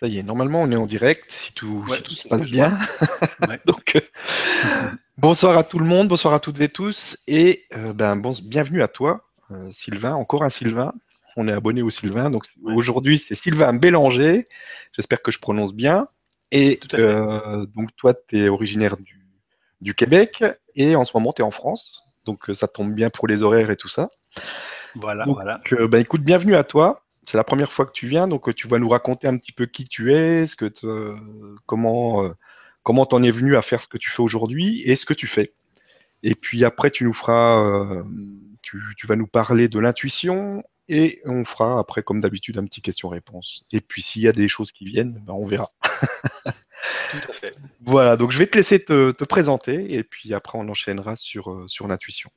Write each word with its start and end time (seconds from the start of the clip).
Ça 0.00 0.06
y 0.06 0.18
est, 0.18 0.22
normalement 0.22 0.62
on 0.62 0.70
est 0.70 0.76
en 0.76 0.86
direct, 0.86 1.28
si 1.28 1.52
tout, 1.52 1.84
si 1.92 2.02
tout 2.04 2.12
se 2.12 2.28
passe 2.28 2.46
bien. 2.46 2.78
Donc, 3.66 3.96
euh, 3.96 4.00
bonsoir 5.16 5.58
à 5.58 5.64
tout 5.64 5.80
le 5.80 5.86
monde, 5.86 6.06
bonsoir 6.06 6.34
à 6.34 6.38
toutes 6.38 6.60
et 6.60 6.68
tous, 6.68 7.18
et 7.26 7.64
euh, 7.74 7.92
ben, 7.92 8.14
bon, 8.14 8.32
bienvenue 8.44 8.80
à 8.80 8.86
toi, 8.86 9.28
euh, 9.50 9.68
Sylvain, 9.72 10.14
encore 10.14 10.44
un 10.44 10.50
Sylvain. 10.50 10.94
On 11.36 11.48
est 11.48 11.52
abonné 11.52 11.82
au 11.82 11.90
Sylvain, 11.90 12.30
donc 12.30 12.44
aujourd'hui 12.62 13.18
c'est 13.18 13.34
Sylvain 13.34 13.72
Bélanger, 13.72 14.44
j'espère 14.92 15.20
que 15.20 15.32
je 15.32 15.40
prononce 15.40 15.74
bien. 15.74 16.06
Et 16.52 16.78
donc 17.74 17.90
toi, 17.96 18.14
tu 18.28 18.38
es 18.38 18.48
originaire 18.48 18.96
du, 18.96 19.20
du, 19.80 19.94
Québec, 19.94 20.44
et 20.76 20.94
en 20.94 21.04
ce 21.04 21.10
moment 21.16 21.32
tu 21.32 21.42
es 21.42 21.44
en 21.44 21.50
France, 21.50 22.04
donc 22.24 22.46
ça 22.54 22.68
tombe 22.68 22.94
bien 22.94 23.10
pour 23.10 23.26
les 23.26 23.42
horaires 23.42 23.70
et 23.70 23.76
tout 23.76 23.88
ça. 23.88 24.10
Voilà, 24.94 25.24
voilà. 25.26 25.60
Ben, 25.88 25.98
écoute, 25.98 26.22
bienvenue 26.22 26.54
à 26.54 26.62
toi 26.62 27.02
c'est 27.28 27.36
la 27.36 27.44
première 27.44 27.72
fois 27.72 27.84
que 27.84 27.92
tu 27.92 28.06
viens, 28.06 28.26
donc 28.26 28.48
euh, 28.48 28.54
tu 28.54 28.68
vas 28.68 28.78
nous 28.78 28.88
raconter 28.88 29.28
un 29.28 29.36
petit 29.36 29.52
peu 29.52 29.66
qui 29.66 29.84
tu 29.84 30.14
es, 30.14 30.46
ce 30.46 30.56
que 30.56 30.72
comment 31.66 32.24
euh, 32.24 32.30
comment 32.82 33.04
t'en 33.04 33.22
es 33.22 33.30
venu 33.30 33.54
à 33.54 33.60
faire 33.60 33.82
ce 33.82 33.88
que 33.88 33.98
tu 33.98 34.08
fais 34.08 34.22
aujourd'hui 34.22 34.80
et 34.86 34.96
ce 34.96 35.04
que 35.04 35.12
tu 35.12 35.26
fais. 35.26 35.52
Et 36.22 36.34
puis 36.34 36.64
après, 36.64 36.90
tu 36.90 37.04
nous 37.04 37.12
feras, 37.12 37.62
euh, 37.62 38.02
tu, 38.62 38.80
vas 39.06 39.14
nous 39.16 39.26
parler 39.26 39.68
de 39.68 39.78
l'intuition 39.78 40.64
et 40.88 41.20
on 41.26 41.44
fera 41.44 41.78
après, 41.78 42.02
comme 42.02 42.22
d'habitude, 42.22 42.56
un 42.56 42.64
petit 42.64 42.80
question-réponse. 42.80 43.64
Et 43.72 43.82
puis 43.82 44.00
s'il 44.00 44.22
y 44.22 44.28
a 44.28 44.32
des 44.32 44.48
choses 44.48 44.72
qui 44.72 44.86
viennent, 44.86 45.22
ben, 45.26 45.34
on 45.34 45.44
verra. 45.44 45.68
Tout 45.82 47.30
à 47.30 47.32
fait. 47.34 47.54
Voilà, 47.82 48.16
donc 48.16 48.30
je 48.30 48.38
vais 48.38 48.46
te 48.46 48.56
laisser 48.56 48.82
te, 48.82 49.24
présenter 49.24 49.92
et 49.92 50.02
puis 50.02 50.32
après 50.32 50.56
on 50.56 50.66
enchaînera 50.66 51.14
sur, 51.16 51.66
sur 51.68 51.88
l'intuition. 51.88 52.30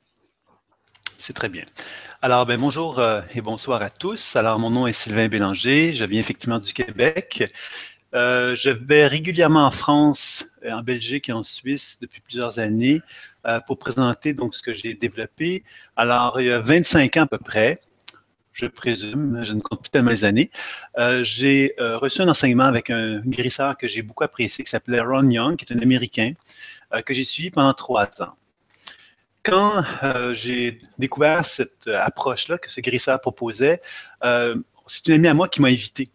C'est 1.22 1.34
très 1.34 1.48
bien. 1.48 1.62
Alors, 2.20 2.46
ben, 2.46 2.58
bonjour 2.58 2.98
euh, 2.98 3.20
et 3.32 3.40
bonsoir 3.40 3.80
à 3.80 3.90
tous. 3.90 4.34
Alors, 4.34 4.58
mon 4.58 4.70
nom 4.70 4.88
est 4.88 4.92
Sylvain 4.92 5.28
Bélanger. 5.28 5.92
Je 5.94 6.04
viens 6.04 6.18
effectivement 6.18 6.58
du 6.58 6.72
Québec. 6.72 7.44
Euh, 8.12 8.56
je 8.56 8.70
vais 8.70 9.06
régulièrement 9.06 9.64
en 9.64 9.70
France, 9.70 10.44
euh, 10.64 10.72
en 10.72 10.82
Belgique 10.82 11.28
et 11.28 11.32
en 11.32 11.44
Suisse 11.44 11.98
depuis 12.00 12.20
plusieurs 12.22 12.58
années 12.58 13.00
pour 13.68 13.78
présenter 13.78 14.34
donc 14.34 14.56
ce 14.56 14.62
que 14.62 14.74
j'ai 14.74 14.94
développé. 14.94 15.62
Alors, 15.94 16.40
il 16.40 16.48
y 16.48 16.50
a 16.50 16.58
25 16.58 17.16
ans 17.18 17.22
à 17.22 17.26
peu 17.28 17.38
près, 17.38 17.78
je 18.52 18.66
présume, 18.66 19.44
je 19.44 19.52
ne 19.52 19.60
compte 19.60 19.82
plus 19.82 19.90
tellement 19.90 20.10
les 20.10 20.24
années, 20.24 20.50
j'ai 21.22 21.74
reçu 21.78 22.22
un 22.22 22.28
enseignement 22.28 22.64
avec 22.64 22.90
un 22.90 23.18
guérisseur 23.20 23.76
que 23.76 23.88
j'ai 23.88 24.02
beaucoup 24.02 24.22
apprécié 24.22 24.62
qui 24.62 24.70
s'appelait 24.70 25.00
Ron 25.00 25.28
Young, 25.28 25.56
qui 25.56 25.64
est 25.64 25.76
un 25.76 25.80
Américain, 25.80 26.34
que 27.04 27.14
j'ai 27.14 27.24
suivi 27.24 27.50
pendant 27.50 27.74
trois 27.74 28.08
ans 28.22 28.36
quand 29.42 29.82
euh, 30.02 30.34
j'ai 30.34 30.78
découvert 30.98 31.44
cette 31.44 31.86
euh, 31.88 32.00
approche-là 32.02 32.58
que 32.58 32.70
ce 32.70 32.80
guérisseur 32.80 33.20
proposait, 33.20 33.80
euh, 34.24 34.56
c'est 34.86 35.08
une 35.08 35.14
amie 35.14 35.28
à 35.28 35.34
moi 35.34 35.48
qui 35.48 35.60
m'a 35.60 35.68
invité. 35.68 36.10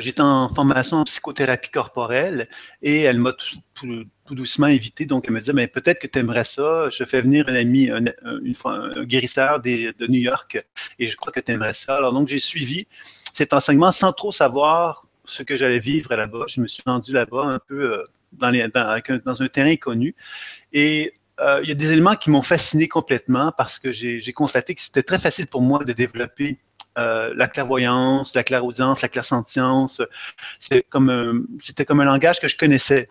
J'étais 0.00 0.22
en 0.22 0.48
formation 0.48 0.96
en 0.96 1.04
psychothérapie 1.04 1.68
corporelle 1.68 2.48
et 2.80 3.02
elle 3.02 3.18
m'a 3.18 3.34
tout, 3.74 4.04
doucement 4.30 4.66
invité. 4.66 5.04
Donc, 5.04 5.24
elle 5.26 5.34
me 5.34 5.40
disait, 5.40 5.52
mais 5.52 5.66
peut-être 5.66 5.98
que 5.98 6.06
tu 6.06 6.18
aimerais 6.18 6.44
ça. 6.44 6.88
Je 6.88 7.04
fais 7.04 7.20
venir 7.20 7.46
un 7.48 7.54
ami, 7.54 7.90
un, 7.90 8.06
une 8.42 8.54
un 8.64 9.04
guérisseur 9.04 9.60
de 9.60 10.06
New 10.06 10.20
York 10.20 10.64
et 10.98 11.08
je 11.08 11.16
crois 11.16 11.32
que 11.32 11.40
tu 11.40 11.52
aimerais 11.52 11.74
ça. 11.74 11.96
Alors, 11.96 12.14
donc, 12.14 12.28
j'ai 12.28 12.38
suivi 12.38 12.86
cet 13.34 13.52
enseignement 13.52 13.92
sans 13.92 14.14
trop 14.14 14.32
savoir 14.32 15.06
ce 15.26 15.42
que 15.42 15.58
j'allais 15.58 15.80
vivre 15.80 16.16
là-bas. 16.16 16.46
Je 16.48 16.62
me 16.62 16.66
suis 16.66 16.82
rendu 16.86 17.12
là-bas 17.12 17.44
un 17.44 17.58
peu 17.58 18.04
dans, 18.32 18.52
dans, 18.72 19.42
un 19.42 19.48
terrain 19.48 19.76
connu. 19.76 20.14
Et 20.72 21.12
euh, 21.40 21.60
il 21.62 21.68
y 21.68 21.72
a 21.72 21.74
des 21.74 21.92
éléments 21.92 22.14
qui 22.14 22.30
m'ont 22.30 22.42
fasciné 22.42 22.86
complètement 22.86 23.52
parce 23.56 23.78
que 23.78 23.90
j'ai 23.92 24.32
constaté 24.32 24.74
que 24.74 24.80
c'était 24.80 25.02
très 25.02 25.18
facile 25.18 25.46
pour 25.46 25.62
moi 25.62 25.82
de 25.84 25.92
développer 25.92 26.58
euh, 26.96 27.32
la 27.34 27.48
clairvoyance, 27.48 28.36
la 28.36 28.44
clairaudience, 28.44 29.02
la 29.02 29.08
clairsentience. 29.08 30.00
C'était 30.60 30.84
comme, 30.88 31.46
c'était 31.62 31.84
comme 31.84 32.00
un 32.00 32.04
langage 32.04 32.38
que 32.40 32.46
je 32.46 32.56
connaissais 32.56 33.08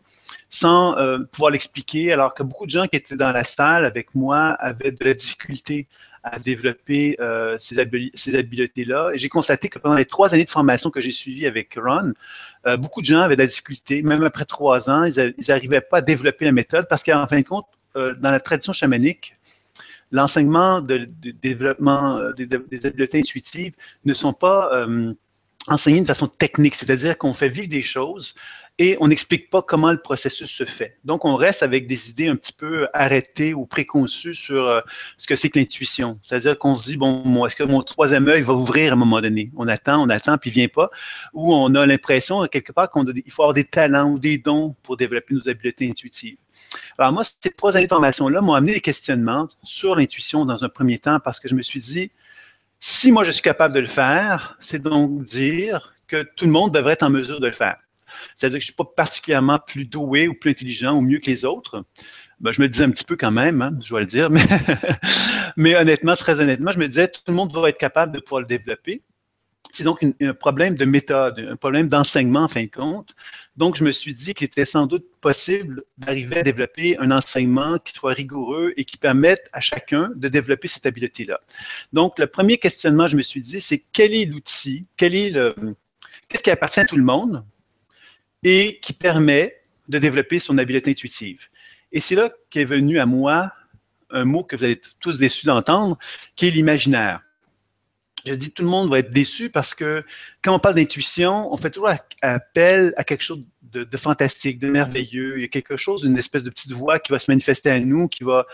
sans 0.49 0.97
euh, 0.97 1.19
pouvoir 1.31 1.51
l'expliquer, 1.51 2.13
alors 2.13 2.33
que 2.33 2.43
beaucoup 2.43 2.65
de 2.65 2.71
gens 2.71 2.87
qui 2.87 2.95
étaient 2.95 3.17
dans 3.17 3.31
la 3.31 3.43
salle 3.43 3.85
avec 3.85 4.15
moi 4.15 4.55
avaient 4.59 4.91
de 4.91 5.03
la 5.03 5.13
difficulté 5.13 5.87
à 6.23 6.39
développer 6.39 7.17
ces, 7.57 7.77
habiletés-là. 7.77 9.11
Et 9.13 9.17
j'ai 9.17 9.27
constaté 9.27 9.67
que 9.67 9.77
pendant 9.77 9.95
les 9.95 10.05
trois 10.05 10.33
années 10.33 10.45
de 10.45 10.49
formation 10.49 10.89
que 10.89 11.01
j'ai 11.01 11.11
suivies 11.11 11.45
avec 11.45 11.75
Ron, 11.75 12.13
beaucoup 12.77 13.01
de 13.01 13.05
gens 13.07 13.19
avaient 13.19 13.35
de 13.35 13.41
la 13.41 13.47
difficulté, 13.47 14.01
même 14.03 14.23
après 14.23 14.45
trois 14.45 14.89
ans, 14.89 15.03
ils 15.03 15.33
n'arrivaient 15.49 15.81
pas 15.81 15.97
à 15.97 16.01
développer 16.01 16.45
la 16.45 16.53
méthode 16.53 16.87
parce 16.87 17.03
qu'en 17.03 17.27
fin 17.27 17.41
de 17.41 17.45
compte, 17.45 17.65
euh, 17.95 18.15
dans 18.15 18.31
la 18.31 18.39
tradition 18.39 18.73
chamanique, 18.73 19.35
l'enseignement 20.11 20.81
de, 20.81 21.09
développement 21.41 22.17
euh, 22.17 22.31
des, 22.33 22.85
habiletés 22.85 23.19
intuitives 23.19 23.73
ne 24.05 24.13
sont 24.13 24.33
pas 24.33 24.69
euh, 24.73 25.13
enseignés 25.67 26.01
de 26.01 26.05
façon 26.05 26.27
technique, 26.27 26.75
c'est-à-dire 26.75 27.17
qu'on 27.17 27.33
fait 27.33 27.49
vivre 27.49 27.67
des 27.67 27.81
choses 27.81 28.35
et 28.79 28.97
on 28.99 29.07
n'explique 29.07 29.51
pas 29.51 29.61
comment 29.61 29.91
le 29.91 29.99
processus 29.99 30.49
se 30.49 30.65
fait. 30.65 30.97
Donc, 31.05 31.25
on 31.25 31.35
reste 31.35 31.61
avec 31.61 31.85
des 31.85 32.09
idées 32.09 32.27
un 32.27 32.35
petit 32.35 32.53
peu 32.53 32.87
arrêtées 32.93 33.53
ou 33.53 33.67
préconçues 33.67 34.33
sur 34.33 34.65
euh, 34.65 34.81
ce 35.17 35.27
que 35.27 35.35
c'est 35.35 35.49
que 35.49 35.59
l'intuition. 35.59 36.19
C'est-à-dire 36.27 36.57
qu'on 36.57 36.77
se 36.77 36.85
dit, 36.85 36.97
bon, 36.97 37.45
est-ce 37.45 37.55
que 37.55 37.63
mon 37.63 37.83
troisième 37.83 38.27
œil 38.27 38.41
va 38.41 38.53
ouvrir 38.53 38.91
à 38.91 38.93
un 38.93 38.97
moment 38.97 39.21
donné? 39.21 39.51
On 39.55 39.67
attend, 39.67 40.01
on 40.03 40.09
attend, 40.09 40.39
puis 40.39 40.49
il 40.49 40.53
vient 40.53 40.67
pas. 40.67 40.89
Ou 41.33 41.53
on 41.53 41.75
a 41.75 41.85
l'impression, 41.85 42.45
quelque 42.47 42.71
part, 42.71 42.91
qu'il 42.91 43.31
faut 43.31 43.43
avoir 43.43 43.53
des 43.53 43.65
talents 43.65 44.09
ou 44.09 44.17
des 44.17 44.39
dons 44.39 44.75
pour 44.81 44.97
développer 44.97 45.35
nos 45.35 45.47
habiletés 45.47 45.87
intuitives. 45.87 46.37
Alors, 46.97 47.11
moi, 47.11 47.23
ces 47.23 47.51
trois 47.51 47.77
années 47.77 47.85
de 47.85 47.93
formation-là 47.93 48.41
m'ont 48.41 48.53
amené 48.53 48.73
des 48.73 48.81
questionnements 48.81 49.49
sur 49.63 49.95
l'intuition 49.95 50.45
dans 50.45 50.63
un 50.63 50.69
premier 50.69 50.97
temps 50.97 51.19
parce 51.19 51.39
que 51.39 51.47
je 51.47 51.53
me 51.53 51.61
suis 51.61 51.79
dit, 51.79 52.11
si 52.79 53.11
moi 53.11 53.23
je 53.23 53.31
suis 53.31 53.41
capable 53.41 53.73
de 53.73 53.79
le 53.79 53.87
faire, 53.87 54.57
c'est 54.59 54.81
donc 54.81 55.23
dire 55.23 55.93
que 56.07 56.23
tout 56.35 56.45
le 56.45 56.51
monde 56.51 56.73
devrait 56.73 56.93
être 56.93 57.03
en 57.03 57.09
mesure 57.09 57.39
de 57.39 57.47
le 57.47 57.53
faire. 57.53 57.77
C'est-à-dire 58.35 58.59
que 58.59 58.63
je 58.63 58.71
ne 58.71 58.73
suis 58.73 58.75
pas 58.75 58.91
particulièrement 58.95 59.59
plus 59.59 59.85
doué 59.85 60.27
ou 60.27 60.33
plus 60.33 60.51
intelligent 60.51 60.95
ou 60.95 61.01
mieux 61.01 61.19
que 61.19 61.27
les 61.29 61.45
autres. 61.45 61.85
Ben, 62.39 62.51
je 62.51 62.61
me 62.61 62.67
disais 62.67 62.83
un 62.83 62.91
petit 62.91 63.05
peu 63.05 63.15
quand 63.15 63.31
même, 63.31 63.61
hein, 63.61 63.71
je 63.83 63.89
dois 63.89 64.01
le 64.01 64.05
dire, 64.05 64.29
mais, 65.57 65.75
honnêtement, 65.75 66.15
très 66.15 66.39
honnêtement, 66.39 66.71
je 66.71 66.79
me 66.79 66.87
disais 66.87 67.07
tout 67.07 67.21
le 67.27 67.33
monde 67.33 67.51
doit 67.51 67.69
être 67.69 67.77
capable 67.77 68.11
de 68.13 68.19
pouvoir 68.19 68.41
le 68.41 68.47
développer. 68.47 69.01
C'est 69.71 69.85
donc 69.85 70.05
un 70.21 70.33
problème 70.33 70.75
de 70.75 70.85
méthode, 70.85 71.39
un 71.39 71.55
problème 71.55 71.87
d'enseignement 71.87 72.41
en 72.41 72.47
fin 72.47 72.63
de 72.63 72.69
compte. 72.69 73.15
Donc, 73.55 73.77
je 73.77 73.83
me 73.83 73.91
suis 73.91 74.13
dit 74.13 74.33
qu'il 74.33 74.45
était 74.45 74.65
sans 74.65 74.87
doute 74.87 75.05
possible 75.21 75.83
d'arriver 75.97 76.37
à 76.37 76.43
développer 76.43 76.97
un 76.99 77.11
enseignement 77.11 77.79
qui 77.79 77.93
soit 77.93 78.13
rigoureux 78.13 78.73
et 78.77 78.83
qui 78.83 78.97
permette 78.97 79.49
à 79.53 79.61
chacun 79.61 80.11
de 80.15 80.27
développer 80.27 80.67
cette 80.67 80.85
habileté-là. 80.85 81.39
Donc, 81.93 82.19
le 82.19 82.27
premier 82.27 82.57
questionnement, 82.57 83.07
je 83.07 83.15
me 83.15 83.21
suis 83.21 83.41
dit, 83.41 83.61
c'est 83.61 83.83
quel 83.93 84.13
est 84.13 84.25
l'outil, 84.25 84.85
qu'est-ce 84.97 86.43
qui 86.43 86.51
appartient 86.51 86.81
à 86.81 86.85
tout 86.85 86.97
le 86.97 87.03
monde? 87.03 87.43
Et 88.43 88.79
qui 88.81 88.93
permet 88.93 89.61
de 89.87 89.99
développer 89.99 90.39
son 90.39 90.57
habileté 90.57 90.91
intuitive. 90.91 91.41
Et 91.91 92.01
c'est 92.01 92.15
là 92.15 92.31
qu'est 92.49 92.65
venu 92.65 92.99
à 92.99 93.05
moi 93.05 93.51
un 94.09 94.25
mot 94.25 94.43
que 94.43 94.55
vous 94.55 94.63
allez 94.63 94.79
tous 95.01 95.17
déçus 95.17 95.45
d'entendre, 95.45 95.97
qui 96.35 96.47
est 96.47 96.51
l'imaginaire. 96.51 97.21
Je 98.25 98.35
dis 98.35 98.51
tout 98.51 98.63
le 98.63 98.69
monde 98.69 98.89
va 98.89 98.99
être 98.99 99.11
déçu 99.11 99.49
parce 99.49 99.73
que 99.73 100.05
quand 100.41 100.55
on 100.55 100.59
parle 100.59 100.75
d'intuition, 100.75 101.51
on 101.51 101.57
fait 101.57 101.71
toujours 101.71 101.91
appel 102.21 102.93
à 102.95 103.03
quelque 103.03 103.21
chose 103.21 103.45
de, 103.63 103.97
fantastique, 103.97 104.59
de 104.59 104.69
merveilleux. 104.69 105.37
Il 105.37 105.41
y 105.41 105.45
a 105.45 105.49
quelque 105.49 105.75
chose, 105.75 106.03
une 106.03 106.17
espèce 106.17 106.43
de 106.43 106.49
petite 106.49 106.71
voix 106.71 106.99
qui 106.99 107.11
va 107.11 107.19
se 107.19 107.29
manifester 107.29 107.69
à 107.69 107.79
nous, 107.81 108.07
qui 108.07 108.23
va 108.23 108.45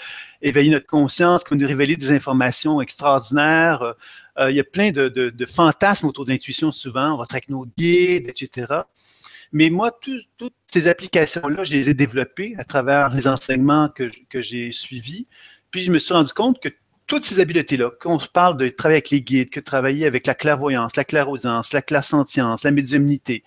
éveiller 0.42 0.72
notre 0.72 0.88
conscience, 0.88 1.44
qui 1.44 1.52
va 1.52 1.58
nous 1.58 1.68
révéler 1.68 1.98
des 1.98 2.10
informations 2.10 2.82
extraordinaires. 2.82 3.94
Euh, 4.40 4.50
il 4.50 4.56
y 4.56 4.60
a 4.60 4.64
plein 4.64 4.92
de, 4.92 5.08
de 5.08 5.46
fantasmes 5.46 6.08
autour 6.08 6.26
de 6.26 6.32
l'intuition 6.32 6.72
souvent. 6.72 7.14
On 7.14 7.18
va 7.18 7.26
avec 7.30 7.50
nos 7.50 7.68
guides, 7.78 8.28
etc. 8.28 8.66
Mais 9.52 9.70
moi, 9.70 9.92
toutes 10.02 10.54
ces 10.68 10.88
applications-là, 10.88 11.64
je 11.64 11.72
les 11.72 11.90
ai 11.90 11.94
développées 11.94 12.56
à 12.58 12.64
travers 12.64 13.10
les 13.10 13.28
enseignements 13.28 13.90
que, 13.90 14.10
j'ai 14.34 14.72
suivis. 14.72 15.28
Puis 15.72 15.82
je 15.82 15.92
me 15.92 16.00
suis 16.00 16.14
rendu 16.14 16.34
compte 16.34 16.62
que 16.62 16.70
toutes 17.08 17.26
ces 17.26 17.40
habiletés-là, 17.40 17.92
qu'on 18.00 18.20
parle 18.34 18.58
de 18.58 18.68
travailler 18.70 18.98
avec 18.98 19.10
les 19.10 19.22
guides, 19.22 19.50
que 19.50 19.60
de 19.60 19.66
travailler 19.66 20.06
avec 20.06 20.28
la 20.28 20.36
clairvoyance, 20.36 20.96
la 20.96 21.04
clairaudience, 21.04 21.74
la 21.74 21.82
clairsentience, 21.82 22.64
la 22.64 22.72
médiumnité, 22.72 23.44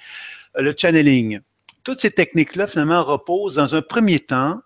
le 0.56 0.74
channeling, 0.76 1.40
toutes 1.84 2.00
ces 2.00 2.10
techniques-là, 2.10 2.66
finalement, 2.66 3.02
reposent 3.04 3.56
dans 3.56 3.74
un 3.74 3.82
premier 3.82 4.18
temps 4.18 4.60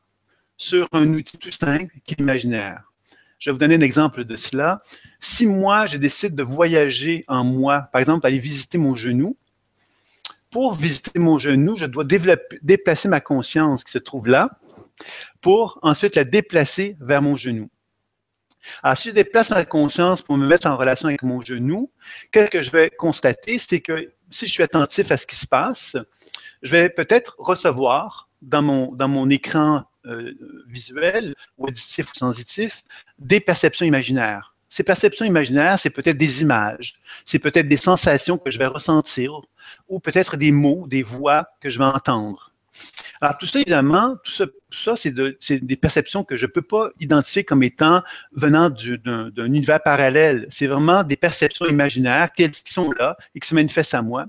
sur 0.57 0.89
un 0.93 1.09
outil 1.15 1.39
tout 1.39 1.53
simple 1.53 1.95
qui 2.05 2.15
est 2.15 2.19
l'imaginaire. 2.19 2.83
Je 3.39 3.51
vais 3.51 3.53
vous 3.53 3.59
donner 3.59 3.75
un 3.75 3.83
exemple 3.83 4.25
de 4.25 4.37
cela. 4.37 4.83
Si 5.21 5.45
moi, 5.45 5.87
je 5.87 5.99
décide 5.99 6.35
de 6.35 6.43
voyager 6.43 7.25
en 7.29 7.45
moi, 7.45 7.89
par 7.93 8.01
exemple, 8.01 8.27
aller 8.27 8.39
visiter 8.39 8.79
mon 8.79 8.95
genou, 8.95 9.37
pour 10.57 10.73
visiter 10.73 11.19
mon 11.19 11.39
genou, 11.39 11.77
je 11.77 11.85
dois 11.85 12.05
déplacer 12.63 13.09
ma 13.09 13.21
conscience 13.21 13.85
qui 13.85 13.93
se 13.93 13.99
trouve 13.99 14.27
là 14.27 14.59
pour 15.43 15.79
ensuite 15.83 16.17
la 16.17 16.25
déplacer 16.25 16.97
vers 16.99 17.21
mon 17.21 17.37
genou. 17.37 17.69
Alors, 18.83 18.97
si 18.97 19.11
je 19.11 19.15
déplace 19.15 19.51
ma 19.51 19.67
conscience 19.67 20.23
pour 20.23 20.39
me 20.39 20.47
mettre 20.47 20.67
en 20.67 20.79
relation 20.79 21.09
avec 21.09 21.23
mon 21.23 21.43
genou, 21.43 21.91
qu'est-ce 22.33 22.51
que 22.51 22.63
je 22.63 22.71
vais 22.71 22.89
constater? 22.89 23.59
C'est 23.59 23.83
que 23.83 24.11
si 24.31 24.47
je 24.47 24.51
suis 24.51 24.63
attentif 24.63 25.11
à 25.11 25.19
ce 25.19 25.27
qui 25.27 25.37
se 25.37 25.47
passe, 25.47 25.95
je 26.63 26.71
vais 26.71 26.89
peut-être 26.89 27.37
recevoir 27.37 28.31
dans 28.41 28.63
mon, 28.63 29.29
écran 29.29 29.85
euh, 30.07 30.33
visuel, 30.69 31.35
auditif 31.59 32.11
ou 32.13 32.17
sensitif, 32.17 32.83
des 33.19 33.41
perceptions 33.41 33.85
imaginaires. 33.85 34.56
Ces 34.69 34.83
perceptions 34.83 35.25
imaginaires, 35.25 35.79
c'est 35.79 35.91
peut-être 35.91 36.19
des 36.19 36.43
images, 36.43 36.95
c'est 37.25 37.39
peut-être 37.39 37.69
des 37.69 37.77
sensations 37.77 38.37
que 38.39 38.51
je 38.51 38.59
vais 38.59 38.67
ressentir, 38.67 39.41
ou 39.89 40.01
peut-être 40.01 40.37
des 40.37 40.53
mots, 40.53 40.87
des 40.89 41.03
voix 41.03 41.47
que 41.61 41.71
je 41.71 41.79
vais 41.79 41.85
entendre. 41.85 42.53
Alors, 43.21 43.39
tout 43.39 43.47
ça, 43.47 43.61
évidemment, 43.61 44.17
tout 44.23 44.33
ça, 44.71 44.95
c'est 44.97 45.13
des 45.13 45.77
perceptions 45.77 46.25
que 46.25 46.37
je 46.37 46.45
ne 46.45 46.51
peux 46.51 46.63
pas 46.63 46.91
identifier 47.01 47.45
comme 47.45 47.63
étant 47.63 48.03
venant 48.33 48.69
d'un 48.71 49.47
univers 49.47 49.83
parallèle. 49.83 50.47
C'est 50.51 50.67
vraiment 50.67 51.03
des 51.03 51.17
perceptions 51.17 51.67
imaginaires 51.67 52.31
qui 52.33 52.51
sont 52.65 52.93
là 52.99 53.17
et 53.35 53.41
qui 53.41 53.49
se 53.49 53.55
manifestent 53.55 53.95
à 53.95 54.03
moi. 54.03 54.27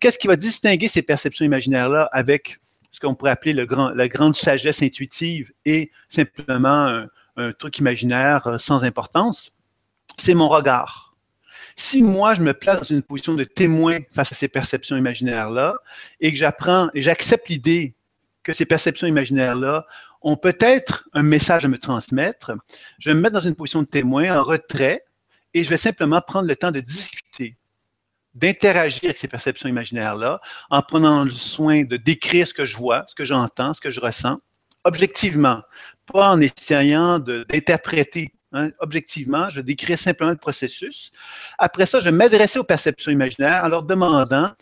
Qu'est-ce 0.00 0.18
qui 0.18 0.26
va 0.26 0.36
distinguer 0.36 0.88
ces 0.88 1.02
perceptions 1.02 1.44
imaginaires-là 1.44 2.08
avec 2.12 2.58
ce 2.90 3.00
qu'on 3.00 3.14
pourrait 3.14 3.32
appeler 3.32 3.52
la 3.52 4.08
grande 4.08 4.34
sagesse 4.34 4.82
intuitive 4.82 5.52
et 5.64 5.90
simplement 6.08 7.06
un 7.36 7.52
truc 7.52 7.78
imaginaire 7.78 8.46
euh, 8.46 8.58
sans 8.58 8.84
importance? 8.84 9.52
C'est 10.18 10.34
mon 10.34 10.48
regard. 10.48 11.14
Si 11.76 12.02
moi, 12.02 12.34
je 12.34 12.42
me 12.42 12.54
place 12.54 12.78
dans 12.78 12.94
une 12.94 13.02
position 13.02 13.34
de 13.34 13.44
témoin 13.44 13.98
face 14.14 14.30
à 14.30 14.34
ces 14.34 14.48
perceptions 14.48 14.96
imaginaires-là 14.96 15.74
et 16.20 16.32
que 16.32 16.38
j'apprends 16.38 16.88
et 16.94 17.02
j'accepte 17.02 17.48
l'idée 17.48 17.94
que 18.44 18.52
ces 18.52 18.64
perceptions 18.64 19.06
imaginaires-là 19.06 19.86
ont 20.22 20.36
peut-être 20.36 21.08
un 21.12 21.22
message 21.22 21.64
à 21.64 21.68
me 21.68 21.78
transmettre, 21.78 22.52
je 22.98 23.10
vais 23.10 23.14
me 23.14 23.20
mettre 23.20 23.34
dans 23.34 23.46
une 23.46 23.54
position 23.54 23.82
de 23.82 23.86
témoin 23.86 24.38
en 24.38 24.42
retrait 24.42 25.04
et 25.52 25.64
je 25.64 25.70
vais 25.70 25.76
simplement 25.76 26.20
prendre 26.20 26.48
le 26.48 26.56
temps 26.56 26.70
de 26.70 26.80
discuter, 26.80 27.56
d'interagir 28.34 29.04
avec 29.04 29.18
ces 29.18 29.28
perceptions 29.28 29.68
imaginaires-là 29.68 30.40
en 30.70 30.82
prenant 30.82 31.24
le 31.24 31.30
soin 31.30 31.84
de 31.84 31.96
décrire 31.96 32.48
ce 32.48 32.54
que 32.54 32.64
je 32.64 32.76
vois, 32.76 33.04
ce 33.08 33.14
que 33.14 33.24
j'entends, 33.24 33.74
ce 33.74 33.80
que 33.80 33.90
je 33.90 34.00
ressens, 34.00 34.40
objectivement, 34.84 35.62
pas 36.06 36.30
en 36.30 36.40
essayant 36.40 37.18
d'interpréter 37.18 38.32
Hein, 38.56 38.70
objectivement, 38.78 39.50
je 39.50 39.60
décris 39.60 39.98
simplement 39.98 40.30
le 40.30 40.36
processus. 40.36 41.10
Après 41.58 41.86
ça, 41.86 41.98
je 41.98 42.08
m'adresser 42.08 42.60
aux 42.60 42.64
perceptions 42.64 43.10
imaginaires 43.10 43.64
en 43.64 43.68
leur 43.68 43.82
demandant 43.82 44.52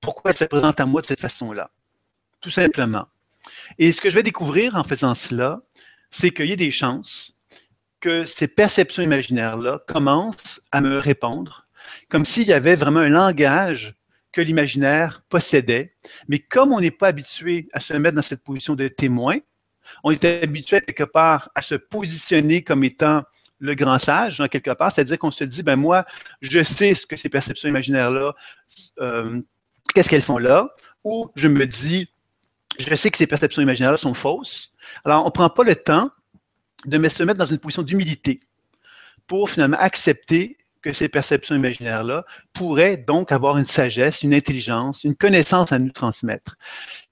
pourquoi 0.00 0.32
elles 0.32 0.36
se 0.36 0.44
présentent 0.44 0.80
à 0.80 0.86
moi 0.86 1.00
de 1.00 1.06
cette 1.06 1.20
façon-là. 1.20 1.70
Tout 2.40 2.50
simplement. 2.50 3.06
Et 3.78 3.92
ce 3.92 4.00
que 4.00 4.10
je 4.10 4.16
vais 4.16 4.24
découvrir 4.24 4.74
en 4.74 4.82
faisant 4.82 5.14
cela, 5.14 5.60
c'est 6.10 6.32
qu'il 6.32 6.46
y 6.46 6.52
a 6.52 6.56
des 6.56 6.72
chances 6.72 7.36
que 8.00 8.24
ces 8.24 8.48
perceptions 8.48 9.04
imaginaires-là 9.04 9.84
commencent 9.86 10.60
à 10.72 10.80
me 10.80 10.98
répondre, 10.98 11.68
comme 12.08 12.24
s'il 12.24 12.48
y 12.48 12.52
avait 12.52 12.74
vraiment 12.74 13.00
un 13.00 13.10
langage 13.10 13.94
que 14.32 14.40
l'imaginaire 14.40 15.22
possédait. 15.28 15.92
Mais 16.26 16.40
comme 16.40 16.72
on 16.72 16.80
n'est 16.80 16.90
pas 16.90 17.08
habitué 17.08 17.68
à 17.72 17.78
se 17.78 17.92
mettre 17.92 18.16
dans 18.16 18.22
cette 18.22 18.42
position 18.42 18.74
de 18.74 18.88
témoin, 18.88 19.38
on 20.04 20.10
est 20.10 20.24
habitué 20.24 20.80
quelque 20.80 21.04
part 21.04 21.50
à 21.54 21.62
se 21.62 21.74
positionner 21.74 22.62
comme 22.62 22.84
étant 22.84 23.22
le 23.58 23.74
grand 23.74 23.98
sage, 23.98 24.42
quelque 24.50 24.70
part, 24.70 24.90
c'est-à-dire 24.92 25.18
qu'on 25.18 25.30
se 25.30 25.44
dit, 25.44 25.62
ben 25.62 25.76
moi, 25.76 26.04
je 26.40 26.62
sais 26.62 26.94
ce 26.94 27.06
que 27.06 27.16
ces 27.16 27.28
perceptions 27.28 27.68
imaginaires-là, 27.68 28.32
euh, 29.00 29.40
qu'est-ce 29.94 30.08
qu'elles 30.08 30.22
font 30.22 30.38
là, 30.38 30.74
ou 31.04 31.30
je 31.36 31.48
me 31.48 31.66
dis, 31.66 32.08
je 32.78 32.94
sais 32.94 33.10
que 33.10 33.18
ces 33.18 33.26
perceptions 33.26 33.60
imaginaires-là 33.62 33.98
sont 33.98 34.14
fausses. 34.14 34.72
Alors, 35.04 35.22
on 35.22 35.26
ne 35.26 35.30
prend 35.30 35.50
pas 35.50 35.64
le 35.64 35.74
temps 35.74 36.10
de 36.86 37.08
se 37.08 37.22
mettre 37.22 37.38
dans 37.38 37.46
une 37.46 37.58
position 37.58 37.82
d'humilité 37.82 38.40
pour 39.26 39.50
finalement 39.50 39.76
accepter 39.78 40.56
que 40.82 40.92
ces 40.94 41.08
perceptions 41.08 41.54
imaginaires-là 41.54 42.24
pourraient 42.54 42.96
donc 42.96 43.32
avoir 43.32 43.58
une 43.58 43.66
sagesse, 43.66 44.22
une 44.22 44.32
intelligence, 44.32 45.04
une 45.04 45.14
connaissance 45.14 45.72
à 45.72 45.78
nous 45.78 45.90
transmettre. 45.90 46.56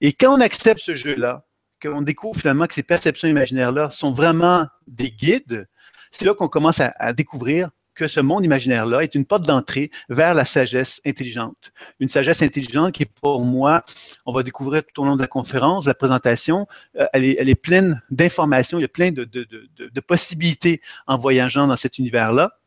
Et 0.01 0.13
quand 0.13 0.35
on 0.35 0.41
accepte 0.41 0.81
ce 0.81 0.95
jeu-là, 0.95 1.45
qu'on 1.81 2.01
découvre 2.01 2.39
finalement 2.39 2.67
que 2.67 2.73
ces 2.73 2.83
perceptions 2.83 3.27
imaginaires-là 3.27 3.91
sont 3.91 4.13
vraiment 4.13 4.67
des 4.87 5.11
guides, 5.11 5.67
c'est 6.11 6.25
là 6.25 6.33
qu'on 6.33 6.47
commence 6.47 6.79
à, 6.79 7.13
découvrir 7.13 7.69
que 7.95 8.07
ce 8.07 8.19
monde 8.19 8.45
imaginaire-là 8.45 9.01
est 9.01 9.13
une 9.13 9.25
porte 9.25 9.45
d'entrée 9.45 9.91
vers 10.07 10.33
la 10.33 10.45
sagesse 10.45 11.01
intelligente. 11.05 11.73
Une 11.99 12.07
sagesse 12.07 12.41
intelligente 12.41 12.93
qui, 12.93 13.05
pour 13.05 13.43
moi, 13.43 13.83
on 14.25 14.31
va 14.31 14.41
découvrir 14.43 14.83
tout 14.83 15.01
au 15.01 15.05
long 15.05 15.17
de 15.17 15.21
la 15.21 15.27
conférence, 15.27 15.83
de 15.83 15.89
la 15.89 15.95
présentation, 15.95 16.65
euh, 16.97 17.05
elle, 17.11 17.25
est, 17.25 17.55
pleine 17.55 18.01
d'informations, 18.09 18.79
il 18.79 18.83
y 18.83 18.85
a 18.85 18.89
plein 18.89 19.11
de 19.11 19.99
possibilités 19.99 20.81
en 21.07 21.17
voyageant 21.17 21.67
dans 21.67 21.75
cet 21.75 21.97
univers-là. 21.97 22.58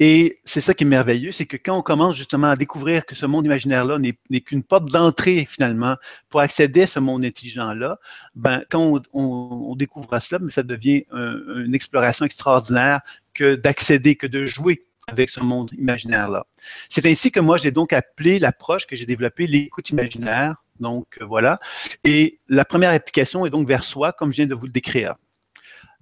Et 0.00 0.40
c'est 0.44 0.60
ça 0.60 0.74
qui 0.74 0.84
est 0.84 0.86
merveilleux, 0.86 1.32
c'est 1.32 1.46
que 1.46 1.56
quand 1.56 1.76
on 1.76 1.82
commence 1.82 2.16
justement 2.16 2.48
à 2.48 2.56
découvrir 2.56 3.06
que 3.06 3.14
ce 3.14 3.26
monde 3.26 3.46
imaginaire-là 3.46 3.98
n'est 3.98 4.40
qu'une 4.40 4.62
porte 4.62 4.86
d'entrée 4.90 5.46
finalement 5.48 5.96
pour 6.28 6.40
accéder 6.40 6.82
à 6.82 6.86
ce 6.86 6.98
monde 6.98 7.24
intelligent-là, 7.24 7.98
ben, 8.34 8.62
quand 8.70 9.02
on, 9.12 9.74
découvre 9.76 10.18
cela, 10.18 10.38
ben, 10.38 10.50
ça 10.50 10.62
devient 10.62 11.04
une 11.12 11.74
exploration 11.74 12.24
extraordinaire 12.24 13.00
que 13.34 13.54
d'accéder, 13.54 14.16
que 14.16 14.26
de 14.26 14.46
jouer 14.46 14.84
avec 15.08 15.30
ce 15.30 15.40
monde 15.40 15.70
imaginaire-là. 15.76 16.46
C'est 16.88 17.06
ainsi 17.06 17.30
que 17.30 17.40
moi, 17.40 17.56
j'ai 17.56 17.70
donc 17.70 17.92
appelé 17.92 18.38
l'approche 18.38 18.86
que 18.86 18.96
j'ai 18.96 19.06
développée 19.06 19.46
l'écoute 19.46 19.90
imaginaire. 19.90 20.56
Donc, 20.80 21.18
voilà. 21.20 21.60
Et 22.04 22.38
la 22.48 22.64
première 22.64 22.90
application 22.90 23.44
est 23.46 23.50
donc 23.50 23.66
vers 23.68 23.84
soi, 23.84 24.12
comme 24.12 24.30
je 24.32 24.36
viens 24.36 24.46
de 24.46 24.54
vous 24.54 24.66
le 24.66 24.72
décrire. 24.72 25.14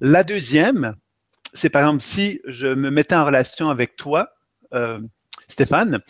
La 0.00 0.25
deuxième, 0.25 0.94
c'est 1.52 1.70
par 1.70 1.82
exemple 1.82 2.02
si 2.02 2.41
je 2.47 2.69
me 2.69 2.91
mettais 2.91 3.14
en 3.14 3.25
relation 3.25 3.70
avec 3.70 3.97
toi, 3.97 4.31
euh, 4.75 5.00
Stéphane, 5.49 6.00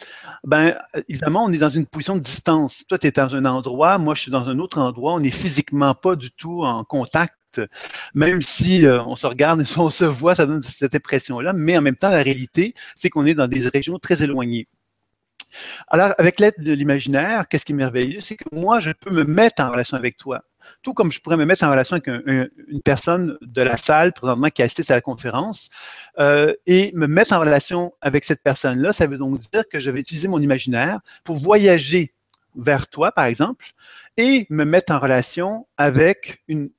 ben 0.45 0.77
évidemment, 1.09 1.45
on 1.45 1.53
est 1.53 1.59
dans 1.59 1.71
une 1.71 1.87
position 1.87 2.17
de 2.17 2.21
distance. 2.21 2.85
Toi, 2.89 2.99
tu 2.99 3.07
es 3.07 3.11
dans 3.11 3.35
un 3.35 3.47
endroit, 3.47 3.99
moi, 3.99 4.15
je 4.15 4.23
suis 4.23 4.31
dans 4.31 4.49
un 4.51 4.59
autre 4.59 4.79
endroit. 4.79 5.15
On 5.15 5.21
n'est 5.21 5.31
physiquement 5.31 5.95
pas 5.95 6.15
du 6.15 6.31
tout 6.31 6.63
en 6.63 6.85
contact, 6.85 7.61
même 8.15 8.43
si 8.43 8.85
euh, 8.85 9.03
on 9.05 9.17
se 9.17 9.27
regarde 9.27 9.65
on 9.77 9.91
se 9.91 10.05
voit, 10.05 10.35
ça 10.35 10.47
donne 10.47 10.63
cette 10.63 10.95
impression-là. 10.95 11.53
Mais 11.55 11.77
en 11.77 11.83
même 11.83 11.97
temps, 11.97 12.11
la 12.11 12.23
réalité, 12.23 12.75
c'est 12.97 13.09
qu'on 13.09 13.27
est 13.27 13.35
dans 13.35 13.49
des 13.49 13.67
régions 13.69 13.99
très 13.99 14.23
éloignées. 14.23 14.69
Alors, 15.89 16.15
avec 16.19 16.39
l'aide 16.39 16.55
de 16.59 16.73
l'imaginaire, 16.73 17.49
qu'est-ce 17.49 17.65
qui 17.65 17.73
est 17.73 17.75
merveilleux, 17.75 18.21
c'est 18.21 18.37
que 18.37 18.45
moi, 18.53 18.79
je 18.81 18.93
peux 18.93 19.11
me 19.11 19.25
mettre 19.25 19.63
en 19.63 19.71
relation 19.71 19.97
avec 19.97 20.17
toi 20.17 20.45
tout 20.83 20.95
comme 20.95 21.13
je 21.13 21.21
pourrais 21.21 21.37
me 21.37 21.45
mettre 21.45 21.65
en 21.65 21.71
relation 21.71 21.97
avec 21.97 22.07
une 22.07 22.83
personne 22.85 23.37
de 23.41 23.63
la 23.63 23.77
salle 23.77 24.13
présentement 24.13 24.49
qui 24.49 24.63
assiste 24.63 24.91
à 24.91 24.95
la 24.95 25.01
conférence 25.01 25.69
euh, 26.19 26.53
et 26.67 26.91
me 26.95 27.07
mettre 27.07 27.33
en 27.33 27.41
relation 27.41 27.93
avec 28.01 28.25
cette 28.25 28.43
personne-là, 28.43 28.93
ça 28.93 29.07
veut 29.07 29.19
donc 29.19 29.41
dire 29.53 29.65
que 29.71 29.81
je 29.81 29.91
vais 29.91 30.01
utiliser 30.01 30.29
mon 30.29 30.41
imaginaire 30.41 31.01
pour 31.25 31.41
voyager 31.41 32.15
vers 32.57 32.89
toi, 32.89 33.13
par 33.13 33.25
exemple, 33.27 33.65
et 34.17 34.47
me 34.51 34.65
mettre 34.65 34.93
en 34.93 34.99
relation 34.99 35.67
avec, 35.77 36.43
une, 36.49 36.71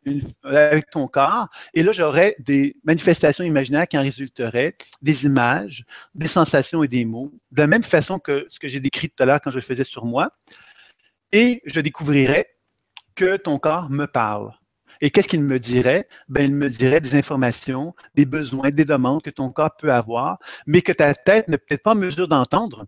avec 0.43 0.89
ton 0.89 1.07
corps. 1.07 1.47
Et 1.73 1.83
là, 1.83 1.91
j'aurais 1.91 2.35
des 2.39 2.75
manifestations 2.83 3.43
imaginaires 3.43 3.87
qui 3.87 3.97
en 3.97 4.01
résulteraient, 4.01 4.75
des 5.01 5.25
images, 5.25 5.85
des 6.13 6.27
sensations 6.27 6.83
et 6.83 6.87
des 6.87 7.05
mots, 7.05 7.31
de 7.51 7.61
la 7.61 7.67
même 7.67 7.83
façon 7.83 8.19
que 8.19 8.47
ce 8.49 8.59
que 8.59 8.67
j'ai 8.67 8.79
décrit 8.79 9.09
tout 9.09 9.23
à 9.23 9.25
l'heure 9.25 9.41
quand 9.41 9.51
je 9.51 9.57
le 9.57 9.63
faisais 9.63 9.83
sur 9.83 10.05
moi. 10.05 10.31
Et 11.31 11.61
je 11.65 11.79
découvrirais 11.79 12.47
que 13.15 13.37
ton 13.37 13.59
corps 13.59 13.89
me 13.89 14.05
parle. 14.05 14.51
Et 15.01 15.09
qu'est-ce 15.09 15.27
qu'il 15.27 15.43
me 15.43 15.59
dirait? 15.59 16.07
Ben, 16.29 16.43
il 16.45 16.55
me 16.55 16.69
dirait 16.69 17.01
des 17.01 17.15
informations, 17.15 17.95
des 18.13 18.25
besoins, 18.25 18.69
des 18.69 18.85
demandes 18.85 19.23
que 19.23 19.31
ton 19.31 19.49
corps 19.49 19.75
peut 19.77 19.91
avoir, 19.91 20.37
mais 20.67 20.81
que 20.81 20.91
ta 20.91 21.13
tête 21.15 21.47
n'est 21.47 21.57
peut-être 21.57 21.83
pas 21.83 21.93
en 21.93 21.95
mesure 21.95 22.27
d'entendre. 22.27 22.85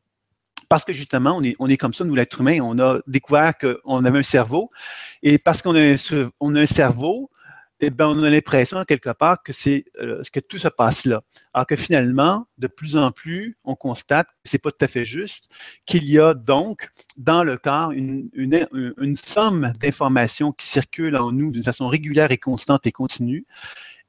Parce 0.70 0.86
que 0.86 0.94
justement, 0.94 1.39
on 1.60 1.70
est, 1.70 1.77
comme 1.77 1.94
ça, 1.94 2.03
nous, 2.03 2.15
l'être 2.15 2.42
humain, 2.42 2.60
on 2.62 2.80
a 2.80 3.00
découvert 3.08 3.53
qu'on 3.58 4.06
avait 4.06 4.20
un 4.20 4.24
cerveau. 4.24 4.72
Et 5.22 5.38
parce 5.38 5.62
qu'on 5.62 5.75
a, 5.75 5.94
a 5.94 6.30
un 6.42 6.65
cerveau, 6.65 7.30
eh 7.86 7.90
ben, 7.90 8.08
on 8.08 8.24
a 8.24 8.30
l'impression 8.30 8.84
quelque 8.86 9.10
part 9.10 9.44
que 9.44 9.54
c'est 9.54 9.86
euh, 10.02 10.22
que 10.32 10.40
tout 10.40 10.58
se 10.58 10.68
passe 10.68 11.06
là. 11.06 11.22
Alors 11.54 11.68
que 11.68 11.75
finalement, 11.75 12.48
de 12.58 12.68
plus 12.68 12.98
en 12.98 13.12
plus, 13.12 13.58
on 13.63 13.75
constate 13.75 14.28
que 14.28 14.50
c'est 14.50 14.58
pas 14.58 14.72
tout 14.72 14.86
à 14.86 14.88
fait 14.88 15.06
juste, 15.06 15.46
qu'il 15.86 16.06
y 16.06 16.20
a 16.20 16.34
donc 16.34 16.90
dans 17.18 17.44
le 17.44 17.58
corps 17.58 17.92
une, 17.92 18.30
somme 19.24 19.74
d'informations 19.80 20.52
qui 20.52 20.66
circulent 20.66 21.16
en 21.16 21.32
nous 21.32 21.52
d'une 21.52 21.63
façon 21.63 21.88
régulière 21.88 22.32
et 22.32 22.38
constante 22.38 22.88
et 22.88 22.92
continue. 22.92 23.46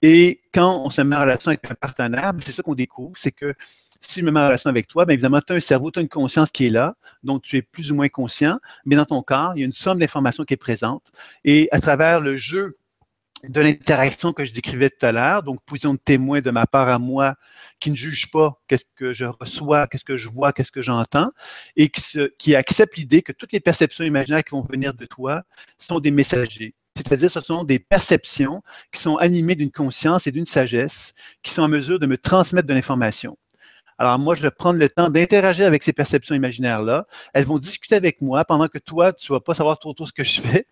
Et 0.02 0.42
quand 0.52 0.82
on 0.84 0.90
se 0.90 1.00
met 1.00 1.16
en 1.16 1.20
relation 1.20 1.48
avec 1.48 1.70
un 1.70 1.74
partenaire, 1.74 2.34
ben, 2.34 2.40
c'est 2.44 2.52
ça 2.52 2.62
qu'on 2.62 2.74
découvre, 2.74 3.14
c'est 3.16 3.32
que 3.32 3.54
si 4.00 4.20
je 4.20 4.24
me 4.24 4.30
mets 4.30 4.40
en 4.40 4.46
relation 4.46 4.70
avec 4.70 4.86
toi, 4.86 5.04
bien 5.06 5.14
évidemment, 5.14 5.40
tu 5.40 5.52
as 5.52 5.56
un 5.56 5.60
cerveau, 5.60 5.90
tu 5.90 5.98
as 5.98 6.02
une 6.02 6.08
conscience 6.08 6.50
qui 6.50 6.66
est 6.66 6.70
là, 6.70 6.94
donc 7.22 7.42
tu 7.42 7.56
es 7.56 7.62
plus 7.62 7.90
ou 7.90 7.94
moins 7.94 8.08
conscient, 8.08 8.58
mais 8.84 8.96
dans 8.96 9.06
ton 9.06 9.22
corps, 9.22 9.52
il 9.56 9.60
y 9.60 9.62
a 9.62 9.66
une 9.66 9.72
somme 9.72 9.98
d'informations 9.98 10.44
qui 10.44 10.54
est 10.54 10.58
présente. 10.58 11.02
Et 11.44 11.68
à 11.72 11.80
travers 11.80 12.20
le 12.20 12.36
jeu 12.36 12.76
de 13.48 13.60
l'interaction 13.60 14.32
que 14.32 14.44
je 14.44 14.52
décrivais 14.52 14.90
tout 14.90 15.04
à 15.06 15.12
l'heure, 15.12 15.42
donc 15.42 15.62
position 15.64 15.94
de 15.94 15.98
témoin 15.98 16.40
de 16.40 16.50
ma 16.50 16.66
part 16.66 16.88
à 16.88 16.98
moi 16.98 17.34
qui 17.80 17.90
ne 17.90 17.96
juge 17.96 18.30
pas 18.30 18.60
qu'est-ce 18.68 18.84
que 18.96 19.12
je 19.12 19.24
reçois, 19.24 19.86
qu'est-ce 19.86 20.04
que 20.04 20.16
je 20.16 20.28
vois, 20.28 20.52
qu'est-ce 20.52 20.72
que 20.72 20.82
j'entends, 20.82 21.30
et 21.76 21.90
qui, 21.90 22.54
accepte 22.54 22.96
l'idée 22.96 23.22
que 23.22 23.32
toutes 23.32 23.52
les 23.52 23.60
perceptions 23.60 24.04
imaginaires 24.04 24.44
qui 24.44 24.52
vont 24.52 24.66
venir 24.70 24.94
de 24.94 25.06
toi 25.06 25.42
sont 25.78 26.00
des 26.00 26.10
messagers. 26.10 26.74
C'est-à-dire 26.96 27.30
ce 27.30 27.40
sont 27.40 27.64
des 27.64 27.78
perceptions 27.78 28.62
qui 28.92 29.00
sont 29.00 29.16
animées 29.16 29.56
d'une 29.56 29.72
conscience 29.72 30.26
et 30.26 30.32
d'une 30.32 30.46
sagesse 30.46 31.12
qui 31.42 31.50
sont 31.50 31.62
en 31.62 31.68
mesure 31.68 31.98
de 31.98 32.06
me 32.06 32.16
transmettre 32.16 32.68
de 32.68 32.74
l'information. 32.74 33.36
Alors 33.98 34.18
moi, 34.18 34.34
je 34.34 34.42
vais 34.42 34.50
prendre 34.50 34.78
le 34.78 34.88
temps 34.88 35.08
d'interagir 35.08 35.66
avec 35.66 35.82
ces 35.82 35.92
perceptions 35.92 36.34
imaginaires-là. 36.34 37.06
Elles 37.32 37.46
vont 37.46 37.58
discuter 37.58 37.94
avec 37.94 38.20
moi 38.20 38.44
pendant 38.44 38.68
que 38.68 38.78
toi, 38.78 39.12
tu 39.12 39.30
ne 39.32 39.36
vas 39.36 39.40
pas 39.40 39.54
savoir 39.54 39.78
trop, 39.78 39.92
trop 39.92 40.06
ce 40.06 40.12
que 40.12 40.24
je 40.24 40.40
fais, 40.40 40.66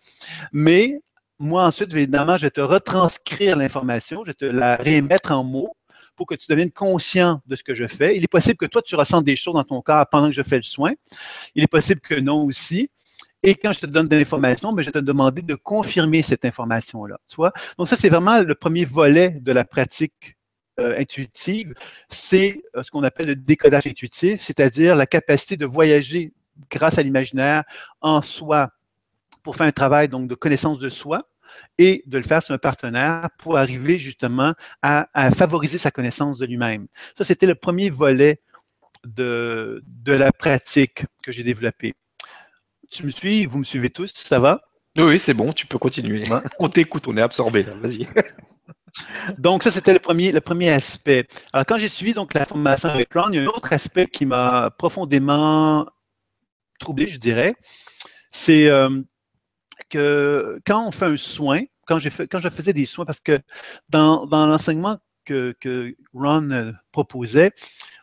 mais 0.51 1.01
moi, 1.43 1.65
ensuite, 1.65 1.93
évidemment, 1.93 2.37
je 2.37 2.43
vais 2.43 2.51
te 2.51 2.61
retranscrire 2.61 3.57
l'information, 3.57 4.21
je 4.21 4.31
vais 4.31 4.33
te 4.33 4.45
la 4.45 4.77
remettre 4.77 5.31
en 5.31 5.43
mots 5.43 5.75
pour 6.15 6.25
que 6.25 6.35
tu 6.35 6.45
deviennes 6.47 6.71
conscient 6.71 7.41
de 7.47 7.55
ce 7.55 7.63
que 7.63 7.75
je 7.75 7.85
fais. 7.85 8.15
Il 8.15 8.23
est 8.23 8.27
possible 8.27 8.55
que 8.55 8.65
toi, 8.65 8.81
tu 8.81 8.95
ressentes 8.95 9.25
des 9.25 9.35
choses 9.35 9.55
dans 9.55 9.63
ton 9.63 9.81
corps 9.81 10.07
pendant 10.09 10.27
que 10.27 10.33
je 10.33 10.41
fais 10.41 10.57
le 10.57 10.63
soin. 10.63 10.93
Il 11.55 11.63
est 11.63 11.67
possible 11.67 11.99
que 11.99 12.15
non 12.15 12.45
aussi. 12.45 12.89
Et 13.41 13.55
quand 13.55 13.73
je 13.73 13.81
te 13.81 13.85
donne 13.85 14.07
de 14.07 14.15
l'information, 14.15 14.71
ben, 14.71 14.83
je 14.83 14.87
vais 14.87 14.93
te 14.93 14.99
demander 14.99 15.41
de 15.41 15.55
confirmer 15.55 16.21
cette 16.21 16.45
information-là. 16.45 17.19
Donc, 17.77 17.89
ça, 17.89 17.97
c'est 17.97 18.09
vraiment 18.09 18.41
le 18.41 18.55
premier 18.55 18.85
volet 18.85 19.31
de 19.31 19.51
la 19.51 19.65
pratique 19.65 20.37
euh, 20.79 20.97
intuitive. 20.97 21.73
C'est 22.07 22.63
euh, 22.75 22.83
ce 22.83 22.91
qu'on 22.91 23.03
appelle 23.03 23.27
le 23.27 23.35
décodage 23.35 23.85
intuitif, 23.85 24.41
c'est-à-dire 24.41 24.95
la 24.95 25.07
capacité 25.07 25.57
de 25.57 25.65
voyager 25.65 26.31
grâce 26.71 26.97
à 26.97 27.03
l'imaginaire 27.03 27.63
en 27.99 28.21
soi 28.21 28.69
pour 29.41 29.57
faire 29.57 29.67
un 29.67 29.71
travail 29.71 30.07
donc, 30.07 30.29
de 30.29 30.35
connaissance 30.35 30.79
de 30.79 30.89
soi 30.89 31.27
et 31.77 32.03
de 32.05 32.17
le 32.17 32.23
faire 32.23 32.43
sur 32.43 32.53
un 32.53 32.57
partenaire 32.57 33.29
pour 33.39 33.57
arriver 33.57 33.97
justement 33.97 34.53
à, 34.81 35.07
favoriser 35.35 35.77
sa 35.77 35.91
connaissance 35.91 36.37
de 36.37 36.45
lui-même. 36.45 36.87
Ça, 37.17 37.23
c'était 37.23 37.45
le 37.45 37.55
premier 37.55 37.89
volet 37.89 38.41
de, 39.05 39.83
de 39.85 40.13
la 40.13 40.31
pratique 40.31 41.05
que 41.23 41.31
j'ai 41.31 41.43
développée. 41.43 41.93
Tu 42.91 43.05
me 43.05 43.11
suis, 43.11 43.45
vous 43.45 43.57
me 43.57 43.63
suivez 43.63 43.89
tous, 43.89 44.13
ça 44.13 44.39
va? 44.39 44.61
Oui, 44.97 45.17
c'est 45.17 45.33
bon, 45.33 45.51
tu 45.51 45.65
peux 45.65 45.79
continuer. 45.79 46.23
On 46.59 46.69
t'écoute, 46.69 47.07
on 47.07 47.17
est 47.17 47.21
absorbé 47.21 47.63
vas-y. 47.63 48.07
Donc, 49.39 49.63
ça, 49.63 49.71
c'était 49.71 49.93
le 49.93 49.99
premier, 49.99 50.31
le 50.31 50.41
premier 50.41 50.69
aspect. 50.69 51.27
Alors, 51.51 51.65
quand 51.65 51.79
j'ai 51.79 51.87
suivi 51.87 52.13
donc 52.13 52.35
la 52.35 52.45
formation 52.45 52.89
avec 52.89 53.11
Ron, 53.15 53.29
il 53.29 53.35
y 53.35 53.39
a 53.39 53.41
un 53.41 53.47
autre 53.47 53.73
aspect 53.73 54.05
qui 54.05 54.27
m'a 54.27 54.69
profondément 54.77 55.87
troublé, 56.79 57.07
je 57.07 57.19
dirais. 57.19 57.55
C'est 58.31 58.67
euh, 58.67 59.01
quand 59.93 60.87
on 60.87 60.91
fait 60.91 61.05
un 61.05 61.17
soin, 61.17 61.61
quand, 61.85 61.99
je 61.99 62.49
faisais 62.49 62.73
des 62.73 62.85
soins, 62.85 63.05
parce 63.05 63.19
que 63.19 63.39
dans, 63.89 64.25
l'enseignement 64.31 64.97
que, 65.25 65.55
Ron 66.13 66.51
euh, 66.51 66.71
proposait, 66.91 67.51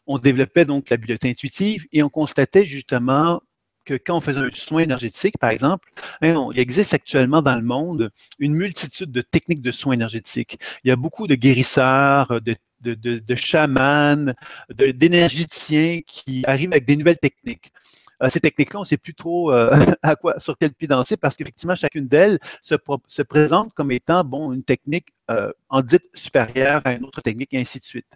on 0.07 0.19
développait 0.19 0.65
donc 0.65 0.91
la 0.91 0.97
bibliothèque 0.97 1.33
intuitive 1.33 1.87
et 1.93 2.03
on 2.03 2.09
constatait 2.09 2.65
justement 2.65 3.41
que 3.85 3.95
quand 3.95 4.17
on 4.17 4.21
faisait 4.21 4.41
un 4.41 4.51
soin 4.53 4.83
énergétique, 4.83 5.39
par 5.39 5.51
exemple, 5.51 5.91
hein, 6.23 6.49
il 6.53 6.59
existe 6.59 6.95
actuellement 6.95 7.43
dans 7.43 7.57
le 7.57 7.63
monde 7.63 8.11
une 8.39 8.55
multitude 8.55 9.11
de 9.11 9.21
techniques 9.21 9.63
de 9.63 9.73
soins 9.73 9.95
énergétiques. 9.95 10.59
Il 10.85 10.89
y 10.89 10.91
a 10.91 10.97
beaucoup 10.97 11.27
de 11.27 11.35
guérisseurs, 11.35 12.41
de, 12.41 12.57
de, 12.83 13.35
chamans, 13.35 14.33
d'énergéticiens 14.71 16.01
qui 16.07 16.45
arrivent 16.47 16.73
avec 16.73 16.85
des 16.85 16.97
nouvelles 16.97 17.19
techniques. 17.19 17.73
Euh, 18.23 18.29
ces 18.29 18.41
techniques-là, 18.41 18.81
on 18.81 18.83
ne 18.83 18.87
sait 18.87 18.99
plus 18.99 19.15
trop 19.15 19.53
euh, 19.53 19.71
sur 20.39 20.57
quel 20.59 20.73
pied 20.73 20.89
danser 20.89 21.17
parce 21.17 21.37
qu'effectivement, 21.37 21.75
chacune 21.75 22.07
d'elles 22.07 22.39
se, 22.63 22.75
se, 23.07 23.23
présente 23.23 23.73
comme 23.75 23.91
étant 23.93 24.25
bon, 24.25 24.53
une 24.53 24.63
technique 24.63 25.09
euh, 25.31 25.53
en 25.69 25.83
dite 25.83 26.05
supérieure 26.15 26.83
à 26.85 26.93
une 26.93 27.05
autre 27.05 27.23
technique 27.23 27.55
et 27.55 27.59
ainsi 27.59 27.79
de 27.81 27.85
suite. 27.85 28.07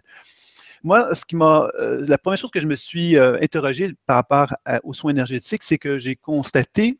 Moi, 0.83 1.15
ce 1.15 1.25
qui 1.25 1.35
m'a, 1.35 1.69
la 1.79 2.19
première 2.19 2.37
chose 2.37 2.51
que 2.51 2.59
je 2.59 2.67
me 2.67 2.75
suis 2.75 3.17
interrogé 3.17 3.95
par 4.05 4.17
rapport 4.17 4.53
aux 4.83 4.93
soins 4.93 5.09
énergétiques, 5.09 5.63
c'est 5.63 5.79
que 5.79 5.97
j'ai 5.97 6.15
constaté 6.15 6.99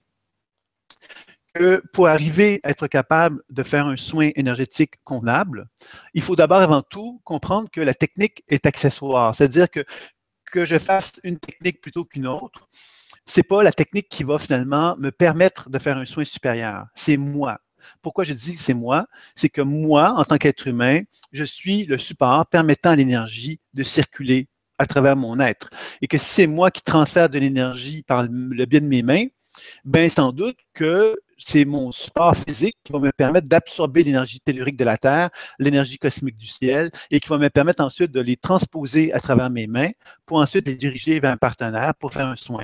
que 1.53 1.83
pour 1.93 2.07
arriver 2.07 2.59
à 2.63 2.71
être 2.71 2.87
capable 2.87 3.41
de 3.49 3.61
faire 3.63 3.85
un 3.85 3.95
soin 3.95 4.29
énergétique 4.35 4.95
convenable, 5.03 5.67
il 6.13 6.21
faut 6.21 6.35
d'abord 6.35 6.61
avant 6.61 6.81
tout 6.81 7.21
comprendre 7.23 7.69
que 7.71 7.79
la 7.79 7.93
technique 7.93 8.43
est 8.49 8.65
accessoire, 8.65 9.35
c'est-à-dire 9.35 9.69
que 9.69 9.85
que 10.55 10.63
je 10.63 10.79
fasse 10.79 11.19
une 11.25 11.37
technique 11.37 11.81
plutôt 11.81 12.05
qu'une 12.05 12.27
autre, 12.27 12.69
c'est 13.25 13.43
pas 13.43 13.61
la 13.61 13.73
technique 13.73 14.07
qui 14.07 14.23
va 14.23 14.39
finalement 14.39 14.95
me 14.97 15.11
permettre 15.11 15.69
de 15.69 15.77
faire 15.77 15.97
un 15.97 16.05
soin 16.05 16.23
supérieur. 16.23 16.85
C'est 16.95 17.17
moi. 17.17 17.59
Pourquoi 18.01 18.23
je 18.23 18.33
dis 18.33 18.55
que 18.55 18.61
c'est 18.61 18.73
moi? 18.73 19.05
C'est 19.35 19.49
que 19.49 19.59
moi, 19.59 20.13
en 20.15 20.23
tant 20.23 20.37
qu'être 20.37 20.65
humain, 20.65 21.01
je 21.33 21.43
suis 21.43 21.83
le 21.83 21.97
support 21.97 22.47
permettant 22.47 22.91
à 22.91 22.95
l'énergie 22.95 23.59
de 23.73 23.83
circuler 23.83 24.47
à 24.77 24.85
travers 24.85 25.17
mon 25.17 25.41
être. 25.41 25.69
Et 26.01 26.07
que 26.07 26.17
si 26.17 26.25
c'est 26.25 26.47
moi 26.47 26.71
qui 26.71 26.81
transfère 26.81 27.29
de 27.29 27.37
l'énergie 27.37 28.03
par 28.03 28.23
le 28.23 28.65
biais 28.65 28.79
de 28.79 28.87
mes 28.87 29.03
mains, 29.03 29.25
ben 29.83 30.09
sans 30.09 30.31
doute 30.31 30.57
que 30.73 31.17
c'est 31.37 31.65
mon 31.65 31.91
support 31.91 32.35
physique 32.35 32.77
qui 32.83 32.93
va 32.93 32.99
me 32.99 33.11
permettre 33.11 33.47
d'absorber 33.47 34.03
l'énergie 34.03 34.39
tellurique 34.39 34.77
de 34.77 34.85
la 34.85 34.97
Terre, 34.97 35.29
l'énergie 35.59 35.97
cosmique 35.97 36.37
du 36.37 36.47
ciel, 36.47 36.91
et 37.11 37.19
qui 37.19 37.29
va 37.29 37.37
me 37.37 37.49
permettre 37.49 37.83
ensuite 37.83 38.11
de 38.11 38.21
les 38.21 38.37
transposer 38.37 39.13
à 39.13 39.19
travers 39.19 39.49
mes 39.49 39.67
mains 39.67 39.91
pour 40.25 40.37
ensuite 40.37 40.67
les 40.67 40.75
diriger 40.75 41.19
vers 41.19 41.31
un 41.31 41.37
partenaire 41.37 41.93
pour 41.95 42.13
faire 42.13 42.27
un 42.27 42.35
soin. 42.35 42.63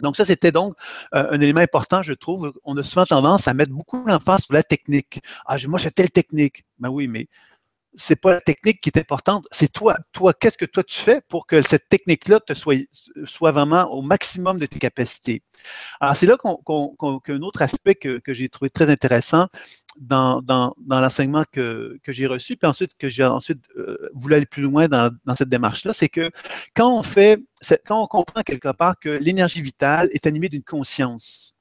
Donc 0.00 0.16
ça, 0.16 0.24
c'était 0.24 0.52
donc 0.52 0.74
euh, 1.14 1.28
un 1.30 1.40
élément 1.40 1.60
important, 1.60 2.02
je 2.02 2.12
trouve. 2.12 2.52
On 2.64 2.76
a 2.76 2.82
souvent 2.82 3.06
tendance 3.06 3.48
à 3.48 3.54
mettre 3.54 3.72
beaucoup 3.72 4.04
d'emphase 4.06 4.42
sur 4.42 4.52
la 4.52 4.62
technique. 4.62 5.20
Ah, 5.46 5.56
moi, 5.66 5.78
j'ai 5.78 5.90
telle 5.90 6.10
technique. 6.10 6.64
Ben 6.78 6.90
oui, 6.90 7.08
mais 7.08 7.28
c'est 7.96 8.16
pas 8.16 8.34
la 8.34 8.40
technique 8.40 8.80
qui 8.80 8.90
est 8.90 8.98
importante, 8.98 9.46
c'est 9.50 9.72
toi. 9.72 9.96
Toi, 10.12 10.34
qu'est-ce 10.34 10.58
que 10.58 10.66
toi 10.66 10.84
tu 10.84 10.98
fais 10.98 11.22
pour 11.28 11.46
que 11.46 11.62
cette 11.62 11.88
technique-là 11.88 12.40
te 12.40 12.52
soit, 12.54 13.50
vraiment 13.50 13.84
au 13.90 14.02
maximum 14.02 14.58
de 14.58 14.66
tes 14.66 14.78
capacités? 14.78 15.42
Alors, 16.00 16.16
c'est 16.16 16.26
là 16.26 16.36
qu'un 16.36 17.42
autre 17.42 17.62
aspect 17.62 17.94
que, 17.94 18.20
j'ai 18.28 18.48
trouvé 18.48 18.70
très 18.70 18.90
intéressant 18.90 19.48
dans, 19.98 20.42
l'enseignement 20.86 21.44
que, 21.50 21.98
j'ai 22.06 22.26
reçu, 22.26 22.56
puis 22.56 22.68
ensuite 22.68 22.92
que 22.98 23.08
j'ai 23.08 23.24
ensuite 23.24 23.64
euh, 23.76 24.10
voulu 24.14 24.34
aller 24.34 24.46
plus 24.46 24.62
loin 24.62 24.88
dans, 24.88 25.10
cette 25.34 25.48
démarche-là, 25.48 25.94
c'est 25.94 26.10
que 26.10 26.30
quand 26.74 26.98
on 26.98 27.02
fait, 27.02 27.42
quand 27.86 28.02
on 28.02 28.06
comprend 28.06 28.42
quelque 28.42 28.72
part 28.72 28.98
que 28.98 29.08
l'énergie 29.08 29.62
vitale 29.62 30.08
est 30.12 30.26
animée 30.26 30.50
d'une 30.50 30.62
conscience, 30.62 31.54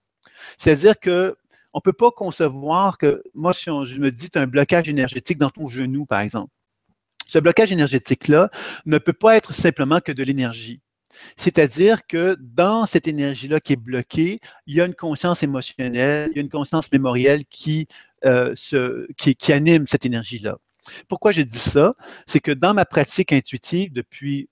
c'est-à-dire 0.58 1.00
que 1.00 1.38
on 1.76 1.80
ne 1.80 1.82
peut 1.82 1.94
pas 1.94 2.10
concevoir 2.10 2.98
que, 2.98 3.22
moi, 3.34 3.52
si 3.52 3.66
je 3.66 4.00
me 4.00 4.10
dis, 4.10 4.30
tu 4.30 4.40
as 4.40 4.42
un 4.42 4.48
blocage 4.48 4.88
énergétique 4.88 5.38
dans 5.38 5.50
ton 5.50 5.68
genou, 5.68 6.06
par 6.06 6.22
exemple. 6.22 6.50
Ce 7.28 7.38
blocage 7.38 7.74
énergétique-là 7.74 8.50
ne 8.86 8.98
peut 8.98 9.12
pas 9.12 9.36
être 9.36 9.54
simplement 9.54 10.00
que 10.00 10.14
de 10.14 10.24
l'énergie. 10.24 10.80
C'est-à-dire 11.36 12.08
que 12.08 12.38
dans 12.40 12.86
cette 12.86 13.10
énergie-là 13.10 13.60
qui 13.60 13.74
est 13.74 13.76
bloquée, 13.76 14.40
il 14.68 14.76
y 14.76 14.80
a 14.80 14.86
une 14.86 14.96
conscience 14.96 15.44
émotionnelle, 15.44 16.30
il 16.32 16.38
y 16.38 16.40
a 16.40 16.44
une 16.44 16.50
conscience 16.50 16.90
mémorielle 16.94 17.44
qui, 17.50 17.90
euh, 18.24 18.56
qui, 19.18 19.52
anime 19.52 19.86
cette 19.90 20.06
énergie-là. 20.06 20.58
Pourquoi 21.10 21.32
j'ai 21.32 21.44
dit 21.44 21.60
ça? 21.60 21.92
C'est 22.26 22.40
que 22.40 22.52
dans 22.52 22.74
ma 22.74 22.86
pratique 22.86 23.34
intuitive 23.34 23.92
depuis 23.92 24.48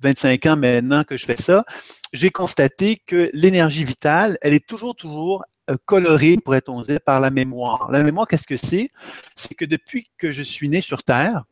25 0.00 0.46
ans 0.46 0.56
maintenant 0.56 1.02
que 1.02 1.16
je 1.16 1.26
fais 1.26 1.36
ça, 1.36 1.64
j'ai 2.12 2.30
constaté 2.30 3.02
que 3.04 3.30
l'énergie 3.32 3.82
vitale, 3.82 4.38
elle 4.42 4.54
est 4.54 4.64
toujours, 4.64 4.94
toujours 4.94 5.44
colorée, 5.86 6.36
pourrait-on 6.36 6.82
dire, 6.82 7.00
par 7.00 7.20
la 7.20 7.30
mémoire. 7.30 7.90
La 7.90 8.02
mémoire, 8.02 8.26
qu'est-ce 8.26 8.46
que 8.46 8.56
c'est? 8.56 8.88
C'est 9.36 9.54
que 9.54 9.64
depuis 9.64 10.10
que 10.18 10.32
je 10.32 10.42
suis 10.42 10.68
né 10.68 10.80
sur 10.80 11.02
Terre, 11.02 11.44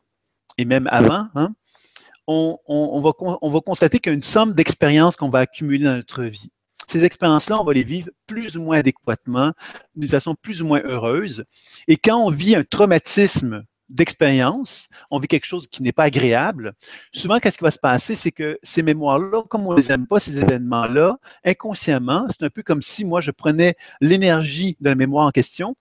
et 0.58 0.64
même 0.64 0.88
avant, 0.90 1.28
hein, 1.34 1.54
on, 2.26 2.58
on, 2.66 3.00
va, 3.00 3.60
constater 3.60 3.98
qu'il 3.98 4.10
y 4.10 4.14
a 4.14 4.16
une 4.16 4.22
somme 4.22 4.54
d'expériences 4.54 5.16
qu'on 5.16 5.28
va 5.28 5.40
accumuler 5.40 5.84
dans 5.84 5.96
notre 5.96 6.24
vie. 6.24 6.50
Ces 6.88 7.04
expériences-là, 7.04 7.60
on 7.60 7.64
va 7.64 7.72
les 7.72 7.84
vivre 7.84 8.10
plus 8.26 8.56
ou 8.56 8.62
moins 8.62 8.78
adéquatement, 8.78 9.52
d'une 9.94 10.08
façon 10.08 10.34
plus 10.34 10.62
ou 10.62 10.66
moins 10.66 10.82
heureuse. 10.84 11.44
Et 11.88 11.96
quand 11.96 12.18
on 12.18 12.30
vit 12.30 12.54
un 12.54 12.64
traumatisme 12.64 13.64
d'expérience, 13.88 14.88
on 15.10 15.18
vit 15.18 15.28
quelque 15.28 15.44
chose 15.44 15.66
qui 15.70 15.82
n'est 15.82 15.92
pas 15.92 16.04
agréable, 16.04 16.74
souvent, 17.12 17.38
qu'est-ce 17.38 17.58
qui 17.58 17.64
va 17.64 17.70
se 17.70 17.78
passer? 17.78 18.16
C'est 18.16 18.32
que 18.32 18.58
ces 18.62 18.82
mémoires-là, 18.82 19.42
comme 19.48 19.66
on 19.66 19.72
ne 19.72 19.78
les 19.78 19.92
aime 19.92 20.06
pas, 20.06 20.18
ces 20.18 20.38
événements-là, 20.38 21.18
inconsciemment, 21.44 22.26
c'est 22.28 22.44
un 22.44 22.50
peu 22.50 22.62
comme 22.62 22.82
si 22.82 23.04
moi, 23.04 23.20
je 23.20 23.30
prenais 23.30 23.76
l'énergie 24.00 24.76
de 24.80 24.88
la 24.88 24.94
mémoire 24.94 25.26
en 25.26 25.30
question, 25.30 25.76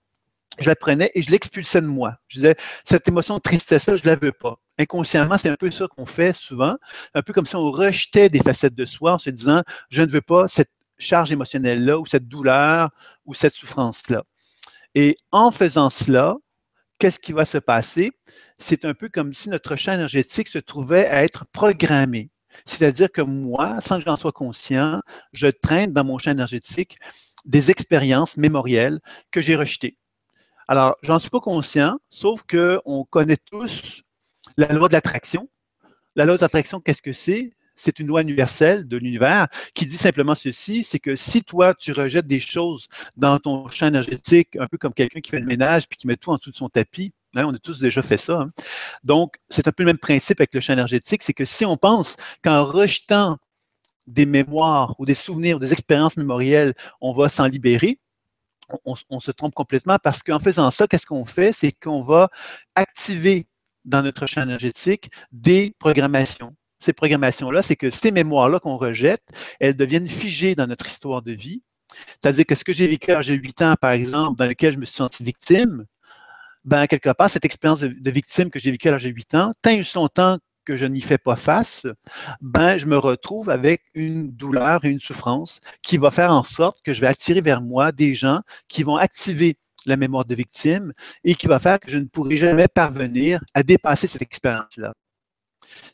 je 0.58 0.68
la 0.68 0.76
prenais 0.76 1.10
et 1.14 1.22
je 1.22 1.30
l'expulsais 1.30 1.82
de 1.82 1.86
moi. 1.86 2.16
Je 2.28 2.38
disais, 2.38 2.56
cette 2.84 3.08
émotion 3.08 3.36
de 3.36 3.40
tristesse-là, 3.40 3.96
je 3.96 4.04
ne 4.04 4.08
la 4.08 4.16
veux 4.16 4.32
pas. 4.32 4.58
Inconsciemment, 4.78 5.38
c'est 5.38 5.48
un 5.48 5.56
peu 5.56 5.70
ça 5.70 5.86
qu'on 5.88 6.06
fait 6.06 6.34
souvent, 6.36 6.76
un 7.14 7.22
peu 7.22 7.32
comme 7.32 7.46
si 7.46 7.56
on 7.56 7.70
rejetait 7.70 8.28
des 8.28 8.40
facettes 8.40 8.74
de 8.74 8.86
soi 8.86 9.14
en 9.14 9.18
se 9.18 9.30
disant, 9.30 9.62
je 9.90 10.02
ne 10.02 10.08
veux 10.08 10.20
pas 10.20 10.48
cette 10.48 10.70
charge 10.98 11.32
émotionnelle-là 11.32 11.98
ou 11.98 12.06
cette 12.06 12.28
douleur 12.28 12.90
ou 13.24 13.34
cette 13.34 13.54
souffrance-là. 13.54 14.24
Et 14.94 15.16
en 15.30 15.50
faisant 15.50 15.90
cela, 15.90 16.36
qu'est-ce 16.98 17.18
qui 17.18 17.32
va 17.32 17.44
se 17.44 17.58
passer? 17.58 18.12
C'est 18.58 18.84
un 18.84 18.94
peu 18.94 19.08
comme 19.08 19.34
si 19.34 19.48
notre 19.48 19.76
champ 19.76 19.92
énergétique 19.92 20.48
se 20.48 20.58
trouvait 20.58 21.06
à 21.06 21.24
être 21.24 21.46
programmé. 21.46 22.30
C'est-à-dire 22.64 23.12
que 23.12 23.20
moi, 23.20 23.80
sans 23.80 23.98
que 23.98 24.04
j'en 24.04 24.16
sois 24.16 24.32
conscient, 24.32 25.02
je 25.32 25.48
traîne 25.48 25.92
dans 25.92 26.04
mon 26.04 26.18
champ 26.18 26.30
énergétique 26.30 26.98
des 27.44 27.70
expériences 27.70 28.36
mémorielles 28.36 29.00
que 29.30 29.40
j'ai 29.40 29.56
rejetées. 29.56 29.96
Alors, 30.68 30.96
j'en 31.02 31.18
suis 31.18 31.30
pas 31.30 31.40
conscient, 31.40 31.98
sauf 32.10 32.42
qu'on 32.42 33.04
connaît 33.04 33.36
tous 33.36 34.02
la 34.56 34.68
loi 34.68 34.88
de 34.88 34.94
l'attraction. 34.94 35.48
La 36.16 36.24
loi 36.24 36.36
de 36.36 36.40
l'attraction, 36.40 36.80
qu'est-ce 36.80 37.02
que 37.02 37.12
c'est? 37.12 37.52
C'est 37.76 37.98
une 37.98 38.06
loi 38.06 38.22
universelle 38.22 38.88
de 38.88 38.96
l'univers 38.96 39.48
qui 39.74 39.86
dit 39.86 39.96
simplement 39.96 40.34
ceci, 40.34 40.84
c'est 40.84 40.98
que 40.98 41.14
si 41.14 41.44
toi, 41.44 41.74
tu 41.74 41.92
rejettes 41.92 42.26
des 42.26 42.40
choses 42.40 42.88
dans 43.16 43.38
ton 43.38 43.68
champ 43.68 43.86
énergétique, 43.88 44.56
un 44.58 44.66
peu 44.66 44.78
comme 44.78 44.94
quelqu'un 44.94 45.20
qui 45.20 45.30
fait 45.30 45.40
le 45.40 45.46
ménage 45.46 45.88
puis 45.88 45.96
qui 45.96 46.06
met 46.06 46.16
tout 46.16 46.30
en 46.30 46.36
dessous 46.36 46.50
de 46.50 46.56
son 46.56 46.68
tapis, 46.68 47.12
hein, 47.36 47.44
on 47.46 47.54
a 47.54 47.58
tous 47.58 47.80
déjà 47.80 48.02
fait 48.02 48.16
ça. 48.16 48.40
Hein. 48.40 48.52
Donc, 49.04 49.36
c'est 49.50 49.68
un 49.68 49.72
peu 49.72 49.82
le 49.82 49.88
même 49.88 49.98
principe 49.98 50.40
avec 50.40 50.54
le 50.54 50.60
champ 50.60 50.72
énergétique, 50.72 51.22
c'est 51.22 51.34
que 51.34 51.44
si 51.44 51.64
on 51.64 51.76
pense 51.76 52.16
qu'en 52.42 52.64
rejetant 52.64 53.38
des 54.06 54.26
mémoires 54.26 54.94
ou 54.98 55.06
des 55.06 55.14
souvenirs 55.14 55.56
ou 55.56 55.60
des 55.60 55.72
expériences 55.72 56.16
mémorielles, 56.16 56.74
on 57.00 57.12
va 57.12 57.28
s'en 57.28 57.46
libérer, 57.46 57.98
on, 58.84 59.20
se 59.20 59.30
trompe 59.30 59.54
complètement 59.54 59.98
parce 60.02 60.22
qu'en 60.22 60.38
faisant 60.38 60.70
ça, 60.70 60.86
qu'est-ce 60.86 61.06
qu'on 61.06 61.26
fait? 61.26 61.52
C'est 61.52 61.72
qu'on 61.72 62.02
va 62.02 62.28
activer 62.74 63.46
dans 63.84 64.02
notre 64.02 64.26
champ 64.26 64.42
énergétique 64.42 65.10
des 65.32 65.74
programmations. 65.78 66.54
Ces 66.86 66.92
programmations-là, 66.92 67.62
c'est 67.62 67.74
que 67.74 67.90
ces 67.90 68.12
mémoires-là 68.12 68.60
qu'on 68.60 68.76
rejette, 68.76 69.28
elles 69.58 69.74
deviennent 69.74 70.06
figées 70.06 70.54
dans 70.54 70.68
notre 70.68 70.86
histoire 70.86 71.20
de 71.20 71.32
vie. 71.32 71.60
C'est-à-dire 72.22 72.46
que 72.46 72.54
ce 72.54 72.62
que 72.62 72.72
j'ai 72.72 72.86
vécu 72.86 73.10
à 73.10 73.14
l'âge 73.14 73.26
de 73.26 73.34
8 73.34 73.62
ans, 73.62 73.74
par 73.80 73.90
exemple, 73.90 74.38
dans 74.38 74.46
lequel 74.46 74.72
je 74.72 74.78
me 74.78 74.84
suis 74.84 74.94
senti 74.94 75.24
victime, 75.24 75.84
ben, 76.64 76.86
quelque 76.86 77.10
part, 77.10 77.28
cette 77.28 77.44
expérience 77.44 77.80
de, 77.80 78.10
victime 78.12 78.50
que 78.50 78.60
j'ai 78.60 78.70
vécue 78.70 78.86
à 78.86 78.92
l'âge 78.92 79.02
de 79.02 79.10
8 79.10 79.34
ans, 79.34 79.50
tant 79.62 79.70
et 79.70 79.82
son 79.82 80.06
temps 80.06 80.38
que 80.64 80.76
je 80.76 80.86
n'y 80.86 81.00
fais 81.00 81.18
pas 81.18 81.34
face, 81.34 81.88
ben, 82.40 82.76
je 82.76 82.86
me 82.86 82.98
retrouve 82.98 83.50
avec 83.50 83.82
une 83.94 84.30
douleur 84.30 84.84
et 84.84 84.90
une 84.90 85.00
souffrance 85.00 85.58
qui 85.82 85.96
va 85.96 86.12
faire 86.12 86.30
en 86.30 86.44
sorte 86.44 86.78
que 86.84 86.92
je 86.92 87.00
vais 87.00 87.08
attirer 87.08 87.40
vers 87.40 87.62
moi 87.62 87.90
des 87.90 88.14
gens 88.14 88.42
qui 88.68 88.84
vont 88.84 88.96
activer 88.96 89.58
la 89.86 89.96
mémoire 89.96 90.24
de 90.24 90.36
victime 90.36 90.92
et 91.24 91.34
qui 91.34 91.48
va 91.48 91.58
faire 91.58 91.80
que 91.80 91.90
je 91.90 91.98
ne 91.98 92.06
pourrai 92.06 92.36
jamais 92.36 92.68
parvenir 92.68 93.40
à 93.54 93.64
dépasser 93.64 94.06
cette 94.06 94.22
expérience-là. 94.22 94.94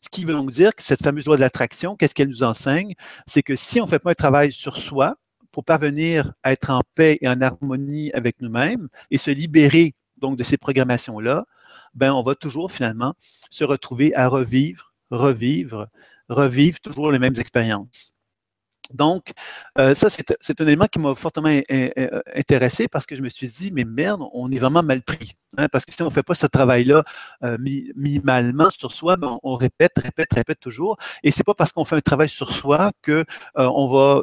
Ce 0.02 0.08
qui 0.10 0.24
veut 0.24 0.34
donc 0.34 0.50
dire 0.50 0.74
que 0.74 0.82
cette 0.82 1.02
fameuse 1.02 1.26
loi 1.26 1.36
de 1.36 1.40
l'attraction, 1.40 1.96
qu'est-ce 1.96 2.14
qu'elle 2.14 2.28
nous 2.28 2.42
enseigne? 2.42 2.94
C'est 3.26 3.42
que 3.42 3.56
si 3.56 3.80
on 3.80 3.84
ne 3.84 3.90
fait 3.90 4.00
pas 4.00 4.10
un 4.10 4.14
travail 4.14 4.52
sur 4.52 4.76
soi 4.76 5.16
pour 5.52 5.64
parvenir 5.64 6.32
à 6.42 6.52
être 6.52 6.70
en 6.70 6.82
paix 6.94 7.18
et 7.20 7.28
en 7.28 7.40
harmonie 7.40 8.10
avec 8.12 8.40
nous-mêmes 8.40 8.88
et 9.10 9.18
se 9.18 9.30
libérer 9.30 9.94
donc 10.18 10.36
de 10.36 10.44
ces 10.44 10.56
programmations-là, 10.56 11.46
ben, 11.94 12.12
on 12.12 12.22
va 12.22 12.34
toujours 12.34 12.72
finalement 12.72 13.14
se 13.50 13.64
retrouver 13.64 14.14
à 14.14 14.28
revivre, 14.28 14.92
revivre, 15.10 15.88
revivre 16.28 16.80
toujours 16.80 17.12
les 17.12 17.18
mêmes 17.18 17.38
expériences. 17.38 18.11
Donc, 18.94 19.32
euh, 19.78 19.94
ça, 19.94 20.08
c'est 20.10 20.60
un 20.60 20.66
élément 20.66 20.86
qui 20.86 20.98
m'a 20.98 21.14
fortement 21.14 21.50
intéressé 22.34 22.88
parce 22.88 23.06
que 23.06 23.16
je 23.16 23.22
me 23.22 23.28
suis 23.28 23.48
dit, 23.48 23.70
mais 23.72 23.84
merde, 23.84 24.22
on 24.32 24.50
est 24.50 24.58
vraiment 24.58 24.82
mal 24.82 25.02
pris. 25.02 25.36
Hein, 25.58 25.68
parce 25.70 25.84
que 25.84 25.92
si 25.92 26.00
on 26.00 26.06
ne 26.06 26.10
fait 26.10 26.22
pas 26.22 26.34
ce 26.34 26.46
travail-là 26.46 27.04
euh, 27.44 27.58
minimalement 27.58 28.70
sur 28.70 28.94
soi, 28.94 29.16
ben, 29.16 29.38
on 29.42 29.54
répète, 29.56 29.92
répète, 30.02 30.32
répète 30.32 30.60
toujours. 30.60 30.96
Et 31.22 31.30
ce 31.30 31.40
n'est 31.40 31.44
pas 31.44 31.54
parce 31.54 31.72
qu'on 31.72 31.84
fait 31.84 31.96
un 31.96 32.00
travail 32.00 32.30
sur 32.30 32.52
soi 32.52 32.90
qu'on 33.04 33.12
euh, 33.12 33.24
on 33.56 33.88
va 33.92 34.22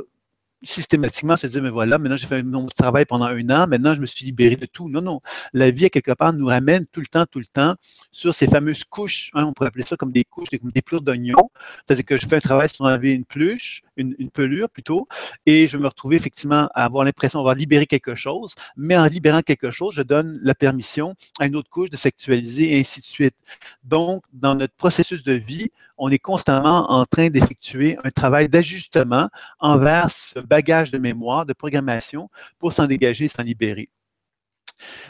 systématiquement 0.64 1.38
se 1.38 1.48
dire, 1.48 1.62
mais 1.62 1.70
voilà, 1.70 1.98
maintenant 1.98 2.18
j'ai 2.18 2.28
fait 2.28 2.44
mon 2.44 2.66
travail 2.68 3.06
pendant 3.06 3.26
un 3.26 3.50
an, 3.50 3.68
maintenant 3.68 3.94
je 3.94 4.02
me 4.02 4.06
suis 4.06 4.26
libéré 4.26 4.56
de 4.56 4.66
tout. 4.66 4.90
Non, 4.90 5.02
non. 5.02 5.22
La 5.54 5.72
vie, 5.72 5.86
à 5.86 5.90
quelque 5.90 6.12
part, 6.12 6.34
nous 6.34 6.48
ramène 6.48 6.86
tout 6.88 7.00
le 7.00 7.08
temps, 7.08 7.26
tout 7.26 7.40
le 7.40 7.46
temps 7.46 7.76
sur 8.12 8.34
ces 8.34 8.48
fameuses 8.48 8.84
couches. 8.84 9.32
Hein, 9.34 9.46
on 9.46 9.54
pourrait 9.54 9.70
appeler 9.70 9.86
ça 9.86 9.96
comme 9.96 10.12
des 10.12 10.24
couches, 10.24 10.50
des, 10.50 10.60
des 10.62 10.82
plures 10.82 11.02
d'oignons. 11.02 11.50
C'est-à-dire 11.86 12.06
que 12.06 12.18
je 12.18 12.28
fais 12.28 12.38
un 12.38 12.40
travail 12.40 12.70
sur 12.70 12.86
enlever 12.86 13.14
une 13.14 13.26
pluche, 13.26 13.84
une, 13.98 14.30
pelure 14.32 14.70
plutôt, 14.70 15.08
et 15.46 15.68
je 15.68 15.78
me 15.78 15.88
retrouve 15.88 16.14
effectivement 16.14 16.70
à 16.74 16.86
avoir 16.86 17.04
l'impression 17.04 17.40
d'avoir 17.40 17.56
libéré 17.56 17.86
quelque 17.86 18.16
chose, 18.16 18.54
mais 18.78 18.96
en 18.96 19.06
libérant 19.06 19.42
quelque 19.42 19.72
chose, 19.72 19.96
je 19.96 20.02
donne 20.02 20.40
la 20.42 20.56
permission 20.56 21.16
à 21.40 21.48
une 21.48 21.56
autre 21.56 21.70
couche 21.70 21.90
de 21.90 21.98
s'actualiser 21.98 22.76
et 22.76 22.80
ainsi 22.80 23.02
de 23.02 23.06
suite. 23.06 23.36
Donc, 23.84 24.24
dans 24.34 24.56
notre 24.56 24.74
processus 24.76 25.24
de 25.24 25.34
vie, 25.34 25.72
on 26.00 26.10
est 26.10 26.20
constamment 26.20 26.90
en 26.92 27.06
train 27.06 27.30
d'effectuer 27.30 27.98
un 28.04 28.10
travail 28.10 28.50
d'ajustement 28.50 29.30
envers 29.60 30.10
ce 30.10 30.40
bagage 30.40 30.92
de 30.92 30.98
mémoire, 30.98 31.46
de 31.46 31.54
programmation 31.54 32.30
pour 32.58 32.74
s'en 32.74 32.88
dégager 32.88 33.28
s'en 33.28 33.44
libérer. 33.44 33.90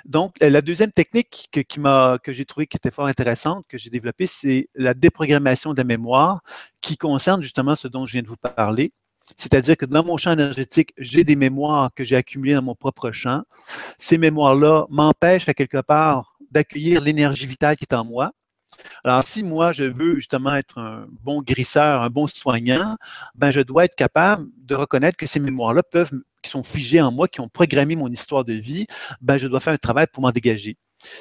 Donc, 0.03 0.36
la 0.41 0.62
deuxième 0.62 0.91
technique 0.91 1.48
que, 1.51 2.17
que 2.17 2.34
j'ai 2.34 2.46
trouvée 2.46 2.65
qui 2.65 2.77
était 2.77 2.89
fort 2.89 3.05
intéressante, 3.05 3.65
que 3.69 3.77
j'ai 3.77 3.91
développée, 3.91 4.25
c'est 4.25 4.67
la 4.74 4.96
déprogrammation 4.96 5.74
de 5.74 5.77
la 5.77 5.84
mémoire 5.84 6.41
qui 6.81 6.98
concerne 6.98 7.43
justement 7.43 7.75
ce 7.75 7.88
dont 7.88 8.08
je 8.08 8.13
viens 8.13 8.24
de 8.24 8.27
vous 8.27 8.38
parler. 8.38 8.91
C'est-à-dire 9.38 9.77
que 9.77 9.86
dans 9.86 10.03
mon 10.03 10.17
champ 10.17 10.31
énergétique, 10.31 10.91
j'ai 10.98 11.24
des 11.24 11.36
mémoires 11.36 11.91
que 11.93 12.03
j'ai 12.03 12.15
accumulées 12.15 12.55
dans 12.55 12.63
mon 12.63 12.74
propre 12.74 13.12
champ. 13.12 13.43
Ces 14.00 14.17
mémoires-là 14.17 14.86
m'empêchent 14.89 15.48
à 15.50 15.53
quelque 15.53 15.81
part 15.81 16.36
d'accueillir 16.50 17.01
l'énergie 17.01 17.46
vitale 17.46 17.77
qui 17.77 17.84
est 17.84 17.93
en 17.93 18.03
moi. 18.03 18.31
Alors, 19.03 19.24
si 19.24 19.43
moi, 19.43 19.71
je 19.71 19.83
veux 19.83 20.15
justement 20.15 20.55
être 20.55 20.77
un 20.77 21.07
bon 21.21 21.41
grisseur, 21.41 22.01
un 22.01 22.09
bon 22.09 22.27
soignant, 22.27 22.98
ben, 23.36 23.51
je 23.51 23.62
dois 23.62 23.86
être 23.86 23.95
capable 23.95 24.48
de 24.57 24.75
reconnaître 24.75 25.17
que 25.17 25.27
ces 25.27 25.39
mémoires-là 25.39 25.83
peuvent, 25.83 26.12
qui 26.41 26.51
sont 26.51 26.63
figées 26.63 27.01
en 27.01 27.12
moi, 27.12 27.27
qui 27.27 27.41
ont 27.41 27.50
programmé 27.50 27.95
mon 27.95 28.07
histoire 28.07 28.45
de 28.45 28.53
vie, 28.53 28.88
ben, 29.21 29.38
je 29.38 29.47
dois 29.47 29.60
faire 29.60 29.73
un 29.73 29.77
travail 29.77 30.08
pour 30.12 30.23
m'en 30.23 30.32
dégager. 30.32 30.77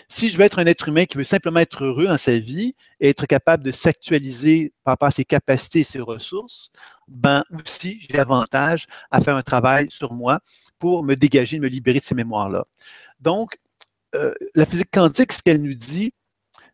Si 0.09 0.28
je 0.28 0.37
veux 0.37 0.44
être 0.44 0.59
un 0.59 0.66
être 0.66 0.88
humain 0.88 1.04
qui 1.04 1.18
veut 1.18 1.24
simplement 1.24 1.61
être 1.61 1.85
heureux 1.85 2.06
dans 2.06 2.18
sa 2.18 2.38
vie 2.38 2.74
et 3.00 3.11
être 3.11 3.26
capable 3.26 3.62
de 3.62 3.70
s'actualiser 3.70 4.72
par 4.82 4.92
rapport 4.92 5.09
à 5.09 5.12
ses 5.12 5.24
capacités 5.24 5.80
et 5.80 5.85
ses 5.85 6.00
ressources, 6.00 6.70
ben 7.06 7.44
aussi, 7.52 8.00
j'ai 8.00 8.16
l'avantage 8.16 8.87
à 9.11 9.20
faire 9.20 9.37
un 9.37 9.42
travail 9.42 9.87
sur 9.90 10.12
moi 10.12 10.40
pour 10.78 11.04
me 11.04 11.14
dégager, 11.14 11.61
me 11.61 11.68
libérer 11.68 12.00
de 12.00 12.04
ces 12.04 12.16
mémoires-là. 12.16 12.64
Donc, 13.20 13.59
euh, 14.14 14.35
la 14.54 14.66
physique 14.66 14.90
quantique, 14.92 15.32
ce 15.32 15.42
qu'elle 15.42 15.62
nous 15.62 15.74
dit, 15.74 16.12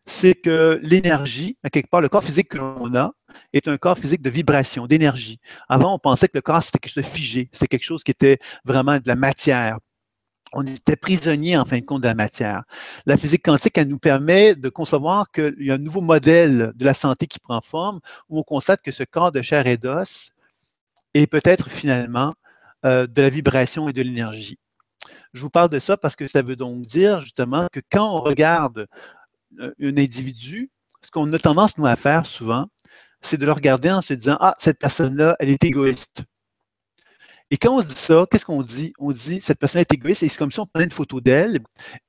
c'est 0.05 0.35
que 0.35 0.79
l'énergie, 0.83 1.57
à 1.63 1.69
quelque 1.69 1.89
part, 1.89 2.01
le 2.01 2.09
corps 2.09 2.23
physique 2.23 2.49
que 2.49 2.57
l'on 2.57 2.93
a, 2.95 3.13
est 3.53 3.67
un 3.67 3.77
corps 3.77 3.97
physique 3.97 4.21
de 4.21 4.29
vibration, 4.29 4.87
d'énergie. 4.87 5.39
Avant, 5.67 5.95
on 5.95 5.99
pensait 5.99 6.27
que 6.27 6.37
le 6.37 6.41
corps, 6.41 6.63
c'était 6.63 6.79
quelque 6.79 6.93
chose 6.93 7.03
de 7.03 7.09
figé, 7.09 7.49
c'est 7.53 7.67
quelque 7.67 7.83
chose 7.83 8.03
qui 8.03 8.11
était 8.11 8.39
vraiment 8.63 8.97
de 8.97 9.07
la 9.07 9.15
matière. 9.15 9.79
On 10.53 10.65
était 10.67 10.95
prisonnier, 10.95 11.57
en 11.57 11.65
fin 11.65 11.79
de 11.79 11.85
compte, 11.85 12.01
de 12.01 12.07
la 12.07 12.13
matière. 12.13 12.63
La 13.05 13.17
physique 13.17 13.43
quantique, 13.43 13.77
elle 13.77 13.87
nous 13.87 13.99
permet 13.99 14.55
de 14.55 14.69
concevoir 14.69 15.31
qu'il 15.31 15.55
y 15.59 15.71
a 15.71 15.73
un 15.73 15.79
nouveau 15.79 16.01
modèle 16.01 16.71
de 16.75 16.85
la 16.85 16.93
santé 16.93 17.27
qui 17.27 17.39
prend 17.39 17.61
forme, 17.61 17.99
où 18.29 18.39
on 18.39 18.43
constate 18.43 18.81
que 18.81 18.91
ce 18.91 19.03
corps 19.03 19.31
de 19.31 19.41
chair 19.41 19.65
et 19.67 19.77
d'os 19.77 20.31
est 21.13 21.27
peut-être 21.27 21.69
finalement 21.69 22.35
euh, 22.85 23.07
de 23.07 23.21
la 23.21 23.29
vibration 23.29 23.89
et 23.89 23.93
de 23.93 24.01
l'énergie. 24.01 24.59
Je 25.33 25.41
vous 25.41 25.49
parle 25.49 25.69
de 25.69 25.79
ça 25.79 25.97
parce 25.97 26.15
que 26.15 26.27
ça 26.27 26.41
veut 26.41 26.55
donc 26.55 26.85
dire 26.85 27.19
justement 27.19 27.67
que 27.71 27.81
quand 27.91 28.15
on 28.15 28.21
regarde 28.21 28.87
un 29.59 29.97
individu, 29.97 30.71
ce 31.01 31.11
qu'on 31.11 31.31
a 31.33 31.39
tendance, 31.39 31.77
nous, 31.77 31.85
à 31.85 31.95
faire 31.95 32.25
souvent, 32.25 32.67
c'est 33.21 33.37
de 33.37 33.45
le 33.45 33.51
regarder 33.51 33.91
en 33.91 34.01
se 34.01 34.13
disant 34.13 34.37
Ah, 34.39 34.55
cette 34.57 34.79
personne-là, 34.79 35.35
elle 35.39 35.49
est 35.49 35.63
égoïste. 35.63 36.23
Et 37.51 37.57
quand 37.57 37.77
on 37.77 37.81
dit 37.83 37.95
ça, 37.95 38.25
qu'est-ce 38.29 38.45
qu'on 38.45 38.63
dit? 38.63 38.93
On 38.97 39.11
dit 39.11 39.39
cette 39.39 39.59
personne 39.59 39.81
est 39.81 39.93
égoïste 39.93 40.23
et 40.23 40.29
c'est 40.29 40.37
comme 40.37 40.51
si 40.51 40.59
on 40.59 40.65
prenait 40.65 40.85
une 40.85 40.91
photo 40.91 41.21
d'elle 41.21 41.59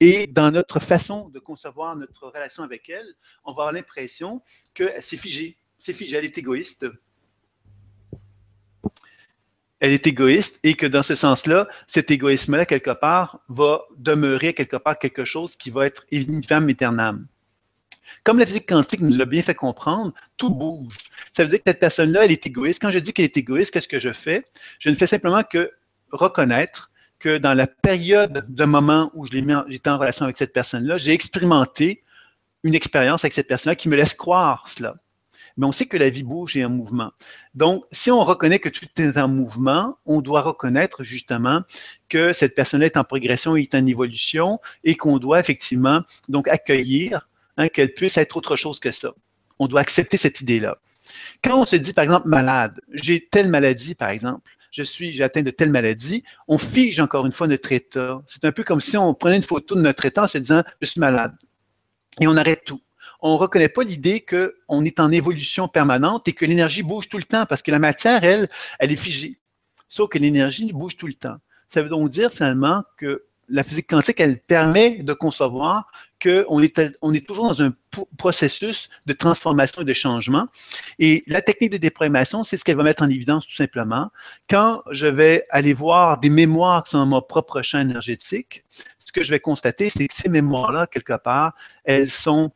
et 0.00 0.26
dans 0.26 0.50
notre 0.50 0.80
façon 0.80 1.28
de 1.28 1.38
concevoir 1.38 1.94
notre 1.94 2.28
relation 2.28 2.62
avec 2.62 2.88
elle, 2.88 3.06
on 3.44 3.52
va 3.52 3.64
avoir 3.64 3.72
l'impression 3.72 4.42
que 4.74 4.90
c'est 5.00 5.18
figé. 5.18 5.58
C'est 5.78 5.92
figé, 5.92 6.16
elle 6.16 6.24
est 6.24 6.38
égoïste. 6.38 6.86
Elle 9.78 9.92
est 9.92 10.06
égoïste 10.06 10.58
et 10.62 10.72
que 10.72 10.86
dans 10.86 11.02
ce 11.02 11.14
sens-là, 11.14 11.68
cet 11.86 12.10
égoïsme-là, 12.10 12.64
quelque 12.64 12.92
part, 12.92 13.40
va 13.50 13.82
demeurer 13.98 14.54
quelque 14.54 14.78
part 14.78 14.98
quelque 14.98 15.26
chose 15.26 15.54
qui 15.54 15.68
va 15.68 15.84
être 15.84 16.06
une 16.10 16.42
femme 16.42 16.70
éternelle. 16.70 17.18
Comme 18.26 18.40
la 18.40 18.46
physique 18.46 18.68
quantique 18.68 19.02
nous 19.02 19.16
l'a 19.16 19.24
bien 19.24 19.40
fait 19.40 19.54
comprendre, 19.54 20.12
tout 20.36 20.50
bouge. 20.50 20.96
Ça 21.32 21.44
veut 21.44 21.50
dire 21.50 21.58
que 21.60 21.70
cette 21.70 21.78
personne-là, 21.78 22.24
elle 22.24 22.32
est 22.32 22.44
égoïste. 22.44 22.82
Quand 22.82 22.90
je 22.90 22.98
dis 22.98 23.12
qu'elle 23.12 23.26
est 23.26 23.36
égoïste, 23.36 23.70
qu'est-ce 23.70 23.86
que 23.86 24.00
je 24.00 24.12
fais? 24.12 24.44
Je 24.80 24.90
ne 24.90 24.96
fais 24.96 25.06
simplement 25.06 25.44
que 25.44 25.70
reconnaître 26.10 26.90
que 27.20 27.38
dans 27.38 27.54
la 27.54 27.68
période 27.68 28.44
de 28.48 28.64
moment 28.64 29.12
où 29.14 29.26
j'étais 29.26 29.88
en 29.90 29.98
relation 29.98 30.24
avec 30.24 30.36
cette 30.38 30.52
personne-là, 30.52 30.98
j'ai 30.98 31.12
expérimenté 31.12 32.02
une 32.64 32.74
expérience 32.74 33.22
avec 33.22 33.32
cette 33.32 33.46
personne-là 33.46 33.76
qui 33.76 33.88
me 33.88 33.94
laisse 33.94 34.14
croire 34.14 34.64
cela. 34.66 34.96
Mais 35.56 35.64
on 35.64 35.70
sait 35.70 35.86
que 35.86 35.96
la 35.96 36.10
vie 36.10 36.24
bouge 36.24 36.56
et 36.56 36.64
en 36.64 36.68
mouvement. 36.68 37.12
Donc, 37.54 37.84
si 37.92 38.10
on 38.10 38.24
reconnaît 38.24 38.58
que 38.58 38.68
tout 38.68 38.86
est 38.96 39.18
en 39.18 39.28
mouvement, 39.28 39.98
on 40.04 40.20
doit 40.20 40.42
reconnaître 40.42 41.04
justement 41.04 41.62
que 42.08 42.32
cette 42.32 42.56
personne-là 42.56 42.86
est 42.86 42.96
en 42.96 43.04
progression, 43.04 43.54
est 43.54 43.76
en 43.76 43.86
évolution 43.86 44.58
et 44.82 44.96
qu'on 44.96 45.18
doit 45.18 45.38
effectivement 45.38 46.02
donc 46.28 46.48
accueillir 46.48 47.28
Hein, 47.58 47.68
qu'elle 47.68 47.94
puisse 47.94 48.18
être 48.18 48.36
autre 48.36 48.56
chose 48.56 48.80
que 48.80 48.92
ça. 48.92 49.12
On 49.58 49.66
doit 49.66 49.80
accepter 49.80 50.18
cette 50.18 50.40
idée-là. 50.42 50.78
Quand 51.42 51.60
on 51.60 51.64
se 51.64 51.76
dit, 51.76 51.92
par 51.92 52.04
exemple, 52.04 52.28
malade, 52.28 52.80
j'ai 52.92 53.26
telle 53.26 53.48
maladie, 53.48 53.94
par 53.94 54.10
exemple, 54.10 54.50
je 54.70 54.82
suis, 54.82 55.12
j'ai 55.12 55.24
atteint 55.24 55.42
de 55.42 55.50
telle 55.50 55.70
maladie, 55.70 56.22
on 56.48 56.58
fige 56.58 57.00
encore 57.00 57.24
une 57.24 57.32
fois 57.32 57.46
notre 57.46 57.72
état. 57.72 58.22
C'est 58.28 58.44
un 58.44 58.52
peu 58.52 58.62
comme 58.62 58.82
si 58.82 58.96
on 58.98 59.14
prenait 59.14 59.36
une 59.36 59.42
photo 59.42 59.74
de 59.74 59.80
notre 59.80 60.04
état 60.04 60.24
en 60.24 60.28
se 60.28 60.36
disant, 60.36 60.62
je 60.82 60.86
suis 60.86 61.00
malade. 61.00 61.34
Et 62.20 62.26
on 62.26 62.36
arrête 62.36 62.64
tout. 62.64 62.82
On 63.20 63.34
ne 63.34 63.38
reconnaît 63.38 63.70
pas 63.70 63.84
l'idée 63.84 64.20
qu'on 64.20 64.84
est 64.84 65.00
en 65.00 65.10
évolution 65.10 65.68
permanente 65.68 66.28
et 66.28 66.32
que 66.32 66.44
l'énergie 66.44 66.82
bouge 66.82 67.08
tout 67.08 67.16
le 67.16 67.24
temps 67.24 67.46
parce 67.46 67.62
que 67.62 67.70
la 67.70 67.78
matière, 67.78 68.22
elle, 68.22 68.50
elle 68.78 68.92
est 68.92 68.96
figée. 68.96 69.38
Sauf 69.88 70.10
que 70.10 70.18
l'énergie 70.18 70.72
bouge 70.72 70.98
tout 70.98 71.06
le 71.06 71.14
temps. 71.14 71.36
Ça 71.70 71.82
veut 71.82 71.88
donc 71.88 72.10
dire 72.10 72.30
finalement 72.30 72.84
que 72.98 73.24
la 73.48 73.64
physique 73.64 73.88
quantique, 73.88 74.20
elle 74.20 74.40
permet 74.40 75.02
de 75.02 75.12
concevoir 75.12 75.90
qu'on 76.22 76.62
est, 76.62 76.80
on 77.02 77.12
est 77.12 77.26
toujours 77.26 77.48
dans 77.48 77.62
un 77.62 77.72
processus 78.16 78.88
de 79.06 79.12
transformation 79.12 79.82
et 79.82 79.84
de 79.84 79.92
changement. 79.92 80.46
Et 80.98 81.22
la 81.26 81.42
technique 81.42 81.70
de 81.70 81.76
déprogrammation, 81.76 82.44
c'est 82.44 82.56
ce 82.56 82.64
qu'elle 82.64 82.76
va 82.76 82.82
mettre 82.82 83.02
en 83.02 83.08
évidence 83.08 83.46
tout 83.46 83.54
simplement. 83.54 84.10
Quand 84.48 84.82
je 84.90 85.06
vais 85.06 85.46
aller 85.50 85.74
voir 85.74 86.18
des 86.18 86.30
mémoires 86.30 86.84
qui 86.84 86.92
sont 86.92 86.98
dans 86.98 87.06
mon 87.06 87.22
propre 87.22 87.62
champ 87.62 87.80
énergétique, 87.80 88.64
ce 89.04 89.12
que 89.12 89.22
je 89.22 89.30
vais 89.30 89.40
constater, 89.40 89.90
c'est 89.90 90.08
que 90.08 90.14
ces 90.14 90.28
mémoires-là, 90.28 90.86
quelque 90.86 91.16
part, 91.16 91.54
elles 91.84 92.10
sont 92.10 92.52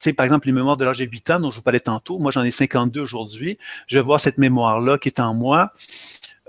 tu 0.00 0.10
sais, 0.10 0.12
par 0.12 0.24
exemple, 0.24 0.48
les 0.48 0.52
mémoires 0.52 0.76
de 0.76 0.84
l'âge 0.84 0.98
de 0.98 1.06
8 1.06 1.30
ans 1.30 1.40
dont 1.40 1.50
je 1.50 1.56
vous 1.56 1.62
parlais 1.62 1.80
tantôt, 1.80 2.18
moi 2.18 2.30
j'en 2.30 2.42
ai 2.42 2.50
52 2.50 3.00
aujourd'hui, 3.00 3.56
je 3.86 3.96
vais 3.96 4.04
voir 4.04 4.20
cette 4.20 4.36
mémoire-là 4.36 4.98
qui 4.98 5.08
est 5.08 5.18
en 5.18 5.32
moi. 5.32 5.72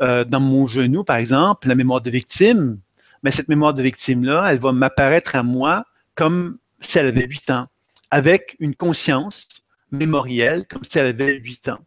Euh, 0.01 0.25
dans 0.25 0.41
mon 0.41 0.67
genou, 0.67 1.05
par 1.05 1.15
exemple, 1.15 1.69
la 1.69 1.75
mémoire 1.75 2.01
de 2.01 2.09
victime, 2.09 2.81
mais 3.25 3.31
cette 3.31 3.49
mémoire 3.49 3.73
de 3.73 3.81
victime-là, 3.81 4.45
elle 4.51 4.59
va 4.59 4.71
m'apparaître 4.71 5.35
à 5.35 5.41
moi 5.41 5.83
comme 6.13 6.59
si 6.79 6.99
elle 6.99 7.07
avait 7.07 7.25
8 7.25 7.49
ans. 7.49 7.67
avec 8.11 8.55
une 8.59 8.75
conscience 8.75 9.47
mémorielle, 9.91 10.67
comme 10.67 10.83
si 10.83 10.99
elle 10.99 11.07
avait 11.07 11.33
8 11.33 11.69
ans. 11.69 11.79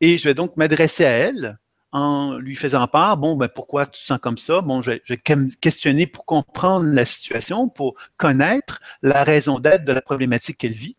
Et 0.00 0.18
je 0.18 0.24
vais 0.24 0.34
donc 0.34 0.56
m'adresser 0.56 1.04
à 1.04 1.10
elle 1.10 1.58
en 1.92 2.38
lui 2.38 2.56
faisant 2.56 2.88
part, 2.88 3.18
bon, 3.18 3.36
ben, 3.36 3.46
pourquoi 3.46 3.86
tu 3.86 4.02
te 4.02 4.06
sens 4.06 4.18
comme 4.20 4.36
ça? 4.36 4.62
Bon, 4.62 4.82
je, 4.82 4.90
je 5.04 5.14
vais 5.14 5.22
questionner 5.60 6.08
pour 6.08 6.26
comprendre 6.26 6.86
la 6.86 7.06
situation, 7.06 7.68
pour 7.68 7.94
connaître 8.16 8.80
la 9.02 9.22
raison 9.22 9.60
d'être 9.60 9.84
de 9.84 9.92
la 9.92 10.02
problématique 10.02 10.58
qu'elle 10.58 10.72
vit. 10.72 10.96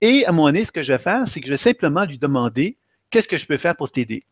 Et 0.00 0.24
à 0.24 0.30
un 0.30 0.32
moment 0.32 0.58
ce 0.64 0.72
que 0.72 0.82
je 0.82 0.94
vais 0.94 0.98
faire, 0.98 1.28
c'est 1.28 1.40
que 1.40 1.46
je 1.48 1.52
vais 1.52 1.58
simplement 1.58 2.06
lui 2.06 2.16
demander 2.16 2.78
qu'est-ce 3.10 3.28
que 3.28 3.36
je 3.36 3.46
peux 3.46 3.58
faire 3.58 3.76
pour 3.76 3.90
t'aider? 3.90 4.24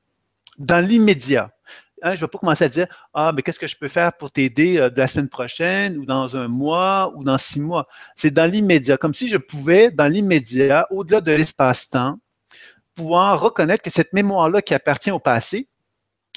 Dans 0.57 0.83
l'immédiat. 0.83 1.53
Hein, 2.03 2.11
je 2.11 2.17
ne 2.17 2.21
vais 2.21 2.29
pas 2.29 2.39
commencer 2.39 2.65
à 2.65 2.69
dire 2.69 2.87
Ah, 3.15 3.33
mais 3.35 3.43
qu'est-ce 3.43 3.59
que 3.59 3.67
je 3.67 3.77
peux 3.77 3.89
faire 3.89 4.13
pour 4.17 4.31
t'aider 4.31 4.79
euh, 4.79 4.91
de 4.91 4.99
la 4.99 5.09
semaine 5.09 5.29
prochaine 5.29 5.99
ou 5.99 6.05
dans 6.05 6.37
un 6.37 6.49
mois 6.49 7.13
ou 7.17 7.25
dans 7.25 7.39
six 7.39 7.61
mois? 7.61 7.87
C'est 8.17 8.31
dans 8.31 8.51
l'immédiat, 8.51 8.97
comme 8.97 9.15
si 9.15 9.29
je 9.29 9.37
pouvais, 9.37 9.91
dans 9.91 10.07
l'immédiat, 10.07 10.87
au-delà 10.91 11.21
de 11.21 11.33
l'espace-temps, 11.33 12.19
pouvoir 12.95 13.41
reconnaître 13.41 13.83
que 13.83 13.91
cette 13.91 14.13
mémoire-là 14.13 14.63
qui 14.63 14.75
appartient 14.75 15.11
au 15.11 15.21
passé, 15.21 15.69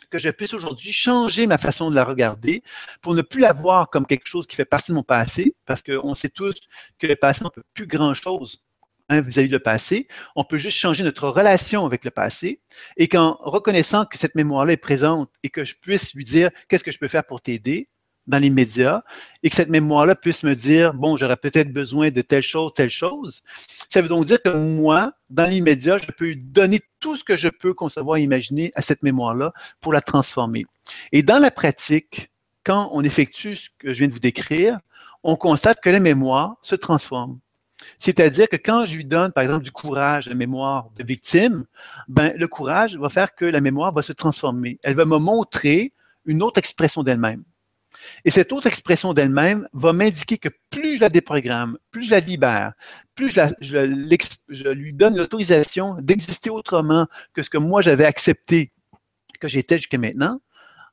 que 0.10 0.20
je 0.20 0.30
puisse 0.30 0.54
aujourd'hui 0.54 0.92
changer 0.92 1.48
ma 1.48 1.58
façon 1.58 1.90
de 1.90 1.96
la 1.96 2.04
regarder 2.04 2.64
pour 3.02 3.16
ne 3.16 3.22
plus 3.22 3.40
la 3.40 3.54
voir 3.54 3.90
comme 3.90 4.06
quelque 4.06 4.28
chose 4.28 4.46
qui 4.48 4.56
fait 4.56 4.66
partie 4.66 4.92
de 4.92 4.96
mon 4.96 5.04
passé, 5.04 5.56
parce 5.66 5.82
qu'on 5.82 6.14
sait 6.14 6.30
tous 6.30 6.56
que 7.00 7.08
le 7.08 7.16
passé, 7.16 7.42
on 7.44 7.46
ne 7.46 7.52
peut 7.52 7.64
plus 7.74 7.88
grand-chose 7.88 8.62
hein, 9.10 9.22
vis-à-vis 9.22 9.50
du 9.50 9.60
passé. 9.60 10.08
On 10.36 10.44
peut 10.44 10.58
juste 10.58 10.78
changer 10.78 11.04
notre 11.04 11.28
relation 11.28 11.86
avec 11.86 12.06
le 12.06 12.12
passé 12.12 12.62
et 12.98 13.08
qu'en 13.08 13.38
reconnaissant 13.42 14.06
que 14.06 14.18
cette 14.18 14.36
mémoire-là 14.36 14.74
est 14.74 14.78
présente 14.78 15.30
et 15.44 15.50
que 15.50 15.64
je 15.64 15.76
puisse 15.76 16.14
lui 16.14 16.24
dire 16.24 16.50
qu'est-ce 16.68 16.84
que 16.84 16.92
je 16.92 17.00
peux 17.00 17.08
faire 17.08 17.26
pour 17.26 17.42
t'aider, 17.42 17.90
dans 18.28 18.40
l'immédiat 18.40 19.04
et 19.44 19.50
que 19.50 19.56
cette 19.56 19.70
mémoire-là 19.70 20.16
puisse 20.16 20.44
me 20.44 20.56
dire, 20.56 20.94
bon, 20.94 21.18
j'aurais 21.18 21.38
peut-être 21.38 21.72
besoin 21.72 22.12
de 22.12 22.22
telle 22.22 22.44
chose, 22.44 22.72
telle 22.76 22.90
chose. 22.90 23.42
Ça 23.90 24.02
veut 24.02 24.08
donc 24.08 24.26
dire 24.26 24.42
que 24.42 24.50
moi, 24.50 25.14
dans 25.30 25.50
l'immédiat, 25.50 25.98
je 25.98 26.08
peux 26.12 26.36
donner 26.36 26.80
tout 27.00 27.16
ce 27.16 27.24
que 27.24 27.38
je 27.38 27.50
peux 27.50 27.74
concevoir 27.74 28.18
et 28.18 28.24
imaginer 28.24 28.72
à 28.76 28.82
cette 28.82 29.04
mémoire-là 29.04 29.54
pour 29.80 29.94
la 29.94 30.02
transformer. 30.02 30.66
Et 31.12 31.24
dans 31.24 31.40
la 31.40 31.52
pratique, 31.52 32.32
quand 32.64 32.90
on 32.92 33.04
effectue 33.04 33.56
ce 33.56 33.70
que 33.80 33.92
je 33.92 34.00
viens 34.00 34.08
de 34.08 34.14
vous 34.14 34.20
décrire, 34.20 34.80
on 35.24 35.36
constate 35.36 35.82
que 35.82 35.90
la 35.90 36.00
mémoire 36.00 36.56
se 36.62 36.76
transforme. 36.76 37.40
C'est-à-dire 38.00 38.48
que 38.50 38.56
quand 38.56 38.86
je 38.86 38.96
lui 38.96 39.06
donne, 39.06 39.32
par 39.32 39.44
exemple, 39.44 39.64
du 39.64 39.72
courage 39.72 40.28
la 40.28 40.36
mémoire 40.36 40.90
de 40.98 41.04
victime, 41.04 41.66
ben, 42.08 42.34
le 42.38 42.48
courage 42.48 42.98
va 42.98 43.10
faire 43.10 43.36
que 43.36 43.46
la 43.46 43.62
mémoire 43.62 43.94
va 43.94 44.04
se 44.04 44.14
transformer. 44.14 44.80
Elle 44.84 44.96
va 44.96 45.06
me 45.06 45.18
montrer 45.18 45.94
une 46.26 46.44
autre 46.44 46.58
expression 46.58 47.04
d'elle-même. 47.04 47.44
Et 48.26 48.32
cette 48.32 48.52
autre 48.52 48.68
expression 48.68 49.14
d'elle-même 49.14 49.68
va 49.74 49.94
m'indiquer 49.94 50.38
que 50.38 50.50
plus 50.70 50.96
je 50.96 51.02
la 51.02 51.10
déprogramme, 51.10 51.78
plus 51.92 52.06
je 52.06 52.12
la 52.12 52.20
libère, 52.20 52.74
plus 53.16 53.30
je, 53.30 54.70
lui 54.70 54.94
donne 54.94 55.18
l'autorisation 55.18 55.96
d'exister 56.00 56.50
autrement 56.50 57.08
que 57.34 57.44
ce 57.44 57.50
que 57.50 57.58
moi 57.58 57.82
j'avais 57.82 58.06
accepté 58.06 58.72
que 59.40 59.48
j'étais 59.48 59.78
jusqu'à 59.78 59.98
maintenant, 59.98 60.40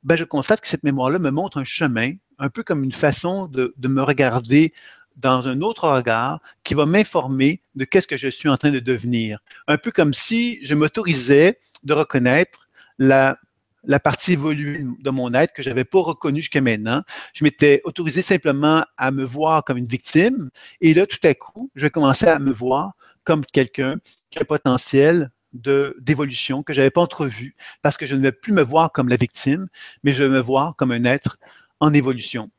ben 0.03 0.15
je 0.15 0.23
constate 0.23 0.61
que 0.61 0.67
cette 0.67 0.83
mémoire-là 0.83 1.19
me 1.19 1.29
montre 1.29 1.57
un 1.57 1.63
chemin, 1.63 2.13
un 2.39 2.49
peu 2.49 2.63
comme 2.63 2.83
une 2.83 2.91
façon 2.91 3.47
de 3.47 3.87
me 3.87 4.01
regarder 4.01 4.73
dans 5.19 5.47
un 5.47 5.61
autre 5.61 5.87
regard 5.87 6.39
qui 6.63 6.73
va 6.73 6.85
m'informer 6.85 7.61
de 7.75 7.85
qu'est-ce 7.85 8.07
que 8.07 8.17
je 8.17 8.29
suis 8.29 8.49
en 8.49 8.57
train 8.57 8.71
de 8.71 8.79
devenir. 8.79 9.39
Un 9.67 9.77
peu 9.77 9.91
comme 9.91 10.13
si 10.13 10.59
je 10.63 10.75
m'autorisais 10.75 11.59
de 11.83 11.93
reconnaître 11.93 12.67
la 12.97 13.37
la 13.85 13.99
partie 13.99 14.33
évoluée 14.33 14.83
de 14.99 15.09
mon 15.09 15.33
être 15.33 15.53
que 15.53 15.63
je 15.63 15.69
n'avais 15.69 15.85
pas 15.85 15.99
reconnue 16.01 16.41
jusqu'à 16.41 16.61
maintenant. 16.61 17.01
Je 17.33 17.43
m'étais 17.43 17.81
autorisé 17.85 18.21
simplement 18.21 18.83
à 18.97 19.11
me 19.11 19.23
voir 19.23 19.63
comme 19.63 19.77
une 19.77 19.87
victime. 19.87 20.49
Et 20.81 20.93
là, 20.93 21.05
tout 21.05 21.19
à 21.23 21.33
coup, 21.33 21.71
je 21.75 21.83
vais 21.83 21.89
commencer 21.89 22.27
à 22.27 22.39
me 22.39 22.51
voir 22.51 22.93
comme 23.23 23.45
quelqu'un 23.45 23.95
qui 24.31 24.39
a 24.39 24.41
un 24.41 24.45
potentiel 24.45 25.31
d'évolution 25.53 26.61
que 26.61 26.73
je 26.73 26.81
n'avais 26.81 26.91
pas 26.91 27.01
entrevu 27.01 27.55
parce 27.81 27.97
que 27.97 28.05
je 28.05 28.15
ne 28.15 28.21
vais 28.21 28.31
plus 28.31 28.53
me 28.53 28.61
voir 28.61 28.91
comme 28.91 29.09
la 29.09 29.15
victime, 29.15 29.67
mais 30.03 30.13
je 30.13 30.23
vais 30.23 30.29
me 30.29 30.41
voir 30.41 30.75
comme 30.75 30.91
un 30.91 31.05
être 31.05 31.37
en 31.79 31.93
évolution 31.93 32.51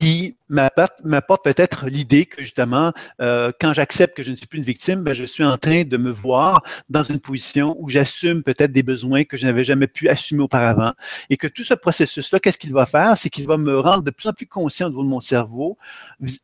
qui 0.00 0.36
m'apporte 0.48 1.44
peut-être 1.44 1.86
l'idée 1.86 2.26
que 2.26 2.42
justement, 2.42 2.92
euh, 3.20 3.52
quand 3.60 3.72
j'accepte 3.72 4.16
que 4.16 4.22
je 4.22 4.30
ne 4.30 4.36
suis 4.36 4.46
plus 4.46 4.58
une 4.58 4.64
victime, 4.64 5.02
ben, 5.02 5.12
je 5.12 5.24
suis 5.24 5.44
en 5.44 5.56
train 5.56 5.84
de 5.84 5.96
me 5.96 6.10
voir 6.10 6.62
dans 6.88 7.02
une 7.02 7.20
position 7.20 7.76
où 7.78 7.88
j'assume 7.88 8.42
peut-être 8.42 8.72
des 8.72 8.82
besoins 8.82 9.24
que 9.24 9.36
je 9.36 9.46
n'avais 9.46 9.64
jamais 9.64 9.86
pu 9.86 10.08
assumer 10.08 10.42
auparavant. 10.42 10.92
Et 11.30 11.36
que 11.36 11.46
tout 11.46 11.64
ce 11.64 11.74
processus-là, 11.74 12.40
qu'est-ce 12.40 12.58
qu'il 12.58 12.72
va 12.72 12.86
faire? 12.86 13.16
C'est 13.16 13.30
qu'il 13.30 13.46
va 13.46 13.56
me 13.56 13.78
rendre 13.78 14.02
de 14.02 14.10
plus 14.10 14.28
en 14.28 14.32
plus 14.32 14.46
conscient 14.46 14.86
au 14.86 14.90
niveau 14.90 15.04
de 15.04 15.08
mon 15.08 15.20
cerveau 15.20 15.78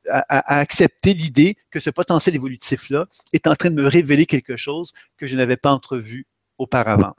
à, 0.09 0.59
accepter 0.59 1.15
l'idée 1.15 1.57
que 1.71 1.81
ce 1.81 1.91
potentiel 1.91 2.35
évolutif-là 2.35 3.07
est 3.33 3.47
en 3.47 3.55
train 3.55 3.71
de 3.71 3.75
me 3.75 3.87
révéler 3.87 4.27
quelque 4.27 4.57
chose 4.57 4.93
que 5.17 5.27
je 5.27 5.37
n'avais 5.37 5.57
pas 5.57 5.73
entrevu 5.73 6.27
auparavant. 6.59 7.15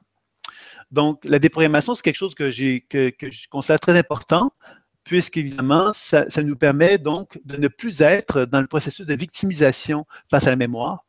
Donc, 0.92 1.20
la 1.26 1.40
déprogrammation, 1.40 1.96
c'est 1.96 2.04
quelque 2.04 2.16
chose 2.16 2.36
que, 2.36 2.52
je 2.52 3.50
considère 3.50 3.80
très 3.80 3.98
important 3.98 4.52
puisqu'évidemment, 5.06 5.94
ça, 5.94 6.30
ça 6.30 6.44
nous 6.44 6.58
permet 6.58 6.98
donc 6.98 7.40
de 7.46 7.58
ne 7.58 7.68
plus 7.70 8.02
être 8.02 8.46
dans 8.46 8.62
le 8.62 8.68
processus 8.68 9.06
de 9.06 9.16
victimisation 9.16 10.06
face 10.30 10.48
à 10.48 10.50
la 10.50 10.56
mémoire, 10.58 11.06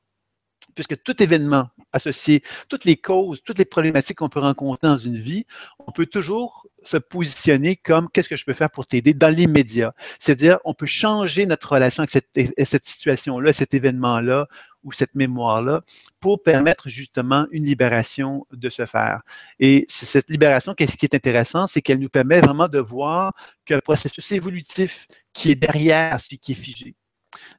puisque 0.77 1.03
tout 1.03 1.21
événement 1.21 1.71
associé, 1.93 2.45
toutes 2.69 2.85
les 2.85 2.97
causes, 2.97 3.43
toutes 3.43 3.59
les 3.59 3.65
problématiques 3.65 4.19
qu'on 4.19 4.29
peut 4.29 4.41
rencontrer 4.41 4.87
dans 4.87 4.99
une 4.99 5.19
vie, 5.19 5.47
on 5.81 5.91
peut 5.91 6.07
toujours 6.07 6.69
se 6.83 6.99
positionner 6.99 7.75
comme 7.75 8.09
qu'est-ce 8.11 8.29
que 8.29 8.37
je 8.37 8.45
peux 8.45 8.53
faire 8.53 8.71
pour 8.71 8.87
t'aider 8.87 9.15
dans 9.15 9.35
l'immédiat? 9.35 9.95
C'est-à-dire, 10.21 10.59
on 10.65 10.75
peut 10.75 10.87
changer 10.87 11.47
notre 11.47 11.73
relation 11.73 12.05
avec 12.05 12.11
cette, 12.11 12.87
situation-là, 12.87 13.53
cet 13.53 13.75
événement-là, 13.75 14.47
ou 14.85 14.93
cette 14.93 15.17
mémoire-là 15.17 15.83
pour 16.21 16.43
permettre 16.45 16.89
justement 16.89 17.47
une 17.51 17.65
libération 17.65 18.47
de 18.53 18.71
se 18.71 18.87
faire. 18.87 19.23
Et 19.59 19.85
cette 19.89 20.31
libération, 20.31 20.77
ce 20.79 20.85
qui 20.97 21.07
est 21.07 21.15
intéressant, 21.15 21.67
c'est 21.67 21.83
qu'elle 21.83 21.99
nous 21.99 22.09
permet 22.09 22.41
vraiment 22.41 22.69
de 22.69 22.79
voir 22.79 23.35
qu'un 23.65 23.81
processus 23.81 24.31
évolutif 24.31 25.09
qui 25.33 25.51
est 25.51 25.57
derrière 25.57 26.21
ce 26.21 26.37
qui 26.37 26.53
est 26.53 26.55
figé. 26.55 26.95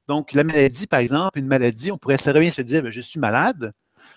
Donc, 0.07 0.33
la 0.33 0.43
maladie, 0.43 0.87
par 0.87 0.99
exemple, 0.99 1.39
une 1.39 1.47
maladie, 1.47 1.91
on 1.91 1.97
pourrait 1.97 2.17
très 2.17 2.37
bien 2.39 2.51
se 2.51 2.61
dire, 2.61 2.83
ben, 2.83 2.91
je 2.91 3.01
suis 3.01 3.19
malade, 3.19 3.73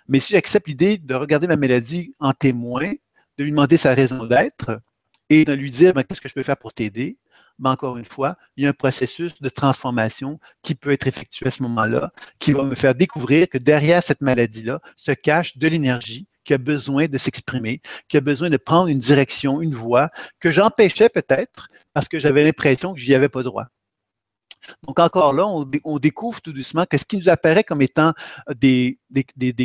mais 0.08 0.20
si 0.20 0.32
j'accepte 0.32 0.68
l'idée 0.68 0.98
de 0.98 1.14
regarder 1.14 1.46
ma 1.46 1.56
maladie 1.56 2.14
en 2.18 2.32
témoin, 2.32 2.92
de 3.38 3.44
lui 3.44 3.50
demander 3.50 3.76
sa 3.76 3.94
raison 3.94 4.26
d'être 4.26 4.80
et 5.28 5.44
de 5.44 5.52
lui 5.52 5.70
dire, 5.70 5.94
ben, 5.94 6.02
qu'est-ce 6.02 6.20
que 6.20 6.28
je 6.28 6.34
peux 6.34 6.42
faire 6.42 6.56
pour 6.56 6.72
t'aider, 6.72 7.18
mais 7.60 7.68
encore 7.68 7.98
une 7.98 8.04
fois, 8.04 8.36
il 8.56 8.64
y 8.64 8.66
a 8.66 8.70
un 8.70 8.74
processus 8.74 9.40
de 9.40 9.48
transformation 9.48 10.40
qui 10.62 10.74
peut 10.74 10.90
être 10.90 11.06
effectué 11.06 11.46
à 11.46 11.50
ce 11.50 11.62
moment-là, 11.62 12.12
qui 12.38 12.52
va 12.52 12.64
me 12.64 12.74
faire 12.74 12.94
découvrir 12.94 13.48
que 13.48 13.58
derrière 13.58 14.02
cette 14.02 14.22
maladie-là 14.22 14.80
se 14.96 15.12
cache 15.12 15.58
de 15.58 15.68
l'énergie 15.68 16.26
qui 16.44 16.54
a 16.54 16.58
besoin 16.58 17.06
de 17.06 17.18
s'exprimer, 17.18 17.82
qui 18.08 18.16
a 18.16 18.20
besoin 18.20 18.48
de 18.48 18.56
prendre 18.56 18.88
une 18.88 18.98
direction, 18.98 19.60
une 19.60 19.74
voie, 19.74 20.10
que 20.40 20.50
j'empêchais 20.50 21.10
peut-être 21.10 21.68
parce 21.92 22.08
que 22.08 22.18
j'avais 22.18 22.44
l'impression 22.44 22.94
que 22.94 23.00
je 23.00 23.08
n'y 23.08 23.14
avais 23.14 23.28
pas 23.28 23.42
droit. 23.42 23.66
Donc 24.86 24.98
encore 24.98 25.32
là, 25.32 25.46
on, 25.46 25.98
découvre 25.98 26.40
tout 26.40 26.52
doucement 26.52 26.84
que 26.84 26.96
ce 26.96 27.04
qui 27.04 27.18
nous 27.18 27.28
apparaît 27.28 27.64
comme 27.64 27.82
étant 27.82 28.12
des, 28.56 28.98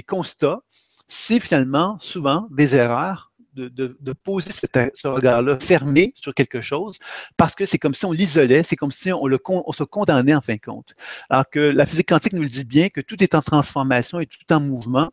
constats, 0.07 0.59
c'est 1.07 1.39
finalement 1.39 1.97
souvent 1.99 2.47
des 2.51 2.75
erreurs 2.75 3.31
de, 3.55 4.13
poser 4.23 4.51
ce 4.51 5.07
regard-là 5.07 5.59
fermé 5.59 6.13
sur 6.15 6.33
quelque 6.33 6.61
chose 6.61 6.99
parce 7.37 7.55
que 7.55 7.65
c'est 7.65 7.77
comme 7.77 7.93
si 7.93 8.05
on 8.05 8.11
l'isolait, 8.11 8.63
c'est 8.63 8.75
comme 8.75 8.91
si 8.91 9.11
on, 9.11 9.27
le, 9.27 9.39
se 9.73 9.83
condamnait 9.83 10.35
en 10.35 10.41
fin 10.41 10.55
de 10.55 10.61
compte. 10.61 10.93
Alors 11.29 11.49
que 11.49 11.59
la 11.59 11.85
physique 11.85 12.09
quantique 12.09 12.33
nous 12.33 12.41
le 12.41 12.49
dit 12.49 12.65
bien 12.65 12.89
que 12.89 13.01
tout 13.01 13.21
est 13.23 13.35
en 13.35 13.41
transformation 13.41 14.19
et 14.19 14.25
tout 14.25 14.53
en 14.53 14.59
mouvement. 14.59 15.11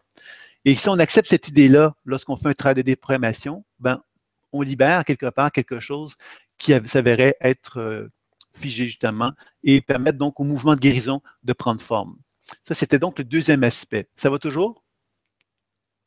Et 0.65 0.75
si 0.75 0.89
on 0.89 0.99
accepte 0.99 1.29
cette 1.29 1.49
idée-là 1.49 1.95
lorsqu'on 2.05 2.37
fait 2.37 2.49
un 2.49 2.55
travail 2.55 2.77
de 2.77 2.83
déprogrammation, 2.83 3.65
ben, 3.81 4.01
on 4.53 4.63
libère 4.63 5.05
quelque 5.05 5.31
part 5.31 5.51
quelque 5.51 5.81
chose 5.81 6.17
qui 6.59 6.73
s'avérait 6.87 7.37
être 7.41 7.79
euh, 7.81 8.09
figé 8.55 8.87
justement 8.87 9.33
et 9.65 9.81
permettre 9.81 10.19
donc 10.19 10.41
au 10.41 10.45
mouvement 10.45 10.75
de 10.75 10.81
guérison 10.81 11.23
de 11.45 11.53
prendre 11.53 11.81
forme. 11.81 12.17
Ça, 12.65 12.75
c'était 12.75 12.99
donc 12.99 13.19
le 13.19 13.25
deuxième 13.25 13.65
aspect. 13.65 14.09
Ça 14.17 14.31
va 14.31 14.39
toujours? 14.39 14.83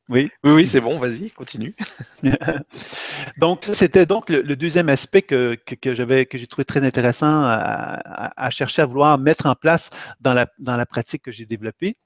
Oui, 0.07 0.29
oui, 0.43 0.67
c'est 0.67 0.81
bon, 0.81 0.99
vas-y, 0.99 1.31
continue. 1.31 1.73
donc, 3.39 3.65
c'était 3.73 4.05
donc 4.05 4.29
le, 4.29 4.55
deuxième 4.55 4.89
aspect 4.89 5.23
que, 5.23 5.57
j'avais, 5.83 6.27
que 6.27 6.37
j'ai 6.37 6.45
trouvé 6.45 6.63
très 6.63 6.85
intéressant 6.85 7.41
à, 7.43 8.49
chercher 8.51 8.83
à 8.83 8.85
vouloir 8.85 9.17
mettre 9.17 9.47
en 9.47 9.55
place 9.55 9.89
dans 10.21 10.35
la, 10.35 10.47
dans 10.59 10.77
la 10.77 10.85
pratique 10.85 11.23
que 11.23 11.31
j'ai 11.31 11.47
développée. 11.47 11.97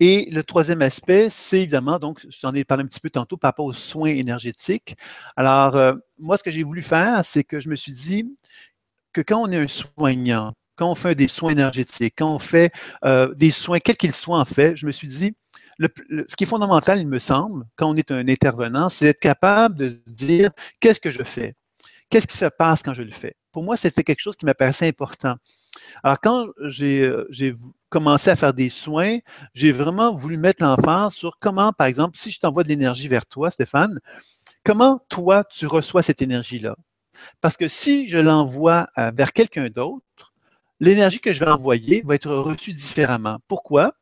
Et 0.00 0.30
le 0.30 0.42
troisième 0.42 0.80
aspect, 0.80 1.28
c'est 1.30 1.58
évidemment, 1.60 1.98
donc, 1.98 2.24
j'en 2.30 2.54
ai 2.54 2.64
parlé 2.64 2.84
un 2.84 2.86
petit 2.86 3.00
peu 3.00 3.10
tantôt 3.10 3.36
par 3.36 3.50
rapport 3.50 3.66
aux 3.66 3.74
soins 3.74 4.08
énergétiques. 4.08 4.96
Alors, 5.36 5.76
euh, 5.76 5.94
moi, 6.18 6.38
ce 6.38 6.42
que 6.42 6.50
j'ai 6.50 6.62
voulu 6.62 6.80
faire, 6.80 7.24
c'est 7.26 7.44
que 7.44 7.60
je 7.60 7.68
me 7.68 7.76
suis 7.76 7.92
dit 7.92 8.24
que 9.16 9.22
quand 9.22 9.42
on 9.42 9.50
est 9.50 9.56
un 9.56 9.66
soignant, 9.66 10.52
quand 10.76 10.90
on 10.90 10.94
fait 10.94 11.14
des 11.14 11.26
soins 11.26 11.52
énergétiques, 11.52 12.16
quand 12.18 12.34
on 12.34 12.38
fait 12.38 12.70
euh, 13.06 13.34
des 13.34 13.50
soins, 13.50 13.78
quels 13.78 13.96
qu'ils 13.96 14.12
soient 14.12 14.38
en 14.38 14.44
fait, 14.44 14.76
je 14.76 14.84
me 14.84 14.92
suis 14.92 15.08
dit, 15.08 15.34
ce 15.80 16.36
qui 16.36 16.44
est 16.44 16.46
fondamental, 16.46 17.00
il 17.00 17.06
me 17.06 17.18
semble, 17.18 17.64
quand 17.76 17.88
on 17.88 17.96
est 17.96 18.10
un 18.10 18.28
intervenant, 18.28 18.90
c'est 18.90 19.06
d'être 19.06 19.20
capable 19.20 19.76
de 19.76 20.02
dire 20.06 20.50
qu'est-ce 20.80 21.00
que 21.00 21.10
je 21.10 21.22
fais, 21.22 21.54
qu'est-ce 22.10 22.26
qui 22.26 22.36
se 22.36 22.44
passe 22.44 22.82
quand 22.82 22.92
je 22.92 23.02
le 23.02 23.10
fais? 23.10 23.36
Pour 23.52 23.64
moi, 23.64 23.78
c'était 23.78 24.04
quelque 24.04 24.20
chose 24.20 24.36
qui 24.36 24.44
m'apparaissait 24.44 24.86
important. 24.86 25.36
Alors, 26.02 26.20
quand 26.20 26.48
j'ai 26.66 27.54
commencé 27.88 28.28
à 28.28 28.36
faire 28.36 28.52
des 28.52 28.68
soins, 28.68 29.16
j'ai 29.54 29.72
vraiment 29.72 30.12
voulu 30.12 30.36
mettre 30.36 30.62
l'enfant 30.62 31.08
sur 31.08 31.38
comment, 31.40 31.72
par 31.72 31.86
exemple, 31.86 32.18
si 32.18 32.30
je 32.30 32.38
t'envoie 32.38 32.64
de 32.64 32.68
l'énergie 32.68 33.08
vers 33.08 33.24
toi, 33.24 33.50
Stéphane, 33.50 33.98
comment 34.62 35.00
toi, 35.08 35.42
tu 35.44 35.66
reçois 35.66 36.02
cette 36.02 36.20
énergie-là? 36.20 36.76
Parce 37.40 37.56
que 37.56 37.68
si 37.68 38.08
je 38.08 38.18
l'envoie 38.18 38.88
vers 39.14 39.32
quelqu'un 39.32 39.68
d'autre, 39.68 40.34
l'énergie 40.80 41.20
que 41.20 41.32
je 41.32 41.40
vais 41.40 41.50
envoyer 41.50 42.02
va 42.04 42.14
être 42.14 42.32
reçue 42.32 42.72
différemment. 42.72 43.38
Pourquoi? 43.48 43.94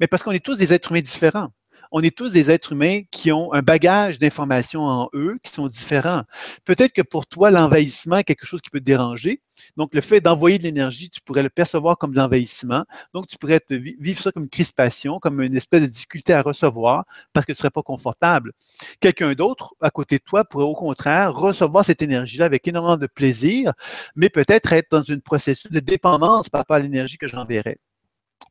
Mais 0.00 0.06
parce 0.06 0.22
qu'on 0.22 0.32
est 0.32 0.44
tous 0.44 0.56
des 0.56 0.72
êtres 0.72 0.90
humains 0.90 1.00
différents 1.00 1.50
on 1.92 2.02
est 2.02 2.16
tous 2.16 2.30
des 2.30 2.50
êtres 2.50 2.72
humains 2.72 3.02
qui 3.10 3.32
ont 3.32 3.52
un 3.52 3.62
bagage 3.62 4.18
d'informations 4.18 4.82
en 4.82 5.08
eux 5.14 5.38
qui 5.42 5.52
sont 5.52 5.66
différents. 5.68 6.22
Peut-être 6.64 6.92
que 6.92 7.02
pour 7.02 7.26
toi, 7.26 7.50
l'envahissement 7.50 8.16
est 8.18 8.24
quelque 8.24 8.46
chose 8.46 8.60
qui 8.60 8.70
peut 8.70 8.80
te 8.80 8.84
déranger. 8.84 9.40
Donc, 9.76 9.94
le 9.94 10.00
fait 10.00 10.20
d'envoyer 10.20 10.58
de 10.58 10.62
l'énergie, 10.62 11.10
tu 11.10 11.20
pourrais 11.20 11.42
le 11.42 11.50
percevoir 11.50 11.98
comme 11.98 12.12
de 12.12 12.16
l'envahissement. 12.16 12.84
Donc, 13.14 13.26
tu 13.26 13.38
pourrais 13.38 13.60
vivre 13.70 14.20
ça 14.20 14.32
comme 14.32 14.44
une 14.44 14.48
crispation, 14.48 15.18
comme 15.18 15.40
une 15.42 15.56
espèce 15.56 15.82
de 15.82 15.86
difficulté 15.86 16.32
à 16.32 16.42
recevoir 16.42 17.04
parce 17.32 17.46
que 17.46 17.52
tu 17.52 17.56
ne 17.56 17.58
serais 17.58 17.70
pas 17.70 17.82
confortable. 17.82 18.52
Quelqu'un 19.00 19.32
d'autre, 19.34 19.74
à 19.80 19.90
côté 19.90 20.18
de 20.18 20.24
toi, 20.24 20.44
pourrait 20.44 20.64
au 20.64 20.74
contraire 20.74 21.34
recevoir 21.34 21.84
cette 21.84 22.02
énergie-là 22.02 22.44
avec 22.44 22.66
énormément 22.68 22.96
de 22.96 23.06
plaisir, 23.06 23.72
mais 24.16 24.28
peut-être 24.28 24.72
être 24.72 24.90
dans 24.90 25.02
une 25.02 25.20
processus 25.20 25.70
de 25.70 25.80
dépendance 25.80 26.48
par 26.48 26.60
rapport 26.60 26.76
à 26.76 26.80
l'énergie 26.80 27.18
que 27.18 27.26
j'enverrais 27.26 27.78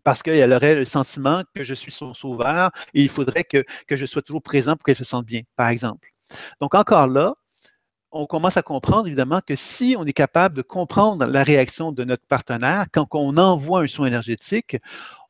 parce 0.08 0.24
qu'elle 0.24 0.54
aurait 0.54 0.76
le 0.76 0.86
sentiment 0.86 1.44
que 1.54 1.66
je 1.66 1.74
suis 1.74 1.92
son 1.92 2.14
sauveur 2.14 2.72
et 2.94 3.02
il 3.02 3.10
faudrait 3.10 3.44
que, 3.44 3.66
je 3.92 4.06
sois 4.06 4.22
toujours 4.22 4.42
présent 4.42 4.78
pour 4.78 4.86
qu'elle 4.86 4.96
se 4.96 5.04
sente 5.04 5.26
bien, 5.26 5.42
par 5.58 5.68
exemple. 5.68 6.14
Donc, 6.62 6.76
encore 6.76 7.08
là, 7.08 7.34
on 8.14 8.26
commence 8.26 8.56
à 8.56 8.62
comprendre 8.62 9.08
évidemment 9.08 9.42
que 9.46 9.56
si 9.56 9.98
on 10.00 10.06
est 10.06 10.14
capable 10.14 10.56
de 10.56 10.62
comprendre 10.62 11.26
la 11.26 11.44
réaction 11.44 11.92
de 11.92 12.06
notre 12.06 12.26
partenaire 12.26 12.86
quand 12.94 13.06
on 13.12 13.36
envoie 13.36 13.82
un 13.82 13.88
soin 13.88 14.08
énergétique, 14.08 14.78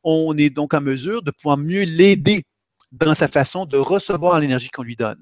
on 0.04 0.38
est 0.38 0.50
donc 0.50 0.74
en 0.74 0.80
mesure 0.80 1.24
de 1.24 1.32
pouvoir 1.32 1.56
mieux 1.56 1.82
l'aider 1.82 2.44
dans 2.92 3.16
sa 3.16 3.26
façon 3.26 3.66
de 3.66 3.78
recevoir 3.78 4.38
l'énergie 4.38 4.68
qu'on 4.68 4.84
lui 4.84 4.94
donne. 4.94 5.20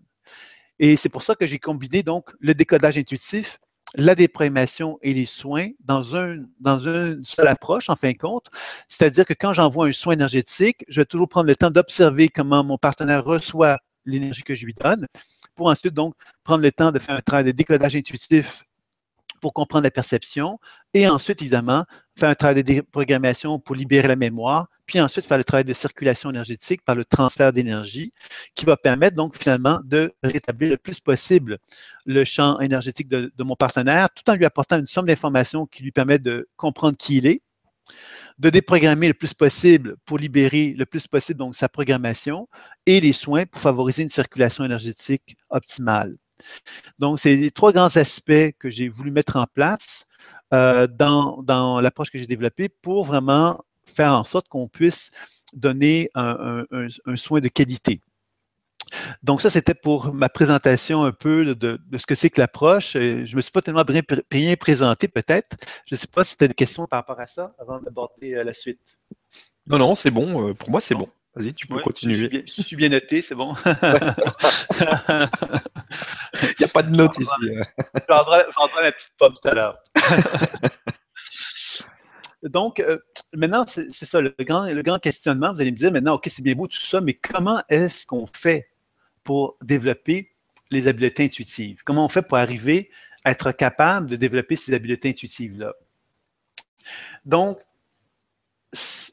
Et 0.79 0.97
c'est 0.97 1.09
pour 1.09 1.23
ça 1.23 1.35
que 1.35 1.47
j'ai 1.47 1.59
combiné 1.59 2.03
donc 2.03 2.31
le 2.41 2.53
décodage 2.53 2.99
intuitif 2.99 3.59
la 3.97 4.15
déprogrammation 4.15 4.99
et 5.03 5.15
les 5.15 5.27
soins 5.27 5.71
dans, 5.81 6.03
dans 6.61 6.79
une 6.79 7.25
seule 7.25 7.49
approche, 7.49 7.89
en 7.89 7.97
fin 7.97 8.13
de 8.13 8.19
compte. 8.19 8.47
C'est-à-dire 8.89 9.25
que 9.25 9.35
quand 9.35 9.55
j'envoie 9.55 9.89
un 9.89 9.93
soin 9.93 10.13
énergétique, 10.13 10.85
je 10.89 11.01
vais 11.01 11.07
toujours 11.07 11.29
prendre 11.29 11.49
le 11.49 11.57
temps 11.57 11.71
d'observer 11.71 12.29
comment 12.29 12.63
mon 12.63 12.79
partenaire 12.79 13.25
reçoit 13.25 13.79
l'énergie 14.05 14.43
que 14.43 14.55
je 14.55 14.67
lui 14.67 14.75
donne, 14.75 15.07
pour 15.57 15.69
ensuite 15.69 15.95
donc 15.95 16.15
prendre 16.45 16.63
le 16.63 16.71
temps 16.71 16.93
de 16.93 16.99
faire 16.99 17.17
un 17.17 17.23
travail 17.23 17.45
de 17.45 17.51
décodage 17.51 17.97
intuitif 17.97 18.65
pour 19.47 19.53
comprendre 19.53 19.85
la 19.85 19.93
perception, 19.93 20.59
et 20.93 21.07
ensuite, 21.07 21.41
évidemment, 21.41 21.85
faire 22.19 22.31
un 22.31 22.35
travail 22.35 22.57
de 22.57 22.63
déprogrammation 22.63 23.61
pour 23.61 23.77
libérer 23.77 24.09
la 24.09 24.17
mémoire, 24.17 24.67
puis 24.87 25.01
ensuite 25.01 25.25
faire 25.25 25.39
le 25.39 25.45
travail 25.45 25.65
de 25.65 25.73
circulation 25.73 26.31
énergétique 26.31 26.85
par 26.85 26.97
le 26.97 27.05
transfert 27.05 27.53
d'énergie, 27.53 28.13
qui 28.57 28.65
va 28.65 28.77
permettre 28.77 29.15
donc 29.15 29.39
finalement 29.39 29.79
de 29.85 30.13
rétablir 30.25 30.71
le 30.71 30.77
plus 30.79 30.99
possible 30.99 31.59
le 32.07 32.25
champ 32.25 32.59
énergétique 32.59 33.09
de, 33.09 33.31
mon 33.39 33.55
partenaire, 33.55 34.09
tout 34.13 34.29
en 34.29 34.35
lui 34.35 34.45
apportant 34.45 34.81
une 34.81 34.89
somme 34.89 35.07
d'informations 35.07 35.65
qui 35.65 35.85
lui 35.85 35.93
permet 35.93 36.19
de 36.19 36.49
comprendre 36.57 36.97
qui 36.97 37.19
il 37.19 37.29
est, 37.29 37.41
de 38.41 38.51
déprogrammer 38.51 39.07
le 39.07 39.15
plus 39.15 39.33
possible 39.33 39.95
pour 40.07 40.19
libérer 40.19 40.75
le 40.77 40.87
plus 40.87 41.07
possible 41.07 41.39
donc 41.39 41.55
sa 41.55 41.69
programmation 41.69 42.49
et 42.85 43.01
les 43.01 43.13
soins 43.13 43.47
pour 43.47 43.61
favoriser 43.61 44.03
une 44.03 44.09
circulation 44.09 44.65
énergétique 44.65 45.37
optimale. 45.51 46.17
Donc, 46.99 47.21
c'est 47.21 47.35
les 47.35 47.51
trois 47.51 47.73
grands 47.73 47.95
aspects 47.97 48.53
que 48.59 48.71
j'ai 48.71 48.89
voulu 48.89 49.11
mettre 49.11 49.37
en 49.37 49.47
place 49.53 50.07
euh, 50.53 50.87
dans, 50.87 51.43
dans 51.43 51.81
l'approche 51.81 52.11
que 52.11 52.19
j'ai 52.19 52.27
développée 52.27 52.69
pour 52.69 53.05
vraiment 53.05 53.65
faire 53.87 54.13
en 54.13 54.25
sorte 54.25 54.49
qu'on 54.49 54.69
puisse 54.69 55.11
donner 55.53 56.11
un, 56.15 56.65
soin 57.15 57.41
de 57.41 57.49
qualité. 57.49 58.01
Donc 59.23 59.43
ça, 59.43 59.51
c'était 59.51 59.75
pour 59.75 60.13
ma 60.15 60.29
présentation 60.29 61.05
un 61.05 61.13
peu 61.13 61.55
de, 61.55 61.81
ce 61.97 62.07
que 62.07 62.15
c'est 62.15 62.31
que 62.31 62.41
l'approche. 62.41 62.93
Je 62.93 63.31
ne 63.31 63.37
me 63.37 63.41
suis 63.41 63.51
pas 63.51 63.63
tellement 63.63 63.85
bien, 64.31 64.57
présenté 64.57 65.09
peut-être. 65.09 65.57
Je 65.87 65.95
ne 65.95 65.97
sais 65.97 66.07
pas 66.07 66.25
si 66.25 66.37
tu 66.37 66.45
as 66.45 66.49
des 66.49 66.55
questions 66.55 66.87
par 66.87 67.01
rapport 67.01 67.19
à 67.19 67.27
ça 67.27 67.55
avant 67.59 67.81
d'aborder 67.81 68.35
euh, 68.35 68.45
la 68.45 68.55
suite. 68.55 68.99
Non, 69.67 69.79
non, 69.79 69.95
c'est 69.95 70.13
bon. 70.13 70.51
Euh, 70.51 70.55
pour 70.55 70.71
moi, 70.71 70.81
c'est 70.81 70.95
bon. 70.95 71.09
Vas-y, 71.37 71.53
tu 71.53 71.67
peux 71.67 71.81
continuer. 71.81 72.45
Je 72.47 72.63
suis, 72.63 72.77
bien, 72.77 72.89
noté, 72.89 73.21
c'est 73.21 73.35
bon. 73.35 73.55
Il 76.43 76.55
n'y 76.59 76.65
a 76.65 76.69
pas 76.73 76.83
de 76.83 76.97
notes 76.97 77.19
ici. 77.19 77.31
Je 77.43 78.01
prendrai, 78.07 78.45
ma 78.83 78.93
petite 78.93 79.13
pomme 79.19 79.35
tout 79.35 79.47
à 79.47 79.53
l'heure. 79.53 79.79
Donc, 82.43 82.81
euh, 82.81 82.97
maintenant, 83.35 83.67
c'est 83.67 83.91
ça, 83.91 84.23
le 84.23 84.35
grand, 84.41 84.67
le 84.67 84.83
grand 84.83 84.99
questionnement. 84.99 85.53
Vous 85.53 85.61
allez 85.61 85.73
me 85.73 85.77
dire 85.77 85.93
maintenant, 85.93 86.15
OK, 86.15 86.27
c'est 86.29 86.41
bien 86.43 86.55
beau 86.55 86.69
tout 86.69 86.81
ça, 86.81 87.03
mais 87.03 87.13
comment 87.13 87.63
est-ce 87.69 88.07
qu'on 88.07 88.27
fait 88.27 88.71
pour 89.23 89.59
développer 89.63 90.33
les 90.71 90.89
habiletés 90.89 91.25
intuitives? 91.25 91.83
Comment 91.85 92.07
on 92.07 92.09
fait 92.09 92.23
pour 92.23 92.39
arriver 92.39 92.91
à 93.25 93.33
être 93.33 93.53
capable 93.53 94.09
de 94.09 94.17
développer 94.17 94.57
ces 94.57 94.73
habiletés 94.73 95.11
intuitives-là? 95.11 95.75
Donc, 97.27 97.59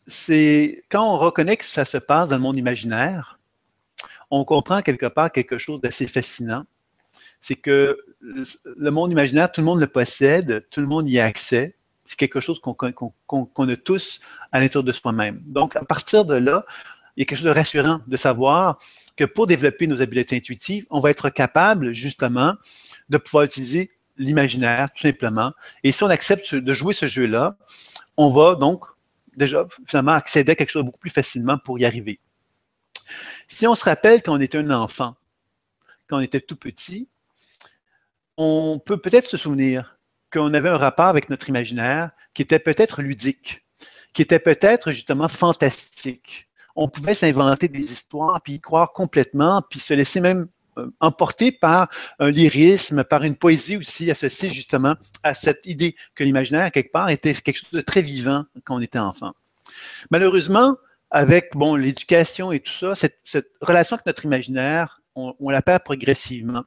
c'est 0.07 0.83
quand 0.89 1.13
on 1.13 1.17
reconnaît 1.17 1.57
que 1.57 1.65
ça 1.65 1.85
se 1.85 1.97
passe 1.97 2.29
dans 2.29 2.35
le 2.35 2.41
monde 2.41 2.57
imaginaire, 2.57 3.39
on 4.29 4.45
comprend 4.45 4.81
quelque 4.81 5.05
part 5.05 5.31
quelque 5.31 5.57
chose 5.57 5.81
d'assez 5.81 6.07
fascinant. 6.07 6.63
C'est 7.41 7.55
que 7.55 7.97
le 8.21 8.91
monde 8.91 9.11
imaginaire, 9.11 9.51
tout 9.51 9.61
le 9.61 9.65
monde 9.65 9.79
le 9.79 9.87
possède, 9.87 10.65
tout 10.69 10.79
le 10.79 10.87
monde 10.87 11.09
y 11.09 11.19
a 11.19 11.25
accès 11.25 11.75
c'est 12.05 12.17
quelque 12.17 12.39
chose 12.39 12.59
qu'on 12.59 12.73
a 13.69 13.75
tous 13.77 14.19
à 14.51 14.59
l'intérieur 14.59 14.83
de 14.83 14.91
soi-même. 14.91 15.41
Donc, 15.45 15.75
à 15.75 15.85
partir 15.85 16.25
de 16.25 16.35
là, 16.35 16.65
il 17.15 17.21
y 17.21 17.23
a 17.23 17.25
quelque 17.25 17.37
chose 17.39 17.45
de 17.45 17.51
rassurant 17.51 17.99
de 18.07 18.17
savoir 18.17 18.77
que 19.15 19.23
pour 19.23 19.47
développer 19.47 19.87
nos 19.87 20.01
habiletés 20.01 20.35
intuitives, 20.35 20.85
on 20.89 20.99
va 20.99 21.11
être 21.11 21.29
capable 21.29 21.91
justement 21.93 22.55
de 23.09 23.17
pouvoir 23.17 23.45
utiliser 23.45 23.91
l'imaginaire, 24.17 24.89
tout 24.91 25.01
simplement. 25.01 25.53
Et 25.83 25.91
si 25.91 26.03
on 26.03 26.09
accepte 26.09 26.53
de 26.53 26.73
jouer 26.73 26.93
ce 26.93 27.07
jeu-là, 27.07 27.55
on 28.17 28.29
va 28.29 28.55
donc 28.55 28.83
déjà 29.35 29.67
finalement 29.85 30.13
accéder 30.13 30.53
à 30.53 30.55
quelque 30.55 30.69
chose 30.69 30.83
beaucoup 30.83 30.99
plus 30.99 31.09
facilement 31.09 31.57
pour 31.57 31.79
y 31.79 31.85
arriver. 31.85 32.19
Si 33.47 33.67
on 33.67 33.75
se 33.75 33.83
rappelle 33.83 34.21
quand 34.21 34.33
on 34.33 34.41
était 34.41 34.57
un 34.57 34.69
enfant, 34.71 35.15
quand 36.07 36.17
on 36.17 36.21
était 36.21 36.41
tout 36.41 36.55
petit, 36.55 37.07
on 38.37 38.79
peut 38.79 38.97
peut-être 38.97 39.29
se 39.29 39.37
souvenir 39.37 39.97
qu'on 40.31 40.53
avait 40.53 40.69
un 40.69 40.77
rapport 40.77 41.05
avec 41.05 41.29
notre 41.29 41.49
imaginaire 41.49 42.11
qui 42.33 42.41
était 42.41 42.59
peut-être 42.59 43.01
ludique, 43.01 43.63
qui 44.13 44.21
était 44.21 44.39
peut-être 44.39 44.91
justement 44.91 45.27
fantastique. 45.27 46.49
On 46.75 46.89
pouvait 46.89 47.13
s'inventer 47.13 47.67
des 47.67 47.83
histoires, 47.83 48.41
puis 48.41 48.53
y 48.53 48.59
croire 48.59 48.93
complètement, 48.93 49.61
puis 49.69 49.79
se 49.79 49.93
laisser 49.93 50.19
même 50.21 50.47
euh, 50.77 50.91
emporter 50.99 51.51
par 51.51 51.89
un 52.19 52.29
lyrisme, 52.29 53.03
par 53.03 53.23
une 53.23 53.35
poésie 53.35 53.77
aussi 53.77 54.09
associée 54.11 54.51
justement 54.51 54.95
à 55.23 55.33
cette 55.33 55.65
idée 55.65 55.95
que 56.15 56.23
l'imaginaire, 56.23 56.71
quelque 56.71 56.91
part, 56.91 57.09
était 57.09 57.33
quelque 57.33 57.57
chose 57.57 57.71
de 57.71 57.81
très 57.81 58.01
vivant 58.01 58.45
quand 58.65 58.75
on 58.75 58.81
était 58.81 58.99
enfant. 58.99 59.33
Malheureusement, 60.11 60.77
avec 61.11 61.51
bon, 61.53 61.75
l'éducation 61.75 62.51
et 62.51 62.59
tout 62.59 62.73
ça, 62.73 62.95
cette, 62.95 63.47
relation 63.61 63.95
avec 63.95 64.05
notre 64.05 64.25
imaginaire, 64.25 65.01
on, 65.15 65.35
on 65.39 65.49
la 65.49 65.61
perd 65.61 65.83
progressivement. 65.83 66.63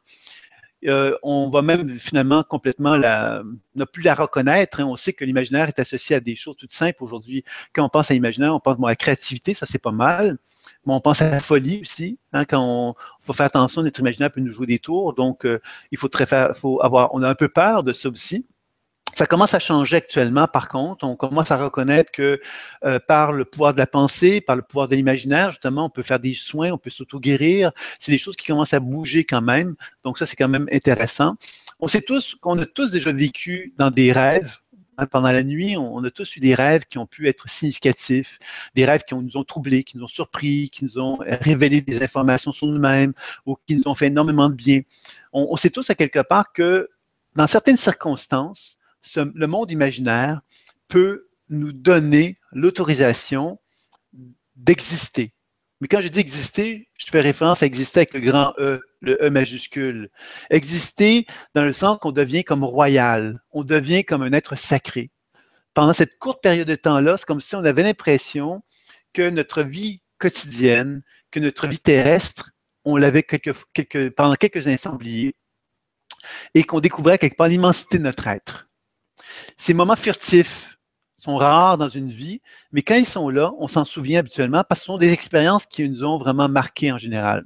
Euh, 0.86 1.16
on 1.22 1.48
va 1.48 1.62
même 1.62 1.98
finalement 1.98 2.42
complètement 2.42 2.96
la, 2.96 3.42
ne 3.74 3.84
plus 3.84 4.02
la 4.02 4.14
reconnaître. 4.14 4.80
Hein. 4.80 4.84
On 4.84 4.96
sait 4.96 5.12
que 5.12 5.24
l'imaginaire 5.24 5.68
est 5.68 5.78
associé 5.78 6.16
à 6.16 6.20
des 6.20 6.36
choses 6.36 6.56
toutes 6.56 6.72
simples 6.72 7.02
aujourd'hui. 7.02 7.44
Quand 7.72 7.84
on 7.84 7.88
pense 7.88 8.10
à 8.10 8.14
l'imaginaire, 8.14 8.54
on 8.54 8.60
pense 8.60 8.76
à 8.78 8.88
la 8.88 8.96
créativité, 8.96 9.54
ça 9.54 9.66
c'est 9.66 9.80
pas 9.80 9.92
mal. 9.92 10.38
Mais 10.86 10.92
on 10.92 11.00
pense 11.00 11.22
à 11.22 11.30
la 11.30 11.40
folie 11.40 11.80
aussi. 11.80 12.18
Hein, 12.32 12.44
quand 12.44 12.62
on 12.62 12.94
faut 13.20 13.32
faire 13.32 13.46
attention, 13.46 13.82
notre 13.82 14.00
imaginaire 14.00 14.30
peut 14.30 14.40
nous 14.40 14.52
jouer 14.52 14.66
des 14.66 14.78
tours. 14.78 15.14
Donc, 15.14 15.44
euh, 15.44 15.60
il 15.90 15.98
faut, 15.98 16.08
très 16.08 16.26
faut 16.54 16.80
avoir, 16.82 17.14
on 17.14 17.22
a 17.22 17.28
un 17.28 17.34
peu 17.34 17.48
peur 17.48 17.82
de 17.82 17.92
ça 17.92 18.08
aussi. 18.08 18.46
Ça 19.16 19.26
commence 19.26 19.54
à 19.54 19.58
changer 19.58 19.96
actuellement, 19.96 20.46
par 20.46 20.68
contre. 20.68 21.06
On 21.06 21.16
commence 21.16 21.50
à 21.50 21.56
reconnaître 21.56 22.12
que 22.12 22.38
euh, 22.84 22.98
par 22.98 23.32
le 23.32 23.46
pouvoir 23.46 23.72
de 23.72 23.78
la 23.78 23.86
pensée, 23.86 24.42
par 24.42 24.56
le 24.56 24.60
pouvoir 24.60 24.88
de 24.88 24.94
l'imaginaire, 24.94 25.50
justement, 25.52 25.86
on 25.86 25.88
peut 25.88 26.02
faire 26.02 26.20
des 26.20 26.34
soins, 26.34 26.70
on 26.72 26.76
peut 26.76 26.90
s'auto-guérir. 26.90 27.72
C'est 27.98 28.12
des 28.12 28.18
choses 28.18 28.36
qui 28.36 28.44
commencent 28.44 28.74
à 28.74 28.80
bouger 28.80 29.24
quand 29.24 29.40
même. 29.40 29.74
Donc 30.04 30.18
ça, 30.18 30.26
c'est 30.26 30.36
quand 30.36 30.50
même 30.50 30.68
intéressant. 30.70 31.36
On 31.80 31.88
sait 31.88 32.02
tous 32.02 32.34
qu'on 32.34 32.58
a 32.58 32.66
tous 32.66 32.90
déjà 32.90 33.10
vécu 33.10 33.72
dans 33.78 33.90
des 33.90 34.12
rêves. 34.12 34.58
Hein, 34.98 35.06
pendant 35.06 35.32
la 35.32 35.42
nuit, 35.42 35.78
on, 35.78 36.04
a 36.04 36.10
tous 36.10 36.36
eu 36.36 36.40
des 36.40 36.54
rêves 36.54 36.84
qui 36.84 36.98
ont 36.98 37.06
pu 37.06 37.26
être 37.26 37.48
significatifs, 37.48 38.38
des 38.74 38.84
rêves 38.84 39.04
qui 39.08 39.14
nous 39.14 39.38
ont 39.38 39.44
troublés, 39.44 39.82
qui 39.82 39.96
nous 39.96 40.04
ont 40.04 40.08
surpris, 40.08 40.68
qui 40.68 40.84
nous 40.84 40.98
ont 40.98 41.18
révélé 41.20 41.80
des 41.80 42.02
informations 42.02 42.52
sur 42.52 42.66
nous-mêmes 42.66 43.14
ou 43.46 43.56
qui 43.66 43.76
nous 43.76 43.82
ont 43.86 43.94
fait 43.94 44.08
énormément 44.08 44.50
de 44.50 44.54
bien. 44.54 44.82
On, 45.32 45.48
on 45.52 45.56
sait 45.56 45.70
tous 45.70 45.88
à 45.88 45.94
quelque 45.94 46.20
part 46.20 46.52
que 46.52 46.90
dans 47.34 47.46
certaines 47.46 47.78
circonstances, 47.78 48.76
le 49.14 49.46
monde 49.46 49.70
imaginaire 49.70 50.40
peut 50.88 51.28
nous 51.48 51.72
donner 51.72 52.38
l'autorisation 52.52 53.58
d'exister. 54.56 55.32
Mais 55.80 55.88
quand 55.88 56.00
je 56.00 56.08
dis 56.08 56.20
exister, 56.20 56.88
je 56.96 57.06
fais 57.06 57.20
référence 57.20 57.62
à 57.62 57.66
exister 57.66 58.00
avec 58.00 58.14
le 58.14 58.20
grand 58.20 58.54
E, 58.58 58.80
le 59.00 59.22
E 59.22 59.28
majuscule. 59.28 60.10
Exister 60.50 61.26
dans 61.54 61.64
le 61.64 61.72
sens 61.72 61.98
qu'on 62.00 62.12
devient 62.12 62.44
comme 62.44 62.64
royal, 62.64 63.42
on 63.52 63.62
devient 63.62 64.04
comme 64.04 64.22
un 64.22 64.32
être 64.32 64.56
sacré. 64.56 65.10
pendant 65.74 65.92
cette 65.92 66.18
courte 66.18 66.42
période 66.42 66.66
de 66.66 66.74
temps-là, 66.74 67.18
c'est 67.18 67.26
comme 67.26 67.42
si 67.42 67.54
on 67.54 67.64
avait 67.64 67.82
l'impression 67.82 68.62
que 69.12 69.28
notre 69.28 69.62
vie 69.62 70.00
quotidienne, 70.18 71.02
que 71.30 71.38
notre 71.38 71.66
vie 71.66 71.78
terrestre, 71.78 72.52
on 72.86 72.96
l'avait 72.96 73.26
pendant 74.16 74.34
quelques 74.36 74.66
instants 74.68 74.94
oublié 74.94 75.36
et 76.54 76.64
qu'on 76.64 76.80
découvrait 76.80 77.18
quelque 77.18 77.36
part 77.36 77.48
l'immensité 77.48 77.98
de 77.98 78.04
notre 78.04 78.26
être. 78.26 78.65
Ces 79.56 79.74
moments 79.74 79.96
furtifs 79.96 80.78
sont 81.18 81.36
rares 81.36 81.78
dans 81.78 81.88
une 81.88 82.10
vie, 82.10 82.40
mais 82.72 82.82
quand 82.82 82.94
ils 82.94 83.06
sont 83.06 83.28
là, 83.28 83.52
on 83.58 83.68
s'en 83.68 83.84
souvient 83.84 84.20
habituellement 84.20 84.62
parce 84.68 84.80
que 84.80 84.84
ce 84.84 84.92
sont 84.92 84.98
des 84.98 85.12
expériences 85.12 85.66
qui 85.66 85.88
nous 85.88 86.04
ont 86.04 86.18
vraiment 86.18 86.48
marqués 86.48 86.92
en 86.92 86.98
général. 86.98 87.44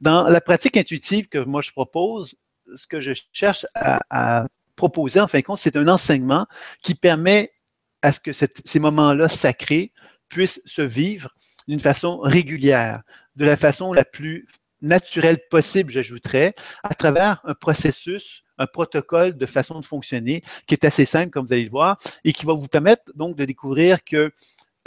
Dans 0.00 0.28
la 0.28 0.40
pratique 0.40 0.76
intuitive 0.76 1.28
que 1.28 1.38
moi 1.38 1.62
je 1.62 1.70
propose, 1.70 2.34
ce 2.76 2.86
que 2.86 3.00
je 3.00 3.12
cherche 3.32 3.66
à, 3.74 4.46
proposer, 4.76 5.20
en 5.20 5.28
fin 5.28 5.38
de 5.38 5.44
compte, 5.44 5.58
c'est 5.58 5.76
un 5.76 5.86
enseignement 5.86 6.46
qui 6.82 6.94
permet 6.94 7.52
à 8.00 8.10
ce 8.10 8.20
que 8.20 8.32
ces 8.32 8.80
moments-là 8.80 9.28
sacrés 9.28 9.92
puissent 10.28 10.62
se 10.64 10.82
vivre 10.82 11.30
d'une 11.68 11.78
façon 11.78 12.18
régulière, 12.18 13.02
de 13.36 13.44
la 13.44 13.56
façon 13.56 13.92
la 13.92 14.04
plus 14.04 14.48
naturelle 14.82 15.38
possible, 15.50 15.90
j'ajouterais, 15.90 16.54
à 16.82 16.94
travers 16.94 17.40
un 17.44 17.54
processus, 17.54 18.42
un 18.58 18.66
protocole 18.66 19.36
de 19.36 19.46
façon 19.46 19.80
de 19.80 19.86
fonctionner 19.86 20.42
qui 20.66 20.74
est 20.74 20.84
assez 20.84 21.04
simple, 21.04 21.30
comme 21.30 21.46
vous 21.46 21.52
allez 21.52 21.64
le 21.64 21.70
voir, 21.70 21.98
et 22.24 22.32
qui 22.32 22.44
va 22.44 22.52
vous 22.52 22.68
permettre 22.68 23.04
donc 23.14 23.36
de 23.36 23.44
découvrir 23.44 24.04
que 24.04 24.32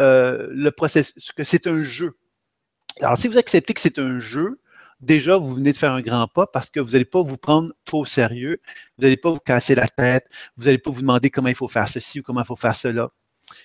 euh, 0.02 0.48
le 0.52 0.72
processus, 0.72 1.32
que 1.32 1.44
c'est 1.44 1.68
un 1.68 1.82
jeu. 1.82 2.18
Alors, 3.02 3.18
si 3.18 3.28
vous 3.28 3.38
acceptez 3.38 3.74
que 3.74 3.82
c'est 3.82 4.00
un 4.00 4.20
jeu, 4.20 4.60
déjà, 5.00 5.38
vous 5.38 5.56
venez 5.56 5.72
de 5.72 5.78
faire 5.78 5.92
un 5.92 6.02
grand 6.02 6.28
pas 6.28 6.48
parce 6.48 6.70
que 6.70 6.80
vous 6.80 6.92
n'allez 6.92 7.06
pas 7.06 7.22
vous 7.22 7.38
prendre 7.38 7.74
trop 7.86 8.02
au 8.02 8.06
sérieux, 8.06 8.62
vous 8.98 9.04
n'allez 9.04 9.18
pas 9.18 9.32
vous 9.32 9.40
casser 9.40 9.76
la 9.76 9.88
tête, 9.88 10.28
vous 10.58 10.66
n'allez 10.66 10.78
pas 10.78 10.92
vous 10.92 11.02
demander 11.02 11.30
comment 11.30 11.50
il 11.50 11.56
faut 11.56 11.68
faire 11.68 11.90
ceci 11.90 12.20
ou 12.20 12.24
comment 12.24 12.42
il 12.42 12.46
faut 12.46 12.56
faire 12.56 12.76
cela. 12.76 13.10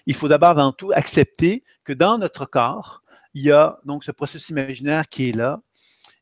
Il 0.06 0.14
faut 0.14 0.28
d'abord 0.28 0.50
avant 0.50 0.72
tout 0.72 0.92
accepter 0.94 1.64
que 1.84 1.92
dans 1.92 2.18
notre 2.18 2.46
corps, 2.46 3.02
il 3.34 3.42
y 3.42 3.52
a 3.52 3.78
donc 3.84 4.04
ce 4.04 4.10
processus 4.10 4.50
imaginaire 4.50 5.08
qui 5.08 5.28
est 5.28 5.36
là 5.36 5.60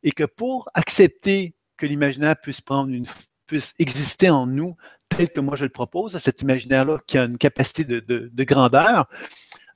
et 0.03 0.13
que 0.13 0.25
pour 0.25 0.69
accepter 0.75 1.55
que 1.77 1.87
l'imaginaire 1.87 2.37
puisse 2.41 3.75
exister 3.79 4.31
en 4.31 4.47
nous 4.47 4.77
tel 5.09 5.31
que 5.31 5.41
moi 5.41 5.57
je 5.57 5.65
le 5.65 5.71
propose, 5.71 6.19
cet 6.19 6.43
imaginaire-là 6.43 6.99
qui 7.07 7.19
a 7.19 7.25
une 7.25 7.39
capacité 7.39 7.85
de, 7.85 8.45
grandeur, 8.45 9.09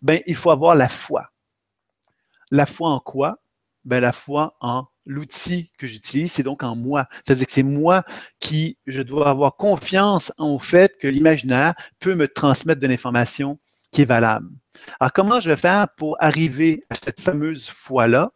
ben, 0.02 0.20
il 0.26 0.36
faut 0.36 0.50
avoir 0.50 0.74
la 0.74 0.88
foi. 0.88 1.30
La 2.50 2.66
foi 2.66 2.90
en 2.90 3.00
quoi? 3.00 3.38
Ben, 3.84 4.00
la 4.00 4.12
foi 4.12 4.56
en 4.60 4.86
l'outil 5.06 5.72
que 5.78 5.86
j'utilise, 5.86 6.32
c'est 6.32 6.42
donc 6.42 6.62
en 6.62 6.76
moi. 6.76 7.08
C'est-à-dire 7.24 7.46
que 7.46 7.52
c'est 7.52 7.62
moi 7.62 8.04
qui, 8.38 8.78
je 8.86 9.02
dois 9.02 9.28
avoir 9.28 9.56
confiance 9.56 10.32
en 10.38 10.58
fait 10.58 10.96
que 10.98 11.08
l'imaginaire 11.08 11.74
peut 11.98 12.14
me 12.14 12.28
transmettre 12.28 12.80
de 12.80 12.86
l'information 12.86 13.58
qui 13.90 14.02
est 14.02 14.06
valable. 14.06 14.48
Alors, 15.00 15.12
comment 15.12 15.40
je 15.40 15.50
vais 15.50 15.56
faire 15.56 15.88
pour 15.96 16.16
arriver 16.20 16.84
à 16.90 16.94
cette 16.94 17.20
fameuse 17.20 17.68
foi-là? 17.68 18.32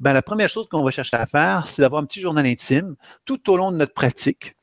Ben, 0.00 0.12
la 0.12 0.22
première 0.22 0.48
chose 0.48 0.68
qu'on 0.68 0.82
va 0.82 0.90
chercher 0.90 1.16
à 1.16 1.26
faire, 1.26 1.68
c'est 1.68 1.82
d'avoir 1.82 2.02
un 2.02 2.06
petit 2.06 2.20
journal 2.20 2.46
intime 2.46 2.96
tout 3.24 3.50
au 3.50 3.56
long 3.56 3.72
de 3.72 3.76
notre 3.76 3.94
pratique 3.94 4.54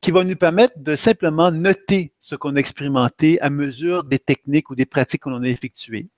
qui 0.00 0.10
va 0.10 0.24
nous 0.24 0.36
permettre 0.36 0.74
de 0.78 0.96
simplement 0.96 1.50
noter 1.50 2.12
ce 2.20 2.34
qu'on 2.34 2.56
a 2.56 2.58
expérimenté 2.58 3.40
à 3.40 3.50
mesure 3.50 4.04
des 4.04 4.18
techniques 4.18 4.70
ou 4.70 4.74
des 4.74 4.86
pratiques 4.86 5.22
qu'on 5.22 5.42
a 5.42 5.48
effectuées. 5.48 6.08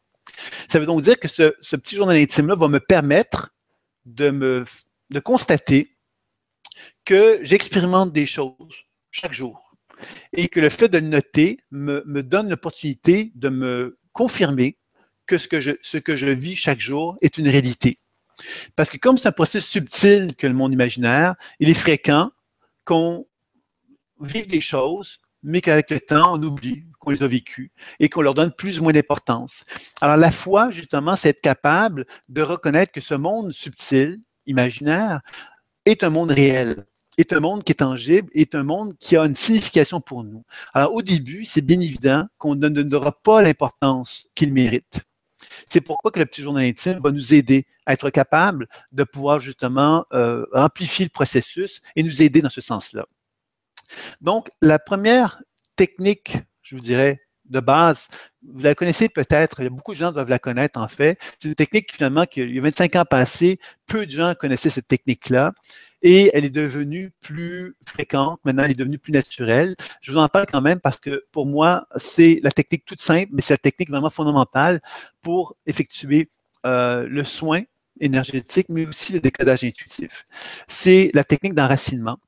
Ça 0.68 0.78
veut 0.78 0.86
donc 0.86 1.02
dire 1.02 1.18
que 1.18 1.28
ce, 1.28 1.52
petit 1.76 1.96
journal 1.96 2.16
intime-là 2.16 2.54
va 2.54 2.68
me 2.68 2.80
permettre 2.80 3.54
de, 4.06 4.30
me, 4.30 4.64
de 5.10 5.20
constater 5.20 5.96
que 7.04 7.40
j'expérimente 7.42 8.12
des 8.12 8.26
choses 8.26 8.74
chaque 9.10 9.32
jour 9.32 9.74
et 10.32 10.48
que 10.48 10.60
le 10.60 10.70
fait 10.70 10.88
de 10.88 10.98
le 10.98 11.06
noter 11.06 11.58
me, 11.70 12.02
me 12.06 12.22
donne 12.22 12.48
l'opportunité 12.48 13.32
de 13.34 13.48
me 13.48 13.98
confirmer 14.12 14.78
que 15.26 15.38
ce 15.38 15.48
que, 15.48 15.60
je, 15.60 15.72
ce 15.82 15.98
que 15.98 16.16
je 16.16 16.26
vis 16.26 16.56
chaque 16.56 16.80
jour 16.80 17.16
est 17.20 17.38
une 17.38 17.48
réalité. 17.48 17.98
Parce 18.76 18.90
que 18.90 18.96
comme 18.96 19.18
c'est 19.18 19.28
un 19.28 19.32
processus 19.32 19.70
subtil 19.70 20.34
que 20.36 20.46
le 20.46 20.54
monde 20.54 20.72
imaginaire, 20.72 21.34
il 21.60 21.68
est 21.68 21.74
fréquent 21.74 22.30
qu'on 22.84 23.26
vive 24.20 24.46
des 24.46 24.60
choses, 24.60 25.18
mais 25.42 25.60
qu'avec 25.60 25.90
le 25.90 26.00
temps, 26.00 26.34
on 26.34 26.42
oublie 26.42 26.84
qu'on 26.98 27.10
les 27.10 27.22
a 27.22 27.26
vécues 27.26 27.72
et 27.98 28.08
qu'on 28.08 28.22
leur 28.22 28.34
donne 28.34 28.52
plus 28.52 28.78
ou 28.78 28.84
moins 28.84 28.92
d'importance. 28.92 29.64
Alors 30.00 30.16
la 30.16 30.30
foi, 30.30 30.70
justement, 30.70 31.16
c'est 31.16 31.30
être 31.30 31.40
capable 31.40 32.06
de 32.28 32.42
reconnaître 32.42 32.92
que 32.92 33.00
ce 33.00 33.14
monde 33.14 33.52
subtil, 33.52 34.20
imaginaire, 34.46 35.20
est 35.84 36.04
un 36.04 36.10
monde 36.10 36.30
réel, 36.30 36.86
est 37.18 37.32
un 37.32 37.40
monde 37.40 37.64
qui 37.64 37.72
est 37.72 37.76
tangible, 37.76 38.30
est 38.34 38.54
un 38.54 38.62
monde 38.62 38.96
qui 38.98 39.16
a 39.16 39.24
une 39.24 39.36
signification 39.36 40.00
pour 40.00 40.22
nous. 40.22 40.44
Alors 40.74 40.94
au 40.94 41.02
début, 41.02 41.44
c'est 41.44 41.60
bien 41.60 41.80
évident 41.80 42.26
qu'on 42.38 42.54
ne 42.54 42.68
donnera 42.68 43.12
pas 43.12 43.42
l'importance 43.42 44.28
qu'il 44.34 44.52
mérite. 44.52 45.00
C'est 45.68 45.80
pourquoi 45.80 46.10
que 46.10 46.18
le 46.18 46.26
petit 46.26 46.42
journal 46.42 46.64
intime 46.64 47.00
va 47.00 47.10
nous 47.10 47.34
aider 47.34 47.66
à 47.86 47.92
être 47.92 48.10
capable 48.10 48.68
de 48.92 49.04
pouvoir 49.04 49.40
justement 49.40 50.06
euh, 50.12 50.46
amplifier 50.54 51.04
le 51.04 51.10
processus 51.10 51.80
et 51.96 52.02
nous 52.02 52.22
aider 52.22 52.42
dans 52.42 52.50
ce 52.50 52.60
sens-là. 52.60 53.06
Donc, 54.20 54.50
la 54.60 54.78
première 54.78 55.42
technique, 55.76 56.38
je 56.62 56.76
vous 56.76 56.82
dirais, 56.82 57.20
de 57.46 57.60
base, 57.60 58.08
vous 58.44 58.62
la 58.62 58.74
connaissez 58.74 59.08
peut-être, 59.08 59.60
il 59.60 59.68
beaucoup 59.70 59.92
de 59.92 59.98
gens 59.98 60.08
qui 60.08 60.14
doivent 60.14 60.28
la 60.28 60.38
connaître 60.38 60.80
en 60.80 60.88
fait. 60.88 61.18
C'est 61.40 61.48
une 61.48 61.54
technique 61.54 61.94
finalement 61.94 62.26
qu'il 62.26 62.54
y 62.54 62.58
a 62.58 62.62
25 62.62 62.96
ans 62.96 63.04
passés, 63.04 63.58
peu 63.86 64.06
de 64.06 64.10
gens 64.10 64.34
connaissaient 64.34 64.70
cette 64.70 64.88
technique-là 64.88 65.52
et 66.02 66.30
elle 66.34 66.44
est 66.44 66.50
devenue 66.50 67.12
plus 67.20 67.76
fréquente. 67.86 68.40
Maintenant, 68.44 68.64
elle 68.64 68.72
est 68.72 68.78
devenue 68.78 68.98
plus 68.98 69.12
naturelle. 69.12 69.76
Je 70.00 70.12
vous 70.12 70.18
en 70.18 70.28
parle 70.28 70.46
quand 70.46 70.60
même 70.60 70.80
parce 70.80 71.00
que 71.00 71.24
pour 71.32 71.46
moi, 71.46 71.86
c'est 71.96 72.40
la 72.42 72.50
technique 72.50 72.84
toute 72.84 73.00
simple, 73.00 73.30
mais 73.32 73.42
c'est 73.42 73.54
la 73.54 73.58
technique 73.58 73.90
vraiment 73.90 74.10
fondamentale 74.10 74.80
pour 75.22 75.56
effectuer 75.66 76.28
euh, 76.66 77.06
le 77.08 77.24
soin 77.24 77.62
énergétique, 78.00 78.66
mais 78.68 78.86
aussi 78.86 79.12
le 79.12 79.20
décodage 79.20 79.64
intuitif. 79.64 80.26
C'est 80.66 81.10
la 81.14 81.24
technique 81.24 81.54
d'enracinement 81.54 82.18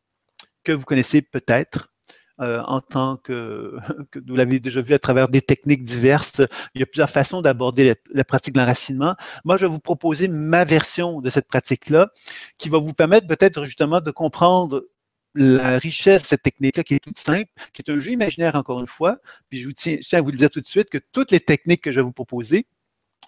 que 0.62 0.72
vous 0.72 0.85
connaissez 0.85 1.22
peut-être. 1.22 1.93
Euh, 2.40 2.62
en 2.66 2.80
tant 2.80 3.16
que, 3.16 3.76
vous 4.26 4.34
l'avez 4.34 4.58
déjà 4.58 4.80
vu 4.80 4.92
à 4.94 4.98
travers 4.98 5.28
des 5.28 5.40
techniques 5.40 5.84
diverses. 5.84 6.40
Il 6.74 6.80
y 6.80 6.82
a 6.82 6.86
plusieurs 6.86 7.10
façons 7.10 7.42
d'aborder 7.42 7.94
la, 8.12 8.24
pratique 8.24 8.54
de 8.54 8.58
l'enracinement. 8.58 9.14
Moi, 9.44 9.56
je 9.56 9.66
vais 9.66 9.70
vous 9.70 9.78
proposer 9.78 10.26
ma 10.26 10.64
version 10.64 11.20
de 11.20 11.30
cette 11.30 11.46
pratique-là 11.46 12.10
qui 12.58 12.68
va 12.70 12.78
vous 12.78 12.92
permettre 12.92 13.28
peut-être 13.28 13.64
justement 13.66 14.00
de 14.00 14.10
comprendre 14.10 14.84
la 15.36 15.78
richesse 15.78 16.22
de 16.22 16.26
cette 16.26 16.42
technique-là 16.42 16.82
qui 16.82 16.94
est 16.94 17.00
toute 17.00 17.18
simple, 17.18 17.50
qui 17.72 17.82
est 17.86 17.90
un 17.90 17.98
jeu 18.00 18.10
imaginaire 18.12 18.56
encore 18.56 18.80
une 18.80 18.88
fois. 18.88 19.18
Puis 19.48 19.60
je, 19.60 19.68
vous 19.68 19.72
tiens, 19.72 19.98
à 20.12 20.20
vous 20.20 20.30
le 20.30 20.36
dire 20.36 20.50
tout 20.50 20.60
de 20.60 20.68
suite 20.68 20.90
que 20.90 20.98
toutes 21.12 21.30
les 21.30 21.40
techniques 21.40 21.82
que 21.82 21.92
je 21.92 22.00
vais 22.00 22.04
vous 22.04 22.12
proposer, 22.12 22.66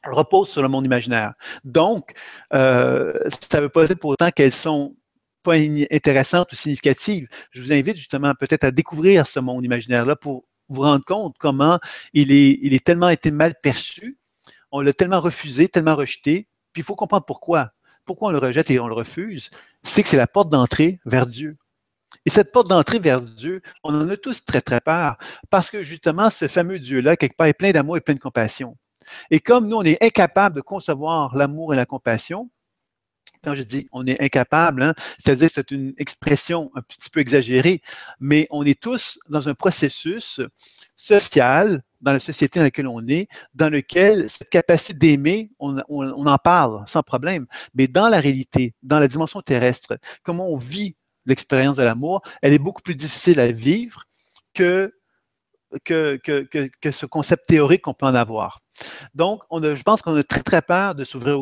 reposent 0.04 0.50
sur 0.50 0.62
le 0.62 0.68
monde 0.68 0.84
imaginaire. 0.84 1.34
Donc, 1.64 2.14
euh, 2.52 3.12
ça 3.50 3.58
ne 3.58 3.62
veut 3.64 3.68
pas 3.68 3.86
dire 3.86 3.98
pour 3.98 4.10
autant 4.10 4.30
qu'elles 4.30 4.52
sont 4.52 4.94
intéressante 5.52 6.52
ou 6.52 6.56
significative. 6.56 7.28
Je 7.50 7.62
vous 7.62 7.72
invite 7.72 7.96
justement 7.96 8.32
peut-être 8.38 8.64
à 8.64 8.70
découvrir 8.70 9.26
ce 9.26 9.40
monde 9.40 9.64
imaginaire-là 9.64 10.16
pour 10.16 10.44
vous 10.68 10.82
rendre 10.82 11.04
compte 11.04 11.36
comment 11.38 11.78
il 12.12 12.32
est, 12.32 12.58
il 12.62 12.74
est 12.74 12.84
tellement 12.84 13.08
été 13.08 13.30
mal 13.30 13.54
perçu, 13.62 14.18
on 14.72 14.80
l'a 14.80 14.92
tellement 14.92 15.20
refusé, 15.20 15.68
tellement 15.68 15.96
rejeté, 15.96 16.48
puis 16.72 16.82
il 16.82 16.84
faut 16.84 16.96
comprendre 16.96 17.24
pourquoi. 17.24 17.72
Pourquoi 18.04 18.28
on 18.28 18.32
le 18.32 18.38
rejette 18.38 18.70
et 18.70 18.78
on 18.78 18.86
le 18.86 18.94
refuse? 18.94 19.50
C'est 19.82 20.02
que 20.02 20.08
c'est 20.08 20.16
la 20.16 20.26
porte 20.28 20.50
d'entrée 20.50 21.00
vers 21.06 21.26
Dieu. 21.26 21.56
Et 22.24 22.30
cette 22.30 22.52
porte 22.52 22.68
d'entrée 22.68 22.98
vers 22.98 23.20
Dieu, 23.20 23.62
on 23.82 23.94
en 23.94 24.08
a 24.08 24.16
tous 24.16 24.44
très, 24.44 24.60
très 24.60 24.80
peur, 24.80 25.16
parce 25.50 25.70
que 25.70 25.82
justement, 25.82 26.30
ce 26.30 26.48
fameux 26.48 26.78
Dieu-là, 26.78 27.16
quelque 27.16 27.36
part, 27.36 27.48
est 27.48 27.52
plein 27.52 27.72
d'amour 27.72 27.96
et 27.96 28.00
plein 28.00 28.14
de 28.14 28.20
compassion. 28.20 28.76
Et 29.30 29.40
comme 29.40 29.68
nous, 29.68 29.76
on 29.76 29.82
est 29.82 30.02
incapable 30.02 30.56
de 30.56 30.60
concevoir 30.60 31.36
l'amour 31.36 31.72
et 31.72 31.76
la 31.76 31.86
compassion, 31.86 32.50
quand 33.46 33.54
je 33.54 33.62
dis 33.62 33.86
on 33.92 34.04
est 34.08 34.20
incapable, 34.20 34.82
hein, 34.82 34.94
c'est-à-dire 35.18 35.48
c'est 35.54 35.70
une 35.70 35.94
expression 35.98 36.72
un 36.74 36.82
petit 36.82 37.08
peu 37.08 37.20
exagérée, 37.20 37.80
mais 38.18 38.48
on 38.50 38.64
est 38.64 38.78
tous 38.78 39.20
dans 39.28 39.48
un 39.48 39.54
processus 39.54 40.40
social, 40.96 41.84
dans 42.00 42.12
la 42.12 42.18
société 42.18 42.58
dans 42.58 42.64
laquelle 42.64 42.88
on 42.88 43.06
est, 43.06 43.28
dans 43.54 43.68
lequel 43.68 44.28
cette 44.28 44.50
capacité 44.50 44.94
d'aimer, 44.94 45.52
on, 45.60 45.78
en 45.78 46.38
parle 46.38 46.82
sans 46.88 47.04
problème, 47.04 47.46
mais 47.74 47.86
dans 47.86 48.08
la 48.08 48.18
réalité, 48.18 48.74
dans 48.82 48.98
la 48.98 49.06
dimension 49.06 49.40
terrestre, 49.42 49.96
comment 50.24 50.48
on 50.48 50.56
vit 50.56 50.96
l'expérience 51.24 51.76
de 51.76 51.84
l'amour, 51.84 52.22
elle 52.42 52.52
est 52.52 52.58
beaucoup 52.58 52.82
plus 52.82 52.96
difficile 52.96 53.38
à 53.38 53.52
vivre 53.52 54.02
que 54.54 54.92
que, 55.84 56.16
que, 56.16 56.90
ce 56.90 57.06
concept 57.06 57.46
théorique 57.48 57.82
qu'on 57.82 57.94
peut 57.94 58.06
en 58.06 58.14
avoir. 58.14 58.62
Donc, 59.14 59.42
on 59.50 59.62
je 59.62 59.82
pense 59.82 60.02
qu'on 60.02 60.16
a 60.16 60.22
très, 60.22 60.42
très 60.42 60.62
peur 60.62 60.94
de 60.94 61.04
s'ouvrir 61.04 61.38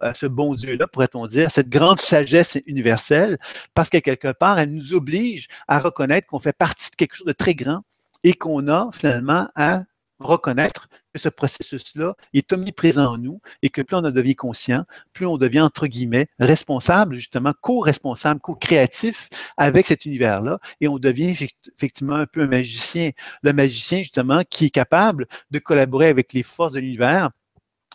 à 0.00 0.14
ce 0.14 0.26
bon 0.26 0.54
Dieu-là, 0.54 0.86
pourrait-on 0.86 1.26
dire, 1.26 1.50
cette 1.50 1.68
grande 1.68 2.00
sagesse 2.00 2.58
universelle, 2.66 3.38
parce 3.74 3.90
que 3.90 3.98
quelque 3.98 4.32
part, 4.32 4.58
elle 4.58 4.70
nous 4.70 4.94
oblige 4.94 5.48
à 5.68 5.78
reconnaître 5.78 6.26
qu'on 6.26 6.38
fait 6.38 6.56
partie 6.56 6.90
de 6.90 6.96
quelque 6.96 7.14
chose 7.14 7.26
de 7.26 7.32
très 7.32 7.54
grand 7.54 7.82
et 8.22 8.34
qu'on 8.34 8.68
a 8.68 8.90
finalement 8.92 9.48
à 9.54 9.82
reconnaître 10.18 10.88
que 11.14 11.20
ce 11.20 11.28
processus-là 11.28 12.14
est 12.32 12.52
omniprésent 12.52 13.06
en 13.14 13.18
nous 13.18 13.40
et 13.62 13.70
que 13.70 13.80
plus 13.80 13.96
on 13.96 14.04
en 14.04 14.10
devient 14.10 14.34
conscient, 14.34 14.84
plus 15.12 15.26
on 15.26 15.38
devient, 15.38 15.60
entre 15.60 15.86
guillemets, 15.86 16.26
responsable, 16.40 17.14
justement, 17.14 17.52
co-responsable, 17.60 18.40
co-créatif 18.40 19.28
avec 19.56 19.86
cet 19.86 20.04
univers-là 20.04 20.58
et 20.80 20.88
on 20.88 20.98
devient 20.98 21.36
effectivement 21.76 22.16
un 22.16 22.26
peu 22.26 22.42
un 22.42 22.48
magicien. 22.48 23.12
Le 23.42 23.52
magicien, 23.52 23.98
justement, 23.98 24.42
qui 24.48 24.66
est 24.66 24.70
capable 24.70 25.28
de 25.50 25.58
collaborer 25.60 26.08
avec 26.08 26.32
les 26.32 26.42
forces 26.42 26.72
de 26.72 26.80
l'univers 26.80 27.30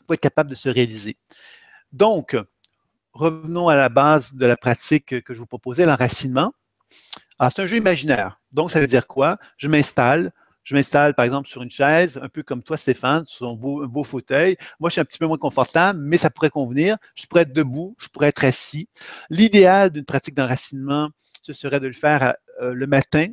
pour 0.05 0.13
être 0.13 0.21
capable 0.21 0.49
de 0.49 0.55
se 0.55 0.69
réaliser. 0.69 1.17
Donc, 1.91 2.37
revenons 3.13 3.67
à 3.67 3.75
la 3.75 3.89
base 3.89 4.33
de 4.33 4.45
la 4.45 4.55
pratique 4.55 5.21
que 5.21 5.33
je 5.33 5.39
vous 5.39 5.45
proposais, 5.45 5.85
l'enracinement. 5.85 6.53
Alors, 7.37 7.51
c'est 7.53 7.61
un 7.61 7.65
jeu 7.65 7.77
imaginaire. 7.77 8.39
Donc, 8.53 8.71
ça 8.71 8.79
veut 8.79 8.87
dire 8.87 9.07
quoi? 9.07 9.37
Je 9.57 9.67
m'installe, 9.67 10.31
je 10.69 10.75
m'installe, 10.75 11.15
par 11.15 11.25
exemple, 11.25 11.49
sur 11.49 11.63
une 11.63 11.71
chaise, 11.71 12.19
un 12.21 12.29
peu 12.29 12.43
comme 12.43 12.61
toi, 12.61 12.77
Stéphane, 12.77 13.23
sur 13.25 13.47
un 13.47 13.55
beau, 13.55 14.03
fauteuil. 14.03 14.55
Moi, 14.79 14.91
je 14.91 14.91
suis 14.91 15.01
un 15.01 15.05
petit 15.05 15.17
peu 15.17 15.25
moins 15.25 15.39
confortable, 15.39 15.97
mais 15.99 16.15
ça 16.15 16.29
pourrait 16.29 16.51
convenir. 16.51 16.95
Je 17.15 17.25
pourrais 17.25 17.41
être 17.41 17.53
debout, 17.53 17.95
je 17.97 18.07
pourrais 18.07 18.27
être 18.27 18.45
assis. 18.45 18.87
L'idéal 19.31 19.89
d'une 19.89 20.05
pratique 20.05 20.35
d'enracinement, 20.35 21.09
ce 21.41 21.53
serait 21.53 21.79
de 21.79 21.87
le 21.87 21.93
faire 21.93 22.35
euh, 22.61 22.75
le 22.75 22.85
matin, 22.85 23.29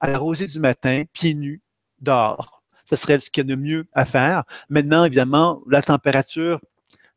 à 0.00 0.10
la 0.10 0.18
rosée 0.18 0.48
du 0.48 0.58
matin, 0.58 1.04
pieds 1.12 1.34
nus, 1.34 1.62
dehors. 2.00 2.64
Ce 2.86 2.96
serait 2.96 3.20
ce 3.20 3.30
qu'il 3.30 3.46
y 3.46 3.52
a 3.52 3.54
de 3.54 3.60
mieux 3.60 3.86
à 3.92 4.04
faire. 4.04 4.42
Maintenant, 4.68 5.04
évidemment, 5.04 5.62
la 5.70 5.80
température 5.80 6.60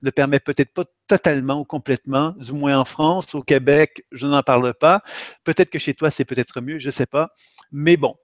ne 0.04 0.12
permet 0.12 0.40
peut-être 0.40 0.72
pas 0.72 0.86
totalement 1.08 1.62
ou 1.62 1.66
complètement, 1.66 2.36
du 2.38 2.52
moins 2.52 2.78
en 2.78 2.86
France, 2.86 3.34
au 3.34 3.42
Québec, 3.42 4.06
je 4.12 4.28
n'en 4.28 4.44
parle 4.44 4.76
pas. 4.76 5.02
Peut-être 5.44 5.72
que 5.72 5.80
chez 5.80 5.96
toi, 5.96 6.12
c'est 6.12 6.26
peut-être 6.26 6.62
mieux, 6.62 6.78
je 6.78 6.90
ne 6.90 6.92
sais 6.92 7.08
pas. 7.08 7.32
Mais 7.72 7.98
bon, 7.98 8.16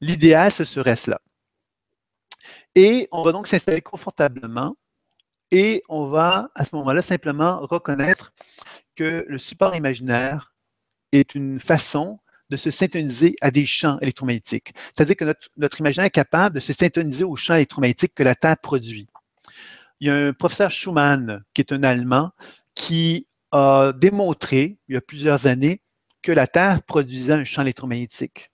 L'idéal, 0.00 0.52
ce 0.52 0.64
serait 0.64 0.96
cela. 0.96 1.20
Et 2.74 3.08
on 3.12 3.22
va 3.22 3.32
donc 3.32 3.46
s'installer 3.46 3.82
confortablement 3.82 4.76
et 5.50 5.82
on 5.88 6.06
va 6.06 6.50
à 6.54 6.64
ce 6.64 6.76
moment-là 6.76 7.02
simplement 7.02 7.60
reconnaître 7.60 8.32
que 8.94 9.24
le 9.28 9.38
support 9.38 9.74
imaginaire 9.74 10.54
est 11.12 11.34
une 11.34 11.58
façon 11.58 12.20
de 12.50 12.56
se 12.56 12.70
syntoniser 12.70 13.36
à 13.40 13.50
des 13.50 13.66
champs 13.66 13.98
électromagnétiques. 14.00 14.72
C'est-à-dire 14.94 15.16
que 15.16 15.34
notre, 15.56 15.80
imaginaire 15.80 16.06
est 16.06 16.10
capable 16.10 16.56
de 16.56 16.60
se 16.60 16.72
syntoniser 16.72 17.24
aux 17.24 17.36
champs 17.36 17.54
électromagnétiques 17.54 18.14
que 18.14 18.22
la 18.22 18.34
Terre 18.34 18.58
produit. 18.58 19.08
Il 20.00 20.08
y 20.08 20.10
a 20.10 20.16
un 20.16 20.32
professeur 20.32 20.70
Schumann, 20.70 21.44
qui 21.54 21.60
est 21.60 21.72
un 21.72 21.82
Allemand, 21.82 22.30
qui 22.74 23.28
a 23.52 23.92
démontré, 23.96 24.78
il 24.88 24.94
y 24.94 24.98
a 24.98 25.00
plusieurs 25.00 25.46
années, 25.46 25.82
que 26.22 26.32
la 26.32 26.46
Terre 26.46 26.82
produisait 26.82 27.32
un 27.32 27.44
champ 27.44 27.62
électromagnétique 27.62 28.49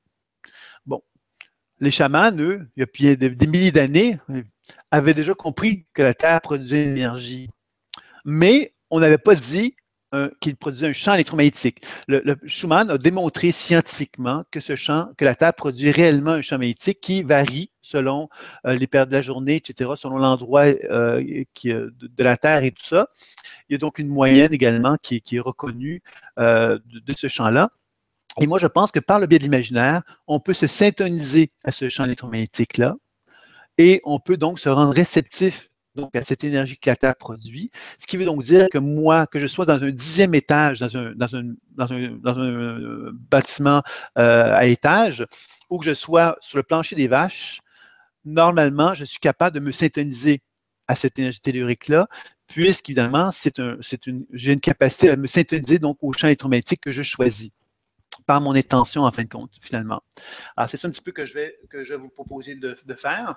les 1.80 1.90
chamans, 1.90 2.32
eux, 2.38 2.66
il 2.76 2.86
y 3.04 3.08
a 3.08 3.16
des, 3.16 3.46
milliers 3.46 3.72
d'années, 3.72 4.18
avaient 4.90 5.14
déjà 5.14 5.34
compris 5.34 5.86
que 5.94 6.02
la 6.02 6.14
Terre 6.14 6.40
produisait 6.40 6.84
une 6.84 6.92
énergie. 6.92 7.48
Mais 8.24 8.74
on 8.90 9.00
n'avait 9.00 9.18
pas 9.18 9.34
dit 9.34 9.76
euh, 10.14 10.30
qu'il 10.40 10.56
produisait 10.56 10.86
un 10.86 10.92
champ 10.92 11.14
électromagnétique. 11.14 11.82
Le, 12.08 12.36
Schumann 12.46 12.90
a 12.90 12.96
démontré 12.96 13.52
scientifiquement 13.52 14.44
que 14.50 14.60
ce 14.60 14.76
champ, 14.76 15.08
que 15.18 15.24
la 15.24 15.34
Terre 15.34 15.52
produit 15.52 15.90
réellement 15.90 16.30
un 16.30 16.42
champ 16.42 16.58
magnétique 16.58 17.00
qui 17.00 17.22
varie 17.22 17.70
selon 17.82 18.28
euh, 18.66 18.74
les 18.74 18.86
périodes 18.86 19.08
de 19.08 19.16
la 19.16 19.20
journée, 19.20 19.56
etc., 19.56 19.90
selon 19.96 20.18
l'endroit 20.18 20.66
euh, 20.66 21.44
de, 21.64 22.22
la 22.22 22.36
Terre 22.36 22.62
et 22.64 22.70
tout 22.70 22.86
ça. 22.86 23.08
Il 23.68 23.72
y 23.72 23.74
a 23.74 23.78
donc 23.78 23.98
une 23.98 24.08
moyenne 24.08 24.54
également 24.54 24.96
qui, 24.96 25.22
est 25.32 25.40
reconnue 25.40 26.02
de, 26.38 26.80
ce 27.16 27.26
champ-là. 27.28 27.70
Et 28.40 28.46
moi, 28.46 28.58
je 28.58 28.66
pense 28.66 28.92
que 28.92 29.00
par 29.00 29.18
le 29.18 29.26
biais 29.26 29.38
de 29.38 29.44
l'imaginaire, 29.44 30.02
on 30.26 30.40
peut 30.40 30.52
se 30.52 30.66
syntoniser 30.66 31.50
à 31.64 31.72
ce 31.72 31.88
champ 31.88 32.04
électromagnétique-là 32.04 32.96
et 33.78 34.00
on 34.04 34.18
peut 34.18 34.36
donc 34.36 34.58
se 34.58 34.68
rendre 34.68 34.92
réceptif 34.92 35.70
donc, 35.94 36.14
à 36.14 36.22
cette 36.22 36.44
énergie 36.44 36.76
Terre 36.78 37.16
produit. 37.16 37.70
Ce 37.98 38.06
qui 38.06 38.18
veut 38.18 38.26
donc 38.26 38.42
dire 38.42 38.68
que 38.70 38.76
moi, 38.76 39.26
que 39.26 39.38
je 39.38 39.46
sois 39.46 39.64
dans 39.64 39.82
un 39.82 39.90
dixième 39.90 40.34
étage, 40.34 40.80
dans 40.80 40.94
un, 40.94 41.12
dans 41.14 41.34
un, 41.34 41.44
dans 41.72 41.90
un, 41.90 42.42
euh, 42.42 43.12
bâtiment 43.30 43.82
euh, 44.18 44.54
à 44.54 44.66
étage, 44.66 45.24
ou 45.70 45.78
que 45.78 45.86
je 45.86 45.94
sois 45.94 46.36
sur 46.40 46.58
le 46.58 46.62
plancher 46.62 46.96
des 46.96 47.08
vaches, 47.08 47.60
normalement, 48.26 48.92
je 48.92 49.04
suis 49.04 49.18
capable 49.18 49.54
de 49.54 49.60
me 49.60 49.72
syntoniser 49.72 50.42
à 50.86 50.94
cette 50.94 51.18
énergie 51.18 51.40
tellurique-là, 51.40 52.08
puisqu'évidemment, 52.46 53.32
c'est 53.32 53.60
j'ai 54.32 54.52
une 54.52 54.60
capacité 54.60 55.08
à 55.08 55.16
me 55.16 55.26
syntoniser 55.26 55.78
donc 55.78 55.96
au 56.02 56.12
champ 56.12 56.28
électromagnétique 56.28 56.82
que 56.82 56.92
je 56.92 57.02
choisis 57.02 57.50
par 58.26 58.40
mon 58.40 58.54
intention, 58.54 59.02
en 59.02 59.12
fin 59.12 59.22
de 59.22 59.28
compte, 59.28 59.52
finalement. 59.60 60.02
Alors, 60.56 60.68
c'est 60.68 60.76
ça 60.76 60.88
un 60.88 60.90
petit 60.90 61.00
peu 61.00 61.12
que 61.12 61.24
je 61.24 61.34
vais, 61.34 61.96
vous 61.96 62.08
proposer 62.08 62.56
de, 62.56 62.74
faire, 62.96 63.36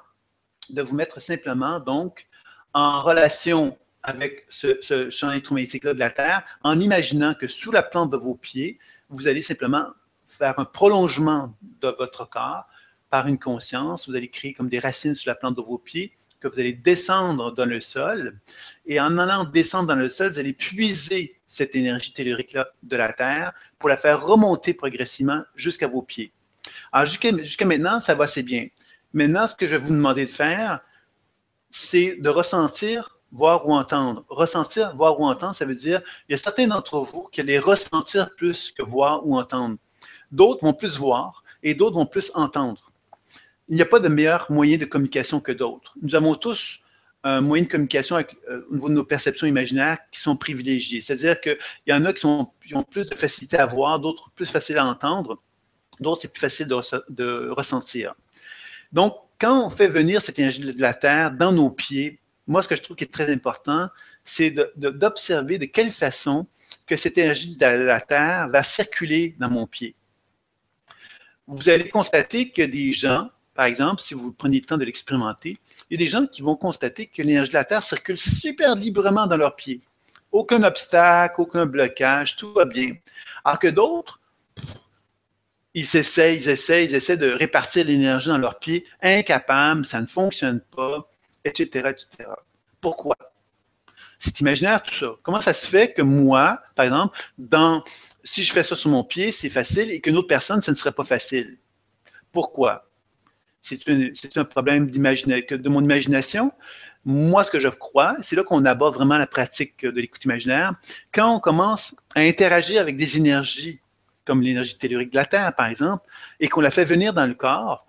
de 0.69 0.81
vous 0.81 0.95
mettre 0.95 1.21
simplement, 1.21 1.79
donc, 1.79 2.27
en 2.73 3.01
relation 3.01 3.77
avec 4.03 4.45
ce, 4.49 5.09
champ 5.09 5.31
électromagnétique-là 5.31 5.93
de 5.93 5.99
la 5.99 6.09
Terre, 6.09 6.43
en 6.63 6.79
imaginant 6.79 7.33
que 7.33 7.47
sous 7.47 7.71
la 7.71 7.83
plante 7.83 8.11
de 8.11 8.17
vos 8.17 8.35
pieds, 8.35 8.79
vous 9.09 9.27
allez 9.27 9.41
simplement 9.41 9.87
faire 10.27 10.57
un 10.59 10.65
prolongement 10.65 11.55
de 11.81 11.89
votre 11.97 12.27
corps 12.29 12.65
par 13.09 13.27
une 13.27 13.39
conscience. 13.39 14.07
Vous 14.07 14.15
allez 14.15 14.29
créer 14.29 14.53
comme 14.53 14.69
des 14.69 14.79
racines 14.79 15.15
sur 15.15 15.29
la 15.29 15.35
plante 15.35 15.57
de 15.57 15.61
vos 15.61 15.77
pieds 15.77 16.13
que 16.39 16.47
vous 16.47 16.59
allez 16.59 16.73
descendre 16.73 17.53
dans 17.53 17.65
le 17.65 17.81
sol. 17.81 18.39
Et 18.85 18.99
en 18.99 19.17
allant 19.17 19.43
descendre 19.43 19.87
dans 19.87 19.95
le 19.95 20.09
sol, 20.09 20.31
vous 20.31 20.39
allez 20.39 20.53
puiser 20.53 21.39
cette 21.47 21.75
énergie 21.75 22.13
tellurique-là 22.13 22.69
de 22.83 22.95
la 22.95 23.11
Terre 23.11 23.53
pour 23.79 23.89
la 23.89 23.97
faire 23.97 24.23
remonter 24.23 24.73
progressivement 24.73 25.41
jusqu'à 25.55 25.87
vos 25.87 26.01
pieds. 26.01 26.31
Alors, 26.91 27.07
jusqu'à 27.07 27.65
maintenant, 27.65 27.99
ça 28.01 28.13
va 28.13 28.25
assez 28.25 28.43
bien. 28.43 28.67
Maintenant, 29.13 29.47
ce 29.47 29.55
que 29.55 29.65
je 29.65 29.71
vais 29.71 29.77
vous 29.77 29.93
demander 29.93 30.25
de 30.25 30.31
faire, 30.31 30.81
c'est 31.71 32.17
de 32.19 32.29
ressentir, 32.29 33.17
voir 33.31 33.67
ou 33.67 33.73
entendre. 33.73 34.25
Ressentir, 34.29 34.95
voir 34.95 35.19
ou 35.19 35.25
entendre, 35.25 35.55
ça 35.55 35.65
veut 35.65 35.75
dire, 35.75 36.01
il 36.27 36.33
y 36.33 36.35
a 36.35 36.37
certains 36.37 36.67
d'entre 36.67 36.99
vous 36.99 37.27
qui 37.31 37.41
allez 37.41 37.57
ressentir 37.57 38.35
plus 38.35 38.71
que 38.71 38.83
voir 38.83 39.25
ou 39.25 39.37
entendre. 39.37 39.77
D'autres 40.31 40.63
vont 40.63 40.73
plus 40.73 40.97
voir 40.97 41.43
et 41.63 41.73
d'autres 41.73 41.95
vont 41.95 42.05
plus 42.05 42.31
entendre 42.35 42.89
il 43.69 43.75
n'y 43.75 43.81
a 43.81 43.85
pas 43.85 43.99
de 43.99 44.07
meilleur 44.07 44.47
moyen 44.49 44.77
de 44.77 44.85
communication 44.85 45.39
que 45.39 45.51
d'autres. 45.51 45.93
Nous 46.01 46.15
avons 46.15 46.35
tous 46.35 46.79
un 47.23 47.41
moyen 47.41 47.63
de 47.63 47.69
communication 47.69 48.17
euh, 48.17 48.61
au 48.69 48.75
niveau 48.75 48.89
de 48.89 48.93
nos 48.93 49.03
perceptions 49.03 49.47
imaginaires 49.47 49.97
qui 50.11 50.19
sont 50.21 50.37
privilégiés. 50.37 51.01
C'est-à-dire 51.01 51.39
qu'il 51.41 51.57
y 51.87 51.93
en 51.93 52.05
a 52.05 52.13
qui, 52.13 52.25
ont 52.25 52.53
plus 52.89 53.09
de 53.09 53.15
facilité 53.15 53.57
à 53.57 53.65
voir, 53.65 53.99
d'autres 53.99 54.31
plus 54.35 54.49
facile 54.49 54.77
à 54.77 54.85
entendre, 54.85 55.41
d'autres 55.99 56.21
c'est 56.23 56.33
plus 56.33 56.39
facile 56.39 56.67
de, 56.67 57.49
ressentir. 57.49 58.15
Donc, 58.93 59.15
quand 59.39 59.67
on 59.67 59.69
fait 59.69 59.87
venir 59.87 60.21
cette 60.21 60.39
énergie 60.39 60.61
de 60.61 60.81
la 60.81 60.93
Terre 60.93 61.31
dans 61.31 61.51
nos 61.51 61.71
pieds, 61.71 62.19
moi, 62.47 62.63
ce 62.63 62.67
que 62.67 62.75
je 62.75 62.81
trouve 62.81 62.95
qui 62.95 63.03
est 63.03 63.13
très 63.13 63.31
important, 63.31 63.89
c'est 64.25 64.51
d'observer 64.75 65.59
de, 65.59 65.65
de, 65.65 65.71
quelle 65.71 65.91
façon 65.91 66.47
que 66.87 66.95
cette 66.95 67.17
énergie 67.17 67.55
de 67.55 67.65
la 67.65 68.01
Terre 68.01 68.49
va 68.49 68.63
circuler 68.63 69.35
dans 69.39 69.49
mon 69.49 69.67
pied. 69.67 69.95
Vous 71.47 71.69
allez 71.69 71.89
constater 71.89 72.51
que 72.51 72.61
des 72.61 72.91
gens 72.91 73.29
par 73.59 73.65
exemple, 73.65 74.01
si 74.01 74.13
vous 74.13 74.31
prenez 74.31 74.61
le 74.61 74.65
temps 74.65 74.77
de 74.77 74.85
l'expérimenter, 74.85 75.59
il 75.89 75.99
y 75.99 76.01
a 76.01 76.05
des 76.05 76.09
gens 76.09 76.25
qui 76.25 76.41
vont 76.41 76.55
constater 76.55 77.07
que 77.07 77.21
l'énergie 77.21 77.51
de 77.51 77.57
la 77.57 77.65
Terre 77.65 77.83
circule 77.83 78.17
super 78.17 78.73
librement 78.73 79.27
dans 79.27 79.35
leurs 79.35 79.57
pieds. 79.57 79.81
Aucun 80.31 80.63
obstacle, 80.63 81.41
aucun 81.41 81.65
blocage, 81.65 82.37
tout 82.37 82.53
va 82.53 82.63
bien. 82.63 82.93
Alors 83.43 83.59
que 83.59 83.67
d'autres, 83.67 84.21
ils 85.73 85.93
essaient, 85.93 86.37
ils 86.37 86.47
essaient, 86.47 86.85
ils 86.85 86.95
essaient 86.95 87.17
de 87.17 87.31
répartir 87.31 87.83
l'énergie 87.83 88.29
dans 88.29 88.37
leurs 88.37 88.59
pieds, 88.59 88.85
incapables, 89.01 89.85
ça 89.85 89.99
ne 89.99 90.07
fonctionne 90.07 90.61
pas, 90.61 91.11
etc., 91.43 91.89
etc. 91.89 92.29
Pourquoi? 92.79 93.17
C'est 94.19 94.39
imaginaire 94.39 94.81
tout 94.83 94.93
ça. 94.93 95.07
Comment 95.21 95.41
ça 95.41 95.53
se 95.53 95.67
fait 95.67 95.91
que 95.91 96.01
moi, 96.01 96.61
par 96.75 96.85
exemple, 96.85 97.19
dans, 97.37 97.83
si 98.23 98.45
je 98.45 98.53
fais 98.53 98.63
ça 98.63 98.77
sur 98.77 98.89
mon 98.89 99.03
pied, 99.03 99.33
c'est 99.33 99.49
facile 99.49 99.91
et 99.91 99.99
qu'une 99.99 100.15
autre 100.15 100.29
personne, 100.29 100.61
ce 100.61 100.71
ne 100.71 100.77
serait 100.77 100.93
pas 100.93 101.03
facile? 101.03 101.57
Pourquoi? 102.31 102.88
C'est 103.69 104.37
un 104.37 104.45
problème 104.45 104.89
de 104.89 105.69
mon 105.69 105.81
imagination. 105.81 106.51
Moi, 107.05 107.43
ce 107.43 107.51
que 107.51 107.59
je 107.59 107.67
crois, 107.67 108.15
c'est 108.21 108.35
là 108.35 108.43
qu'on 108.43 108.65
aborde 108.65 108.95
vraiment 108.95 109.17
la 109.17 109.27
pratique 109.27 109.85
de 109.85 110.01
l'écoute 110.01 110.25
imaginaire. 110.25 110.73
Quand 111.13 111.35
on 111.35 111.39
commence 111.39 111.95
à 112.15 112.21
interagir 112.21 112.81
avec 112.81 112.97
des 112.97 113.17
énergies, 113.17 113.79
comme 114.25 114.41
l'énergie 114.41 114.77
tellurique 114.77 115.11
de 115.11 115.15
la 115.15 115.25
Terre, 115.25 115.55
par 115.55 115.67
exemple, 115.67 116.05
et 116.39 116.47
qu'on 116.47 116.61
la 116.61 116.71
fait 116.71 116.85
venir 116.85 117.13
dans 117.13 117.25
le 117.25 117.33
corps, 117.33 117.87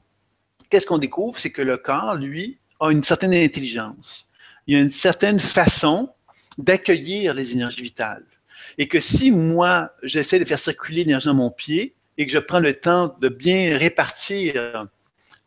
qu'est-ce 0.71 0.87
qu'on 0.87 0.99
découvre? 0.99 1.39
C'est 1.39 1.51
que 1.51 1.63
le 1.63 1.77
corps, 1.77 2.17
lui, 2.17 2.59
a 2.79 2.91
une 2.91 3.05
certaine 3.05 3.35
intelligence. 3.35 4.29
Il 4.67 4.75
y 4.75 4.77
a 4.77 4.81
une 4.81 4.93
certaine 4.93 5.41
façon 5.41 6.11
d'accueillir 6.57 7.35
les 7.35 7.53
énergies 7.53 7.83
vitales. 7.83 8.25
Et 8.79 8.87
que 8.87 9.01
si 9.01 9.31
moi, 9.31 9.93
j'essaie 10.03 10.39
de 10.39 10.45
faire 10.45 10.59
circuler 10.59 11.05
l'énergie 11.05 11.27
dans 11.27 11.35
mon 11.35 11.51
pied 11.51 11.95
et 12.17 12.27
que 12.27 12.33
je 12.33 12.39
prends 12.39 12.61
le 12.61 12.75
temps 12.75 13.17
de 13.21 13.29
bien 13.29 13.77
répartir 13.77 14.87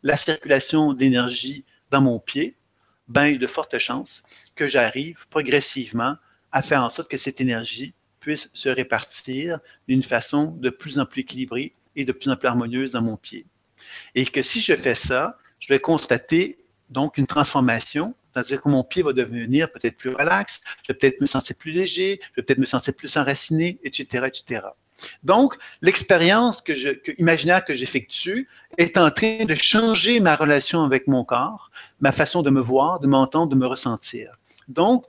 la 0.04 0.16
circulation 0.18 0.92
d'énergie 0.92 1.64
dans 1.90 2.02
mon 2.02 2.20
pied, 2.20 2.54
ben, 3.08 3.26
il 3.26 3.32
y 3.32 3.36
a 3.36 3.38
de 3.38 3.46
fortes 3.46 3.78
chances 3.78 4.22
que 4.54 4.68
j'arrive 4.68 5.26
progressivement 5.30 6.16
à 6.52 6.62
faire 6.62 6.82
en 6.82 6.90
sorte 6.90 7.10
que 7.10 7.16
cette 7.16 7.40
énergie 7.40 7.94
puisse 8.20 8.50
se 8.52 8.68
répartir 8.68 9.58
d'une 9.88 10.02
façon 10.02 10.52
de 10.58 10.70
plus 10.70 10.98
en 10.98 11.06
plus 11.06 11.22
équilibrée 11.22 11.74
et 11.96 12.04
de 12.04 12.12
plus 12.12 12.30
en 12.30 12.36
plus 12.36 12.48
harmonieuse 12.48 12.92
dans 12.92 13.02
mon 13.02 13.16
pied. 13.16 13.46
Et 14.14 14.24
que 14.24 14.42
si 14.42 14.60
je 14.60 14.74
fais 14.74 14.94
ça, 14.94 15.38
je 15.58 15.68
vais 15.68 15.80
constater 15.80 16.58
donc 16.90 17.18
une 17.18 17.26
transformation, 17.26 18.14
c'est-à-dire 18.32 18.62
que 18.62 18.68
mon 18.68 18.84
pied 18.84 19.02
va 19.02 19.12
devenir 19.12 19.72
peut-être 19.72 19.96
plus 19.96 20.10
relax, 20.10 20.60
je 20.82 20.92
vais 20.92 20.98
peut-être 20.98 21.20
me 21.20 21.26
sentir 21.26 21.56
plus 21.56 21.72
léger, 21.72 22.20
je 22.22 22.40
vais 22.40 22.42
peut-être 22.44 22.58
me 22.58 22.66
sentir 22.66 22.94
plus 22.94 23.16
enraciné, 23.16 23.78
etc., 23.84 24.26
etc. 24.26 24.66
Donc, 25.22 25.54
l'expérience 25.82 26.62
que 26.62 26.72
que, 26.94 27.12
imaginaire 27.18 27.64
que 27.64 27.74
j'effectue 27.74 28.48
est 28.78 28.96
en 28.96 29.10
train 29.10 29.44
de 29.44 29.54
changer 29.54 30.20
ma 30.20 30.36
relation 30.36 30.82
avec 30.82 31.06
mon 31.08 31.24
corps, 31.24 31.70
ma 32.00 32.12
façon 32.12 32.42
de 32.42 32.50
me 32.50 32.60
voir, 32.60 33.00
de 33.00 33.06
m'entendre, 33.06 33.50
de 33.50 33.56
me 33.56 33.66
ressentir. 33.66 34.38
Donc, 34.68 35.04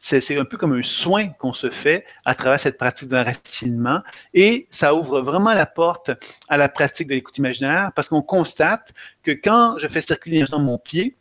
c'est 0.00 0.36
un 0.36 0.44
peu 0.44 0.58
comme 0.58 0.74
un 0.74 0.82
soin 0.82 1.28
qu'on 1.28 1.54
se 1.54 1.70
fait 1.70 2.04
à 2.24 2.34
travers 2.34 2.60
cette 2.60 2.76
pratique 2.76 3.08
d'enracinement 3.08 4.02
et 4.34 4.68
ça 4.70 4.94
ouvre 4.94 5.22
vraiment 5.22 5.54
la 5.54 5.64
porte 5.64 6.10
à 6.48 6.58
la 6.58 6.68
pratique 6.68 7.08
de 7.08 7.14
l'écoute 7.14 7.38
imaginaire 7.38 7.90
parce 7.96 8.08
qu'on 8.08 8.20
constate 8.22 8.92
que 9.22 9.30
quand 9.30 9.78
je 9.78 9.88
fais 9.88 10.02
circuler 10.02 10.44
dans 10.44 10.58
mon 10.58 10.76
pied, 10.76 11.16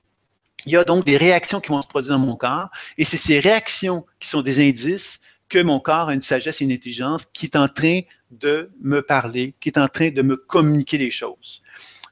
il 0.66 0.74
y 0.74 0.78
a 0.78 0.84
donc 0.84 1.06
des 1.06 1.18
réactions 1.18 1.62
qui 1.62 1.70
vont 1.70 1.82
se 1.82 1.88
produire 1.88 2.18
dans 2.18 2.26
mon 2.26 2.36
corps 2.36 2.70
et 2.98 3.06
c'est 3.06 3.18
ces 3.18 3.40
réactions 3.40 4.06
qui 4.20 4.28
sont 4.28 4.42
des 4.42 4.68
indices 4.68 5.20
que 5.52 5.62
mon 5.62 5.82
corps 5.82 6.08
a 6.10 6.14
une 6.14 6.22
sagesse 6.22 6.62
et 6.62 6.64
une 6.64 6.72
intelligence 6.72 7.26
qui 7.34 7.46
est 7.46 7.58
en 7.58 7.68
train 7.68 8.00
de 8.32 8.72
me 8.82 9.02
parler, 9.02 9.54
qui 9.60 9.70
est 9.70 9.78
en 9.78 9.90
train 9.90 10.10
de 10.10 10.22
me 10.22 10.38
communiquer 10.38 10.98
les 10.98 11.12
choses. 11.12 11.62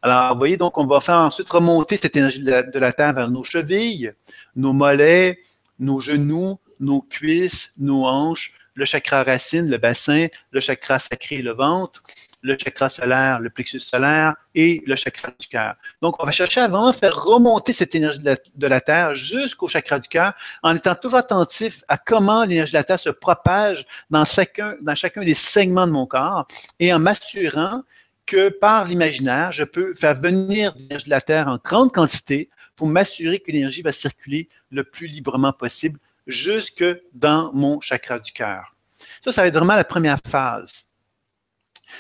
Alors, 0.02 0.34
vous 0.34 0.40
voyez, 0.40 0.58
donc, 0.58 0.78
on 0.78 0.86
va 0.86 1.00
faire 1.00 1.16
ensuite 1.16 1.50
remonter 1.50 1.96
cette 1.96 2.16
énergie 2.18 2.44
de 2.44 2.52
la, 2.52 2.64
de 2.64 2.92
Terre 2.92 3.14
vers 3.14 3.32
nos 3.32 3.46
chevilles, 3.46 4.12
nos 4.56 4.74
mollets, 4.74 5.40
nos 5.80 6.02
genoux, 6.02 6.60
nos 6.82 7.02
cuisses, 7.02 7.72
nos 7.78 8.06
hanches, 8.06 8.54
le 8.74 8.86
chakra 8.86 9.24
racine, 9.24 9.70
le 9.70 9.78
bassin, 9.78 10.28
le 10.52 10.60
chakra 10.60 11.00
sacré, 11.00 11.42
le 11.42 11.52
ventre, 11.52 12.04
le 12.42 12.58
chakra 12.58 12.90
solaire, 12.90 13.40
le 13.40 13.50
plexus 13.50 13.80
solaire 13.80 14.36
et 14.56 14.82
le 14.86 14.96
chakra 14.96 15.32
du 15.38 15.48
cœur. 15.48 15.76
Donc, 16.02 16.22
on 16.22 16.26
va 16.26 16.32
chercher 16.32 16.62
à 16.62 16.68
vraiment 16.68 16.94
faire 16.94 17.16
remonter 17.16 17.74
cette 17.74 17.96
énergie 17.96 18.20
de 18.20 18.68
la, 18.68 18.82
Terre 18.82 19.14
jusqu'au 19.14 19.68
chakra 19.68 20.00
du 20.00 20.08
cœur 20.08 20.34
en 20.64 20.76
étant 20.76 20.96
toujours 20.96 21.20
attentif 21.20 21.84
à 21.88 21.98
comment 21.98 22.44
l'énergie 22.46 22.72
de 22.72 22.78
la 22.78 22.84
Terre 22.84 23.00
se 23.00 23.10
propage 23.10 23.86
dans 24.10 24.26
chacun, 24.26 24.76
dans 24.82 24.96
chacun 24.96 25.22
des 25.22 25.34
segments 25.34 25.86
de 25.86 25.92
mon 25.92 26.06
corps 26.06 26.48
et 26.80 26.94
en 26.94 27.00
m'assurant 27.00 27.84
que 28.26 28.50
par 28.50 28.86
l'imaginaire, 28.86 29.52
je 29.52 29.64
peux 29.64 29.94
faire 29.96 30.16
venir 30.16 30.74
l'énergie 30.78 31.06
de 31.06 31.10
la 31.10 31.22
Terre 31.22 31.48
en 31.48 31.58
grande 31.58 31.92
quantité 31.92 32.50
pour 32.76 32.88
m'assurer 32.88 33.40
que 33.40 33.52
l'énergie 33.52 33.82
va 33.82 33.92
circuler 33.92 34.48
le 34.72 34.84
plus 34.84 35.08
librement 35.08 35.52
possible 35.52 36.00
jusque 36.28 36.86
dans 37.14 37.52
mon 37.54 37.82
chakra 37.82 38.20
du 38.20 38.32
cœur. 38.32 38.76
Ça, 39.22 39.32
ça 39.32 39.42
va 39.42 39.48
être 39.48 39.56
vraiment 39.56 39.76
la 39.76 39.84
première 39.84 40.20
phase. 40.26 40.86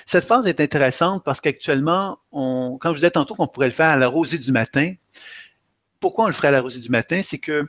Cette 0.06 0.26
phase 0.26 0.48
est 0.48 0.60
intéressante 0.60 1.24
parce 1.24 1.42
qu'actuellement, 1.42 2.20
quand 2.32 2.80
je 2.84 2.90
vous 2.90 2.96
disais 2.96 3.12
tantôt 3.12 3.36
qu'on 3.36 3.48
pourrait 3.48 3.68
le 3.68 3.74
faire 3.74 3.90
à 3.90 3.98
la 3.98 4.08
rosée 4.08 4.38
du 4.38 4.52
matin, 4.52 4.94
pourquoi 6.00 6.26
on 6.26 6.28
le 6.28 6.34
ferait 6.34 6.50
à 6.50 6.52
la 6.52 6.62
rosée 6.62 6.80
du 6.80 6.90
matin? 6.90 7.22
C'est 7.24 7.38
que 7.38 7.68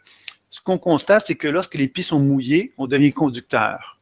ce 0.50 0.60
qu'on 0.60 0.78
constate, 0.78 1.26
c'est 1.26 1.36
que 1.36 1.48
lorsque 1.48 1.74
les 1.74 1.88
pieds 1.88 2.04
sont 2.04 2.18
mouillés, 2.18 2.74
on 2.78 2.86
devient 2.86 3.12
conducteur. 3.12 3.98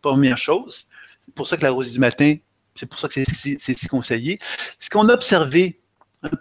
Première 0.00 0.38
chose. 0.38 0.86
C'est 1.26 1.34
pour 1.34 1.48
ça 1.48 1.56
que 1.56 1.62
la 1.62 1.70
rosée 1.70 1.92
du 1.92 2.00
matin, 2.00 2.34
c'est 2.74 2.86
pour 2.86 2.98
ça 2.98 3.08
que 3.08 3.14
c'est 3.14 3.24
si 3.58 3.88
conseillé. 3.88 4.38
Ce 4.78 4.90
qu'on 4.90 5.08
a 5.08 5.14
observé 5.14 5.82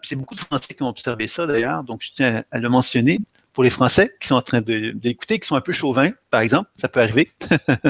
c'est 0.03 0.15
beaucoup 0.15 0.35
de 0.35 0.39
Français 0.39 0.73
qui 0.73 0.83
ont 0.83 0.89
observé 0.89 1.27
ça 1.27 1.45
d'ailleurs, 1.45 1.83
donc 1.83 2.01
je 2.01 2.11
tiens 2.15 2.43
à 2.51 2.57
le 2.59 2.69
mentionner 2.69 3.19
pour 3.53 3.63
les 3.63 3.69
Français 3.69 4.15
qui 4.19 4.27
sont 4.27 4.35
en 4.35 4.41
train 4.41 4.61
d'écouter, 4.61 5.39
qui 5.39 5.47
sont 5.47 5.55
un 5.55 5.61
peu 5.61 5.73
chauvins, 5.73 6.11
par 6.29 6.41
exemple, 6.41 6.69
ça 6.77 6.87
peut 6.87 7.01
arriver. 7.01 7.31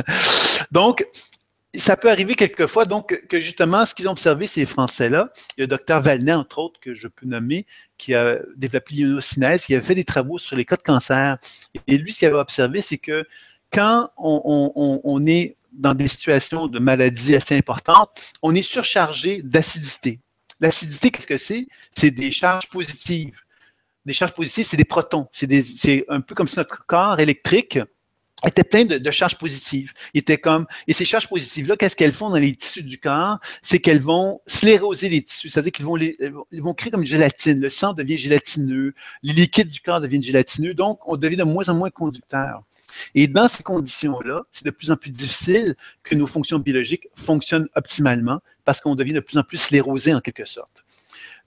donc, 0.71 1.05
ça 1.75 1.95
peut 1.95 2.09
arriver 2.09 2.35
quelquefois, 2.35 2.85
donc, 2.85 3.25
que 3.27 3.39
justement, 3.39 3.85
ce 3.85 3.95
qu'ils 3.95 4.07
ont 4.09 4.11
observé, 4.11 4.45
ces 4.45 4.65
Français-là, 4.65 5.31
il 5.57 5.61
y 5.61 5.61
a 5.61 5.63
le 5.63 5.67
docteur 5.67 6.01
Valnet, 6.01 6.33
entre 6.33 6.59
autres, 6.59 6.79
que 6.79 6.93
je 6.93 7.07
peux 7.07 7.25
nommer, 7.25 7.65
qui 7.97 8.13
a 8.13 8.39
développé 8.57 8.95
l'immunocinèse, 8.95 9.65
qui 9.65 9.75
a 9.75 9.81
fait 9.81 9.95
des 9.95 10.03
travaux 10.03 10.37
sur 10.37 10.55
les 10.55 10.65
cas 10.65 10.75
de 10.75 10.81
cancer. 10.81 11.37
Et 11.87 11.97
lui, 11.97 12.11
ce 12.11 12.19
qu'il 12.19 12.27
avait 12.27 12.37
observé, 12.37 12.81
c'est 12.81 12.97
que 12.97 13.25
quand 13.71 14.09
on 14.17 15.25
est 15.25 15.55
dans 15.71 15.93
des 15.93 16.09
situations 16.09 16.67
de 16.67 16.79
maladie 16.79 17.35
assez 17.35 17.55
importantes, 17.55 18.33
on 18.41 18.53
est 18.53 18.61
surchargé 18.61 19.41
d'acidité. 19.41 20.19
L'acidité, 20.59 21.09
qu'est-ce 21.09 21.27
que 21.27 21.37
c'est? 21.37 21.67
C'est 21.95 22.11
des 22.11 22.31
charges 22.31 22.67
positives. 22.67 23.39
Des 24.05 24.13
charges 24.13 24.33
positives, 24.33 24.67
c'est 24.67 24.77
des 24.77 24.83
protons. 24.83 25.27
C'est 25.31 26.05
un 26.09 26.19
peu 26.19 26.35
comme 26.35 26.49
si 26.49 26.57
notre 26.57 26.85
corps 26.85 27.19
électrique 27.19 27.79
était 28.47 28.63
plein 28.63 28.85
de, 28.85 29.11
charges 29.11 29.37
positives. 29.37 29.93
Il 30.13 30.19
était 30.19 30.37
comme, 30.37 30.65
et 30.87 30.93
ces 30.93 31.05
charges 31.05 31.27
positives-là, 31.27 31.77
qu'est-ce 31.77 31.95
qu'elles 31.95 32.13
font 32.13 32.29
dans 32.29 32.37
les 32.37 32.55
tissus 32.55 32.83
du 32.83 32.97
corps? 32.97 33.39
C'est 33.61 33.79
qu'elles 33.79 34.01
vont 34.01 34.41
scléroser 34.45 35.09
les 35.09 35.21
tissus, 35.21 35.49
c'est-à-dire 35.49 35.71
qu'ils 35.71 35.85
vont, 35.85 35.97
ils 35.97 36.61
vont 36.61 36.73
créer 36.73 36.91
comme 36.91 37.01
une 37.01 37.07
gélatine. 37.07 37.59
Le 37.59 37.69
sang 37.69 37.93
devient 37.93 38.17
gélatineux, 38.17 38.93
les 39.23 39.33
liquides 39.33 39.69
du 39.69 39.79
corps 39.79 40.01
deviennent 40.01 40.23
gélatineux, 40.23 40.73
donc 40.73 40.99
on 41.07 41.17
devient 41.17 41.37
de 41.37 41.43
moins 41.43 41.67
en 41.69 41.75
moins 41.75 41.89
conducteur. 41.89 42.63
Et 43.15 43.27
dans 43.27 43.47
ces 43.47 43.63
conditions-là, 43.63 44.43
c'est 44.51 44.65
de 44.65 44.71
plus 44.71 44.91
en 44.91 44.97
plus 44.97 45.11
difficile 45.11 45.75
que 46.03 46.15
nos 46.15 46.27
fonctions 46.27 46.59
biologiques 46.59 47.07
fonctionnent 47.15 47.67
optimalement 47.75 48.41
parce 48.65 48.81
qu'on 48.81 48.95
devient 48.95 49.13
de 49.13 49.19
plus 49.19 49.37
en 49.37 49.43
plus 49.43 49.57
sclérosé 49.57 50.13
en 50.13 50.19
quelque 50.19 50.45
sorte. 50.45 50.83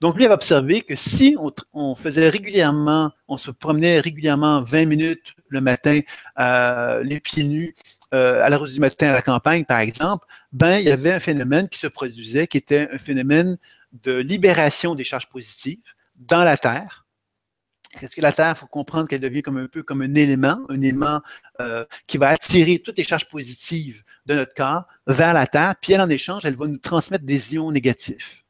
Donc, 0.01 0.15
lui 0.15 0.25
avait 0.25 0.33
observé 0.33 0.81
que 0.81 0.95
si 0.95 1.37
on, 1.73 1.95
faisait 1.95 2.29
régulièrement, 2.29 3.11
on 3.27 3.37
se 3.37 3.51
promenait 3.51 3.99
régulièrement 3.99 4.63
20 4.63 4.85
minutes 4.85 5.35
le 5.49 5.61
matin, 5.61 6.01
euh, 6.39 7.03
les 7.03 7.19
pieds 7.19 7.43
nus, 7.43 7.73
euh, 8.13 8.43
à 8.43 8.49
la 8.49 8.57
rose 8.57 8.73
du 8.73 8.79
matin 8.79 9.09
à 9.09 9.13
la 9.13 9.21
campagne, 9.21 9.65
par 9.65 9.79
exemple, 9.79 10.25
ben, 10.51 10.77
il 10.79 10.85
y 10.85 10.91
avait 10.91 11.13
un 11.13 11.19
phénomène 11.19 11.67
qui 11.69 11.79
se 11.79 11.87
produisait, 11.87 12.47
qui 12.47 12.57
était 12.57 12.89
un 12.91 12.97
phénomène 12.97 13.57
de 14.03 14.13
libération 14.13 14.95
des 14.95 15.03
charges 15.03 15.29
positives 15.29 15.83
dans 16.15 16.43
la 16.43 16.57
Terre, 16.57 17.05
qu'est-ce 17.99 18.15
que 18.15 18.21
la 18.21 18.31
Terre, 18.31 18.53
il 18.55 18.59
faut 18.59 18.67
comprendre 18.67 19.07
qu'elle 19.07 19.21
devient 19.21 19.41
comme 19.41 19.57
un 19.57 19.67
peu 19.67 19.83
comme 19.83 20.01
un 20.01 20.15
élément, 20.15 20.59
un 20.69 20.81
élément 20.81 21.21
euh, 21.59 21.85
qui 22.07 22.17
va 22.17 22.29
attirer 22.29 22.79
toutes 22.79 22.97
les 22.97 23.03
charges 23.03 23.27
positives 23.29 24.03
de 24.25 24.35
notre 24.35 24.53
corps 24.53 24.85
vers 25.07 25.33
la 25.33 25.47
Terre, 25.47 25.75
puis 25.81 25.93
elle, 25.93 26.01
en 26.01 26.09
échange, 26.09 26.45
elle 26.45 26.55
va 26.55 26.67
nous 26.67 26.77
transmettre 26.77 27.25
des 27.25 27.55
ions 27.55 27.71
négatifs. 27.71 28.44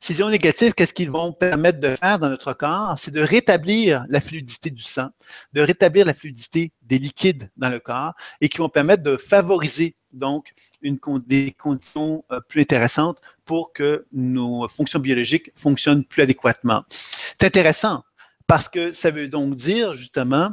Ces 0.00 0.18
ions 0.18 0.30
négatifs, 0.30 0.72
qu'est-ce 0.74 0.94
qu'ils 0.94 1.10
vont 1.10 1.32
permettre 1.32 1.78
de 1.78 1.94
faire 1.96 2.18
dans 2.18 2.30
notre 2.30 2.54
corps? 2.54 2.94
C'est 2.98 3.10
de 3.10 3.20
rétablir 3.20 4.06
la 4.08 4.22
fluidité 4.22 4.70
du 4.70 4.82
sang, 4.82 5.10
de 5.52 5.60
rétablir 5.60 6.06
la 6.06 6.14
fluidité 6.14 6.72
des 6.82 6.98
liquides 6.98 7.50
dans 7.58 7.68
le 7.68 7.80
corps 7.80 8.14
et 8.40 8.48
qui 8.48 8.58
vont 8.58 8.70
permettre 8.70 9.02
de 9.02 9.18
favoriser 9.18 9.96
donc 10.12 10.52
une, 10.80 10.98
des 11.26 11.52
conditions 11.52 12.24
euh, 12.32 12.40
plus 12.48 12.62
intéressantes 12.62 13.18
pour 13.44 13.74
que 13.74 14.06
nos 14.12 14.66
fonctions 14.68 14.98
biologiques 14.98 15.52
fonctionnent 15.54 16.04
plus 16.04 16.22
adéquatement. 16.22 16.82
C'est 16.88 17.44
intéressant 17.44 18.02
parce 18.46 18.68
que 18.68 18.92
ça 18.94 19.10
veut 19.10 19.28
donc 19.28 19.54
dire 19.54 19.92
justement 19.92 20.50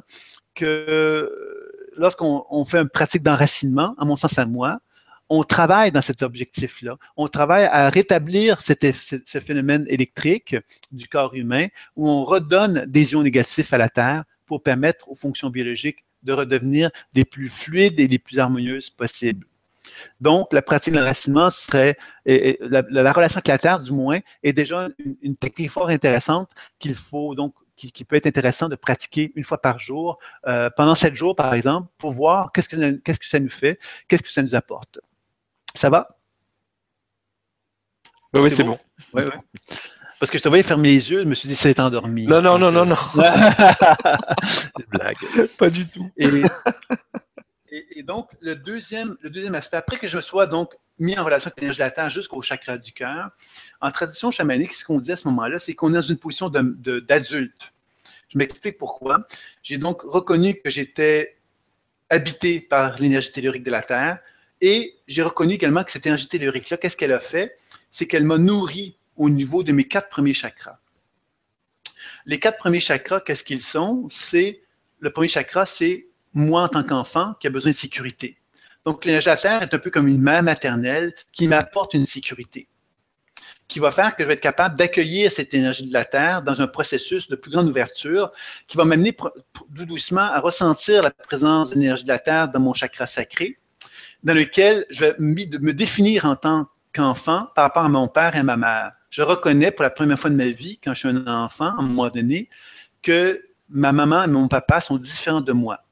que 0.55 1.31
lorsqu'on 1.95 2.65
fait 2.65 2.79
une 2.79 2.89
pratique 2.89 3.23
d'enracinement, 3.23 3.95
à 3.97 4.05
mon 4.05 4.17
sens 4.17 4.37
à 4.37 4.45
moi, 4.45 4.79
on 5.29 5.43
travaille 5.43 5.91
dans 5.91 6.01
cet 6.01 6.23
objectif-là. 6.23 6.97
On 7.17 7.27
travaille 7.27 7.65
à 7.65 7.89
rétablir 7.89 8.61
ce 8.61 9.39
phénomène 9.39 9.85
électrique 9.89 10.55
du 10.91 11.07
corps 11.07 11.33
humain 11.35 11.67
où 11.95 12.09
on 12.09 12.23
redonne 12.23 12.85
des 12.87 13.13
ions 13.13 13.23
négatifs 13.23 13.73
à 13.73 13.77
la 13.77 13.89
Terre 13.89 14.23
pour 14.45 14.63
permettre 14.63 15.09
aux 15.09 15.15
fonctions 15.15 15.49
biologiques 15.49 16.05
de 16.23 16.33
redevenir 16.33 16.89
les 17.13 17.25
plus 17.25 17.49
fluides 17.49 17.99
et 17.99 18.07
les 18.07 18.19
plus 18.19 18.39
harmonieuses 18.39 18.89
possibles. 18.89 19.45
Donc, 20.19 20.51
la 20.53 20.61
pratique 20.61 20.93
de 20.93 20.99
l'enracinement 20.99 21.49
serait, 21.49 21.97
la, 22.25 23.13
relation 23.13 23.37
avec 23.37 23.47
la 23.47 23.57
Terre, 23.57 23.79
du 23.79 23.91
moins, 23.91 24.19
est 24.43 24.53
déjà 24.53 24.89
une, 25.21 25.35
technique 25.35 25.71
fort 25.71 25.89
intéressante 25.89 26.49
qu'il 26.79 26.95
faut 26.95 27.35
donc 27.35 27.53
qui, 27.77 28.03
peut 28.03 28.15
être 28.15 28.25
intéressant 28.25 28.69
de 28.69 28.75
pratiquer 28.75 29.31
une 29.35 29.43
fois 29.43 29.61
par 29.61 29.79
jour, 29.79 30.17
euh, 30.47 30.69
pendant 30.75 30.95
sept 30.95 31.15
jours, 31.15 31.35
par 31.35 31.53
exemple, 31.53 31.87
pour 31.99 32.11
voir 32.11 32.51
qu'est-ce 32.51 32.67
que, 32.67 32.91
qu'est-ce 32.97 33.19
que 33.19 33.27
ça 33.27 33.39
nous 33.39 33.51
fait, 33.51 33.79
qu'est-ce 34.07 34.23
que 34.23 34.31
ça 34.31 34.41
nous 34.41 34.55
apporte. 34.55 34.99
Ça 35.77 35.91
va? 35.91 36.17
Oui, 38.33 38.41
oui, 38.41 38.51
c'est 38.51 38.63
bon. 38.63 38.79
Oui, 39.13 39.21
oui. 39.23 39.57
Parce 40.19 40.31
que 40.31 40.39
je 40.39 40.43
te 40.43 40.49
voyais 40.49 40.63
fermer 40.63 40.89
les 40.89 41.11
yeux, 41.11 41.23
je 41.23 41.29
me 41.29 41.35
suis 41.35 41.47
dit, 41.47 41.53
c'est 41.53 41.79
endormi. 41.79 42.25
Non, 42.25 42.41
non, 42.41 42.57
non, 42.57 42.71
non, 42.71 42.85
non. 42.87 42.95
blague. 44.89 45.17
Pas 45.59 45.69
du 45.69 45.87
tout. 45.87 46.09
Et, 46.17 46.41
et, 47.69 48.01
donc, 48.01 48.31
le 48.41 48.55
deuxième, 48.55 49.15
le 49.21 49.29
deuxième 49.29 49.53
aspect, 49.53 49.77
après 49.77 49.97
que 49.97 50.07
je 50.07 50.19
sois 50.19 50.47
donc 50.47 50.73
mis 50.97 51.17
en 51.19 51.23
relation 51.23 51.49
avec 51.49 51.59
l'énergie 51.61 51.77
de 51.77 51.83
la 51.83 51.91
Terre 51.91 52.09
jusqu'au 52.09 52.41
chakra 52.41 52.79
du 52.79 52.91
cœur, 52.91 53.29
en 53.79 53.91
tradition 53.91 54.31
chamanique, 54.31 54.73
ce 54.73 54.83
qu'on 54.83 54.99
dit 54.99 55.11
à 55.11 55.15
ce 55.15 55.27
moment-là, 55.27 55.59
c'est 55.59 55.75
qu'on 55.75 55.91
est 55.91 55.97
dans 55.97 56.01
une 56.01 56.17
position 56.17 56.49
d'adulte. 56.49 57.71
Je 58.29 58.39
m'explique 58.39 58.79
pourquoi. 58.79 59.27
J'ai 59.61 59.77
donc 59.77 60.01
reconnu 60.01 60.55
que 60.55 60.71
j'étais 60.71 61.37
habité 62.09 62.61
par 62.61 62.95
l'énergie 62.95 63.31
tellurique 63.31 63.63
de 63.63 63.71
la 63.71 63.83
Terre 63.83 64.17
et 64.61 64.97
j'ai 65.07 65.21
reconnu 65.23 65.53
également 65.53 65.83
que 65.83 65.91
cette 65.91 66.05
énergie 66.05 66.27
tellurique-là, 66.27 66.77
qu'est-ce 66.77 66.97
qu'elle 66.97 67.13
a 67.13 67.19
fait? 67.19 67.55
C'est 67.91 68.07
qu'elle 68.07 68.23
m'a 68.23 68.37
nourri 68.37 68.97
au 69.15 69.29
niveau 69.29 69.63
de 69.63 69.71
mes 69.71 69.85
quatre 69.87 70.09
premiers 70.09 70.33
chakras. 70.33 70.79
Les 72.25 72.39
quatre 72.39 72.57
premiers 72.57 72.79
chakras, 72.79 73.21
qu'est-ce 73.21 73.43
qu'ils 73.43 73.61
sont? 73.61 74.07
C'est 74.09 74.61
le 74.99 75.11
premier 75.11 75.29
chakra, 75.29 75.65
c'est 75.65 76.07
moi 76.33 76.63
en 76.63 76.67
tant 76.69 76.83
qu'enfant 76.83 77.33
qui 77.39 77.47
a 77.47 77.49
besoin 77.49 77.71
de 77.71 77.75
sécurité. 77.75 78.37
Donc, 78.85 79.05
l'énergie 79.05 79.25
de 79.25 79.31
la 79.31 79.37
Terre 79.37 79.63
est 79.63 79.73
un 79.73 79.79
peu 79.79 79.89
comme 79.91 80.07
une 80.07 80.21
mère 80.21 80.43
maternelle 80.43 81.13
qui 81.31 81.47
m'apporte 81.47 81.93
une 81.93 82.05
sécurité. 82.05 82.67
qui 83.67 83.79
va 83.79 83.91
faire 83.91 84.15
que 84.15 84.23
je 84.23 84.27
vais 84.27 84.35
être 84.35 84.41
capable 84.41 84.77
d'accueillir 84.77 85.31
cette 85.31 85.53
énergie 85.53 85.87
de 85.87 85.93
la 85.93 86.05
Terre 86.05 86.41
dans 86.41 86.59
un 86.61 86.67
processus 86.67 87.27
de 87.27 87.35
plus 87.35 87.51
grande 87.51 87.67
ouverture 87.67 88.31
qui 88.67 88.77
va 88.77 88.85
m'amener 88.85 89.15
doucement 89.69 90.21
à 90.21 90.39
ressentir 90.39 91.03
la 91.03 91.11
présence 91.11 91.69
de 91.69 91.75
l'énergie 91.75 92.03
de 92.03 92.09
la 92.09 92.19
Terre 92.19 92.49
dans 92.49 92.59
mon 92.59 92.73
chakra 92.73 93.05
sacré, 93.07 93.59
dans 94.23 94.33
lequel 94.33 94.85
je 94.89 95.01
vais 95.01 95.15
me 95.19 95.71
définir 95.71 96.25
en 96.25 96.35
tant 96.35 96.67
qu'enfant 96.93 97.47
par 97.55 97.65
rapport 97.65 97.83
à 97.83 97.89
mon 97.89 98.07
père 98.07 98.35
et 98.35 98.39
à 98.39 98.43
ma 98.43 98.57
mère. 98.57 98.91
Je 99.09 99.21
reconnais 99.21 99.71
pour 99.71 99.83
la 99.83 99.89
première 99.89 100.19
fois 100.19 100.29
de 100.29 100.35
ma 100.35 100.47
vie, 100.47 100.79
quand 100.83 100.93
je 100.93 100.99
suis 100.99 101.09
un 101.09 101.27
enfant, 101.27 101.65
à 101.65 101.79
un 101.79 101.83
moment 101.83 102.09
donné, 102.09 102.49
que 103.01 103.43
ma 103.69 103.91
maman 103.91 104.23
et 104.23 104.27
mon 104.27 104.47
papa 104.47 104.81
sont 104.81 104.97
différents 104.97 105.41
de 105.41 105.53
moi 105.53 105.83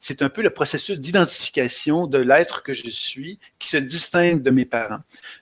c'est 0.00 0.22
un 0.22 0.28
peu 0.28 0.42
le 0.42 0.50
processus 0.50 0.98
d'identification 0.98 2.06
de 2.06 2.18
l'être 2.18 2.62
que 2.62 2.74
je 2.74 2.88
suis 2.88 3.38
qui 3.58 3.68
se 3.68 3.76
distingue 3.76 4.42
de 4.42 4.50
mes 4.50 4.64
parents. 4.64 5.00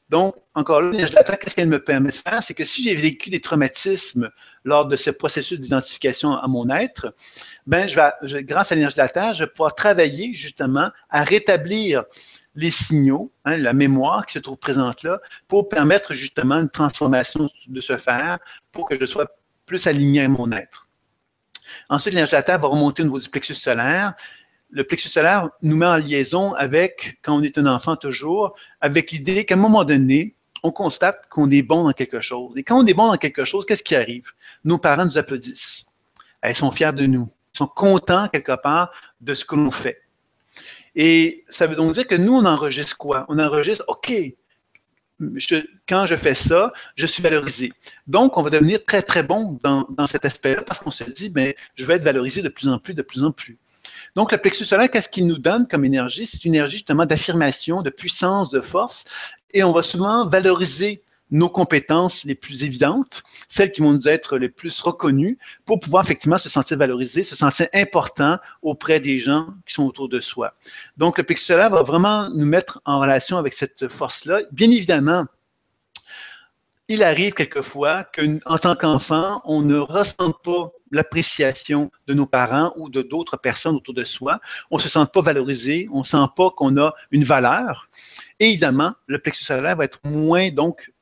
Donc, 0.08 0.34
encore 0.54 0.80
là, 0.80 0.90
l'énergie 0.90 1.12
de 1.12 1.18
la 1.18 1.24
Terre, 1.24 1.38
qu'est-ce 1.38 1.56
qu'elle 1.56 1.68
me 1.68 1.82
permet 1.82 2.10
de 2.10 2.14
faire? 2.14 2.42
C'est 2.42 2.54
que 2.54 2.64
si 2.64 2.82
j'ai 2.82 2.94
vécu 2.94 3.30
des 3.30 3.40
traumatismes 3.40 4.30
lors 4.64 4.86
de 4.86 4.96
ce 4.96 5.10
processus 5.10 5.60
d'identification 5.60 6.32
à 6.32 6.46
mon 6.46 6.68
être, 6.70 7.14
ben, 7.66 7.88
grâce 8.22 8.72
à 8.72 8.74
l'énergie 8.74 8.96
de 8.96 9.00
la 9.00 9.08
Terre, 9.08 9.34
je 9.34 9.44
vais 9.44 9.50
pouvoir 9.50 9.74
travailler 9.74 10.34
justement 10.34 10.90
à 11.10 11.24
rétablir 11.24 12.04
les 12.54 12.70
signaux, 12.70 13.32
hein, 13.44 13.56
la 13.56 13.72
mémoire 13.72 14.26
qui 14.26 14.34
se 14.34 14.38
trouve 14.38 14.56
présente 14.56 15.02
là, 15.02 15.20
pour 15.48 15.68
permettre 15.68 16.14
justement 16.14 16.56
une 16.56 16.70
transformation 16.70 17.48
de 17.66 17.80
se 17.80 17.96
faire, 17.96 18.38
pour 18.72 18.88
que 18.88 18.98
je 18.98 19.06
sois 19.06 19.26
plus 19.66 19.86
aligné 19.86 20.22
à 20.22 20.28
mon 20.28 20.52
être. 20.52 20.83
Ensuite, 21.88 22.14
l'énergie 22.14 22.32
de 22.32 22.36
la 22.36 22.42
Terre 22.42 22.58
va 22.58 22.68
remonter 22.68 23.02
au 23.02 23.06
niveau 23.06 23.18
du 23.18 23.28
plexus 23.28 23.54
solaire. 23.54 24.14
Le 24.70 24.84
plexus 24.84 25.08
solaire 25.08 25.50
nous 25.62 25.76
met 25.76 25.86
en 25.86 25.96
liaison 25.96 26.52
avec, 26.54 27.18
quand 27.22 27.36
on 27.36 27.42
est 27.42 27.58
un 27.58 27.66
enfant 27.66 27.96
toujours, 27.96 28.54
avec 28.80 29.10
l'idée 29.10 29.44
qu'à 29.44 29.54
un 29.54 29.58
moment 29.58 29.84
donné, 29.84 30.34
on 30.62 30.72
constate 30.72 31.28
qu'on 31.28 31.50
est 31.50 31.62
bon 31.62 31.84
dans 31.84 31.92
quelque 31.92 32.20
chose. 32.20 32.54
Et 32.56 32.62
quand 32.62 32.82
on 32.82 32.86
est 32.86 32.94
bon 32.94 33.06
dans 33.08 33.16
quelque 33.16 33.44
chose, 33.44 33.66
qu'est-ce 33.66 33.82
qui 33.82 33.94
arrive? 33.94 34.24
Nos 34.64 34.78
parents 34.78 35.04
nous 35.04 35.18
applaudissent. 35.18 35.84
Ils 36.42 36.54
sont 36.54 36.70
fiers 36.70 36.92
de 36.92 37.06
nous. 37.06 37.30
Ils 37.54 37.58
sont 37.58 37.66
contents, 37.66 38.28
quelque 38.28 38.56
part, 38.60 38.90
de 39.20 39.34
ce 39.34 39.44
que 39.44 39.54
l'on 39.54 39.70
fait. 39.70 40.00
Et 40.96 41.44
ça 41.48 41.66
veut 41.66 41.76
donc 41.76 41.92
dire 41.92 42.06
que 42.06 42.14
nous, 42.14 42.32
on 42.32 42.44
enregistre 42.44 42.96
quoi? 42.96 43.26
On 43.28 43.38
enregistre, 43.38 43.84
OK, 43.88 44.12
quand 45.88 46.06
je 46.06 46.16
fais 46.16 46.34
ça, 46.34 46.72
je 46.96 47.06
suis 47.06 47.22
valorisé. 47.22 47.72
Donc, 48.06 48.36
on 48.36 48.42
va 48.42 48.50
devenir 48.50 48.84
très, 48.84 49.02
très 49.02 49.22
bon 49.22 49.58
dans, 49.62 50.06
cet 50.06 50.24
aspect-là 50.24 50.62
parce 50.62 50.80
qu'on 50.80 50.90
se 50.90 51.04
dit, 51.04 51.30
mais 51.34 51.56
je 51.76 51.84
vais 51.84 51.94
être 51.94 52.04
valorisé 52.04 52.42
de 52.42 52.48
plus 52.48 52.68
en 52.68 52.78
plus, 52.78 52.94
de 52.94 53.02
plus 53.02 53.24
en 53.24 53.32
plus. 53.32 53.58
Donc, 54.16 54.32
le 54.32 54.38
plexus 54.38 54.64
solaire, 54.64 54.90
qu'est-ce 54.90 55.08
qu'il 55.08 55.26
nous 55.26 55.38
donne 55.38 55.66
comme 55.68 55.84
énergie? 55.84 56.26
C'est 56.26 56.44
une 56.44 56.54
énergie 56.54 56.76
justement 56.76 57.06
d'affirmation, 57.06 57.82
de 57.82 57.90
puissance, 57.90 58.50
de 58.50 58.60
force. 58.60 59.04
Et 59.52 59.62
on 59.62 59.72
va 59.72 59.82
souvent 59.82 60.26
valoriser 60.26 61.02
nos 61.34 61.48
compétences 61.48 62.24
les 62.24 62.36
plus 62.36 62.62
évidentes, 62.62 63.24
celles 63.48 63.72
qui 63.72 63.80
vont 63.80 63.92
nous 63.92 64.08
être 64.08 64.38
les 64.38 64.48
plus 64.48 64.80
reconnues, 64.80 65.36
pour 65.66 65.80
pouvoir 65.80 66.04
effectivement 66.04 66.38
se 66.38 66.48
sentir 66.48 66.78
valorisé, 66.78 67.24
se 67.24 67.34
sentir 67.34 67.66
important 67.74 68.38
auprès 68.62 69.00
des 69.00 69.18
gens 69.18 69.48
qui 69.66 69.74
sont 69.74 69.84
autour 69.84 70.08
de 70.08 70.20
soi. 70.20 70.54
Donc, 70.96 71.18
le 71.18 71.24
plexus 71.24 71.46
solaire 71.46 71.70
va 71.70 71.82
vraiment 71.82 72.30
nous 72.30 72.46
mettre 72.46 72.80
en 72.84 73.00
relation 73.00 73.36
avec 73.36 73.52
cette 73.52 73.88
force-là. 73.88 74.42
Bien 74.52 74.70
évidemment, 74.70 75.24
il 76.86 77.02
arrive 77.02 77.32
quelquefois 77.32 78.04
qu'en 78.04 78.58
tant 78.58 78.76
qu'enfant, 78.76 79.40
on 79.44 79.62
ne 79.62 79.78
ressente 79.78 80.40
pas 80.44 80.70
l'appréciation 80.92 81.90
de 82.06 82.14
nos 82.14 82.26
parents 82.26 82.72
ou 82.76 82.88
de 82.90 83.02
d'autres 83.02 83.38
personnes 83.38 83.74
autour 83.74 83.94
de 83.94 84.04
soi. 84.04 84.38
On 84.70 84.76
ne 84.76 84.82
se 84.82 84.88
sent 84.88 85.06
pas 85.12 85.22
valorisé, 85.22 85.88
on 85.90 86.00
ne 86.00 86.04
sent 86.04 86.28
pas 86.36 86.50
qu'on 86.50 86.76
a 86.76 86.94
une 87.10 87.24
valeur. 87.24 87.88
Et 88.38 88.50
évidemment, 88.50 88.92
le 89.06 89.18
plexus 89.18 89.44
solaire 89.44 89.76
va 89.76 89.86
être 89.86 89.98
moins, 90.04 90.50
donc, 90.50 90.92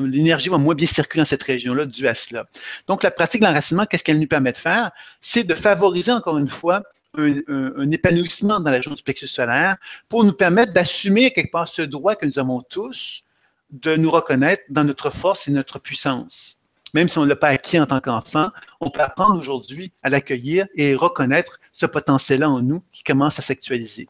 l'énergie 0.00 0.48
va 0.48 0.58
moins 0.58 0.74
bien 0.74 0.86
circuler 0.86 1.22
dans 1.22 1.26
cette 1.26 1.42
région-là 1.42 1.86
dû 1.86 2.08
à 2.08 2.14
cela. 2.14 2.46
Donc, 2.86 3.02
la 3.02 3.10
pratique 3.10 3.40
de 3.40 3.46
l'enracinement, 3.46 3.84
qu'est-ce 3.84 4.04
qu'elle 4.04 4.20
nous 4.20 4.26
permet 4.26 4.52
de 4.52 4.58
faire? 4.58 4.90
C'est 5.20 5.44
de 5.44 5.54
favoriser, 5.54 6.12
encore 6.12 6.38
une 6.38 6.48
fois, 6.48 6.82
un, 7.16 7.32
un, 7.48 7.90
épanouissement 7.90 8.60
dans 8.60 8.70
la 8.70 8.76
région 8.78 8.94
du 8.94 9.02
plexus 9.02 9.28
solaire 9.28 9.76
pour 10.08 10.24
nous 10.24 10.32
permettre 10.32 10.72
d'assumer 10.72 11.30
quelque 11.30 11.52
part 11.52 11.68
ce 11.68 11.82
droit 11.82 12.14
que 12.16 12.24
nous 12.24 12.38
avons 12.38 12.62
tous 12.62 13.22
de 13.70 13.96
nous 13.96 14.10
reconnaître 14.10 14.62
dans 14.70 14.84
notre 14.84 15.10
force 15.10 15.48
et 15.48 15.50
notre 15.50 15.78
puissance. 15.78 16.58
Même 16.94 17.08
si 17.08 17.18
on 17.18 17.22
ne 17.22 17.28
l'a 17.28 17.36
pas 17.36 17.48
acquis 17.48 17.80
en 17.80 17.86
tant 17.86 18.00
qu'enfant, 18.00 18.50
on 18.80 18.90
peut 18.90 19.00
apprendre 19.00 19.38
aujourd'hui 19.38 19.92
à 20.02 20.10
l'accueillir 20.10 20.66
et 20.74 20.94
reconnaître 20.94 21.58
ce 21.72 21.86
potentiel-là 21.86 22.50
en 22.50 22.60
nous 22.60 22.82
qui 22.92 23.02
commence 23.02 23.38
à 23.38 23.42
s'actualiser. 23.42 24.08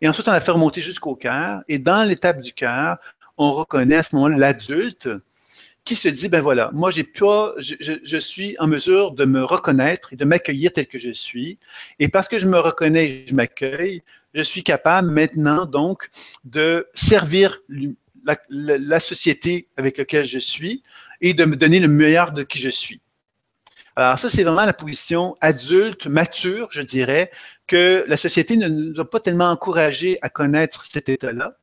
Et 0.00 0.08
ensuite, 0.08 0.28
on 0.28 0.32
la 0.32 0.40
fait 0.40 0.52
remonter 0.52 0.80
jusqu'au 0.80 1.16
cœur. 1.16 1.62
Et 1.68 1.78
dans 1.78 2.08
l'étape 2.08 2.40
du 2.40 2.52
cœur, 2.52 2.98
on 3.38 3.52
reconnaît 3.52 3.96
à 3.96 4.02
ce 4.02 4.14
moment-là 4.14 4.36
l'adulte 4.36 5.08
qui 5.84 5.96
se 5.96 6.08
dit, 6.08 6.28
ben 6.28 6.40
voilà, 6.40 6.70
moi, 6.72 6.90
j'ai 6.90 7.04
pas, 7.04 7.54
je, 7.58 8.16
suis 8.16 8.56
en 8.58 8.66
mesure 8.66 9.12
de 9.12 9.26
me 9.26 9.44
reconnaître 9.44 10.12
et 10.12 10.16
de 10.16 10.24
m'accueillir 10.24 10.72
tel 10.72 10.86
que 10.86 10.98
je 10.98 11.10
suis. 11.10 11.58
Et 11.98 12.08
parce 12.08 12.26
que 12.26 12.38
je 12.38 12.46
me 12.46 12.58
reconnais 12.58 13.04
et 13.04 13.26
je 13.28 13.34
m'accueille, 13.34 14.02
je 14.32 14.40
suis 14.40 14.62
capable 14.62 15.10
maintenant, 15.10 15.66
donc, 15.66 16.08
de 16.44 16.88
servir 16.94 17.58
la, 18.48 19.00
société 19.00 19.68
avec 19.76 19.98
laquelle 19.98 20.24
je 20.24 20.38
suis 20.38 20.82
et 21.20 21.34
de 21.34 21.44
me 21.44 21.54
donner 21.54 21.80
le 21.80 21.88
meilleur 21.88 22.32
de 22.32 22.42
qui 22.42 22.58
je 22.58 22.70
suis. 22.70 23.00
Alors 23.96 24.18
ça, 24.18 24.30
c'est 24.30 24.42
vraiment 24.42 24.64
la 24.64 24.72
position 24.72 25.36
adulte, 25.40 26.06
mature, 26.06 26.68
je 26.72 26.82
dirais, 26.82 27.30
que 27.66 28.04
la 28.08 28.16
société 28.16 28.56
ne 28.56 28.68
nous 28.68 29.00
a 29.00 29.08
pas 29.08 29.20
tellement 29.20 29.50
encouragé 29.50 30.18
à 30.22 30.30
connaître 30.30 30.84
cet 30.84 31.08
état-là. 31.08 31.56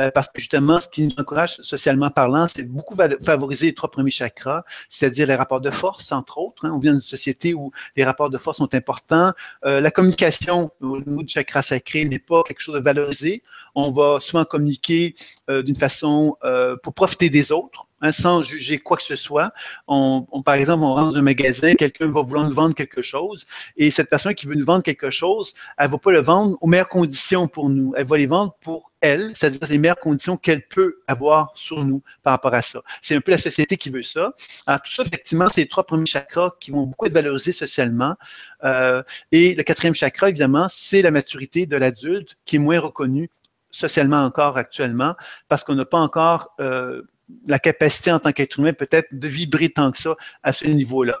Euh, 0.00 0.10
parce 0.10 0.28
que 0.28 0.38
justement, 0.38 0.80
ce 0.80 0.88
qui 0.88 1.06
nous 1.06 1.14
encourage 1.18 1.56
socialement 1.56 2.10
parlant, 2.10 2.46
c'est 2.48 2.62
beaucoup 2.62 2.94
favoriser 3.24 3.66
les 3.66 3.74
trois 3.74 3.90
premiers 3.90 4.10
chakras, 4.10 4.64
c'est-à-dire 4.88 5.26
les 5.26 5.34
rapports 5.34 5.60
de 5.60 5.70
force, 5.70 6.12
entre 6.12 6.38
autres. 6.38 6.64
Hein. 6.64 6.72
On 6.74 6.78
vient 6.78 6.92
d'une 6.92 7.00
société 7.00 7.54
où 7.54 7.70
les 7.96 8.04
rapports 8.04 8.30
de 8.30 8.38
force 8.38 8.58
sont 8.58 8.74
importants. 8.74 9.32
Euh, 9.64 9.80
la 9.80 9.90
communication 9.90 10.70
au 10.80 10.98
niveau 10.98 11.22
du 11.22 11.28
chakra 11.28 11.62
sacré 11.62 12.04
n'est 12.04 12.18
pas 12.18 12.42
quelque 12.42 12.60
chose 12.60 12.76
de 12.76 12.80
valorisé. 12.80 13.42
On 13.74 13.90
va 13.90 14.18
souvent 14.20 14.44
communiquer 14.44 15.14
euh, 15.50 15.62
d'une 15.62 15.76
façon 15.76 16.36
pour 16.82 16.94
profiter 16.94 17.30
des 17.30 17.52
autres. 17.52 17.87
Hein, 18.00 18.12
sans 18.12 18.42
juger 18.42 18.78
quoi 18.78 18.96
que 18.96 19.02
ce 19.02 19.16
soit. 19.16 19.52
On, 19.88 20.24
par 20.44 20.54
exemple, 20.54 20.84
on 20.84 20.94
rentre 20.94 21.12
dans 21.14 21.18
un 21.18 21.22
magasin, 21.22 21.74
quelqu'un 21.74 22.06
va 22.06 22.22
vouloir 22.22 22.48
nous 22.48 22.54
vendre 22.54 22.74
quelque 22.74 23.02
chose, 23.02 23.44
et 23.76 23.90
cette 23.90 24.08
personne 24.08 24.34
qui 24.34 24.46
veut 24.46 24.54
nous 24.54 24.64
vendre 24.64 24.84
quelque 24.84 25.10
chose, 25.10 25.52
elle 25.76 25.86
ne 25.86 25.92
va 25.92 25.98
pas 25.98 26.12
le 26.12 26.20
vendre 26.20 26.56
aux 26.60 26.68
meilleures 26.68 26.88
conditions 26.88 27.48
pour 27.48 27.68
nous. 27.70 27.92
Elle 27.96 28.06
va 28.06 28.16
les 28.16 28.26
vendre 28.26 28.56
pour 28.60 28.92
elle, 29.00 29.32
c'est-à-dire 29.34 29.68
les 29.68 29.78
meilleures 29.78 29.98
conditions 29.98 30.36
qu'elle 30.36 30.64
peut 30.68 31.00
avoir 31.08 31.50
sur 31.56 31.84
nous 31.84 32.00
par 32.22 32.34
rapport 32.34 32.54
à 32.54 32.62
ça. 32.62 32.82
C'est 33.02 33.16
un 33.16 33.20
peu 33.20 33.32
la 33.32 33.38
société 33.38 33.76
qui 33.76 33.90
veut 33.90 34.04
ça. 34.04 34.32
Alors, 34.66 34.80
tout 34.82 34.92
ça, 34.92 35.02
effectivement, 35.02 35.48
c'est 35.48 35.62
les 35.62 35.68
trois 35.68 35.84
premiers 35.84 36.06
chakras 36.06 36.52
qui 36.60 36.70
vont 36.70 36.86
beaucoup 36.86 37.06
être 37.06 37.12
valorisés 37.12 37.52
socialement. 37.52 38.14
Euh, 38.62 39.02
et 39.32 39.56
le 39.56 39.62
quatrième 39.64 39.94
chakra, 39.94 40.28
évidemment, 40.28 40.68
c'est 40.70 41.02
la 41.02 41.10
maturité 41.10 41.66
de 41.66 41.76
l'adulte 41.76 42.36
qui 42.44 42.56
est 42.56 42.60
moins 42.60 42.78
reconnue 42.78 43.28
socialement 43.70 44.22
encore 44.22 44.56
actuellement 44.56 45.14
parce 45.48 45.64
qu'on 45.64 45.74
n'a 45.74 45.84
pas 45.84 45.98
encore 45.98 46.54
euh, 46.60 47.02
la 47.46 47.58
capacité 47.58 48.10
en 48.10 48.18
tant 48.18 48.32
qu'être 48.32 48.58
humain 48.58 48.72
peut-être 48.72 49.08
de 49.12 49.28
vibrer 49.28 49.68
tant 49.68 49.90
que 49.90 49.98
ça 49.98 50.16
à 50.42 50.52
ce 50.52 50.66
niveau-là. 50.66 51.18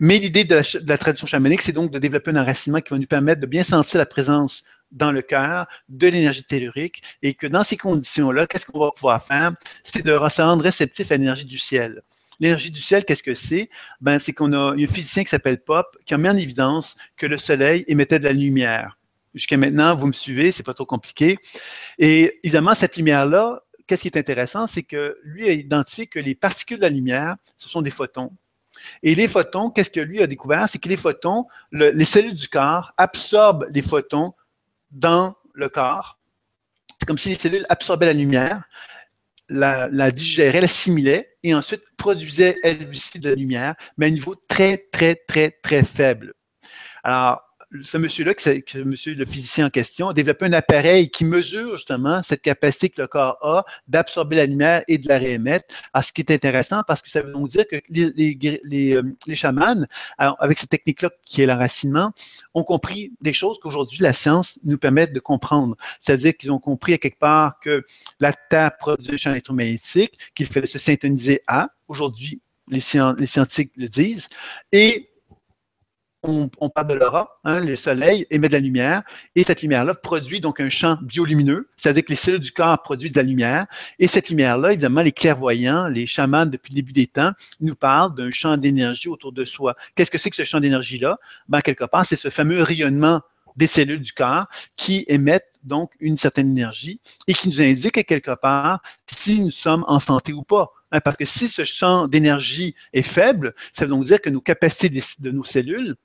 Mais 0.00 0.18
l'idée 0.18 0.44
de, 0.44 0.60
la 0.86 0.98
tradition 0.98 1.26
chamanique, 1.26 1.62
c'est 1.62 1.72
donc 1.72 1.90
de 1.90 1.98
développer 1.98 2.30
un 2.32 2.36
enracinement 2.36 2.80
qui 2.80 2.90
va 2.90 2.98
nous 2.98 3.06
permettre 3.06 3.40
de 3.40 3.46
bien 3.46 3.62
sentir 3.62 3.98
la 3.98 4.06
présence 4.06 4.64
dans 4.90 5.12
le 5.12 5.22
cœur 5.22 5.66
de 5.88 6.08
l'énergie 6.08 6.42
tellurique 6.42 7.02
et 7.22 7.34
que 7.34 7.46
dans 7.46 7.62
ces 7.62 7.76
conditions-là, 7.76 8.46
qu'est-ce 8.46 8.66
qu'on 8.66 8.80
va 8.80 8.90
pouvoir 8.90 9.24
faire? 9.24 9.52
C'est 9.84 10.04
de 10.04 10.10
se 10.28 10.42
rendre 10.42 10.64
réceptif 10.64 11.12
à 11.12 11.16
l'énergie 11.16 11.44
du 11.44 11.58
ciel. 11.58 12.02
L'énergie 12.40 12.70
du 12.70 12.80
ciel, 12.80 13.04
qu'est-ce 13.04 13.22
que 13.22 13.34
c'est? 13.34 13.68
Ben, 14.00 14.18
c'est 14.18 14.32
qu'on 14.32 14.52
a 14.52 14.72
un 14.72 14.86
physicien 14.86 15.22
qui 15.22 15.28
s'appelle 15.28 15.62
Pop 15.62 15.86
qui 16.06 16.14
a 16.14 16.18
mis 16.18 16.28
en 16.28 16.36
évidence 16.36 16.96
que 17.16 17.26
le 17.26 17.38
soleil 17.38 17.84
émettait 17.86 18.18
de 18.18 18.24
la 18.24 18.32
lumière. 18.32 18.96
Jusqu'à 19.34 19.56
maintenant, 19.56 19.94
vous 19.94 20.06
me 20.06 20.12
suivez, 20.12 20.50
c'est 20.52 20.62
pas 20.62 20.74
trop 20.74 20.86
compliqué. 20.86 21.38
Et 21.98 22.38
évidemment, 22.42 22.74
cette 22.74 22.96
lumière-là, 22.96 23.62
qu'est-ce 23.86 24.02
qui 24.02 24.08
est 24.08 24.18
intéressant, 24.18 24.66
c'est 24.66 24.82
que 24.82 25.18
lui 25.22 25.48
a 25.48 25.52
identifié 25.52 26.06
que 26.06 26.18
les 26.18 26.34
particules 26.34 26.78
de 26.78 26.82
la 26.82 26.88
lumière, 26.88 27.36
ce 27.56 27.68
sont 27.68 27.82
des 27.82 27.90
photons. 27.90 28.32
Et 29.02 29.14
les 29.14 29.28
photons, 29.28 29.70
qu'est-ce 29.70 29.90
que 29.90 30.00
lui 30.00 30.22
a 30.22 30.26
découvert? 30.26 30.68
C'est 30.68 30.78
que 30.78 30.88
les 30.88 30.96
photons, 30.96 31.46
les 31.72 32.04
cellules 32.04 32.34
du 32.34 32.48
corps 32.48 32.92
absorbent 32.96 33.66
les 33.70 33.82
photons 33.82 34.32
dans 34.90 35.36
le 35.54 35.68
corps. 35.68 36.18
C'est 36.98 37.06
comme 37.06 37.18
si 37.18 37.30
les 37.30 37.34
cellules 37.34 37.66
absorbaient 37.68 38.06
la 38.06 38.12
lumière, 38.12 38.64
la, 39.48 39.88
la 39.88 40.10
digéraient, 40.12 40.60
l'assimilaient 40.60 41.36
et 41.42 41.54
ensuite 41.54 41.82
produisaient 41.96 42.56
elles 42.62 42.88
aussi 42.88 43.18
de 43.18 43.30
la 43.30 43.34
lumière, 43.34 43.74
mais 43.96 44.06
à 44.06 44.08
un 44.08 44.12
niveau 44.12 44.34
très, 44.48 44.78
très, 44.92 45.16
très, 45.16 45.50
très 45.50 45.82
faible. 45.82 46.34
Alors, 47.02 47.42
ce 47.82 47.98
monsieur-là, 47.98 48.34
que 48.34 48.82
monsieur 48.82 49.14
le 49.14 49.24
physicien 49.24 49.66
en 49.66 49.70
question, 49.70 50.08
a 50.08 50.14
développé 50.14 50.46
un 50.46 50.52
appareil 50.52 51.08
qui 51.08 51.24
mesure 51.24 51.76
justement 51.76 52.20
cette 52.22 52.42
capacité 52.42 52.88
que 52.88 53.00
le 53.00 53.06
corps 53.06 53.38
a 53.42 53.64
d'absorber 53.86 54.36
la 54.36 54.46
lumière 54.46 54.82
et 54.88 54.98
de 54.98 55.08
la 55.08 55.18
réémettre. 55.18 55.72
À 55.92 56.02
ce 56.02 56.12
qui 56.12 56.20
est 56.20 56.32
intéressant, 56.32 56.82
parce 56.86 57.00
que 57.00 57.10
ça 57.10 57.20
veut 57.20 57.32
donc 57.32 57.48
dire 57.48 57.64
que 57.68 57.76
les, 57.88 58.10
les, 58.16 58.60
les, 58.64 58.96
euh, 58.96 59.02
les 59.26 59.34
chamans, 59.34 59.86
avec 60.18 60.58
cette 60.58 60.70
technique-là 60.70 61.10
qui 61.24 61.42
est 61.42 61.46
l'enracinement, 61.46 62.12
ont 62.54 62.64
compris 62.64 63.12
des 63.20 63.32
choses 63.32 63.58
qu'aujourd'hui 63.60 63.98
la 64.00 64.12
science 64.12 64.58
nous 64.64 64.78
permet 64.78 65.06
de 65.06 65.20
comprendre. 65.20 65.76
C'est-à-dire 66.00 66.36
qu'ils 66.36 66.50
ont 66.50 66.58
compris 66.58 66.94
à 66.94 66.98
quelque 66.98 67.18
part 67.18 67.60
que 67.60 67.84
la 68.18 68.32
Terre 68.32 68.76
produit 68.78 69.14
un 69.14 69.16
champ 69.16 69.30
électromagnétique, 69.30 70.18
qu'il 70.34 70.46
fallait 70.46 70.66
se 70.66 70.78
syntoniser 70.78 71.40
à. 71.46 71.68
Aujourd'hui, 71.86 72.40
les, 72.68 72.80
les 73.18 73.26
scientifiques 73.26 73.72
le 73.76 73.88
disent. 73.88 74.28
Et 74.72 75.09
on, 76.22 76.70
parle 76.70 76.88
de 76.88 76.94
l'aura, 76.94 77.40
hein, 77.44 77.60
le 77.60 77.76
soleil 77.76 78.26
émet 78.30 78.48
de 78.48 78.52
la 78.52 78.60
lumière, 78.60 79.02
et 79.34 79.42
cette 79.42 79.62
lumière-là 79.62 79.94
produit 79.94 80.40
donc 80.40 80.60
un 80.60 80.70
champ 80.70 80.98
biolumineux, 81.02 81.70
c'est-à-dire 81.76 82.04
que 82.04 82.10
les 82.10 82.16
cellules 82.16 82.40
du 82.40 82.52
corps 82.52 82.82
produisent 82.82 83.12
de 83.12 83.18
la 83.18 83.22
lumière, 83.22 83.66
et 83.98 84.06
cette 84.06 84.28
lumière-là, 84.28 84.72
évidemment, 84.72 85.02
les 85.02 85.12
clairvoyants, 85.12 85.88
les 85.88 86.06
chamans 86.06 86.46
depuis 86.46 86.72
le 86.72 86.76
début 86.76 86.92
des 86.92 87.06
temps, 87.06 87.32
nous 87.60 87.74
parlent 87.74 88.14
d'un 88.14 88.30
champ 88.30 88.56
d'énergie 88.56 89.08
autour 89.08 89.32
de 89.32 89.44
soi. 89.44 89.74
Qu'est-ce 89.94 90.10
que 90.10 90.18
c'est 90.18 90.30
que 90.30 90.36
ce 90.36 90.44
champ 90.44 90.60
d'énergie-là? 90.60 91.18
Ben, 91.48 91.60
quelque 91.60 91.84
part, 91.84 92.04
c'est 92.04 92.16
ce 92.16 92.28
fameux 92.28 92.62
rayonnement 92.62 93.22
des 93.56 93.66
cellules 93.66 94.00
du 94.00 94.12
corps 94.12 94.46
qui 94.76 95.04
émettent 95.08 95.58
donc 95.64 95.92
une 96.00 96.16
certaine 96.18 96.50
énergie 96.50 97.00
et 97.26 97.34
qui 97.34 97.48
nous 97.48 97.60
indique 97.60 98.04
quelque 98.06 98.34
part 98.34 98.80
si 99.12 99.40
nous 99.40 99.50
sommes 99.50 99.84
en 99.88 99.98
santé 99.98 100.32
ou 100.32 100.42
pas. 100.42 100.72
Hein, 100.92 101.00
parce 101.00 101.16
que 101.16 101.24
si 101.24 101.48
ce 101.48 101.64
champ 101.64 102.08
d'énergie 102.08 102.74
est 102.92 103.02
faible, 103.02 103.54
ça 103.72 103.84
veut 103.84 103.90
donc 103.90 104.04
dire 104.04 104.20
que 104.20 104.30
nos 104.30 104.40
capacités 104.40 104.88
de 105.18 105.30
nos 105.30 105.44
cellules 105.44 105.96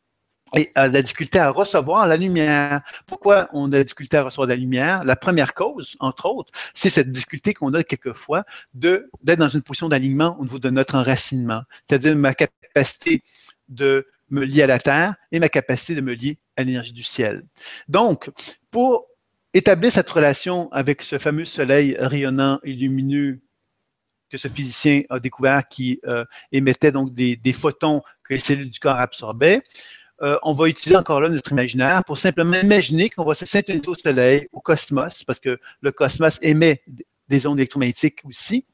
et 0.56 0.72
a 0.76 0.88
la 0.88 1.02
difficulté 1.02 1.40
à 1.40 1.50
recevoir 1.50 2.08
la 2.08 2.18
lumière. 2.18 2.82
Pourquoi 3.08 3.50
on 3.52 3.72
a 3.74 3.78
la 3.78 3.84
difficulté 3.84 4.18
à 4.18 4.24
recevoir 4.24 4.48
la 4.48 4.56
lumière? 4.56 5.04
La 5.04 5.16
première 5.16 5.54
cause, 5.54 5.96
entre 6.00 6.28
autres, 6.28 6.52
c'est 6.74 6.90
cette 6.90 7.12
difficulté 7.12 7.54
qu'on 7.54 7.74
a 7.74 7.84
quelquefois 7.84 8.46
d'être 8.74 9.10
dans 9.24 9.48
une 9.48 9.62
position 9.62 9.90
d'alignement 9.90 10.38
au 10.40 10.44
niveau 10.44 10.60
de 10.60 10.70
notre 10.70 10.96
enracinement, 10.96 11.64
c'est-à-dire 11.88 12.16
ma 12.16 12.34
capacité 12.34 13.24
de 13.70 14.08
me 14.30 14.44
lier 14.44 14.64
à 14.64 14.68
la 14.68 14.80
Terre 14.80 15.16
et 15.32 15.40
ma 15.40 15.50
capacité 15.50 15.96
de 15.96 16.02
me 16.02 16.14
lier 16.14 16.38
à 16.58 16.64
l'énergie 16.64 16.94
du 16.94 17.04
ciel. 17.04 17.44
Donc, 17.88 18.30
pour 18.72 19.08
établir 19.54 19.92
cette 19.92 20.10
relation 20.10 20.72
avec 20.72 21.02
ce 21.02 21.18
fameux 21.18 21.46
soleil 21.46 21.96
rayonnant 22.00 22.60
et 22.64 22.74
lumineux 22.74 23.42
que 24.30 24.38
ce 24.38 24.48
physicien 24.48 25.04
a 25.10 25.20
découvert 25.20 25.68
qui 25.68 26.00
euh, 26.06 26.26
émettait 26.52 26.92
donc 26.92 27.14
des, 27.14 27.36
des, 27.36 27.54
photons 27.54 28.02
que 28.24 28.34
les 28.34 28.40
cellules 28.40 28.72
du 28.72 28.80
corps 28.80 29.00
absorbaient, 29.00 29.62
euh, 30.22 30.38
on 30.44 30.54
va 30.54 30.68
utiliser 30.68 30.96
encore 30.96 31.22
là 31.22 31.30
notre 31.30 31.52
imaginaire 31.52 32.04
pour 32.06 32.18
simplement 32.18 32.58
imaginer 32.60 33.10
qu'on 33.10 33.26
va 33.26 33.36
se 33.36 33.46
synthétiser 33.46 33.88
au 33.88 33.96
Soleil, 33.96 34.48
au 34.54 34.62
cosmos, 34.62 35.24
parce 35.24 35.40
que 35.40 35.60
le 35.82 35.92
cosmos 35.92 36.40
émet 36.42 36.82
des 37.28 37.46
ondes 37.46 37.60
électromagnétiques 37.60 38.22
aussi. 38.24 38.66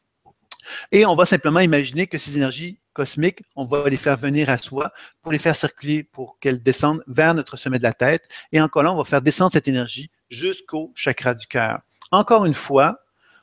Et 0.91 1.05
on 1.05 1.15
va 1.15 1.25
simplement 1.25 1.59
imaginer 1.59 2.05
que 2.05 2.19
ces 2.19 2.37
énergies 2.37 2.79
cosmiques, 2.93 3.41
on 3.55 3.65
va 3.65 3.89
les 3.89 3.97
faire 3.97 4.17
venir 4.17 4.49
à 4.49 4.57
soi 4.57 4.91
pour 5.23 5.31
les 5.31 5.39
faire 5.39 5.55
circuler, 5.55 6.03
pour 6.03 6.37
qu'elles 6.39 6.61
descendent 6.61 7.03
vers 7.07 7.33
notre 7.33 7.57
sommet 7.57 7.79
de 7.79 7.83
la 7.83 7.93
tête. 7.93 8.27
Et 8.51 8.61
encore 8.61 8.83
là, 8.83 8.93
on 8.93 8.97
va 8.97 9.03
faire 9.03 9.21
descendre 9.21 9.53
cette 9.53 9.67
énergie 9.67 10.11
jusqu'au 10.29 10.91
chakra 10.93 11.33
du 11.33 11.47
cœur. 11.47 11.79
Encore 12.11 12.45
une 12.45 12.53
fois, 12.53 12.99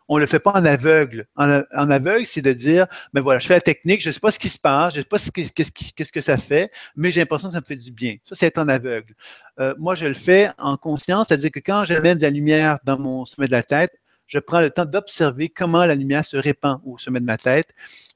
on 0.09 0.17
ne 0.17 0.21
le 0.21 0.27
fait 0.27 0.41
pas 0.41 0.53
en 0.53 0.65
aveugle. 0.65 1.27
En, 1.37 1.63
aveugle, 1.91 2.25
c'est 2.25 2.43
de 2.43 2.53
dire, 2.53 2.87
ben 3.13 3.21
voilà, 3.21 3.39
je 3.39 3.47
fais 3.47 3.55
la 3.55 3.61
technique, 3.61 4.01
je 4.01 4.09
ne 4.09 4.13
sais 4.13 4.21
pas 4.21 4.33
ce 4.33 4.39
qui 4.39 4.49
se 4.49 4.59
passe, 4.59 4.95
je 4.95 4.99
ne 4.99 5.03
sais 5.03 5.09
pas 5.09 5.19
qu'est-ce 5.19 6.13
que 6.13 6.21
ça 6.21 6.39
fait, 6.39 6.71
mais 6.97 7.13
j'ai 7.13 7.21
l'impression 7.21 7.49
que 7.49 7.55
ça 7.55 7.61
me 7.61 7.65
fait 7.67 7.77
du 7.77 7.93
bien. 7.93 8.17
Ça, 8.25 8.35
c'est 8.35 8.47
être 8.47 8.59
en 8.59 8.69
aveugle. 8.69 9.15
Euh, 9.61 9.75
moi, 9.79 9.95
je 9.95 10.07
le 10.07 10.15
fais 10.15 10.51
en 10.59 10.77
conscience, 10.77 11.29
c'est-à-dire 11.29 11.51
que 11.51 11.61
quand 11.61 11.85
j'amène 11.85 12.19
de 12.19 12.23
la 12.23 12.31
lumière 12.31 12.79
dans 12.85 12.99
mon 12.99 13.27
sommet 13.27 13.47
de 13.47 13.53
la 13.53 13.63
tête, 13.63 13.93
je 14.29 14.39
prends 14.39 14.61
le 14.61 14.70
temps 14.70 14.85
d'observer 14.85 15.49
comment 15.49 15.85
la 15.85 15.95
lumière 15.95 16.24
se 16.24 16.37
répand 16.37 16.81
au 16.85 16.99
sommet 16.99 17.18
de 17.18 17.24
ma 17.24 17.39
tête, 17.39 17.68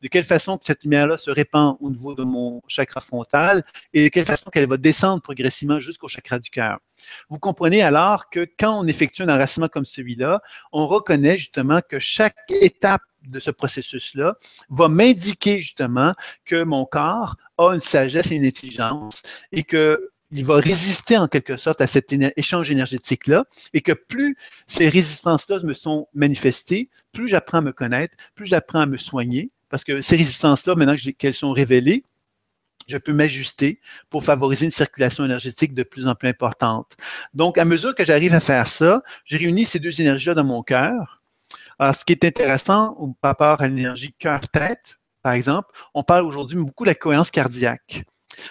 de 0.03 0.09
quelle 0.09 0.25
façon 0.25 0.61
cette 0.65 0.85
lumière-là 0.85 1.17
se 1.17 1.31
répand 1.31 1.77
au 1.81 1.91
niveau 1.91 2.15
de 2.15 2.23
mon 2.23 2.61
chakra 2.69 3.01
frontal 3.01 3.65
et 3.95 4.05
de 4.05 4.09
quelle 4.09 4.27
façon 4.27 4.51
qu'elle 4.51 4.69
va 4.69 4.77
descendre 4.77 5.23
progressivement 5.23 5.81
jusqu'au 5.81 6.09
chakra 6.09 6.39
du 6.39 6.51
cœur. 6.51 6.79
Vous 7.31 7.39
comprenez 7.39 7.83
alors 7.83 8.29
que 8.31 8.47
quand 8.59 8.79
on 8.79 8.87
effectue 8.87 9.23
un 9.23 9.29
enracinement 9.31 9.69
comme 9.69 9.87
celui-là, 9.87 10.41
on 10.71 10.87
reconnaît 10.87 11.39
justement 11.39 11.81
que 11.89 11.99
chaque 11.99 12.37
étape 12.51 13.03
de 13.27 13.41
ce 13.41 13.51
processus-là 13.51 14.37
va 14.69 14.89
m'indiquer 14.89 15.63
justement 15.63 16.15
que 16.45 16.63
mon 16.63 16.85
corps 16.85 17.37
a 17.57 17.73
une 17.75 17.81
sagesse 17.81 18.31
et 18.31 18.37
une 18.37 18.45
intelligence 18.45 19.23
et 19.53 19.63
que 19.63 20.11
il 20.33 20.47
va 20.47 20.57
résister 20.57 21.19
en 21.19 21.29
quelque 21.29 21.57
sorte 21.57 21.81
à 21.81 21.87
cet 21.87 22.13
échange 22.37 22.71
énergétique-là 22.71 23.45
et 23.75 23.83
que 23.83 23.93
plus 23.93 24.37
ces 24.67 24.89
résistances-là 24.89 25.61
me 25.63 25.75
sont 25.75 26.09
manifestées, 26.15 26.89
plus 27.13 27.29
j'apprends 27.29 27.59
à 27.59 27.61
me 27.61 27.73
connaître, 27.73 28.17
plus 28.35 28.47
j'apprends 28.47 28.81
à 28.81 28.87
me 28.87 28.97
soigner, 28.97 29.51
parce 29.69 29.85
que 29.85 30.01
ces 30.01 30.17
résistances-là, 30.17 30.75
maintenant 30.75 30.97
qu'elles 31.19 31.35
sont 31.35 31.53
révélées, 31.53 32.05
je 32.89 32.99
peux 32.99 33.13
m'ajuster 33.13 33.81
pour 34.11 34.25
favoriser 34.25 34.65
une 34.65 34.73
circulation 34.73 35.25
énergétique 35.25 35.75
de 35.75 35.83
plus 35.83 36.09
en 36.09 36.15
plus 36.15 36.29
importante. 36.29 36.97
Donc, 37.35 37.59
à 37.59 37.65
mesure 37.65 37.95
que 37.95 38.05
j'arrive 38.05 38.35
à 38.35 38.41
faire 38.41 38.67
ça, 38.67 39.03
j'ai 39.25 39.37
réuni 39.37 39.65
ces 39.65 39.79
deux 39.79 40.01
énergies-là 40.01 40.35
dans 40.35 40.45
mon 40.45 40.63
cœur. 40.63 41.23
Alors, 41.79 41.95
ce 41.95 42.05
qui 42.05 42.13
est 42.13 42.25
intéressant 42.25 42.97
par 43.21 43.31
rapport 43.31 43.63
à 43.63 43.69
l'énergie 43.69 44.13
cœur-tête, 44.19 44.99
par 45.23 45.35
exemple, 45.35 45.69
on 45.95 46.03
parle 46.03 46.25
aujourd'hui 46.25 46.57
beaucoup 46.57 46.85
de 46.85 46.89
la 46.89 46.95
cohérence 46.95 47.31
cardiaque. 47.31 48.05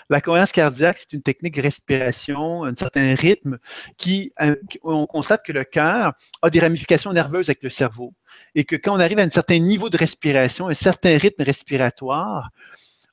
La 0.10 0.22
cohérence 0.22 0.52
cardiaque, 0.52 0.98
c'est 0.98 1.14
une 1.14 1.22
technique 1.22 1.56
de 1.56 1.62
respiration, 1.62 2.64
un 2.64 2.76
certain 2.76 3.16
rythme 3.16 3.58
qui, 3.98 4.32
euh, 4.42 4.56
on 4.84 5.06
constate 5.06 5.44
que 5.46 5.52
le 5.52 5.64
cœur 5.64 6.14
a 6.42 6.50
des 6.50 6.60
ramifications 6.60 7.14
nerveuses 7.14 7.50
avec 7.50 7.64
le 7.64 7.70
cerveau 7.70 8.14
et 8.56 8.64
que 8.64 8.76
quand 8.76 8.96
on 8.96 9.00
arrive 9.00 9.20
à 9.20 9.24
un 9.24 9.30
certain 9.30 9.60
niveau 9.60 9.90
de 9.90 9.98
respiration, 9.98 10.68
un 10.68 10.74
certain 10.74 11.18
rythme 11.18 11.44
respiratoire, 11.44 12.50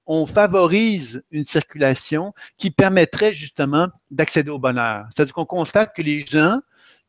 on 0.07 0.27
favorise 0.27 1.23
une 1.31 1.45
circulation 1.45 2.33
qui 2.57 2.71
permettrait 2.71 3.35
justement 3.35 3.89
d'accéder 4.11 4.51
au 4.51 4.59
bonheur. 4.59 5.07
C'est-à-dire 5.15 5.35
qu'on 5.35 5.45
constate 5.45 5.95
que 5.95 6.03
les 6.03 6.25
gens 6.25 6.61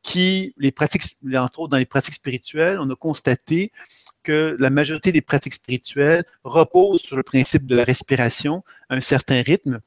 qui, 0.03 0.53
les 0.57 0.71
pratiques, 0.71 1.17
entre 1.35 1.59
autres 1.59 1.71
dans 1.71 1.77
les 1.77 1.85
pratiques 1.85 2.15
spirituelles, 2.15 2.79
on 2.79 2.89
a 2.89 2.95
constaté 2.95 3.71
que 4.23 4.55
la 4.59 4.69
majorité 4.69 5.11
des 5.11 5.21
pratiques 5.21 5.53
spirituelles 5.53 6.25
reposent 6.43 7.01
sur 7.01 7.15
le 7.15 7.23
principe 7.23 7.65
de 7.65 7.75
la 7.75 7.83
respiration, 7.83 8.63
un 8.89 9.01
certain 9.01 9.41
rythme 9.41 9.79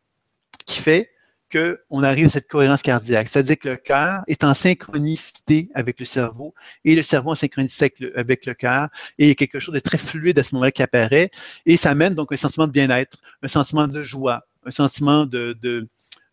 qui 0.66 0.80
fait 0.80 1.10
qu'on 1.52 2.02
arrive 2.02 2.26
à 2.26 2.30
cette 2.30 2.48
cohérence 2.48 2.82
cardiaque. 2.82 3.28
C'est-à-dire 3.28 3.58
que 3.58 3.68
le 3.68 3.76
cœur 3.76 4.22
est 4.26 4.42
en 4.42 4.54
synchronicité 4.54 5.68
avec 5.74 6.00
le 6.00 6.06
cerveau 6.06 6.54
et 6.84 6.94
le 6.94 7.02
cerveau 7.02 7.32
en 7.32 7.34
synchronicité 7.34 7.92
avec 8.16 8.46
le, 8.46 8.54
cœur 8.54 8.88
et 9.18 9.24
il 9.24 9.28
y 9.28 9.30
a 9.30 9.34
quelque 9.34 9.58
chose 9.58 9.74
de 9.74 9.80
très 9.80 9.98
fluide 9.98 10.38
à 10.38 10.44
ce 10.44 10.54
moment-là 10.54 10.72
qui 10.72 10.82
apparaît 10.82 11.30
et 11.66 11.76
ça 11.76 11.90
amène 11.90 12.14
donc 12.14 12.32
un 12.32 12.36
sentiment 12.36 12.66
de 12.66 12.72
bien-être, 12.72 13.18
un 13.42 13.48
sentiment 13.48 13.86
de 13.86 14.02
joie, 14.02 14.46
un 14.64 14.70
sentiment 14.70 15.26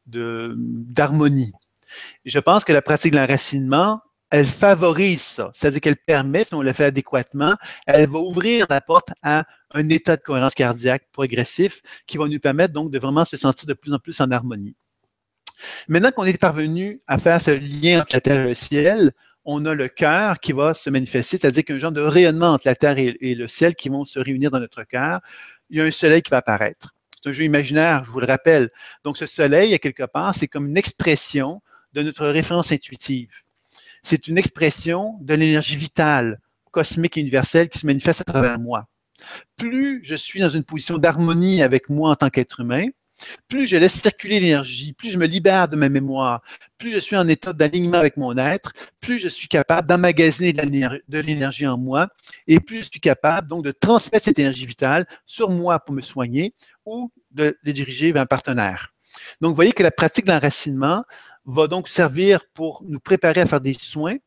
d'harmonie. 0.08 1.52
Je 2.26 2.40
pense 2.40 2.64
que 2.64 2.74
la 2.74 2.82
pratique 2.82 3.14
de 3.14 3.18
l'enracinement 3.18 4.02
elle 4.32 4.46
favorise 4.46 5.22
ça. 5.22 5.52
C'est-à-dire 5.54 5.82
qu'elle 5.82 5.98
permet, 5.98 6.44
si 6.44 6.54
on 6.54 6.62
le 6.62 6.74
fait 6.74 6.86
adéquatement, 6.86 7.56
elle 7.88 8.08
va 8.08 8.20
ouvrir 8.20 8.68
la 8.70 8.82
porte 8.82 9.10
à 9.24 9.46
un 9.72 9.90
état 9.90 10.18
de 10.18 10.22
cohérence 10.22 10.54
cardiaque 10.54 11.08
progressif 11.12 11.82
qui 12.06 12.18
va 12.18 12.28
nous 12.28 12.40
permettre 12.40 12.74
donc 12.74 12.92
de 12.92 13.00
vraiment 13.00 13.26
se 13.26 13.38
sentir 13.38 13.66
de 13.66 13.74
plus 13.74 13.94
en 13.94 14.00
plus 14.00 14.20
en 14.22 14.30
harmonie. 14.32 14.76
Maintenant 15.88 16.12
qu'on 16.12 16.26
est 16.26 16.38
parvenu 16.38 17.00
à 17.08 17.18
faire 17.18 17.42
ce 17.42 17.52
lien 17.52 18.02
entre 18.02 18.14
la 18.14 18.22
Terre 18.22 18.42
et 18.42 18.50
le 18.50 18.54
ciel, 18.54 19.12
on 19.46 19.66
a 19.66 19.74
le 19.74 19.88
cœur 19.88 20.40
qui 20.40 20.52
va 20.52 20.74
se 20.74 20.90
manifester, 20.90 21.38
c'est-à-dire 21.38 21.64
qu'un 21.64 21.80
genre 21.80 21.92
de 21.92 22.02
rayonnement 22.02 22.54
entre 22.54 22.68
la 22.68 22.76
Terre 22.76 22.98
et, 22.98 23.36
le 23.36 23.48
ciel 23.48 23.76
qui 23.76 23.90
vont 23.90 24.06
se 24.06 24.20
réunir 24.20 24.52
dans 24.52 24.60
notre 24.60 24.84
cœur. 24.84 25.22
Il 25.70 25.78
y 25.78 25.82
a 25.82 25.86
un 25.86 25.92
soleil 25.92 26.22
qui 26.22 26.30
va 26.30 26.38
apparaître. 26.38 26.94
C'est 27.22 27.30
un 27.30 27.34
jeu 27.34 27.44
imaginaire, 27.44 28.06
je 28.06 28.12
vous 28.12 28.20
le 28.20 28.28
rappelle. 28.28 28.70
Donc, 29.04 29.18
ce 29.18 29.26
soleil, 29.26 29.74
à 29.74 29.80
quelque 29.80 30.04
part, 30.04 30.36
c'est 30.36 30.48
comme 30.48 30.68
une 30.68 30.78
expression 30.78 31.62
de 31.94 32.02
notre 32.02 32.28
référence 32.28 32.72
intuitive. 32.72 33.42
C'est 34.04 34.28
une 34.28 34.38
expression 34.38 35.18
de 35.22 35.34
l'énergie 35.34 35.76
vitale, 35.76 36.40
cosmique 36.72 37.18
et 37.18 37.22
universelle 37.22 37.70
qui 37.70 37.80
se 37.80 37.86
manifeste 37.86 38.22
à 38.22 38.26
travers 38.26 38.60
moi. 38.60 38.88
Plus 39.58 40.00
je 40.04 40.16
suis 40.16 40.40
dans 40.40 40.50
une 40.50 40.64
position 40.64 40.98
d'harmonie 40.98 41.62
avec 41.62 41.90
moi 41.90 42.12
en 42.12 42.16
tant 42.16 42.30
qu'être 42.30 42.62
humain, 42.62 42.88
plus 43.50 43.68
je 43.68 43.76
laisse 43.76 44.00
circuler 44.00 44.40
l'énergie, 44.40 44.94
plus 44.94 45.12
je 45.12 45.18
me 45.18 45.26
libère 45.26 45.68
de 45.68 45.76
ma 45.76 45.90
mémoire, 45.90 46.42
plus 46.78 46.92
je 46.92 47.00
suis 47.00 47.18
en 47.18 47.28
état 47.28 47.52
d'alignement 47.52 47.98
avec 47.98 48.16
mon 48.16 48.38
être, 48.38 48.72
plus 49.02 49.20
je 49.20 49.28
suis 49.28 49.50
capable 49.50 49.90
d'emmagasiner 49.90 50.54
de 50.54 51.20
l'énergie 51.20 51.68
en 51.68 51.78
moi 51.78 52.08
et 52.48 52.62
plus 52.62 52.80
je 52.80 52.90
suis 52.92 53.02
capable 53.02 53.48
donc 53.50 53.66
de 53.66 53.72
transmettre 53.72 54.26
cette 54.26 54.40
énergie 54.40 54.66
vitale 54.66 55.06
sur 55.26 55.50
moi 55.50 55.80
pour 55.80 55.94
me 55.94 56.02
soigner 56.02 56.54
ou 56.86 57.12
de 57.32 57.58
les 57.64 57.74
diriger 57.74 58.12
vers 58.14 58.24
un 58.24 58.26
partenaire. 58.26 58.94
Donc, 59.42 59.50
vous 59.50 59.56
voyez 59.56 59.74
que 59.74 59.84
la 59.84 59.92
pratique 59.92 60.26
de 60.26 60.32
l'enracinement 60.32 61.04
va 61.46 61.68
donc 61.68 61.90
servir 61.90 62.42
pour 62.54 62.84
nous 62.88 63.00
préparer 63.00 63.42
à 63.42 63.46
faire 63.46 63.62
des 63.62 63.76
soins, 63.80 64.18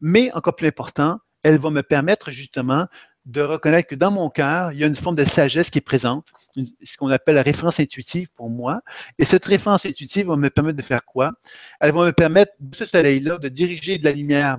mais 0.00 0.32
encore 0.32 0.56
plus 0.56 0.68
important, 0.68 1.18
elle 1.42 1.58
va 1.58 1.70
me 1.70 1.82
permettre 1.82 2.30
justement 2.30 2.86
de 3.24 3.40
reconnaître 3.40 3.88
que 3.88 3.96
dans 3.96 4.12
mon 4.12 4.30
cœur, 4.30 4.70
il 4.70 4.78
y 4.78 4.84
a 4.84 4.86
une 4.86 4.94
forme 4.94 5.16
de 5.16 5.24
sagesse 5.24 5.68
qui 5.68 5.78
est 5.78 5.80
présente, 5.80 6.28
ce 6.84 6.96
qu'on 6.96 7.08
appelle 7.08 7.34
la 7.34 7.42
référence 7.42 7.80
intuitive 7.80 8.28
pour 8.36 8.50
moi. 8.50 8.82
Et 9.18 9.24
cette 9.24 9.44
référence 9.44 9.84
intuitive 9.84 10.28
va 10.28 10.36
me 10.36 10.48
permettre 10.48 10.76
de 10.76 10.82
faire 10.82 11.04
quoi? 11.04 11.32
Elle 11.80 11.92
va 11.92 12.04
me 12.04 12.12
permettre, 12.12 12.52
ce 12.72 12.84
soleil-là, 12.84 13.38
de 13.38 13.48
diriger 13.48 13.98
de 13.98 14.04
la 14.04 14.12
lumière 14.12 14.58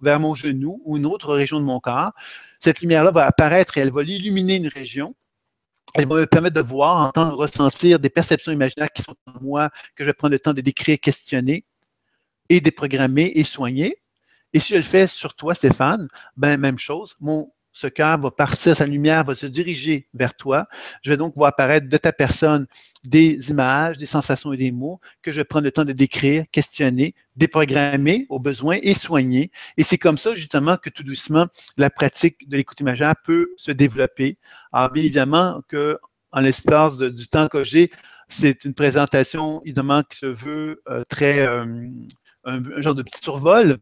vers 0.00 0.20
mon 0.20 0.34
genou 0.34 0.80
ou 0.86 0.96
une 0.96 1.04
autre 1.04 1.34
région 1.34 1.60
de 1.60 1.66
mon 1.66 1.80
corps. 1.80 2.12
Cette 2.60 2.80
lumière-là 2.80 3.10
va 3.10 3.26
apparaître 3.26 3.76
et 3.76 3.82
elle 3.82 3.92
va 3.92 4.02
illuminer 4.04 4.54
une 4.54 4.68
région. 4.68 5.14
Elle 5.94 6.08
va 6.08 6.16
me 6.16 6.26
permettre 6.26 6.54
de 6.54 6.60
voir, 6.60 7.08
entendre, 7.08 7.36
ressentir 7.36 7.98
des 7.98 8.10
perceptions 8.10 8.52
imaginaires 8.52 8.90
qui 8.92 9.02
sont 9.02 9.14
en 9.26 9.40
moi, 9.42 9.70
que 9.94 10.04
je 10.04 10.08
vais 10.08 10.14
prendre 10.14 10.32
le 10.32 10.38
temps 10.38 10.54
de 10.54 10.60
décrire, 10.60 10.98
questionner 10.98 11.66
et 12.48 12.60
déprogrammer 12.60 13.32
et 13.34 13.44
soigner. 13.44 13.96
Et 14.52 14.60
si 14.60 14.72
je 14.72 14.78
le 14.78 14.82
fais 14.82 15.06
sur 15.06 15.34
toi, 15.34 15.54
Stéphane, 15.54 16.08
ben 16.36 16.58
même 16.58 16.78
chose. 16.78 17.16
Ce 17.72 17.86
cœur 17.86 18.18
va 18.18 18.30
partir, 18.30 18.76
sa 18.76 18.86
lumière 18.86 19.24
va 19.24 19.34
se 19.34 19.46
diriger 19.46 20.06
vers 20.14 20.34
toi. 20.34 20.66
Je 21.02 21.10
vais 21.10 21.16
donc 21.16 21.34
voir 21.34 21.48
apparaître 21.48 21.88
de 21.88 21.96
ta 21.96 22.12
personne 22.12 22.66
des 23.02 23.50
images, 23.50 23.98
des 23.98 24.06
sensations 24.06 24.52
et 24.52 24.56
des 24.56 24.70
mots 24.70 25.00
que 25.22 25.32
je 25.32 25.38
vais 25.38 25.44
prendre 25.44 25.64
le 25.64 25.72
temps 25.72 25.84
de 25.84 25.92
décrire, 25.92 26.44
questionner, 26.52 27.14
déprogrammer 27.36 28.26
au 28.28 28.38
besoin 28.38 28.78
et 28.82 28.94
soigner. 28.94 29.50
Et 29.78 29.84
c'est 29.84 29.98
comme 29.98 30.18
ça, 30.18 30.34
justement, 30.34 30.76
que 30.76 30.90
tout 30.90 31.02
doucement, 31.02 31.46
la 31.78 31.88
pratique 31.88 32.48
de 32.48 32.56
l'écoute 32.56 32.80
imaginaire 32.80 33.14
peut 33.24 33.48
se 33.56 33.72
développer. 33.72 34.38
Alors, 34.72 34.90
bien 34.90 35.04
évidemment, 35.04 35.62
que 35.66 35.98
en 36.30 36.40
l'espace 36.40 36.98
du 36.98 37.26
temps 37.26 37.48
que 37.48 37.64
j'ai, 37.64 37.90
c'est 38.28 38.64
une 38.64 38.74
présentation, 38.74 39.62
évidemment, 39.64 40.02
qui 40.02 40.18
se 40.18 40.26
veut 40.26 40.82
euh, 40.88 41.04
très, 41.08 41.40
euh, 41.40 41.64
un, 42.44 42.64
un 42.64 42.80
genre 42.80 42.94
de 42.94 43.02
petit 43.02 43.20
survol 43.22 43.78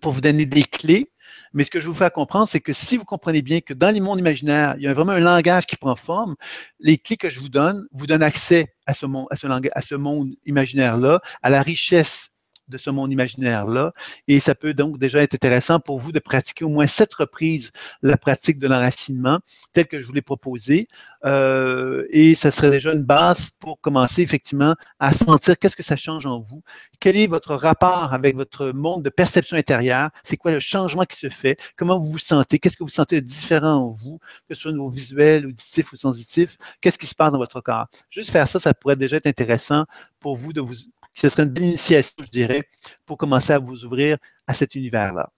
pour 0.00 0.12
vous 0.12 0.20
donner 0.20 0.46
des 0.46 0.64
clés 0.64 1.11
mais 1.52 1.64
ce 1.64 1.70
que 1.70 1.80
je 1.80 1.88
vous 1.88 1.94
fais 1.94 2.10
comprendre, 2.10 2.48
c'est 2.48 2.60
que 2.60 2.72
si 2.72 2.96
vous 2.96 3.04
comprenez 3.04 3.42
bien 3.42 3.60
que 3.60 3.74
dans 3.74 3.90
les 3.90 4.00
mondes 4.00 4.18
imaginaires, 4.18 4.74
il 4.78 4.82
y 4.82 4.88
a 4.88 4.94
vraiment 4.94 5.12
un 5.12 5.20
langage 5.20 5.66
qui 5.66 5.76
prend 5.76 5.96
forme, 5.96 6.36
les 6.80 6.98
clés 6.98 7.16
que 7.16 7.30
je 7.30 7.40
vous 7.40 7.48
donne 7.48 7.86
vous 7.92 8.06
donnent 8.06 8.22
accès 8.22 8.74
à 8.86 8.94
ce 8.94 9.06
monde, 9.06 9.26
à 9.30 9.36
ce, 9.36 9.46
à 9.46 9.82
ce 9.82 9.94
monde 9.94 10.30
imaginaire-là, 10.44 11.20
à 11.42 11.50
la 11.50 11.62
richesse 11.62 12.31
de 12.72 12.78
ce 12.78 12.90
monde 12.90 13.12
imaginaire-là. 13.12 13.92
Et 14.26 14.40
ça 14.40 14.54
peut 14.54 14.74
donc 14.74 14.98
déjà 14.98 15.22
être 15.22 15.34
intéressant 15.34 15.78
pour 15.78 15.98
vous 15.98 16.10
de 16.10 16.18
pratiquer 16.18 16.64
au 16.64 16.68
moins 16.68 16.86
sept 16.86 17.12
reprises 17.14 17.70
la 18.02 18.16
pratique 18.16 18.58
de 18.58 18.66
l'enracinement, 18.66 19.38
telle 19.72 19.86
que 19.86 20.00
je 20.00 20.06
vous 20.06 20.12
l'ai 20.12 20.22
proposé. 20.22 20.88
Euh, 21.24 22.04
et 22.10 22.34
ça 22.34 22.50
serait 22.50 22.70
déjà 22.70 22.92
une 22.92 23.04
base 23.04 23.50
pour 23.60 23.80
commencer 23.80 24.22
effectivement 24.22 24.74
à 24.98 25.12
sentir 25.12 25.58
qu'est-ce 25.58 25.76
que 25.76 25.82
ça 25.82 25.96
change 25.96 26.26
en 26.26 26.40
vous. 26.40 26.62
Quel 26.98 27.16
est 27.16 27.26
votre 27.26 27.54
rapport 27.54 28.12
avec 28.12 28.34
votre 28.34 28.72
monde 28.72 29.02
de 29.04 29.10
perception 29.10 29.56
intérieure? 29.56 30.10
C'est 30.24 30.36
quoi 30.36 30.50
le 30.50 30.60
changement 30.60 31.04
qui 31.04 31.16
se 31.16 31.28
fait? 31.28 31.58
Comment 31.76 32.00
vous 32.00 32.12
vous 32.12 32.18
sentez? 32.18 32.58
Qu'est-ce 32.58 32.76
que 32.76 32.84
vous 32.84 32.88
sentez 32.88 33.20
de 33.20 33.26
différent 33.26 33.74
en 33.74 33.92
vous, 33.92 34.18
que 34.48 34.54
ce 34.54 34.62
soit 34.62 34.70
au 34.70 34.74
niveau 34.74 34.90
visuel, 34.90 35.46
auditif 35.46 35.92
ou 35.92 35.96
sensitif? 35.96 36.56
Qu'est-ce 36.80 36.98
qui 36.98 37.06
se 37.06 37.14
passe 37.14 37.32
dans 37.32 37.38
votre 37.38 37.60
corps? 37.60 37.86
Juste 38.10 38.30
faire 38.30 38.48
ça, 38.48 38.58
ça 38.58 38.74
pourrait 38.74 38.96
déjà 38.96 39.18
être 39.18 39.26
intéressant 39.26 39.84
pour 40.20 40.36
vous 40.36 40.52
de 40.52 40.60
vous 40.60 40.74
ce 41.14 41.28
serait 41.28 41.44
une 41.44 41.50
belle 41.50 41.64
initiation, 41.64 42.24
je 42.24 42.30
dirais, 42.30 42.68
pour 43.06 43.18
commencer 43.18 43.52
à 43.52 43.58
vous 43.58 43.84
ouvrir 43.84 44.18
à 44.46 44.54
cet 44.54 44.74
univers-là. 44.74 45.32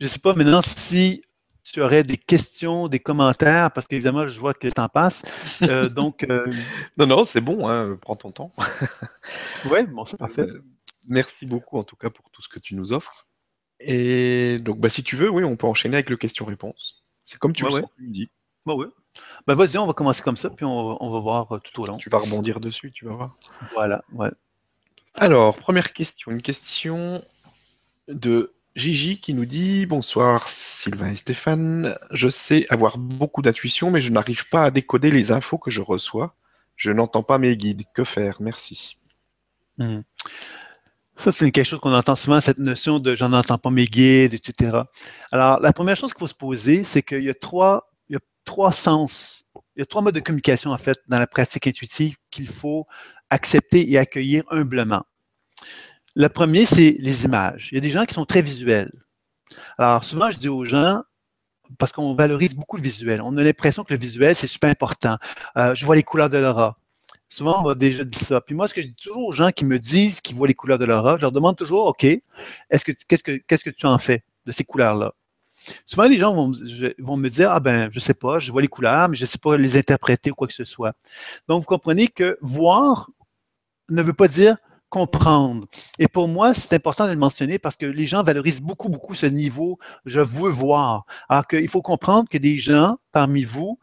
Je 0.00 0.06
ne 0.06 0.10
sais 0.10 0.18
pas 0.18 0.34
maintenant 0.34 0.62
si 0.62 1.22
tu 1.62 1.80
aurais 1.80 2.04
des 2.04 2.16
questions, 2.16 2.88
des 2.88 3.00
commentaires, 3.00 3.72
parce 3.72 3.86
qu'évidemment, 3.86 4.26
je 4.26 4.38
vois 4.38 4.54
que 4.54 4.66
le 4.66 4.72
temps 4.72 4.88
passe. 4.88 5.22
Euh, 5.62 5.88
donc, 5.88 6.24
euh, 6.24 6.52
non, 6.98 7.06
non, 7.06 7.24
c'est 7.24 7.40
bon, 7.40 7.68
hein, 7.68 7.96
prends 8.00 8.16
ton 8.16 8.30
temps. 8.30 8.52
oui, 9.70 9.86
bon, 9.86 10.04
c'est 10.04 10.16
parfait. 10.16 10.42
Euh, 10.42 10.62
merci 11.06 11.46
beaucoup, 11.46 11.78
en 11.78 11.84
tout 11.84 11.96
cas, 11.96 12.10
pour 12.10 12.30
tout 12.30 12.42
ce 12.42 12.48
que 12.48 12.58
tu 12.58 12.74
nous 12.74 12.92
offres. 12.92 13.26
Et 13.80 14.58
donc, 14.60 14.78
bah, 14.78 14.88
si 14.88 15.02
tu 15.02 15.16
veux, 15.16 15.30
oui, 15.30 15.44
on 15.44 15.56
peut 15.56 15.66
enchaîner 15.66 15.96
avec 15.96 16.10
le 16.10 16.16
question-réponse. 16.16 17.02
C'est 17.24 17.38
comme 17.38 17.54
tu 17.54 17.64
le 17.64 17.70
sens, 17.70 17.90
tu 17.96 18.02
me 18.02 18.12
dis. 18.12 18.30
Bah, 18.66 18.74
oui. 18.76 18.86
Ben 19.46 19.54
vas-y, 19.54 19.78
on 19.78 19.86
va 19.86 19.92
commencer 19.92 20.22
comme 20.22 20.36
ça, 20.36 20.50
puis 20.50 20.64
on, 20.64 21.10
va 21.10 21.20
voir 21.20 21.52
euh, 21.52 21.58
tout 21.58 21.82
au 21.82 21.86
long. 21.86 21.96
Tu 21.96 22.10
vas 22.10 22.18
rebondir 22.18 22.60
dessus, 22.60 22.90
tu 22.92 23.04
vas 23.04 23.14
voir. 23.14 23.36
Voilà, 23.74 24.02
ouais. 24.12 24.30
Alors, 25.14 25.56
première 25.56 25.92
question, 25.92 26.32
une 26.32 26.42
question 26.42 27.22
de 28.08 28.52
Gigi 28.74 29.20
qui 29.20 29.34
nous 29.34 29.44
dit 29.44 29.86
Bonsoir 29.86 30.48
Sylvain 30.48 31.10
et 31.10 31.16
Stéphane, 31.16 31.96
je 32.10 32.28
sais 32.28 32.66
avoir 32.70 32.98
beaucoup 32.98 33.40
d'intuition, 33.40 33.90
mais 33.90 34.00
je 34.00 34.10
n'arrive 34.10 34.48
pas 34.48 34.64
à 34.64 34.70
décoder 34.70 35.10
les 35.12 35.30
infos 35.30 35.58
que 35.58 35.70
je 35.70 35.80
reçois. 35.80 36.34
Je 36.76 36.90
n'entends 36.90 37.22
pas 37.22 37.38
mes 37.38 37.56
guides. 37.56 37.84
Que 37.94 38.02
faire? 38.02 38.38
Merci. 38.40 38.98
Hmm. 39.78 40.00
Ça, 41.16 41.30
c'est 41.30 41.52
quelque 41.52 41.64
chose 41.64 41.78
qu'on 41.78 41.94
entend 41.94 42.16
souvent, 42.16 42.40
cette 42.40 42.58
notion 42.58 42.98
de 42.98 43.14
j'en 43.14 43.32
entends 43.32 43.58
pas 43.58 43.70
mes 43.70 43.86
guides, 43.86 44.34
etc. 44.34 44.78
Alors, 45.30 45.60
la 45.60 45.72
première 45.72 45.94
chose 45.94 46.12
qu'il 46.12 46.18
faut 46.18 46.26
se 46.26 46.34
poser, 46.34 46.82
c'est 46.82 47.02
qu'il 47.02 47.22
y 47.22 47.30
a 47.30 47.34
trois 47.34 47.93
trois 48.44 48.72
sens, 48.72 49.44
il 49.76 49.80
y 49.80 49.82
a 49.82 49.86
trois 49.86 50.02
modes 50.02 50.14
de 50.14 50.20
communication, 50.20 50.70
en 50.70 50.78
fait, 50.78 50.98
dans 51.08 51.18
la 51.18 51.26
pratique 51.26 51.66
intuitive 51.66 52.16
qu'il 52.30 52.48
faut 52.48 52.86
accepter 53.30 53.90
et 53.90 53.98
accueillir 53.98 54.44
humblement. 54.50 55.04
Le 56.14 56.28
premier, 56.28 56.66
c'est 56.66 56.96
les 57.00 57.24
images. 57.24 57.70
Il 57.72 57.74
y 57.74 57.78
a 57.78 57.80
des 57.80 57.90
gens 57.90 58.04
qui 58.04 58.14
sont 58.14 58.24
très 58.24 58.42
visuels. 58.42 58.92
Alors, 59.78 60.04
souvent, 60.04 60.30
je 60.30 60.38
dis 60.38 60.48
aux 60.48 60.64
gens, 60.64 61.02
parce 61.78 61.92
qu'on 61.92 62.14
valorise 62.14 62.54
beaucoup 62.54 62.76
le 62.76 62.82
visuel, 62.82 63.20
on 63.22 63.36
a 63.36 63.42
l'impression 63.42 63.84
que 63.84 63.92
le 63.92 63.98
visuel, 63.98 64.36
c'est 64.36 64.46
super 64.46 64.70
important. 64.70 65.18
Euh, 65.56 65.74
je 65.74 65.84
vois 65.84 65.96
les 65.96 66.02
couleurs 66.02 66.30
de 66.30 66.38
l'aura. 66.38 66.78
Souvent, 67.28 67.60
on 67.60 67.64
va 67.64 67.74
déjà 67.74 68.04
dire 68.04 68.20
ça. 68.20 68.40
Puis 68.40 68.54
moi, 68.54 68.68
ce 68.68 68.74
que 68.74 68.82
je 68.82 68.88
dis 68.88 68.94
toujours 68.94 69.26
aux 69.26 69.32
gens 69.32 69.50
qui 69.50 69.64
me 69.64 69.78
disent 69.78 70.20
qu'ils 70.20 70.36
voient 70.36 70.46
les 70.46 70.54
couleurs 70.54 70.78
de 70.78 70.84
l'aura, 70.84 71.16
je 71.16 71.22
leur 71.22 71.32
demande 71.32 71.56
toujours, 71.56 71.86
OK, 71.86 72.04
est-ce 72.04 72.84
que, 72.84 72.92
qu'est-ce, 73.08 73.24
que, 73.24 73.32
qu'est-ce 73.32 73.64
que 73.64 73.70
tu 73.70 73.86
en 73.86 73.98
fais 73.98 74.22
de 74.46 74.52
ces 74.52 74.62
couleurs-là? 74.62 75.14
Souvent, 75.86 76.04
les 76.04 76.18
gens 76.18 76.34
vont, 76.34 77.16
me 77.16 77.28
dire, 77.28 77.50
ah 77.50 77.60
ben, 77.60 77.88
je 77.90 77.98
sais 77.98 78.14
pas, 78.14 78.38
je 78.38 78.52
vois 78.52 78.62
les 78.62 78.68
couleurs, 78.68 79.08
mais 79.08 79.16
je 79.16 79.22
ne 79.22 79.26
sais 79.26 79.38
pas 79.38 79.56
les 79.56 79.76
interpréter 79.76 80.30
ou 80.30 80.34
quoi 80.34 80.46
que 80.46 80.54
ce 80.54 80.64
soit. 80.64 80.94
Donc, 81.48 81.62
vous 81.62 81.66
comprenez 81.66 82.08
que 82.08 82.38
voir 82.40 83.10
ne 83.90 84.02
veut 84.02 84.14
pas 84.14 84.28
dire 84.28 84.56
comprendre. 84.94 85.66
Et 85.98 86.06
pour 86.06 86.28
moi, 86.28 86.54
c'est 86.54 86.72
important 86.72 87.06
de 87.06 87.10
le 87.10 87.18
mentionner 87.18 87.58
parce 87.58 87.74
que 87.74 87.84
les 87.84 88.06
gens 88.06 88.22
valorisent 88.22 88.60
beaucoup, 88.60 88.88
beaucoup 88.88 89.16
ce 89.16 89.26
niveau 89.26 89.76
je 90.04 90.20
veux 90.20 90.50
voir. 90.50 91.04
Alors 91.28 91.48
qu'il 91.48 91.68
faut 91.68 91.82
comprendre 91.82 92.28
que 92.28 92.38
des 92.38 92.60
gens 92.60 92.98
parmi 93.10 93.42
vous 93.42 93.80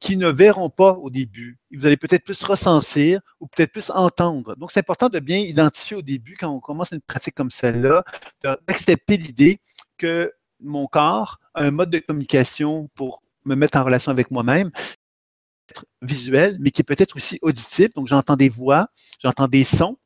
qui 0.00 0.16
ne 0.16 0.28
verront 0.28 0.68
pas 0.68 0.94
au 0.94 1.10
début, 1.10 1.60
vous 1.72 1.86
allez 1.86 1.96
peut-être 1.96 2.24
plus 2.24 2.42
ressentir 2.42 3.20
ou 3.38 3.46
peut-être 3.46 3.70
plus 3.70 3.90
entendre. 3.90 4.56
Donc, 4.56 4.72
c'est 4.72 4.80
important 4.80 5.08
de 5.08 5.20
bien 5.20 5.38
identifier 5.38 5.96
au 5.96 6.02
début, 6.02 6.36
quand 6.36 6.50
on 6.50 6.58
commence 6.58 6.90
une 6.90 7.02
pratique 7.02 7.36
comme 7.36 7.52
celle-là, 7.52 8.02
d'accepter 8.42 9.16
l'idée 9.16 9.60
que 9.96 10.32
mon 10.60 10.86
corps 10.86 11.38
un 11.54 11.70
mode 11.70 11.90
de 11.90 11.98
communication 11.98 12.88
pour 12.94 13.22
me 13.44 13.54
mettre 13.54 13.78
en 13.78 13.84
relation 13.84 14.12
avec 14.12 14.30
moi-même, 14.30 14.70
être 15.70 15.84
visuel, 16.02 16.56
mais 16.60 16.70
qui 16.70 16.82
peut-être 16.82 17.16
aussi 17.16 17.38
auditif. 17.42 17.92
Donc, 17.94 18.08
j'entends 18.08 18.36
des 18.36 18.48
voix, 18.48 18.88
j'entends 19.20 19.48
des 19.48 19.64
sons, 19.64 19.98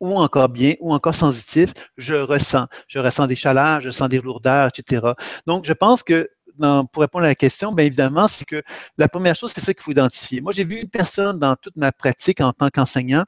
ou 0.00 0.16
encore 0.16 0.48
bien, 0.48 0.74
ou 0.80 0.94
encore 0.94 1.14
sensitif, 1.14 1.72
je 1.96 2.14
ressens. 2.14 2.66
Je 2.88 2.98
ressens 2.98 3.26
des 3.26 3.36
chaleurs, 3.36 3.80
je 3.80 3.90
sens 3.90 4.08
des 4.08 4.20
lourdeurs, 4.20 4.68
etc. 4.68 5.12
Donc, 5.46 5.64
je 5.64 5.72
pense 5.72 6.02
que 6.02 6.30
pour 6.92 7.02
répondre 7.02 7.24
à 7.24 7.28
la 7.28 7.34
question, 7.34 7.72
bien 7.72 7.86
évidemment, 7.86 8.28
c'est 8.28 8.44
que 8.44 8.62
la 8.98 9.08
première 9.08 9.34
chose, 9.34 9.52
c'est 9.54 9.60
ça 9.60 9.72
qu'il 9.72 9.82
faut 9.82 9.92
identifier. 9.92 10.40
Moi, 10.40 10.52
j'ai 10.52 10.64
vu 10.64 10.80
une 10.80 10.88
personne 10.88 11.38
dans 11.38 11.56
toute 11.56 11.76
ma 11.76 11.92
pratique 11.92 12.40
en 12.40 12.52
tant 12.52 12.68
qu'enseignant 12.70 13.24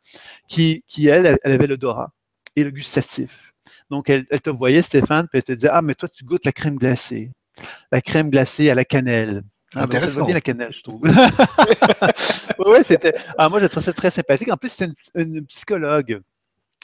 qui, 0.49 0.85
qui, 0.87 1.07
elle, 1.07 1.39
elle 1.43 1.53
avait 1.53 1.67
l'odorat 1.67 2.13
et 2.57 2.65
le 2.65 2.71
gustatif. 2.71 3.52
Donc, 3.91 4.11
elle, 4.11 4.27
te 4.27 4.51
voyait, 4.51 4.83
Stéphane, 4.83 5.29
puis 5.29 5.39
elle 5.39 5.43
te 5.43 5.53
disait 5.53 5.71
Ah, 5.71 5.83
mais 5.83 5.95
toi, 5.95 6.09
tu 6.09 6.25
goûtes 6.25 6.45
la 6.45 6.53
crème 6.53 6.77
glacée. 6.77 7.31
La 7.91 8.01
crème 8.01 8.31
glacée 8.31 8.71
à 8.71 8.75
la 8.75 8.85
cannelle. 8.85 9.43
Ah, 9.75 9.87
ben, 9.87 10.01
ça 10.01 10.21
va 10.21 10.27
bien 10.27 10.35
la 10.35 10.41
cannelle, 10.41 10.73
je 10.73 10.83
trouve. 10.83 11.01
oui, 12.67 12.79
c'était. 12.85 13.15
Ah, 13.39 13.49
moi, 13.49 13.61
je 13.61 13.67
trouvais 13.67 13.87
ça 13.87 13.93
très 13.93 14.11
sympathique. 14.11 14.53
En 14.53 14.57
plus, 14.57 14.69
c'était 14.71 14.93
une, 15.15 15.47
psychologue. 15.47 16.21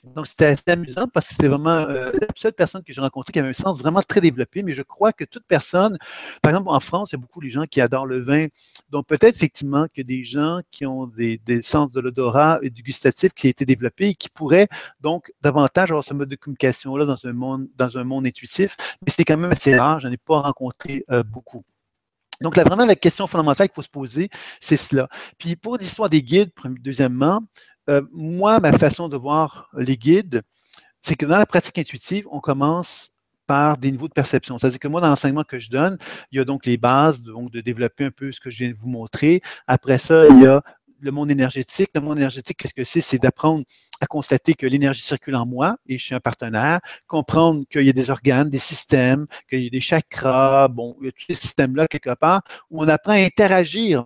Donc, 0.05 0.29
c'était 0.29 0.47
assez 0.47 0.63
amusant 0.69 1.09
parce 1.09 1.29
que 1.29 1.35
c'était 1.35 1.49
vraiment 1.49 1.71
euh, 1.71 2.13
la 2.13 2.29
seule 2.37 2.53
personne 2.53 2.83
que 2.85 2.93
j'ai 2.93 3.01
rencontrée 3.01 3.33
qui 3.33 3.39
avait 3.41 3.49
un 3.49 3.53
sens 3.53 3.79
vraiment 3.79 4.01
très 4.01 4.21
développé. 4.21 4.63
Mais 4.63 4.73
je 4.73 4.83
crois 4.83 5.13
que 5.13 5.25
toute 5.25 5.45
personne, 5.47 5.99
par 6.41 6.51
exemple, 6.51 6.69
en 6.71 6.81
France, 6.81 7.11
il 7.11 7.17
y 7.17 7.19
a 7.19 7.21
beaucoup 7.21 7.41
de 7.41 7.49
gens 7.49 7.65
qui 7.65 7.81
adorent 7.81 8.07
le 8.07 8.21
vin. 8.23 8.47
Donc, 8.91 9.07
peut-être 9.07 9.37
effectivement 9.37 9.87
que 9.93 10.03
des 10.03 10.25
gens 10.25 10.61
qui 10.71 10.87
ont 10.87 11.07
des, 11.07 11.41
sens 11.63 11.91
de 11.91 12.01
l'odorat 12.01 12.59
et 12.63 12.71
du 12.71 12.83
gustatif 12.83 13.33
qui 13.35 13.49
a 13.49 13.51
été 13.51 13.65
développé 13.65 14.09
et 14.09 14.15
qui 14.15 14.29
pourraient 14.29 14.69
donc 15.01 15.33
davantage 15.43 15.91
avoir 15.91 16.05
ce 16.05 16.15
mode 16.15 16.29
de 16.29 16.37
communication-là 16.37 17.05
dans 17.05 17.19
un 17.25 17.33
monde, 17.33 17.69
dans 17.77 17.99
un 17.99 18.05
monde 18.05 18.27
intuitif. 18.27 18.77
Mais 19.05 19.11
c'est 19.11 19.25
quand 19.25 19.37
même 19.37 19.53
assez 19.53 19.77
rare. 19.77 19.99
Je 19.99 20.07
n'en 20.07 20.15
ai 20.15 20.17
pas 20.17 20.41
rencontré 20.41 21.05
euh, 21.11 21.25
beaucoup. 21.25 21.65
Donc, 22.41 22.57
là, 22.57 22.63
vraiment, 22.63 22.87
la 22.87 22.95
question 22.95 23.27
fondamentale 23.27 23.69
qu'il 23.69 23.75
faut 23.75 23.83
se 23.83 23.89
poser, 23.89 24.29
c'est 24.61 24.77
cela. 24.77 25.09
Puis, 25.39 25.57
pour 25.57 25.77
l'histoire 25.77 26.09
des 26.09 26.23
guides, 26.23 26.53
deuxièmement, 26.81 27.43
euh, 27.89 28.03
moi, 28.13 28.61
ma 28.61 28.77
façon 28.79 29.09
de 29.09 29.17
voir 29.17 29.71
les 29.77 29.97
guides, 29.97 30.43
c'est 31.01 31.15
que 31.15 31.27
dans 31.27 31.39
la 31.39 31.47
pratique 31.47 31.79
intuitive, 31.79 32.27
on 32.31 32.41
commence 32.41 33.11
par 33.47 33.79
des 33.79 33.91
niveaux 33.91 34.09
de 34.09 34.13
perception. 34.13 34.59
C'est-à-dire 34.59 34.79
que 34.79 34.89
moi, 34.89 35.01
dans 35.01 35.09
l'enseignement 35.09 35.45
que 35.45 35.59
je 35.59 35.71
donne, 35.71 35.97
il 36.31 36.39
y 36.39 36.41
a 36.41 36.45
donc 36.45 36.67
les 36.67 36.77
bases, 36.77 37.23
donc 37.23 37.51
de 37.51 37.61
développer 37.61 38.05
un 38.05 38.11
peu 38.11 38.31
ce 38.31 38.41
que 38.41 38.51
je 38.51 38.65
viens 38.65 38.73
de 38.73 38.77
vous 38.77 38.89
montrer. 38.89 39.41
Après 39.67 39.99
ça, 39.99 40.27
il 40.29 40.43
y 40.43 40.47
a 40.47 40.63
le 41.01 41.11
monde 41.11 41.31
énergétique. 41.31 41.91
Le 41.95 42.01
monde 42.01 42.19
énergétique, 42.19 42.59
qu'est-ce 42.59 42.75
que 42.75 42.85
c'est? 42.85 43.01
C'est 43.01 43.19
d'apprendre 43.19 43.65
à 44.01 44.07
constater 44.07 44.55
que 44.55 44.67
l'énergie 44.67 45.03
circule 45.03 45.37
en 45.37 45.47
moi 45.47 45.77
et 45.87 45.99
je 45.99 46.05
suis 46.05 46.15
un 46.15 46.21
partenaire, 46.21 46.81
comprendre 47.07 47.65
qu'il 47.71 47.83
y 47.83 47.89
a 47.91 47.93
des 47.93 48.11
organes, 48.11 48.51
des 48.51 48.59
systèmes, 48.59 49.27
qu'il 49.49 49.63
y 49.63 49.67
a 49.67 49.71
des 49.71 49.81
chakras, 49.81 50.69
bon, 50.69 50.97
il 51.01 51.07
y 51.07 51.09
a 51.09 51.13
tous 51.13 51.25
ces 51.29 51.35
systèmes-là 51.35 51.89
quelque 51.89 52.15
part 52.15 52.43
où 52.71 52.83
on 52.83 52.89
apprend 52.89 53.13
à 53.13 53.17
interagir 53.17 54.05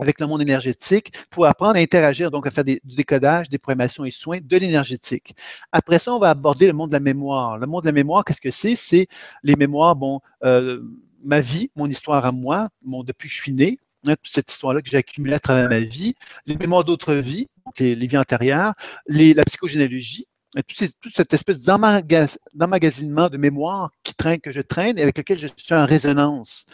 avec 0.00 0.20
le 0.20 0.26
monde 0.26 0.42
énergétique 0.42 1.12
pour 1.30 1.46
apprendre 1.46 1.76
à 1.76 1.78
interagir, 1.78 2.30
donc 2.30 2.46
à 2.46 2.50
faire 2.50 2.64
du 2.64 2.80
décodage, 2.84 3.48
des 3.48 3.58
programmations 3.58 4.04
et 4.04 4.10
soins 4.10 4.38
de 4.42 4.56
l'énergétique. 4.56 5.34
Après 5.72 5.98
ça, 5.98 6.14
on 6.14 6.18
va 6.18 6.30
aborder 6.30 6.66
le 6.66 6.72
monde 6.72 6.90
de 6.90 6.94
la 6.94 7.00
mémoire. 7.00 7.58
Le 7.58 7.66
monde 7.66 7.82
de 7.82 7.88
la 7.88 7.92
mémoire, 7.92 8.24
qu'est-ce 8.24 8.40
que 8.40 8.50
c'est? 8.50 8.76
C'est 8.76 9.06
les 9.42 9.56
mémoires, 9.56 9.96
bon, 9.96 10.20
euh, 10.44 10.82
ma 11.24 11.40
vie, 11.40 11.70
mon 11.76 11.86
histoire 11.86 12.24
à 12.24 12.32
moi, 12.32 12.68
depuis 12.82 13.28
que 13.28 13.34
je 13.34 13.40
suis 13.40 13.52
né, 13.52 13.78
hein, 14.06 14.14
toute 14.22 14.34
cette 14.34 14.50
histoire-là 14.50 14.82
que 14.82 14.90
j'ai 14.90 14.98
accumulée 14.98 15.34
à 15.34 15.40
travers 15.40 15.68
ma 15.68 15.80
vie, 15.80 16.14
les 16.46 16.56
mémoires 16.56 16.84
d'autres 16.84 17.14
vies, 17.14 17.48
les, 17.78 17.94
les, 17.94 18.06
vies 18.06 18.18
antérieures, 18.18 18.74
la 19.06 19.44
psychogénéalogie, 19.44 20.26
toute, 20.62 21.14
cette 21.14 21.34
espèce 21.34 21.60
d'emmagasinement 21.60 23.28
de 23.28 23.36
mémoire 23.36 23.90
qui 24.02 24.14
traîne, 24.14 24.40
que 24.40 24.52
je 24.52 24.60
traîne 24.60 24.98
et 24.98 25.02
avec 25.02 25.18
lequel 25.18 25.38
je 25.38 25.46
suis 25.46 25.74
en 25.74 25.86
résonance. 25.86 26.66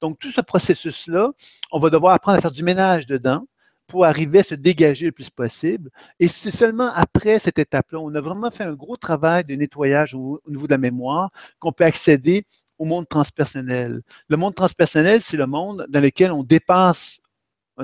Donc, 0.00 0.18
tout 0.18 0.30
ce 0.30 0.40
processus-là, 0.40 1.32
on 1.72 1.78
va 1.78 1.90
devoir 1.90 2.14
apprendre 2.14 2.38
à 2.38 2.40
faire 2.40 2.50
du 2.50 2.62
ménage 2.62 3.06
dedans 3.06 3.46
pour 3.86 4.04
arriver 4.04 4.40
à 4.40 4.42
se 4.42 4.54
dégager 4.54 5.06
le 5.06 5.12
plus 5.12 5.30
possible. 5.30 5.90
Et 6.18 6.28
c'est 6.28 6.50
seulement 6.50 6.90
après 6.94 7.38
cette 7.38 7.58
étape-là, 7.58 8.00
on 8.00 8.14
a 8.14 8.20
vraiment 8.20 8.50
fait 8.50 8.64
un 8.64 8.74
gros 8.74 8.96
travail 8.96 9.44
de 9.44 9.54
nettoyage 9.54 10.14
au 10.14 10.40
niveau 10.48 10.66
de 10.66 10.72
la 10.72 10.78
mémoire 10.78 11.30
qu'on 11.60 11.72
peut 11.72 11.84
accéder 11.84 12.44
au 12.78 12.84
monde 12.84 13.08
transpersonnel. 13.08 14.02
Le 14.28 14.36
monde 14.36 14.54
transpersonnel, 14.54 15.20
c'est 15.20 15.36
le 15.36 15.46
monde 15.46 15.86
dans 15.88 16.00
lequel 16.00 16.32
on 16.32 16.42
dépasse 16.42 17.20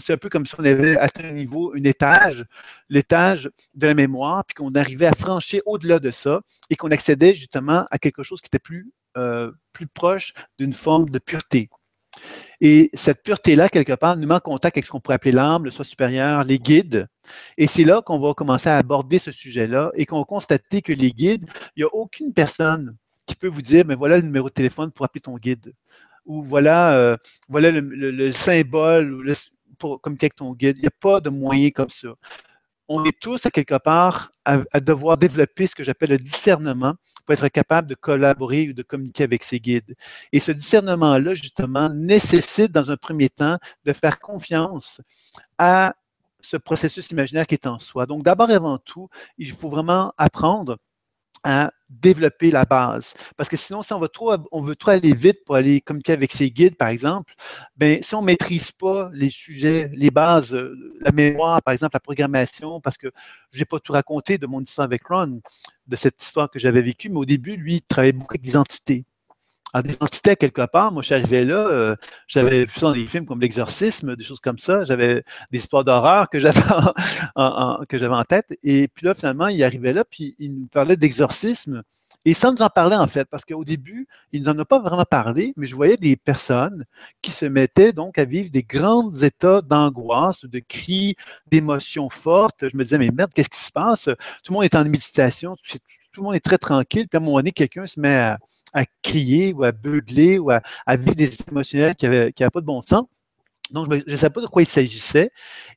c'est 0.01 0.12
un 0.14 0.16
peu 0.16 0.28
comme 0.28 0.47
si 0.47 0.55
on 0.59 0.64
avait 0.64 0.97
atteint 0.97 1.24
un 1.24 1.32
niveau, 1.32 1.72
un 1.76 1.84
étage, 1.84 2.45
l'étage 2.88 3.51
de 3.74 3.86
la 3.86 3.95
mémoire, 3.95 4.45
puis 4.45 4.55
qu'on 4.55 4.74
arrivait 4.74 5.07
à 5.07 5.14
franchir 5.14 5.62
au-delà 5.66 5.99
de 5.99 6.11
ça 6.11 6.40
et 6.70 6.76
qu'on 6.76 6.90
accédait 6.90 7.34
justement 7.34 7.86
à 7.90 7.99
quelque 7.99 8.22
chose 8.22 8.40
qui 8.40 8.47
était 8.47 8.59
plus, 8.59 8.93
euh, 9.16 9.51
plus 9.72 9.86
proche 9.86 10.32
d'une 10.59 10.72
forme 10.72 11.11
de 11.11 11.18
pureté. 11.18 11.68
Et 12.61 12.90
cette 12.95 13.22
pureté-là, 13.22 13.68
quelque 13.68 13.95
part, 13.95 14.16
nous 14.16 14.26
met 14.26 14.34
en 14.34 14.40
contact 14.40 14.76
avec 14.76 14.86
ce 14.86 14.90
qu'on 14.93 15.01
pourrait 15.01 15.16
appeler 15.16 15.32
l'âme, 15.32 15.64
le 15.64 15.70
soi 15.70 15.84
supérieur, 15.84 16.45
les 16.45 16.59
guides. 16.59 17.09
Et 17.59 17.66
c'est 17.66 17.84
là 17.84 18.03
qu'on 18.03 18.20
va 18.20 18.34
commencer 18.34 18.68
à 18.68 18.76
aborder 18.76 19.18
ce 19.18 19.32
sujet-là 19.32 19.90
et 19.95 20.07
qu'on 20.07 20.18
va 20.18 20.24
constater 20.24 20.80
que 20.80 20.93
les 20.93 21.11
guides, 21.11 21.45
il 21.76 21.80
n'y 21.80 21.84
a 21.84 21.93
aucune 21.93 22.32
personne 22.32 22.97
qui 23.26 23.34
peut 23.34 23.49
vous 23.49 23.62
dire, 23.62 23.84
mais 23.86 23.97
voilà 23.97 24.18
le 24.18 24.22
numéro 24.22 24.49
de 24.49 24.55
téléphone 24.55 24.93
pour 24.93 25.05
appeler 25.05 25.22
ton 25.22 25.36
guide. 25.36 25.74
Ou 26.24 26.43
voilà, 26.43 26.95
euh, 26.95 27.16
voilà 27.49 27.72
le, 27.72 27.80
le 27.80 28.30
symbole, 28.30 29.22
le, 29.22 29.34
communiquer 30.01 30.26
avec 30.26 30.37
ton 30.37 30.53
guide. 30.55 30.76
Il 30.78 30.83
n'y 30.83 30.87
a 30.87 30.99
pas 31.01 31.20
de 31.20 31.30
moyen 31.30 31.70
comme 31.70 31.91
ça. 31.91 32.09
On 32.89 33.05
est 33.05 33.18
tous, 33.18 33.47
à 33.47 33.51
quelque 33.51 33.78
part, 33.78 34.30
à, 34.45 34.80
devoir 34.80 35.16
développer 35.16 35.66
ce 35.66 35.74
que 35.74 35.85
j'appelle 35.85 36.11
le 36.11 36.18
discernement 36.18 36.95
pour 37.24 37.35
être 37.35 37.49
capable 37.49 37.89
de 37.89 37.95
collaborer 37.95 38.68
ou 38.68 38.72
de 38.72 38.83
communiquer 38.83 39.24
avec 39.24 39.45
ses 39.45 39.61
guides. 39.61 39.95
Et 40.33 40.41
ce 40.41 40.53
discernement-là, 40.53 41.35
justement, 41.35 41.89
nécessite, 41.91 42.72
dans 42.72 42.91
un 42.91 42.97
premier 42.97 43.28
temps, 43.28 43.59
de 43.85 43.93
faire 43.93 44.18
confiance 44.18 45.01
à 45.59 45.95
ce 46.41 46.57
processus 46.57 47.11
imaginaire 47.11 47.47
qui 47.47 47.55
est 47.55 47.66
en 47.66 47.78
soi. 47.78 48.07
Donc, 48.07 48.24
d'abord 48.24 48.51
et 48.51 48.55
avant 48.55 48.78
tout, 48.78 49.09
il 49.39 49.53
faut 49.53 49.70
vraiment 49.70 50.12
apprendre 50.18 50.76
à 51.45 51.72
développer 51.88 52.51
la 52.51 52.64
base. 52.64 53.14
Parce 53.36 53.49
que 53.49 53.57
sinon, 53.57 53.82
si 53.82 53.93
on, 53.93 54.01
trop, 54.07 54.36
veut 54.62 54.76
trop 54.76 54.90
aller 54.90 55.14
vite 55.14 55.45
pour 55.45 55.57
aller 55.57 55.80
communiquer 55.80 56.12
avec 56.12 56.32
ses 56.32 56.51
guides, 56.51 56.76
par 56.76 56.88
exemple, 56.88 57.34
ben, 57.76 58.03
si 58.03 58.14
on 58.14 58.20
ne 58.20 58.26
maîtrise 58.26 58.70
pas 58.70 59.11
les 59.12 59.30
sujets, 59.30 59.90
les 59.93 60.11
bases, 60.11 60.55
euh, 60.55 60.74
la 61.01 61.12
mémoire, 61.12 61.62
par 61.62 61.72
exemple, 61.72 61.95
la 61.95 62.01
programmation, 62.01 62.80
parce 62.80 62.97
que 62.97 63.09
je 63.51 63.59
n'ai 63.59 63.64
pas 63.64 63.78
tout 63.78 63.93
raconté 63.93 64.38
de 64.38 64.47
mon 64.47 64.61
histoire 64.61 64.84
avec 64.84 65.07
Ron, 65.07 65.40
de 65.86 65.97
cette 65.97 66.22
histoire 66.22 66.51
que 66.51 66.59
j'avais 66.59 66.82
vécue, 66.82 67.09
mais 67.09 67.18
au 67.18 67.24
début, 67.24 67.57
lui, 67.57 67.74
il 67.74 67.82
travaillait 67.82 68.12
beaucoup 68.12 68.34
avec 68.34 68.43
des 68.43 68.57
entités 68.57 69.05
en 69.73 69.83
identité 69.83 70.37
quelque 70.37 70.66
part. 70.66 70.93
Moi, 70.93 71.03
je 71.03 71.07
suis 71.07 71.14
arrivé 71.14 71.45
là, 71.45 71.66
euh, 71.68 71.97
j'avais 72.27 72.64
vu 72.64 72.73
ça 72.73 72.87
dans 72.87 72.93
des 72.93 73.07
films 73.07 73.27
comme 73.27 73.41
L'Exorcisme, 73.41 74.16
des 74.16 74.25
choses 74.25 74.41
comme 74.41 74.59
ça. 74.59 74.85
J'avais 74.85 75.25
des 75.51 75.59
histoires 75.59 75.85
d'horreur 75.85 76.29
que 76.31 76.39
j'avais 76.39 76.61
en, 77.35 78.25
tête. 78.25 78.57
Et 78.62 78.89
puis 78.89 79.07
là, 79.07 79.14
finalement, 79.14 79.49
il 79.49 79.62
arrivait 79.64 79.93
là, 79.93 80.05
puis 80.05 80.37
il 80.39 80.61
nous 80.61 80.66
parlait 80.66 80.97
d'exorcisme. 80.97 81.83
Et 82.25 82.35
sans 82.35 82.53
nous 82.53 82.62
en 82.62 82.68
parler, 82.68 82.97
en 82.97 83.09
fait, 83.09 83.25
parce 83.29 83.45
qu'au 83.45 83.64
début, 83.64 84.07
il 84.33 84.43
ne 84.43 84.47
nous 84.47 84.53
en 84.55 84.59
a 84.61 84.64
pas 84.64 84.79
vraiment 84.79 85.05
parlé, 85.05 85.53
mais 85.57 85.66
je 85.66 85.75
voyais 85.75 85.97
des 85.97 86.14
personnes 86.14 86.85
qui 87.20 87.33
se 87.33 87.47
mettaient 87.47 87.93
donc 87.93 88.16
à 88.16 88.25
vivre 88.25 88.49
des 88.49 88.62
grands 88.62 89.12
états 89.12 89.61
d'angoisse, 89.61 90.45
de 90.45 90.61
cris, 90.61 91.16
d'émotions 91.51 92.11
fortes. 92.11 92.68
Je 92.68 92.77
me 92.77 92.85
disais, 92.85 92.99
mais 92.99 93.11
merde, 93.11 93.33
qu'est-ce 93.35 93.49
qui 93.49 93.59
se 93.59 93.73
passe? 93.73 94.05
Tout 94.45 94.53
le 94.53 94.55
monde 94.55 94.64
est 94.64 94.77
en 94.77 94.85
méditation, 94.85 95.57
tout, 95.68 95.79
tout 96.12 96.20
le 96.20 96.27
monde 96.27 96.37
est 96.37 96.41
très 96.41 96.59
tranquille, 96.59 97.09
puis 97.09 97.16
à 97.16 97.20
un 97.20 97.25
moment 97.25 97.39
donné, 97.39 97.51
quelqu'un 97.51 97.87
se 97.87 97.99
met 97.99 98.14
à, 98.14 98.39
à 98.73 98.85
crier 99.03 99.53
ou 99.53 99.64
à 99.64 99.73
beugler 99.73 100.39
ou 100.39 100.51
à, 100.51 100.61
vivre 100.97 101.14
des 101.14 101.31
émotionnels 101.49 101.95
qui 101.95 102.07
n'avaient 102.07 102.33
pas 102.33 102.61
de 102.61 102.66
bon 102.66 102.83
sens. 102.83 103.07
Donc, 103.73 103.91
je 103.91 104.11
ne 104.11 104.16
savais 104.16 104.33
pas 104.33 104.43
de 104.43 104.47
quoi 104.47 104.61
il 104.62 104.66
s'agissait. 104.66 105.31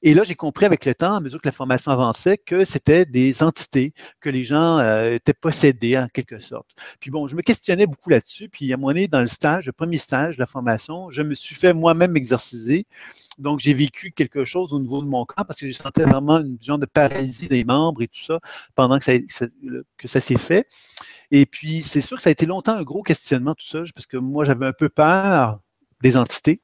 Et 0.04 0.14
là, 0.14 0.24
j'ai 0.26 0.36
compris 0.36 0.66
avec 0.66 0.86
le 0.86 0.94
temps, 0.94 1.16
à 1.16 1.20
mesure 1.22 1.40
que 1.40 1.48
la 1.48 1.54
formation 1.54 1.92
avançait, 1.92 2.38
que 2.38 2.66
c'était 2.66 3.06
des 3.06 3.42
entités, 3.42 3.94
que 4.20 4.30
les 4.30 4.44
gens 4.44 4.80
euh, 4.80 5.14
étaient 5.14 5.34
possédés 5.34 5.98
en 5.98 6.08
quelque 6.10 6.40
sorte. 6.40 6.68
Puis 7.00 7.10
bon, 7.10 7.28
je 7.28 7.36
me 7.38 7.42
questionnais 7.42 7.88
beaucoup 7.88 8.10
là-dessus. 8.10 8.50
Puis 8.50 8.72
à 8.72 8.76
un 8.76 8.78
moment 8.78 8.90
donné, 8.90 9.08
dans 9.08 9.22
le 9.22 9.28
stage, 9.28 9.68
le 9.68 9.72
premier 9.72 9.98
stage 9.98 10.36
de 10.36 10.42
la 10.42 10.46
formation, 10.46 11.10
je 11.10 11.22
me 11.22 11.34
suis 11.34 11.56
fait 11.56 11.74
moi-même 11.74 12.18
exorciser. 12.18 12.86
Donc, 13.38 13.62
j'ai 13.62 13.74
vécu 13.74 14.12
quelque 14.12 14.44
chose 14.44 14.74
au 14.74 14.80
niveau 14.80 15.02
de 15.02 15.08
mon 15.08 15.26
corps 15.26 15.46
parce 15.46 15.60
que 15.62 15.68
je 15.68 15.72
sentais 15.72 16.04
vraiment 16.04 16.40
une 16.40 16.58
genre 16.62 16.80
de 16.80 16.86
paralysie 16.86 17.48
des 17.48 17.64
membres 17.64 18.02
et 18.02 18.08
tout 18.10 18.24
ça 18.26 18.40
pendant 18.76 19.00
que 19.00 19.06
ça, 19.06 19.14
que 19.98 20.08
ça 20.08 20.20
s'est 20.20 20.38
fait. 20.38 20.68
Et 21.32 21.46
puis, 21.46 21.82
c'est 21.82 22.02
sûr 22.02 22.18
que 22.18 22.24
ça 22.24 22.30
a 22.30 22.32
été 22.32 22.46
longtemps 22.46 22.74
un 22.74 22.84
gros 22.84 23.04
questionnement, 23.04 23.56
tout 23.56 23.68
ça, 23.68 23.80
parce 23.94 24.08
que 24.08 24.18
moi, 24.18 24.46
j'avais 24.46 24.66
un 24.66 24.74
peu 24.74 24.90
peur 24.90 25.60
des 26.02 26.18
entités. 26.18 26.62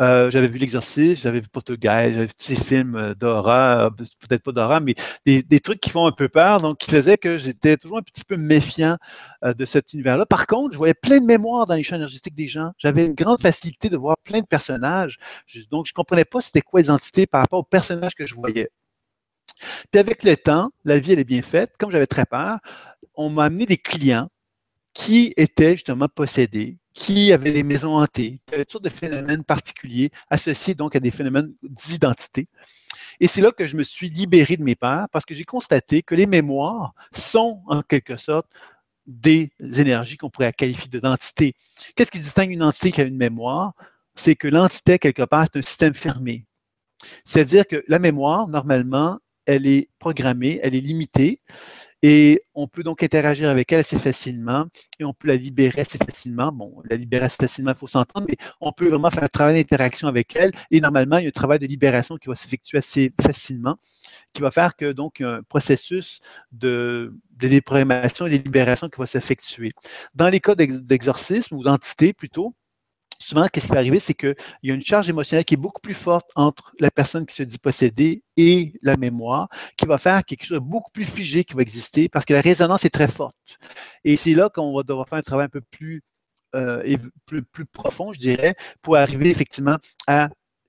Euh, 0.00 0.28
j'avais 0.30 0.48
vu 0.48 0.58
l'exorcisme, 0.58 1.22
j'avais 1.22 1.40
vu 1.40 1.48
Poltergeist, 1.48 2.14
j'avais 2.14 2.26
vu 2.26 2.34
tous 2.36 2.46
ces 2.46 2.56
films 2.56 2.96
euh, 2.96 3.14
d'horreur, 3.14 3.94
peut-être 3.94 4.42
pas 4.42 4.50
d'horreur, 4.50 4.80
mais 4.80 4.94
des, 5.24 5.60
trucs 5.60 5.80
qui 5.80 5.90
font 5.90 6.06
un 6.06 6.12
peu 6.12 6.28
peur, 6.28 6.60
donc 6.60 6.78
qui 6.78 6.90
faisaient 6.90 7.16
que 7.16 7.38
j'étais 7.38 7.76
toujours 7.76 7.98
un 7.98 8.02
petit 8.02 8.24
peu 8.24 8.36
méfiant 8.36 8.96
euh, 9.44 9.54
de 9.54 9.64
cet 9.64 9.92
univers-là. 9.92 10.26
Par 10.26 10.46
contre, 10.46 10.72
je 10.72 10.78
voyais 10.78 10.94
plein 10.94 11.20
de 11.20 11.24
mémoire 11.24 11.66
dans 11.66 11.76
les 11.76 11.84
champs 11.84 11.96
énergétiques 11.96 12.34
des 12.34 12.48
gens. 12.48 12.72
J'avais 12.76 13.06
une 13.06 13.14
grande 13.14 13.40
facilité 13.40 13.88
de 13.88 13.96
voir 13.96 14.16
plein 14.24 14.40
de 14.40 14.46
personnages. 14.46 15.18
Donc, 15.70 15.86
je 15.86 15.92
comprenais 15.92 16.24
pas 16.24 16.40
c'était 16.40 16.60
quoi 16.60 16.80
les 16.80 16.90
entités 16.90 17.26
par 17.26 17.42
rapport 17.42 17.60
aux 17.60 17.64
personnages 17.64 18.14
que 18.16 18.26
je 18.26 18.34
voyais. 18.34 18.70
Puis 19.90 19.98
avec 19.98 20.22
le 20.22 20.36
temps, 20.36 20.70
la 20.84 20.98
vie, 20.98 21.12
elle 21.12 21.20
est 21.20 21.24
bien 21.24 21.42
faite. 21.42 21.74
Comme 21.78 21.90
j'avais 21.90 22.06
très 22.06 22.26
peur, 22.26 22.58
on 23.14 23.30
m'a 23.30 23.44
amené 23.44 23.66
des 23.66 23.78
clients 23.78 24.28
qui 24.92 25.32
étaient 25.36 25.72
justement 25.72 26.08
possédés, 26.08 26.78
qui 26.92 27.32
avaient 27.32 27.52
des 27.52 27.64
maisons 27.64 27.96
hantées, 27.96 28.40
qui 28.46 28.54
avaient 28.54 28.64
toutes 28.64 28.72
sortes 28.72 28.84
de 28.84 28.90
phénomènes 28.90 29.44
particuliers 29.44 30.10
associés 30.30 30.74
donc 30.74 30.94
à 30.94 31.00
des 31.00 31.10
phénomènes 31.10 31.52
d'identité. 31.62 32.48
Et 33.20 33.28
c'est 33.28 33.40
là 33.40 33.50
que 33.50 33.66
je 33.66 33.76
me 33.76 33.82
suis 33.82 34.08
libéré 34.08 34.56
de 34.56 34.62
mes 34.62 34.74
peurs 34.74 35.08
parce 35.10 35.24
que 35.24 35.34
j'ai 35.34 35.44
constaté 35.44 36.02
que 36.02 36.14
les 36.14 36.26
mémoires 36.26 36.94
sont 37.12 37.62
en 37.66 37.82
quelque 37.82 38.16
sorte 38.16 38.46
des 39.06 39.52
énergies 39.60 40.16
qu'on 40.16 40.30
pourrait 40.30 40.52
qualifier 40.52 40.88
d'identité. 40.88 41.54
Qu'est-ce 41.94 42.10
qui 42.10 42.20
distingue 42.20 42.50
une 42.50 42.62
entité 42.62 42.92
qui 42.92 43.00
a 43.00 43.04
une 43.04 43.16
mémoire? 43.16 43.74
C'est 44.14 44.36
que 44.36 44.48
l'entité, 44.48 44.98
quelque 44.98 45.24
part, 45.24 45.44
est 45.44 45.56
un 45.56 45.62
système 45.62 45.94
fermé. 45.94 46.46
C'est-à-dire 47.24 47.66
que 47.66 47.84
la 47.88 47.98
mémoire, 47.98 48.48
normalement, 48.48 49.18
elle 49.46 49.66
est 49.66 49.88
programmée, 49.98 50.60
elle 50.62 50.74
est 50.74 50.80
limitée. 50.80 51.40
Et 52.06 52.42
on 52.54 52.68
peut 52.68 52.82
donc 52.82 53.02
interagir 53.02 53.48
avec 53.48 53.72
elle 53.72 53.80
assez 53.80 53.98
facilement 53.98 54.66
et 54.98 55.04
on 55.04 55.14
peut 55.14 55.26
la 55.28 55.36
libérer 55.36 55.80
assez 55.80 55.96
facilement. 55.96 56.52
Bon, 56.52 56.82
la 56.90 56.96
libérer 56.96 57.24
assez 57.24 57.38
facilement, 57.38 57.70
il 57.70 57.78
faut 57.78 57.86
s'entendre, 57.86 58.26
mais 58.28 58.36
on 58.60 58.72
peut 58.72 58.90
vraiment 58.90 59.10
faire 59.10 59.24
un 59.24 59.28
travail 59.28 59.54
d'interaction 59.54 60.06
avec 60.06 60.36
elle. 60.36 60.52
Et 60.70 60.82
normalement, 60.82 61.16
il 61.16 61.22
y 61.22 61.26
a 61.26 61.28
un 61.28 61.32
travail 61.32 61.60
de 61.60 61.66
libération 61.66 62.18
qui 62.18 62.28
va 62.28 62.34
s'effectuer 62.34 62.76
assez 62.76 63.14
facilement, 63.22 63.76
qui 64.34 64.42
va 64.42 64.50
faire 64.50 64.76
que 64.76 64.92
donc 64.92 65.22
un 65.22 65.42
processus 65.48 66.20
de, 66.52 67.18
de 67.38 67.48
déprogrammation 67.48 68.26
et 68.26 68.30
de 68.38 68.44
libération 68.44 68.90
qui 68.90 69.00
va 69.00 69.06
s'effectuer. 69.06 69.72
Dans 70.14 70.28
les 70.28 70.40
cas 70.40 70.54
d'exorcisme 70.56 71.56
ou 71.56 71.62
d'entité 71.62 72.12
plutôt, 72.12 72.54
souvent, 73.18 73.46
qu'est-ce 73.48 73.66
qui 73.66 73.72
va 73.72 73.78
arriver, 73.78 73.98
c'est 73.98 74.14
qu'il 74.14 74.34
y 74.62 74.70
a 74.70 74.74
une 74.74 74.84
charge 74.84 75.08
émotionnelle 75.08 75.44
qui 75.44 75.54
est 75.54 75.58
beaucoup 75.58 75.80
plus 75.80 75.94
forte 75.94 76.30
entre 76.34 76.72
la 76.80 76.90
personne 76.90 77.26
qui 77.26 77.34
se 77.34 77.42
dit 77.42 77.58
possédée 77.58 78.22
et 78.36 78.72
la 78.82 78.96
mémoire, 78.96 79.48
qui 79.76 79.86
va 79.86 79.98
faire 79.98 80.24
quelque 80.24 80.44
chose 80.44 80.58
de 80.58 80.64
beaucoup 80.64 80.90
plus 80.90 81.04
figé 81.04 81.44
qui 81.44 81.54
va 81.54 81.62
exister 81.62 82.08
parce 82.08 82.24
que 82.24 82.34
la 82.34 82.40
résonance 82.40 82.84
est 82.84 82.90
très 82.90 83.08
forte. 83.08 83.36
Et 84.04 84.16
c'est 84.16 84.34
là 84.34 84.48
qu'on 84.48 84.74
va 84.74 84.82
devoir 84.82 85.08
faire 85.08 85.18
un 85.18 85.22
travail 85.22 85.46
un 85.46 85.48
peu 85.48 85.60
plus, 85.60 86.02
euh, 86.54 86.96
plus, 87.26 87.42
plus, 87.42 87.66
profond, 87.66 88.12
je 88.12 88.20
dirais, 88.20 88.54
pour 88.82 88.96
arriver 88.96 89.30
effectivement 89.30 89.78
à 90.06 90.28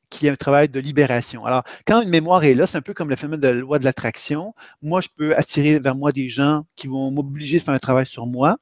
qu'il 0.10 0.26
y 0.26 0.30
ait 0.30 0.32
un 0.32 0.36
travail 0.36 0.70
de 0.70 0.80
libération. 0.80 1.46
Alors, 1.46 1.64
quand 1.88 2.02
une 2.02 2.10
mémoire 2.10 2.44
est 2.44 2.54
là, 2.54 2.68
c'est 2.68 2.78
un 2.78 2.82
peu 2.82 2.94
comme 2.94 3.10
le 3.10 3.16
phénomène 3.16 3.40
de 3.40 3.48
la 3.48 3.54
loi 3.54 3.80
de 3.80 3.86
l'attraction. 3.86 4.54
Moi, 4.82 5.02
je 5.02 5.10
peux 5.16 5.36
attirer 5.36 5.80
vers 5.80 5.96
moi 5.96 6.12
des 6.12 6.30
gens 6.30 6.66
qui 6.76 6.88
vont 6.88 7.12
m'obliger 7.12 7.60
de 7.60 7.64
faire 7.64 7.74
un 7.74 7.80
travail 7.80 8.06
sur 8.06 8.26
moi, 8.26 8.58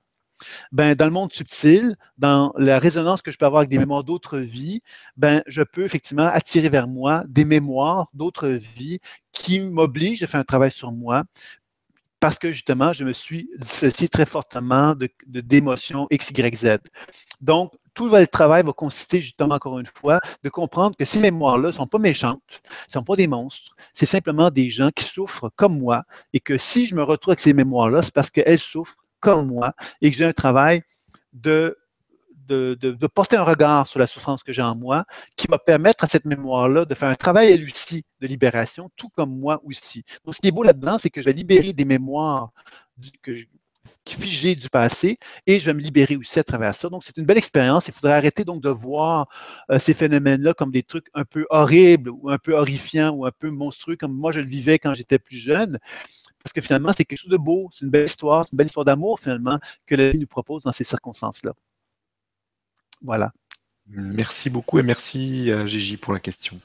ben, 0.71 0.95
dans 0.95 1.05
le 1.05 1.11
monde 1.11 1.33
subtil, 1.33 1.95
dans 2.17 2.53
la 2.57 2.79
résonance 2.79 3.21
que 3.21 3.31
je 3.31 3.37
peux 3.37 3.45
avoir 3.45 3.61
avec 3.61 3.69
des 3.69 3.77
mémoires 3.79 4.03
d'autres 4.03 4.39
vies, 4.39 4.81
ben, 5.17 5.43
je 5.47 5.63
peux 5.63 5.83
effectivement 5.83 6.25
attirer 6.27 6.69
vers 6.69 6.87
moi 6.87 7.23
des 7.27 7.45
mémoires 7.45 8.07
d'autres 8.13 8.49
vies 8.75 8.99
qui 9.31 9.59
m'obligent 9.59 10.23
à 10.23 10.27
faire 10.27 10.39
un 10.39 10.45
travail 10.45 10.71
sur 10.71 10.91
moi 10.91 11.23
parce 12.23 12.39
que 12.39 12.53
justement, 12.53 12.93
je 12.93 13.03
me 13.03 13.11
suis 13.11 13.49
dissocié 13.57 14.07
très 14.07 14.25
fortement 14.25 14.95
de, 14.95 15.09
d'émotions 15.27 16.07
X, 16.09 16.29
Y, 16.29 16.55
Z. 16.55 16.77
Donc, 17.41 17.73
tout 17.93 18.07
le 18.07 18.25
travail 18.25 18.63
va 18.63 18.71
consister 18.71 19.19
justement, 19.19 19.55
encore 19.55 19.77
une 19.77 19.89
fois, 19.93 20.21
de 20.41 20.47
comprendre 20.47 20.95
que 20.95 21.03
ces 21.03 21.19
mémoires-là 21.19 21.67
ne 21.67 21.73
sont 21.73 21.85
pas 21.85 21.99
méchantes, 21.99 22.41
ne 22.87 22.93
sont 22.93 23.03
pas 23.03 23.17
des 23.17 23.27
monstres, 23.27 23.75
c'est 23.93 24.05
simplement 24.05 24.49
des 24.51 24.69
gens 24.69 24.89
qui 24.95 25.03
souffrent 25.03 25.51
comme 25.57 25.77
moi 25.77 26.03
et 26.31 26.39
que 26.39 26.57
si 26.57 26.85
je 26.85 26.95
me 26.95 27.03
retrouve 27.03 27.33
avec 27.33 27.41
ces 27.41 27.53
mémoires-là, 27.53 28.01
c'est 28.01 28.13
parce 28.13 28.31
qu'elles 28.31 28.57
souffrent 28.57 29.02
comme 29.23 29.47
moi 29.47 29.73
et 30.01 30.11
que 30.11 30.17
j'ai 30.17 30.25
un 30.25 30.33
travail 30.33 30.83
de, 31.31 31.77
de, 32.47 32.75
de, 32.75 33.07
porter 33.07 33.37
un 33.37 33.43
regard 33.43 33.87
sur 33.87 33.99
la 33.99 34.05
souffrance 34.05 34.43
que 34.43 34.51
j'ai 34.51 34.61
en 34.61 34.75
moi 34.75 35.05
qui 35.37 35.47
va 35.49 35.57
permettre 35.57 36.03
à 36.03 36.07
cette 36.09 36.25
mémoire-là 36.25 36.85
de 36.85 36.93
faire 36.93 37.09
un 37.09 37.15
travail 37.15 37.51
elle 37.51 37.63
aussi 37.63 38.03
de 38.19 38.27
libération, 38.27 38.91
tout 38.97 39.09
comme 39.09 39.39
moi 39.39 39.61
aussi. 39.63 40.03
Donc, 40.25 40.35
ce 40.35 40.41
qui 40.41 40.49
est 40.49 40.51
beau 40.51 40.63
là-dedans, 40.63 40.97
c'est 40.97 41.09
que 41.09 41.21
je 41.21 41.25
vais 41.25 41.33
libérer 41.33 41.71
des 41.71 41.85
mémoires 41.85 42.51
je, 43.25 43.45
figées 44.07 44.55
du 44.55 44.69
passé 44.69 45.17
et 45.47 45.59
je 45.59 45.65
vais 45.65 45.73
me 45.73 45.79
libérer 45.79 46.15
aussi 46.17 46.39
à 46.39 46.43
travers 46.43 46.75
ça. 46.75 46.89
Donc, 46.89 47.03
c'est 47.03 47.17
une 47.17 47.25
belle 47.25 47.37
expérience. 47.37 47.87
Il 47.87 47.93
faudrait 47.93 48.13
arrêter 48.13 48.43
donc 48.43 48.61
de 48.61 48.69
voir 48.69 49.27
euh, 49.71 49.79
ces 49.79 49.93
phénomènes-là 49.93 50.53
comme 50.53 50.71
des 50.71 50.83
trucs 50.83 51.07
un 51.13 51.25
peu 51.25 51.45
horribles 51.49 52.09
ou 52.09 52.29
un 52.29 52.37
peu 52.37 52.53
horrifiants 52.53 53.11
ou 53.11 53.25
un 53.25 53.31
peu 53.31 53.49
monstrueux 53.49 53.95
comme 53.95 54.13
moi 54.13 54.31
je 54.31 54.41
le 54.41 54.47
vivais 54.47 54.79
quand 54.79 54.93
j'étais 54.93 55.19
plus 55.19 55.37
jeune. 55.37 55.79
Parce 56.43 56.53
que 56.53 56.61
finalement, 56.61 56.91
c'est 56.95 57.05
quelque 57.05 57.19
chose 57.19 57.31
de 57.31 57.37
beau, 57.37 57.69
c'est 57.73 57.85
une 57.85 57.91
belle 57.91 58.03
histoire, 58.03 58.43
c'est 58.45 58.51
une 58.51 58.57
belle 58.57 58.67
histoire 58.67 58.85
d'amour 58.85 59.19
finalement 59.19 59.59
que 59.85 59.95
la 59.95 60.11
vie 60.11 60.19
nous 60.19 60.27
propose 60.27 60.63
dans 60.63 60.73
ces 60.73 60.83
circonstances-là. 60.83 61.53
Voilà. 63.01 63.31
Merci 63.87 64.49
beaucoup 64.49 64.79
et 64.79 64.83
merci 64.83 65.51
à 65.51 65.65
Gigi 65.65 65.97
pour 65.97 66.13
la 66.13 66.19
question. 66.19 66.59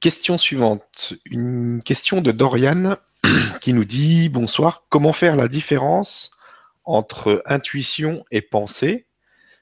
Question 0.00 0.36
suivante. 0.38 1.14
Une 1.26 1.82
question 1.82 2.20
de 2.20 2.32
Dorian 2.32 2.96
qui 3.60 3.72
nous 3.72 3.84
dit 3.84 4.28
Bonsoir, 4.30 4.84
comment 4.88 5.12
faire 5.12 5.36
la 5.36 5.48
différence 5.48 6.36
entre 6.84 7.42
intuition 7.46 8.24
et 8.30 8.42
pensée? 8.42 9.06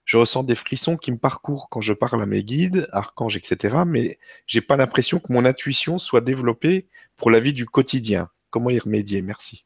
Je 0.05 0.17
ressens 0.17 0.43
des 0.43 0.55
frissons 0.55 0.97
qui 0.97 1.13
me 1.13 1.19
parcourent 1.19 1.69
quand 1.69 1.81
je 1.81 1.93
parle 1.93 2.23
à 2.23 2.27
mes 2.27 2.43
guides, 2.43 2.89
archanges, 2.91 3.37
etc. 3.37 3.83
Mais 3.87 4.19
j'ai 4.47 4.61
pas 4.61 4.77
l'impression 4.77 5.21
que 5.21 5.33
mon 5.33 5.45
intuition 5.45 5.99
soit 5.99 6.21
développée 6.21 6.89
pour 7.21 7.31
la 7.31 7.39
vie 7.39 7.53
du 7.53 7.67
quotidien. 7.67 8.29
Comment 8.51 8.71
y 8.71 8.79
remédier? 8.79 9.23
Merci. 9.23 9.65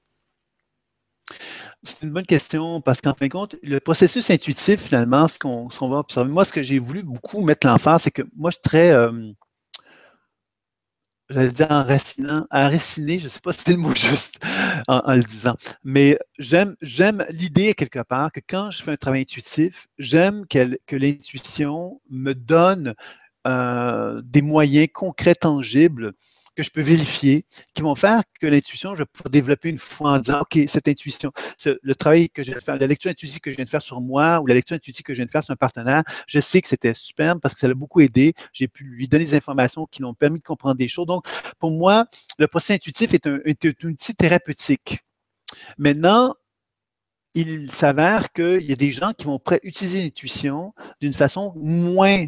C'est 1.82 2.02
une 2.02 2.10
bonne 2.10 2.26
question 2.26 2.80
parce 2.80 3.00
qu'en 3.00 3.14
fin 3.14 3.26
de 3.26 3.30
compte, 3.30 3.56
le 3.62 3.78
processus 3.78 4.28
intuitif, 4.30 4.80
finalement, 4.80 5.28
ce 5.28 5.38
qu'on 5.38 5.68
va 5.68 5.98
observer, 5.98 6.30
moi, 6.30 6.44
ce 6.44 6.52
que 6.52 6.62
j'ai 6.62 6.78
voulu 6.78 7.02
beaucoup 7.02 7.42
mettre 7.42 7.66
l'emphase, 7.66 8.02
c'est 8.02 8.10
que 8.10 8.22
moi, 8.36 8.50
je 8.50 8.56
suis 8.56 8.62
très, 8.62 8.90
euh, 8.90 9.32
j'allais 11.30 11.48
dire 11.48 11.70
enracinant, 11.70 12.46
enraciné, 12.50 13.18
je 13.18 13.24
ne 13.24 13.28
sais 13.28 13.40
pas 13.40 13.52
si 13.52 13.60
c'est 13.64 13.72
le 13.72 13.78
mot 13.78 13.94
juste 13.94 14.44
en, 14.88 15.14
le 15.14 15.22
disant, 15.22 15.56
mais 15.84 16.18
j'aime, 16.38 16.76
l'idée 17.30 17.74
quelque 17.74 18.02
part 18.02 18.32
que 18.32 18.40
quand 18.46 18.70
je 18.70 18.82
fais 18.82 18.92
un 18.92 18.96
travail 18.96 19.22
intuitif, 19.22 19.86
j'aime 19.98 20.46
que 20.46 20.96
l'intuition 20.96 22.00
me 22.10 22.34
donne 22.34 22.94
euh, 23.46 24.20
des 24.24 24.42
moyens 24.42 24.88
concrets, 24.92 25.34
tangibles 25.34 26.14
que 26.54 26.62
je 26.62 26.70
peux 26.70 26.82
vérifier, 26.82 27.44
qui 27.74 27.82
vont 27.82 27.94
faire 27.94 28.22
que 28.40 28.46
l'intuition, 28.46 28.94
je 28.94 29.02
vais 29.02 29.06
pouvoir 29.06 29.30
développer 29.30 29.68
une 29.68 29.78
foi 29.78 30.12
en 30.12 30.18
disant, 30.18 30.40
OK, 30.40 30.58
cette 30.68 30.88
intuition, 30.88 31.32
le 31.64 31.94
travail 31.94 32.30
que 32.30 32.42
je 32.42 32.50
viens 32.50 32.58
de 32.58 32.62
faire, 32.62 32.76
la 32.76 32.86
lecture 32.86 33.10
intuitive 33.10 33.40
que 33.40 33.50
je 33.50 33.56
viens 33.56 33.64
de 33.64 33.70
faire 33.70 33.82
sur 33.82 34.00
moi 34.00 34.40
ou 34.40 34.46
la 34.46 34.54
lecture 34.54 34.76
intuitive 34.76 35.04
que 35.04 35.14
je 35.14 35.18
viens 35.18 35.26
de 35.26 35.30
faire 35.30 35.44
sur 35.44 35.52
un 35.52 35.56
partenaire, 35.56 36.02
je 36.26 36.40
sais 36.40 36.60
que 36.60 36.68
c'était 36.68 36.94
superbe 36.94 37.40
parce 37.40 37.54
que 37.54 37.60
ça 37.60 37.68
l'a 37.68 37.74
beaucoup 37.74 38.00
aidé. 38.00 38.34
J'ai 38.52 38.68
pu 38.68 38.84
lui 38.84 39.08
donner 39.08 39.24
des 39.24 39.34
informations 39.34 39.86
qui 39.86 40.02
l'ont 40.02 40.14
permis 40.14 40.38
de 40.38 40.44
comprendre 40.44 40.76
des 40.76 40.88
choses. 40.88 41.06
Donc, 41.06 41.26
pour 41.58 41.70
moi, 41.70 42.06
le 42.38 42.46
processus 42.46 42.76
intuitif 42.76 43.14
est 43.14 43.26
un, 43.26 43.40
est 43.44 43.64
un 43.64 43.72
outil 43.88 44.14
thérapeutique. 44.14 45.00
Maintenant, 45.78 46.34
il 47.34 47.70
s'avère 47.72 48.32
qu'il 48.32 48.62
y 48.62 48.72
a 48.72 48.76
des 48.76 48.92
gens 48.92 49.12
qui 49.12 49.24
vont 49.24 49.40
utiliser 49.62 50.02
l'intuition 50.02 50.72
d'une 51.00 51.14
façon 51.14 51.52
moins 51.56 52.26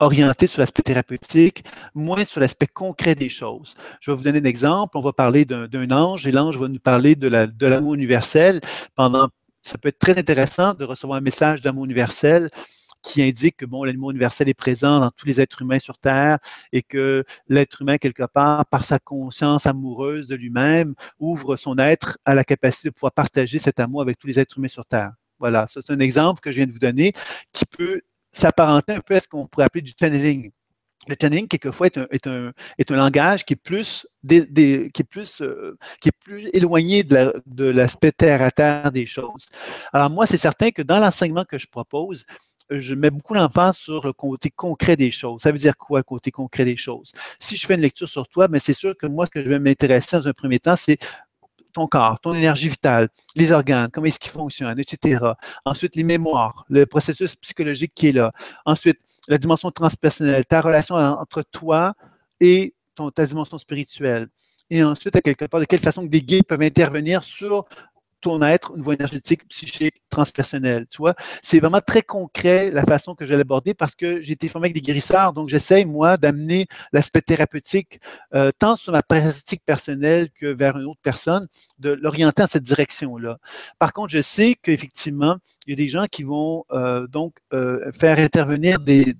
orienté 0.00 0.46
sur 0.46 0.60
l'aspect 0.60 0.82
thérapeutique, 0.82 1.64
moins 1.94 2.24
sur 2.24 2.40
l'aspect 2.40 2.66
concret 2.66 3.14
des 3.14 3.28
choses. 3.28 3.74
Je 4.00 4.10
vais 4.10 4.16
vous 4.16 4.22
donner 4.22 4.40
un 4.40 4.44
exemple. 4.44 4.96
On 4.96 5.02
va 5.02 5.12
parler 5.12 5.44
d'un 5.44 5.90
ange 5.90 6.26
et 6.26 6.32
l'ange 6.32 6.58
va 6.58 6.68
nous 6.68 6.78
parler 6.78 7.16
de 7.16 7.66
l'amour 7.66 7.94
universel. 7.94 8.60
Pendant, 8.94 9.28
ça 9.62 9.78
peut 9.78 9.88
être 9.88 9.98
très 9.98 10.18
intéressant 10.18 10.74
de 10.74 10.84
recevoir 10.84 11.18
un 11.18 11.22
message 11.22 11.62
d'amour 11.62 11.84
universel 11.84 12.50
qui 13.02 13.22
indique 13.22 13.56
que 13.58 13.64
bon, 13.64 13.84
l'amour 13.84 14.10
universel 14.10 14.48
est 14.48 14.54
présent 14.54 15.00
dans 15.00 15.10
tous 15.10 15.26
les 15.26 15.40
êtres 15.40 15.62
humains 15.62 15.78
sur 15.78 15.98
Terre 15.98 16.38
et 16.72 16.82
que 16.82 17.24
l'être 17.48 17.82
humain, 17.82 17.96
quelque 17.96 18.24
part, 18.24 18.66
par 18.66 18.84
sa 18.84 18.98
conscience 18.98 19.66
amoureuse 19.66 20.26
de 20.26 20.34
lui-même, 20.34 20.94
ouvre 21.18 21.56
son 21.56 21.78
être 21.78 22.18
à 22.24 22.34
la 22.34 22.44
capacité 22.44 22.88
de 22.88 22.94
pouvoir 22.94 23.12
partager 23.12 23.58
cet 23.58 23.78
amour 23.80 24.02
avec 24.02 24.18
tous 24.18 24.26
les 24.26 24.40
êtres 24.40 24.58
humains 24.58 24.68
sur 24.68 24.84
Terre. 24.84 25.12
Voilà, 25.38 25.66
c'est 25.68 25.90
un 25.90 26.00
exemple 26.00 26.40
que 26.40 26.50
je 26.50 26.56
viens 26.56 26.66
de 26.66 26.72
vous 26.72 26.80
donner 26.80 27.12
qui 27.52 27.64
peut 27.64 28.00
s'apparenter 28.38 28.94
un 28.94 29.00
peu 29.00 29.16
à 29.16 29.20
ce 29.20 29.28
qu'on 29.28 29.46
pourrait 29.46 29.66
appeler 29.66 29.82
du 29.82 29.92
channeling. 29.98 30.50
Le 31.06 31.16
channeling, 31.20 31.48
quelquefois, 31.48 31.86
est 31.86 31.96
un, 31.96 32.06
est 32.10 32.26
un, 32.26 32.52
est 32.76 32.90
un 32.90 32.96
langage 32.96 33.44
qui 33.44 33.54
est 33.54 33.62
plus, 33.62 34.06
des, 34.22 34.90
qui 34.92 35.02
est 35.02 35.08
plus, 35.08 35.40
euh, 35.40 35.78
qui 36.00 36.08
est 36.08 36.18
plus 36.24 36.50
éloigné 36.52 37.02
de 37.02 37.64
l'aspect 37.64 38.12
terre 38.12 38.42
à 38.42 38.50
terre 38.50 38.92
des 38.92 39.06
choses. 39.06 39.46
Alors, 39.92 40.10
moi, 40.10 40.26
c'est 40.26 40.36
certain 40.36 40.70
que 40.70 40.82
dans 40.82 40.98
l'enseignement 40.98 41.44
que 41.44 41.56
je 41.56 41.66
propose, 41.66 42.24
je 42.70 42.94
mets 42.94 43.10
beaucoup 43.10 43.32
l'emphase 43.32 43.78
sur 43.78 44.04
le 44.04 44.12
côté 44.12 44.50
concret 44.50 44.96
des 44.96 45.10
choses. 45.10 45.40
Ça 45.40 45.50
veut 45.50 45.58
dire 45.58 45.78
quoi, 45.78 46.00
le 46.00 46.04
côté 46.04 46.30
concret 46.30 46.66
des 46.66 46.76
choses? 46.76 47.12
Si 47.40 47.56
je 47.56 47.66
fais 47.66 47.76
une 47.76 47.80
lecture 47.80 48.08
sur 48.08 48.28
toi, 48.28 48.46
c'est 48.58 48.74
sûr 48.74 48.94
que 48.94 49.06
moi, 49.06 49.24
ce 49.24 49.30
que 49.30 49.42
je 49.42 49.48
vais 49.48 49.58
m'intéresser 49.58 50.18
dans 50.18 50.28
un 50.28 50.34
premier 50.34 50.58
temps, 50.58 50.76
c'est 50.76 50.98
ton 51.72 51.86
corps, 51.86 52.20
ton 52.20 52.34
énergie 52.34 52.68
vitale, 52.68 53.08
les 53.36 53.52
organes, 53.52 53.90
comment 53.92 54.06
est-ce 54.06 54.20
qu'ils 54.20 54.32
fonctionnent, 54.32 54.78
etc. 54.78 55.24
Ensuite, 55.64 55.96
les 55.96 56.04
mémoires, 56.04 56.64
le 56.68 56.86
processus 56.86 57.34
psychologique 57.36 57.92
qui 57.94 58.08
est 58.08 58.12
là. 58.12 58.32
Ensuite, 58.64 58.98
la 59.28 59.38
dimension 59.38 59.70
transpersonnelle, 59.70 60.44
ta 60.46 60.60
relation 60.60 60.96
entre 60.96 61.42
toi 61.42 61.94
et 62.40 62.74
ton, 62.94 63.10
ta 63.10 63.26
dimension 63.26 63.58
spirituelle. 63.58 64.28
Et 64.70 64.82
ensuite, 64.82 65.16
à 65.16 65.20
quelque 65.20 65.44
part, 65.46 65.60
de 65.60 65.64
quelle 65.64 65.80
façon 65.80 66.02
des 66.02 66.22
guides 66.22 66.44
peuvent 66.44 66.62
intervenir 66.62 67.24
sur 67.24 67.64
ton 68.20 68.42
être, 68.42 68.72
une 68.76 68.82
voie 68.82 68.94
énergétique, 68.94 69.46
psychique, 69.48 70.02
transpersonnelle. 70.10 70.86
Tu 70.90 70.98
vois, 70.98 71.14
c'est 71.42 71.60
vraiment 71.60 71.80
très 71.80 72.02
concret 72.02 72.70
la 72.70 72.84
façon 72.84 73.14
que 73.14 73.24
je 73.24 73.30
vais 73.30 73.38
l'aborder 73.38 73.74
parce 73.74 73.94
que 73.94 74.20
j'ai 74.20 74.32
été 74.32 74.48
formé 74.48 74.66
avec 74.66 74.74
des 74.74 74.80
guérisseurs, 74.80 75.32
donc 75.32 75.48
j'essaie, 75.48 75.84
moi, 75.84 76.16
d'amener 76.16 76.66
l'aspect 76.92 77.22
thérapeutique, 77.22 78.00
euh, 78.34 78.50
tant 78.58 78.76
sur 78.76 78.92
ma 78.92 79.02
pratique 79.02 79.62
personnelle 79.64 80.30
que 80.30 80.46
vers 80.46 80.76
une 80.76 80.86
autre 80.86 81.00
personne, 81.02 81.46
de 81.78 81.90
l'orienter 81.90 82.42
dans 82.42 82.48
cette 82.48 82.64
direction-là. 82.64 83.38
Par 83.78 83.92
contre, 83.92 84.10
je 84.10 84.20
sais 84.20 84.56
qu'effectivement, 84.62 85.38
il 85.66 85.70
y 85.70 85.72
a 85.74 85.76
des 85.76 85.88
gens 85.88 86.06
qui 86.10 86.22
vont 86.24 86.64
euh, 86.72 87.06
donc 87.06 87.36
euh, 87.52 87.90
faire 87.92 88.18
intervenir 88.18 88.78
des, 88.80 89.14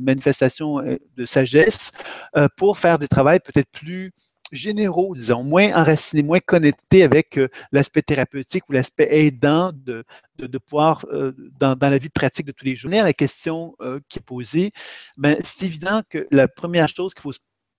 manifestations 0.00 0.78
de 1.16 1.24
sagesse 1.24 1.90
pour 2.56 2.78
faire 2.78 2.98
des 2.98 3.08
travaux 3.08 3.22
peut-être 3.22 3.70
plus 3.70 4.12
généraux, 4.52 5.14
disons, 5.14 5.42
moins 5.42 5.72
enracinés, 5.72 6.22
moins 6.22 6.38
connectés 6.38 7.02
avec 7.02 7.38
euh, 7.38 7.48
l'aspect 7.72 8.02
thérapeutique 8.02 8.68
ou 8.68 8.72
l'aspect 8.72 9.08
aidant 9.10 9.72
de, 9.74 10.04
de, 10.36 10.58
pouvoir, 10.58 11.04
euh, 11.10 11.32
dans, 11.58 11.74
dans, 11.74 11.88
la 11.88 11.98
vie 11.98 12.10
pratique 12.10 12.46
de 12.46 12.52
tous 12.52 12.66
les 12.66 12.76
jours. 12.76 12.90
La 12.90 13.12
question 13.14 13.74
euh, 13.80 13.98
qui 14.08 14.18
est 14.18 14.22
posée, 14.22 14.72
ben, 15.16 15.36
c'est 15.42 15.66
évident 15.66 16.02
que 16.08 16.28
la 16.30 16.46
première 16.46 16.88
chose 16.88 17.14
qu'il 17.14 17.22
faut 17.22 17.32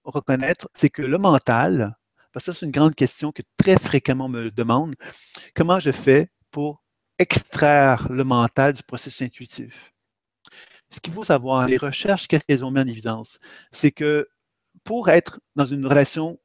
reconnaître, 0.04 0.68
c'est 0.74 0.90
que 0.90 1.04
le 1.04 1.18
mental, 1.18 1.96
parce 2.34 2.48
que 2.48 2.54
c'est 2.54 2.66
une 2.66 2.72
grande 2.72 2.96
question 2.96 3.32
que 3.32 3.44
très 3.58 3.78
fréquemment 3.78 4.26
on 4.26 4.30
me 4.30 4.52
demande, 4.52 4.96
comment 5.56 5.80
je 5.80 5.92
fais 5.92 6.30
pour 6.52 6.84
extraire 7.20 8.08
le 8.10 8.24
mental 8.24 8.74
du 8.74 8.84
processus 8.84 9.22
intuitif? 9.22 9.94
Ce 10.90 11.00
qu'il 11.00 11.14
faut 11.14 11.24
savoir, 11.24 11.68
les 11.68 11.78
recherches, 11.78 12.28
qu'est-ce 12.28 12.46
qu'elles 12.46 12.66
ont 12.66 12.72
mis 12.72 12.80
en 12.80 12.88
évidence? 12.88 13.40
C'est 13.72 13.92
que 13.92 14.28
pour 14.84 15.10
être 15.10 15.40
dans 15.56 15.66
une 15.66 15.86
relation 15.86 16.40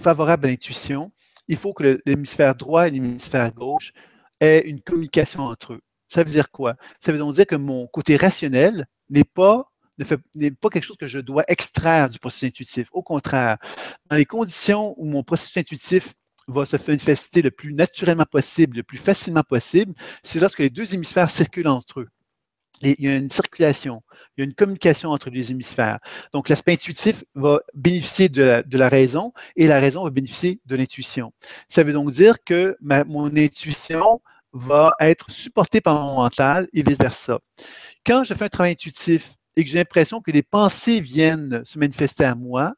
favorable 0.00 0.46
à 0.46 0.50
l'intuition, 0.50 1.12
il 1.48 1.56
faut 1.56 1.72
que 1.72 2.00
l'hémisphère 2.06 2.54
droit 2.54 2.88
et 2.88 2.90
l'hémisphère 2.90 3.52
gauche 3.52 3.92
aient 4.40 4.62
une 4.66 4.80
communication 4.80 5.42
entre 5.42 5.74
eux. 5.74 5.80
Ça 6.08 6.24
veut 6.24 6.30
dire 6.30 6.50
quoi? 6.50 6.76
Ça 7.00 7.12
veut 7.12 7.18
donc 7.18 7.34
dire 7.34 7.46
que 7.46 7.56
mon 7.56 7.86
côté 7.86 8.16
rationnel 8.16 8.86
n'est 9.10 9.24
pas 9.24 9.66
n'est 10.34 10.50
pas 10.50 10.70
quelque 10.70 10.84
chose 10.84 10.96
que 10.96 11.06
je 11.06 11.18
dois 11.18 11.44
extraire 11.46 12.08
du 12.08 12.18
processus 12.18 12.48
intuitif. 12.48 12.88
Au 12.92 13.02
contraire, 13.02 13.58
dans 14.08 14.16
les 14.16 14.24
conditions 14.24 14.94
où 14.96 15.04
mon 15.04 15.22
processus 15.22 15.58
intuitif 15.58 16.14
va 16.48 16.64
se 16.64 16.78
manifester 16.86 17.42
le 17.42 17.50
plus 17.50 17.74
naturellement 17.74 18.24
possible, 18.24 18.78
le 18.78 18.82
plus 18.82 18.96
facilement 18.96 19.42
possible, 19.42 19.92
c'est 20.24 20.40
lorsque 20.40 20.60
les 20.60 20.70
deux 20.70 20.94
hémisphères 20.94 21.28
circulent 21.28 21.68
entre 21.68 22.00
eux 22.00 22.08
il 22.82 22.96
y 22.98 23.08
a 23.08 23.16
une 23.16 23.30
circulation, 23.30 24.02
il 24.36 24.40
y 24.40 24.42
a 24.42 24.44
une 24.44 24.54
communication 24.54 25.10
entre 25.10 25.30
les 25.30 25.50
hémisphères. 25.50 25.98
Donc, 26.32 26.48
l'aspect 26.48 26.72
intuitif 26.72 27.24
va 27.34 27.60
bénéficier 27.74 28.28
de 28.28 28.62
la, 28.72 28.88
raison 28.88 29.32
et 29.56 29.66
la 29.66 29.80
raison 29.80 30.04
va 30.04 30.10
bénéficier 30.10 30.60
de 30.66 30.76
l'intuition. 30.76 31.32
Ça 31.68 31.82
veut 31.82 31.92
donc 31.92 32.10
dire 32.10 32.42
que 32.44 32.76
mon 32.80 33.36
intuition 33.36 34.20
va 34.52 34.92
être 35.00 35.30
supporté 35.30 35.80
par 35.80 36.00
mon 36.00 36.16
mental 36.16 36.68
et 36.72 36.82
vice-versa. 36.82 37.38
Quand 38.04 38.24
je 38.24 38.34
fais 38.34 38.46
un 38.46 38.48
travail 38.48 38.72
intuitif 38.72 39.34
et 39.56 39.64
que 39.64 39.70
j'ai 39.70 39.78
l'impression 39.78 40.20
que 40.20 40.30
des 40.30 40.42
pensées 40.42 41.00
viennent 41.00 41.62
se 41.64 41.78
manifester 41.78 42.24
à 42.24 42.34
moi, 42.34 42.74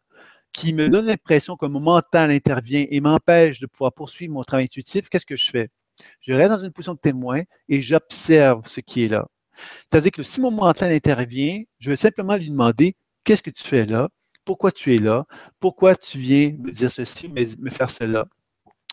qui 0.53 0.75
me 0.75 0.89
donnent 0.89 1.07
l'impression 1.07 1.57
que 1.57 1.67
mon 1.67 1.81
mental 1.81 2.31
intervient 2.31 2.85
et 2.91 3.01
m'empêche 3.01 3.61
de 3.61 3.67
pouvoir 3.67 3.93
poursuivre 3.93 4.35
mon 4.35 4.45
travail 4.45 4.65
intuitif, 4.65 5.09
qu'est-ce 5.09 5.25
que 5.25 5.37
je 5.37 5.51
fais? 5.51 5.71
Je 6.21 6.35
reste 6.35 6.51
dans 6.51 6.63
une 6.63 6.73
position 6.73 6.95
de 6.95 6.99
témoin 6.99 7.43
et 7.69 7.81
j'observe 7.81 8.67
ce 8.67 8.81
qui 8.81 9.05
est 9.05 9.09
là. 9.09 9.27
C'est-à-dire 9.91 10.13
que 10.13 10.23
si 10.23 10.41
mon 10.41 10.51
mental 10.51 10.93
intervient, 10.93 11.63
je 11.79 11.91
vais 11.91 11.97
simplement 11.97 12.37
lui 12.37 12.51
demander 12.51 12.97
qu'est-ce 13.25 13.43
que 13.43 13.51
tu 13.51 13.65
fais 13.65 13.87
là, 13.87 14.09
pourquoi 14.45 14.73
tu 14.73 14.95
es 14.95 14.99
là, 14.99 15.25
pourquoi 15.61 15.95
tu 15.97 16.19
viens 16.19 16.51
me 16.59 16.71
dire 16.71 16.91
ceci, 16.91 17.29
me 17.29 17.71
faire 17.71 17.91
cela? 17.91 18.27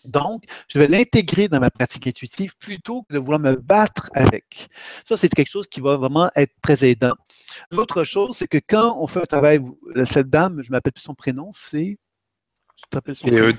Donc, 0.04 0.44
je 0.68 0.78
vais 0.78 0.88
l'intégrer 0.88 1.48
dans 1.48 1.60
ma 1.60 1.70
pratique 1.70 2.06
intuitive 2.06 2.54
plutôt 2.58 3.02
que 3.02 3.14
de 3.14 3.18
vouloir 3.18 3.40
me 3.40 3.54
battre 3.56 4.10
avec. 4.14 4.68
Ça, 5.04 5.16
c'est 5.16 5.28
quelque 5.28 5.50
chose 5.50 5.66
qui 5.66 5.80
va 5.80 5.96
vraiment 5.96 6.30
être 6.36 6.54
très 6.62 6.88
aidant. 6.88 7.14
L'autre 7.70 8.04
chose, 8.04 8.36
c'est 8.36 8.48
que 8.48 8.60
quand 8.66 8.96
on 8.98 9.06
fait 9.06 9.20
un 9.20 9.26
travail, 9.26 9.60
cette 10.10 10.30
dame, 10.30 10.62
je 10.62 10.70
m'appelle 10.70 10.92
plus 10.92 11.02
son 11.02 11.14
prénom, 11.14 11.50
c'est. 11.52 11.98
C'est 12.92 13.32
euh, 13.34 13.52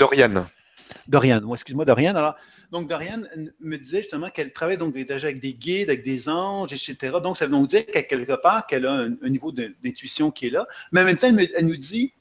Dorian. 1.08 1.42
Excuse-moi, 1.54 1.86
Dorian. 1.86 2.16
Alors, 2.16 2.36
donc, 2.72 2.88
Dorian 2.88 3.22
me 3.60 3.78
disait 3.78 4.02
justement 4.02 4.30
qu'elle 4.30 4.54
travaille 4.54 4.78
donc 4.78 4.94
déjà 4.94 5.28
avec 5.28 5.40
des 5.40 5.54
guides, 5.54 5.90
avec 5.90 6.04
des 6.04 6.30
anges, 6.30 6.74
etc. 6.74 7.18
Donc, 7.22 7.38
ça 7.38 7.46
veut 7.46 7.52
donc 7.52 7.68
dire 7.68 7.86
qu'à 7.86 8.04
quelque 8.04 8.40
part, 8.42 8.68
qu'elle 8.68 8.86
a 8.86 8.94
un, 8.94 9.30
niveau 9.30 9.52
d'intuition 9.52 10.32
qui 10.32 10.48
est 10.48 10.52
là. 10.52 10.68
Mais 10.92 11.02
en 11.02 11.06
même 11.06 11.18
temps, 11.18 11.36
elle 11.36 11.66
nous 11.66 11.78
dit 11.78 12.14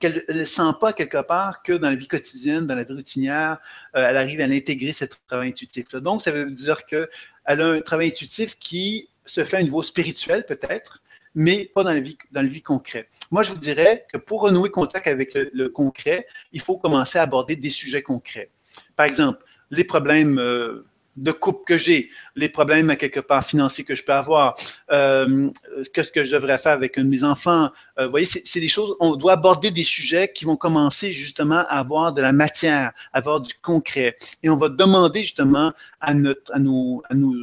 qu'elle 0.00 0.24
ne 0.28 0.44
sent 0.44 0.72
pas 0.80 0.92
quelque 0.92 1.20
part 1.22 1.62
que 1.62 1.72
dans 1.72 1.90
la 1.90 1.96
vie 1.96 2.06
quotidienne, 2.06 2.66
dans 2.66 2.74
la 2.74 2.84
vie 2.84 2.94
routinière, 2.94 3.58
euh, 3.96 4.06
elle 4.08 4.16
arrive 4.16 4.40
à 4.40 4.44
intégrer 4.44 4.92
ce 4.92 5.06
travail 5.26 5.48
intuitif-là. 5.48 6.00
Donc, 6.00 6.22
ça 6.22 6.30
veut 6.30 6.50
dire 6.50 6.84
qu'elle 6.86 7.08
a 7.46 7.66
un 7.66 7.80
travail 7.80 8.08
intuitif 8.08 8.58
qui 8.58 9.08
se 9.26 9.44
fait 9.44 9.56
à 9.56 9.60
un 9.60 9.64
niveau 9.64 9.82
spirituel 9.82 10.44
peut-être, 10.46 11.02
mais 11.38 11.70
pas 11.72 11.84
dans 11.84 11.92
la 11.92 12.00
vie, 12.00 12.18
dans 12.32 12.44
concrète. 12.64 13.08
Moi, 13.30 13.44
je 13.44 13.52
vous 13.52 13.58
dirais 13.58 14.04
que 14.12 14.18
pour 14.18 14.40
renouer 14.40 14.70
contact 14.70 15.06
avec 15.06 15.34
le 15.34 15.68
concret, 15.68 16.26
il 16.52 16.60
faut 16.60 16.76
commencer 16.76 17.16
à 17.20 17.22
aborder 17.22 17.54
des 17.54 17.70
sujets 17.70 18.02
concrets. 18.02 18.50
Par 18.96 19.06
exemple, 19.06 19.44
les 19.70 19.84
problèmes 19.84 20.40
euh, 20.40 20.84
de 21.16 21.30
couple 21.30 21.62
que 21.64 21.78
j'ai, 21.78 22.10
les 22.34 22.48
problèmes 22.48 22.90
à 22.90 22.96
quelque 22.96 23.20
part 23.20 23.44
financiers 23.44 23.84
que 23.84 23.94
je 23.94 24.02
peux 24.02 24.14
avoir, 24.14 24.56
euh, 24.90 25.48
qu'est-ce 25.94 26.10
que 26.10 26.24
je 26.24 26.32
devrais 26.32 26.58
faire 26.58 26.72
avec 26.72 26.98
un 26.98 27.04
de 27.04 27.08
mes 27.08 27.22
enfants. 27.22 27.70
Euh, 28.00 28.06
vous 28.06 28.10
voyez, 28.10 28.26
c'est 28.26 28.60
des 28.60 28.68
choses, 28.68 28.96
on 28.98 29.14
doit 29.14 29.34
aborder 29.34 29.70
des 29.70 29.84
sujets 29.84 30.32
qui 30.34 30.44
vont 30.44 30.56
commencer 30.56 31.12
justement 31.12 31.62
à 31.68 31.78
avoir 31.78 32.14
de 32.14 32.20
la 32.20 32.32
matière, 32.32 32.90
à 33.12 33.18
avoir 33.18 33.40
du 33.40 33.54
concret. 33.62 34.16
Et 34.42 34.50
on 34.50 34.56
va 34.56 34.70
demander 34.70 35.22
justement 35.22 35.72
à, 36.00 36.14
notre, 36.14 36.52
à, 36.52 36.58
nos, 36.58 37.00
à, 37.08 37.14
nos, 37.14 37.34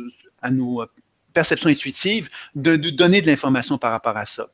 à 0.41 0.51
nos 0.51 0.85
perceptions 1.35 1.69
intuitives 1.69 2.29
de 2.55 2.75
nous 2.75 2.91
donner 2.91 3.21
de 3.21 3.27
l'information 3.27 3.77
par 3.77 3.91
rapport 3.91 4.17
à 4.17 4.25
ça. 4.25 4.47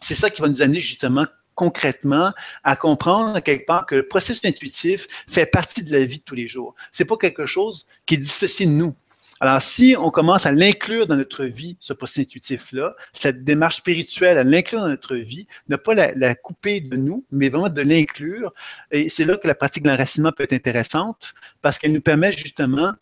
C'est 0.00 0.14
ça 0.14 0.30
qui 0.30 0.40
va 0.40 0.48
nous 0.48 0.62
amener 0.62 0.80
justement 0.80 1.26
concrètement 1.54 2.32
à 2.64 2.76
comprendre 2.76 3.38
quelque 3.40 3.66
part 3.66 3.86
que 3.86 3.94
le 3.94 4.08
processus 4.08 4.44
intuitif 4.44 5.06
fait 5.28 5.46
partie 5.46 5.82
de 5.82 5.92
la 5.92 6.04
vie 6.04 6.18
de 6.18 6.24
tous 6.24 6.34
les 6.34 6.48
jours. 6.48 6.74
C'est 6.92 7.04
pas 7.04 7.16
quelque 7.16 7.46
chose 7.46 7.86
qui 8.06 8.14
est 8.14 8.18
dissocié 8.18 8.66
de 8.66 8.72
nous. 8.72 8.94
Alors, 9.40 9.60
si 9.60 9.96
on 9.98 10.10
commence 10.10 10.46
à 10.46 10.52
l'inclure 10.52 11.06
dans 11.06 11.16
notre 11.16 11.44
vie, 11.44 11.76
ce 11.80 11.92
processus 11.92 12.22
intuitif-là, 12.22 12.94
cette 13.12 13.44
démarche 13.44 13.76
spirituelle, 13.76 14.38
à 14.38 14.44
l'inclure 14.44 14.80
dans 14.80 14.88
notre 14.88 15.16
vie, 15.16 15.46
ne 15.68 15.76
pas 15.76 15.94
la, 15.94 16.34
couper 16.34 16.80
de 16.80 16.96
nous, 16.96 17.24
mais 17.30 17.48
vraiment 17.48 17.68
de 17.68 17.82
l'inclure, 17.82 18.54
et 18.90 19.08
c'est 19.08 19.24
là 19.24 19.36
que 19.36 19.46
la 19.48 19.54
pratique 19.54 19.82
de 19.82 19.90
l'enracinement 19.90 20.32
peut 20.32 20.44
être 20.44 20.52
intéressante, 20.52 21.34
parce 21.62 21.78
qu'elle 21.78 21.92
nous 21.92 22.00
permet 22.00 22.30
justement, 22.30 22.92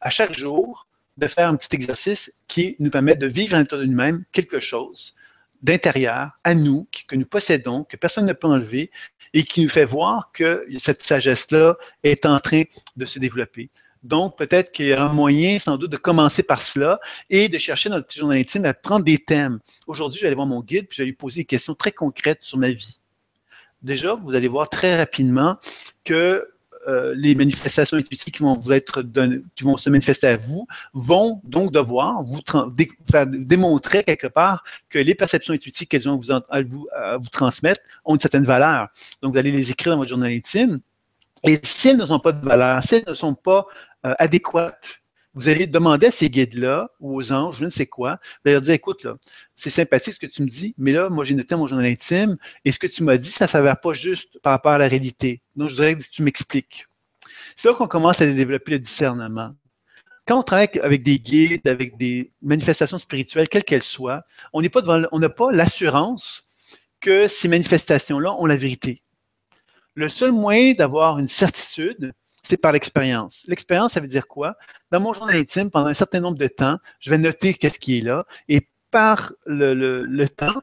à 0.00 0.10
chaque 0.10 0.36
jour, 0.36 0.86
de 1.16 1.26
faire 1.26 1.48
un 1.48 1.56
petit 1.56 1.74
exercice 1.74 2.32
qui 2.48 2.76
nous 2.78 2.90
permet 2.90 3.16
de 3.16 3.26
vivre 3.26 3.54
à 3.54 3.58
l'intérieur 3.58 3.86
de 3.86 3.90
nous-mêmes 3.90 4.24
quelque 4.32 4.60
chose 4.60 5.14
d'intérieur 5.62 6.30
à 6.44 6.54
nous, 6.54 6.86
que 7.08 7.16
nous 7.16 7.26
possédons, 7.26 7.84
que 7.84 7.96
personne 7.96 8.26
ne 8.26 8.32
peut 8.32 8.46
enlever, 8.46 8.90
et 9.32 9.42
qui 9.42 9.62
nous 9.62 9.68
fait 9.68 9.84
voir 9.84 10.30
que 10.32 10.66
cette 10.78 11.02
sagesse-là 11.02 11.76
est 12.02 12.26
en 12.26 12.38
train 12.38 12.62
de 12.96 13.06
se 13.06 13.18
développer. 13.18 13.70
Donc, 14.02 14.38
peut-être 14.38 14.70
qu'il 14.70 14.86
y 14.86 14.92
a 14.92 15.02
un 15.02 15.12
moyen, 15.12 15.58
sans 15.58 15.78
doute, 15.78 15.90
de 15.90 15.96
commencer 15.96 16.42
par 16.42 16.62
cela 16.62 17.00
et 17.28 17.48
de 17.48 17.58
chercher 17.58 17.88
dans 17.88 17.96
notre 17.96 18.14
journal 18.14 18.38
intime 18.38 18.64
à 18.64 18.74
prendre 18.74 19.04
des 19.04 19.18
thèmes. 19.18 19.58
Aujourd'hui, 19.86 20.18
je 20.18 20.22
vais 20.22 20.28
aller 20.28 20.36
voir 20.36 20.46
mon 20.46 20.62
guide, 20.62 20.86
puis 20.86 20.96
je 20.98 21.02
vais 21.02 21.06
lui 21.06 21.12
poser 21.12 21.40
des 21.40 21.44
questions 21.44 21.74
très 21.74 21.90
concrètes 21.90 22.38
sur 22.42 22.58
ma 22.58 22.70
vie. 22.70 23.00
Déjà, 23.82 24.14
vous 24.14 24.34
allez 24.34 24.48
voir 24.48 24.70
très 24.70 24.96
rapidement 24.96 25.56
que 26.04 26.48
euh, 26.86 27.14
les 27.16 27.34
manifestations 27.34 27.96
intuitives 27.96 28.32
qui 28.32 28.42
vont 28.42 28.56
vous 28.58 28.72
être 28.72 29.02
qui 29.54 29.64
vont 29.64 29.76
se 29.76 29.90
manifester 29.90 30.26
à 30.28 30.36
vous, 30.36 30.66
vont 30.94 31.40
donc 31.44 31.72
devoir 31.72 32.24
vous 32.24 32.40
faire 33.10 33.26
démontrer 33.26 34.04
quelque 34.04 34.26
part 34.26 34.64
que 34.88 34.98
les 34.98 35.14
perceptions 35.14 35.54
intuitives 35.54 35.88
qu'elles 35.88 36.08
ont 36.08 36.16
vous, 36.16 36.32
à 36.32 36.62
vous, 36.62 36.88
vous 37.18 37.28
transmettre 37.30 37.80
ont 38.04 38.14
une 38.14 38.20
certaine 38.20 38.44
valeur. 38.44 38.88
Donc, 39.22 39.32
vous 39.32 39.38
allez 39.38 39.52
les 39.52 39.70
écrire 39.70 39.92
dans 39.92 39.98
votre 39.98 40.10
journal 40.10 40.30
intime. 40.30 40.80
Et 41.44 41.58
si 41.62 41.88
elles 41.88 41.98
ne 41.98 42.06
sont 42.06 42.18
pas 42.18 42.32
de 42.32 42.44
valeur, 42.44 42.82
si 42.82 42.96
elles 42.96 43.04
ne 43.06 43.14
sont 43.14 43.34
pas 43.34 43.66
euh, 44.06 44.14
adéquates, 44.18 45.00
vous 45.36 45.48
allez 45.48 45.66
demander 45.66 46.06
à 46.06 46.10
ces 46.10 46.30
guides-là 46.30 46.90
ou 46.98 47.14
aux 47.14 47.30
anges, 47.30 47.58
je 47.58 47.66
ne 47.66 47.70
sais 47.70 47.86
quoi, 47.86 48.18
vous 48.22 48.48
allez 48.48 48.54
leur 48.54 48.62
dire, 48.62 48.72
écoute, 48.72 49.06
c'est 49.54 49.68
sympathique 49.68 50.14
ce 50.14 50.18
que 50.18 50.26
tu 50.26 50.42
me 50.42 50.48
dis, 50.48 50.74
mais 50.78 50.92
là, 50.92 51.10
moi, 51.10 51.24
j'ai 51.24 51.34
noté 51.34 51.54
mon 51.54 51.66
journal 51.66 51.84
intime, 51.84 52.36
et 52.64 52.72
ce 52.72 52.78
que 52.78 52.86
tu 52.86 53.04
m'as 53.04 53.18
dit, 53.18 53.28
ça 53.28 53.44
ne 53.44 53.50
s'avère 53.50 53.78
pas 53.78 53.92
juste 53.92 54.40
par 54.40 54.52
rapport 54.52 54.72
à 54.72 54.78
la 54.78 54.88
réalité. 54.88 55.42
Donc, 55.54 55.68
je 55.68 55.74
voudrais 55.74 55.94
que 55.94 56.04
tu 56.10 56.22
m'expliques. 56.22 56.86
C'est 57.54 57.68
là 57.68 57.74
qu'on 57.74 57.86
commence 57.86 58.18
à 58.22 58.26
développer 58.26 58.72
le 58.72 58.78
discernement. 58.78 59.54
Quand 60.26 60.40
on 60.40 60.42
travaille 60.42 60.70
avec 60.82 61.02
des 61.02 61.18
guides, 61.18 61.68
avec 61.68 61.98
des 61.98 62.32
manifestations 62.40 62.98
spirituelles, 62.98 63.48
quelles 63.48 63.64
qu'elles 63.64 63.82
soient, 63.82 64.24
on 64.54 64.62
n'a 64.62 65.28
pas 65.28 65.52
l'assurance 65.52 66.48
que 66.98 67.28
ces 67.28 67.48
manifestations-là 67.48 68.32
ont 68.32 68.46
la 68.46 68.56
vérité. 68.56 69.02
Le 69.94 70.08
seul 70.08 70.32
moyen 70.32 70.72
d'avoir 70.72 71.18
une 71.18 71.28
certitude, 71.28 72.14
c'est 72.46 72.56
par 72.56 72.72
l'expérience. 72.72 73.42
L'expérience, 73.46 73.92
ça 73.92 74.00
veut 74.00 74.08
dire 74.08 74.28
quoi? 74.28 74.56
Dans 74.92 75.00
mon 75.00 75.12
journal 75.12 75.36
intime, 75.36 75.70
pendant 75.70 75.88
un 75.88 75.94
certain 75.94 76.20
nombre 76.20 76.38
de 76.38 76.46
temps, 76.46 76.78
je 77.00 77.10
vais 77.10 77.18
noter 77.18 77.54
qu'est-ce 77.54 77.78
qui 77.78 77.98
est 77.98 78.02
là 78.02 78.24
et 78.48 78.68
par 78.90 79.32
le, 79.44 80.26
temps, 80.26 80.62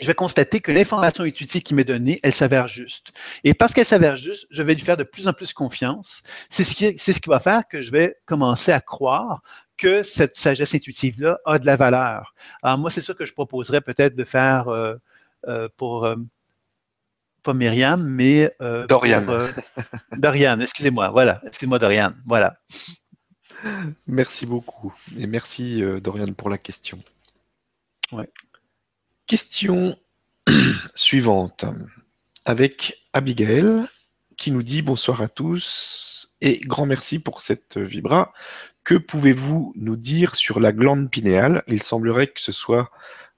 je 0.00 0.06
vais 0.06 0.14
constater 0.14 0.60
que 0.60 0.72
l'information 0.72 1.24
intuitive 1.24 1.62
qui 1.62 1.74
m'est 1.74 1.84
donnée, 1.84 2.20
elle 2.22 2.34
s'avère 2.34 2.66
juste. 2.66 3.12
Et 3.44 3.54
parce 3.54 3.72
qu'elle 3.72 3.86
s'avère 3.86 4.16
juste, 4.16 4.46
je 4.50 4.62
vais 4.62 4.74
lui 4.74 4.82
faire 4.82 4.96
de 4.96 5.04
plus 5.04 5.28
en 5.28 5.32
plus 5.32 5.52
confiance. 5.52 6.22
C'est 6.50 6.64
ce, 6.64 6.74
qui, 6.74 6.98
ce 6.98 7.12
qui 7.12 7.30
va 7.30 7.40
faire 7.40 7.62
que 7.68 7.80
je 7.80 7.90
vais 7.90 8.16
commencer 8.26 8.72
à 8.72 8.80
croire 8.80 9.40
que 9.76 10.02
cette 10.02 10.36
sagesse 10.36 10.74
intuitive-là 10.74 11.38
a 11.46 11.58
de 11.58 11.66
la 11.66 11.76
valeur. 11.76 12.34
Alors 12.62 12.78
moi, 12.78 12.90
c'est 12.90 13.00
ça 13.00 13.14
que 13.14 13.24
je 13.24 13.32
proposerais 13.32 13.80
peut-être 13.80 14.16
de 14.16 14.24
faire 14.24 14.68
euh, 14.68 14.96
euh, 15.46 15.68
pour, 15.76 16.04
euh, 16.04 16.16
pas 17.48 17.54
Myriam, 17.54 18.06
mais 18.06 18.54
euh, 18.60 18.86
Dorian. 18.86 19.24
Euh, 19.30 19.50
Dorian, 20.18 20.60
excusez-moi, 20.60 21.08
voilà, 21.08 21.40
excusez-moi 21.46 21.78
Dorian, 21.78 22.12
voilà. 22.26 22.60
Merci 24.06 24.44
beaucoup 24.44 24.94
et 25.18 25.26
merci 25.26 25.82
euh, 25.82 25.98
Dorian 25.98 26.34
pour 26.34 26.50
la 26.50 26.58
question. 26.58 26.98
Ouais. 28.12 28.28
Question 29.26 29.96
suivante 30.94 31.64
avec 32.44 33.02
Abigail 33.14 33.86
qui 34.36 34.50
nous 34.50 34.62
dit 34.62 34.82
bonsoir 34.82 35.22
à 35.22 35.28
tous 35.28 36.36
et 36.42 36.60
grand 36.60 36.84
merci 36.84 37.18
pour 37.18 37.40
cette 37.40 37.78
vibra. 37.78 38.34
Que 38.84 38.94
pouvez-vous 38.94 39.72
nous 39.74 39.96
dire 39.96 40.36
sur 40.36 40.60
la 40.60 40.72
glande 40.72 41.10
pinéale? 41.10 41.62
Il 41.66 41.82
semblerait 41.82 42.26
que 42.26 42.42
ce 42.42 42.52
soit 42.52 42.90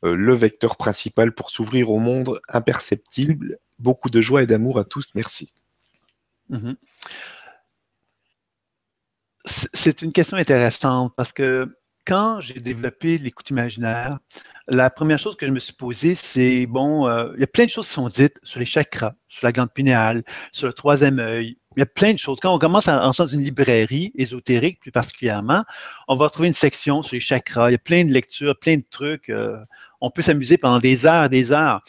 le 0.02 0.34
vecteur 0.34 0.76
principal 0.76 1.32
pour 1.32 1.50
s'ouvrir 1.50 1.90
au 1.90 2.00
monde 2.00 2.40
imperceptible 2.48 3.60
Beaucoup 3.80 4.10
de 4.10 4.20
joie 4.20 4.42
et 4.42 4.46
d'amour 4.46 4.78
à 4.78 4.84
tous. 4.84 5.10
Merci. 5.14 5.52
Mhm. 6.48 6.76
C'est 9.72 10.02
une 10.02 10.12
question 10.12 10.36
intéressante 10.36 11.14
parce 11.16 11.32
que 11.32 11.66
quand 12.06 12.40
j'ai 12.40 12.60
développé 12.60 13.18
l'écoute 13.18 13.50
imaginaire, 13.50 14.18
la 14.68 14.90
première 14.90 15.18
chose 15.18 15.36
que 15.36 15.46
je 15.46 15.52
me 15.52 15.58
suis 15.58 15.72
posée, 15.72 16.14
c'est 16.14 16.66
bon, 16.66 17.08
euh, 17.08 17.32
il 17.36 17.40
y 17.40 17.44
a 17.44 17.46
plein 17.46 17.64
de 17.64 17.70
choses 17.70 17.86
qui 17.86 17.92
sont 17.92 18.08
dites 18.08 18.38
sur 18.42 18.60
les 18.60 18.66
chakras, 18.66 19.14
sur 19.28 19.46
la 19.46 19.52
glande 19.52 19.72
pinéale, 19.72 20.22
sur 20.52 20.66
le 20.66 20.72
troisième 20.72 21.18
œil. 21.18 21.58
Il 21.76 21.80
y 21.80 21.82
a 21.82 21.86
plein 21.86 22.12
de 22.12 22.18
choses. 22.18 22.40
Quand 22.40 22.52
on 22.52 22.58
commence 22.58 22.88
en 22.88 23.12
sens 23.12 23.30
d'une 23.30 23.44
librairie 23.44 24.10
ésotérique, 24.16 24.80
plus 24.80 24.90
particulièrement, 24.90 25.64
on 26.08 26.16
va 26.16 26.24
retrouver 26.24 26.48
une 26.48 26.54
section 26.54 27.02
sur 27.04 27.14
les 27.14 27.20
chakras. 27.20 27.70
Il 27.70 27.72
y 27.72 27.76
a 27.76 27.78
plein 27.78 28.04
de 28.04 28.10
lectures, 28.10 28.58
plein 28.58 28.78
de 28.78 28.84
trucs. 28.90 29.28
Euh, 29.28 29.56
on 30.00 30.10
peut 30.10 30.22
s'amuser 30.22 30.58
pendant 30.58 30.80
des 30.80 31.06
heures, 31.06 31.28
des 31.28 31.52
heures. 31.52 31.80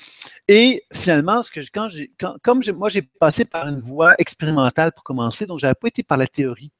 Et 0.47 0.83
finalement, 0.93 1.41
ce 1.41 1.49
que 1.49 1.61
quand 1.73 2.37
comme 2.43 2.61
moi, 2.75 2.89
j'ai 2.89 3.01
passé 3.01 3.43
par 3.43 3.67
une 3.67 3.79
voie 3.79 4.13
expérimentale 4.19 4.91
pour 4.91 5.03
commencer, 5.03 5.47
donc 5.47 5.59
je 5.59 5.65
n'avais 5.65 5.73
pas 5.73 5.87
été 5.87 6.03
par 6.03 6.19
la 6.19 6.27
théorie. 6.27 6.71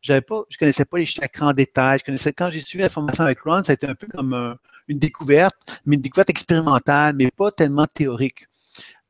Je 0.00 0.14
ne 0.14 0.20
connaissais 0.58 0.86
pas 0.86 0.96
les 0.96 1.04
chakras 1.04 1.48
en 1.48 1.52
détail. 1.52 1.98
Je 1.98 2.04
connaissais, 2.04 2.32
quand 2.32 2.48
j'ai 2.48 2.62
suivi 2.62 2.82
la 2.82 2.88
formation 2.88 3.24
avec 3.24 3.38
Ron, 3.40 3.64
ça 3.64 3.72
a 3.72 3.74
été 3.74 3.86
un 3.86 3.94
peu 3.94 4.06
comme 4.06 4.56
une 4.88 4.98
découverte, 4.98 5.56
mais 5.84 5.96
une 5.96 6.02
découverte 6.02 6.30
expérimentale, 6.30 7.16
mais 7.16 7.30
pas 7.30 7.50
tellement 7.50 7.86
théorique. 7.86 8.46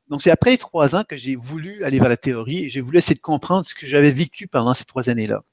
Donc, 0.09 0.21
c'est 0.21 0.31
après 0.31 0.57
trois 0.57 0.95
ans 0.95 1.03
que 1.07 1.17
j'ai 1.17 1.35
voulu 1.35 1.83
aller 1.83 1.99
vers 1.99 2.09
la 2.09 2.17
théorie 2.17 2.65
et 2.65 2.69
j'ai 2.69 2.81
voulu 2.81 2.97
essayer 2.97 3.15
de 3.15 3.21
comprendre 3.21 3.67
ce 3.67 3.75
que 3.75 3.85
j'avais 3.85 4.11
vécu 4.11 4.47
pendant 4.47 4.73
ces 4.73 4.85
trois 4.85 5.09
années-là. 5.09 5.43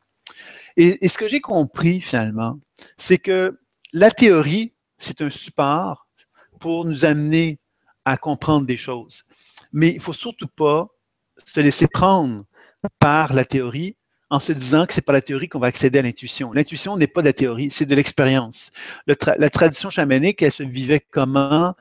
Et, 0.76 1.06
ce 1.08 1.18
que 1.18 1.28
j'ai 1.28 1.40
compris 1.40 2.00
finalement, 2.00 2.58
c'est 2.96 3.18
que 3.18 3.58
la 3.92 4.10
théorie, 4.10 4.72
c'est 4.98 5.22
un 5.22 5.30
support 5.30 6.08
pour 6.60 6.84
nous 6.84 7.04
amener 7.04 7.58
à 8.04 8.16
comprendre 8.16 8.66
des 8.66 8.76
choses. 8.76 9.24
Mais 9.72 9.90
il 9.90 9.96
ne 9.96 10.02
faut 10.02 10.12
surtout 10.12 10.48
pas 10.48 10.88
se 11.44 11.60
laisser 11.60 11.86
prendre 11.86 12.44
par 12.98 13.34
la 13.34 13.44
théorie 13.44 13.96
en 14.30 14.40
se 14.40 14.52
disant 14.52 14.86
que 14.86 14.94
ce 14.94 14.98
n'est 14.98 15.04
pas 15.04 15.12
la 15.12 15.20
théorie 15.20 15.48
qu'on 15.48 15.60
va 15.60 15.68
accéder 15.68 16.00
à 16.00 16.02
l'intuition. 16.02 16.52
L'intuition 16.52 16.96
n'est 16.96 17.06
pas 17.06 17.20
de 17.20 17.26
la 17.26 17.32
théorie, 17.32 17.70
c'est 17.70 17.86
de 17.86 17.94
l'expérience. 17.94 18.72
la 19.06 19.50
tradition 19.50 19.90
chamanique, 19.90 20.42
elle 20.42 20.52
se 20.52 20.62
vivait 20.62 21.04
comment 21.10 21.74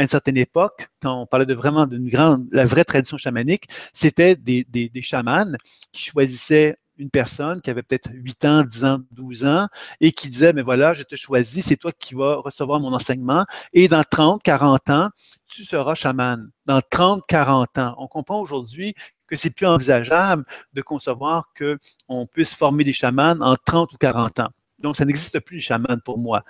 à 0.00 0.02
une 0.02 0.08
certaine 0.08 0.38
époque, 0.38 0.88
quand 1.02 1.20
on 1.20 1.26
parlait 1.26 1.44
de 1.44 1.52
vraiment 1.54 1.86
d'une 1.86 2.08
grande, 2.08 2.48
la 2.52 2.64
vraie 2.64 2.84
tradition 2.84 3.18
chamanique, 3.18 3.68
c'était 3.92 4.34
des, 4.34 4.64
des, 4.64 5.02
chamans 5.02 5.52
qui 5.92 6.02
choisissaient 6.02 6.78
une 6.96 7.10
personne 7.10 7.60
qui 7.60 7.68
avait 7.68 7.82
peut-être 7.82 8.08
8 8.10 8.44
ans, 8.46 8.62
10 8.62 8.84
ans, 8.84 9.00
12 9.10 9.44
ans 9.44 9.68
et 10.00 10.12
qui 10.12 10.30
disait, 10.30 10.54
mais 10.54 10.62
voilà, 10.62 10.94
je 10.94 11.02
te 11.02 11.16
choisis, 11.16 11.66
c'est 11.66 11.76
toi 11.76 11.92
qui 11.92 12.14
vas 12.14 12.36
recevoir 12.36 12.80
mon 12.80 12.94
enseignement 12.94 13.44
et 13.74 13.88
dans 13.88 14.02
30, 14.02 14.42
40 14.42 14.88
ans, 14.88 15.10
tu 15.48 15.64
seras 15.64 15.94
chaman. 15.94 16.50
Dans 16.64 16.80
30, 16.80 17.22
40 17.28 17.78
ans. 17.78 17.94
On 17.98 18.06
comprend 18.06 18.40
aujourd'hui 18.40 18.94
que 19.26 19.36
c'est 19.36 19.50
plus 19.50 19.66
envisageable 19.66 20.44
de 20.72 20.80
concevoir 20.80 21.44
qu'on 21.58 22.26
puisse 22.26 22.54
former 22.54 22.84
des 22.84 22.94
chamans 22.94 23.36
en 23.40 23.54
30 23.56 23.92
ou 23.92 23.96
40 23.98 24.40
ans. 24.40 24.50
Donc, 24.80 24.96
ça 24.96 25.04
n'existe 25.04 25.40
plus, 25.40 25.56
les 25.56 25.62
chamans, 25.62 25.98
pour 26.04 26.18
moi, 26.18 26.44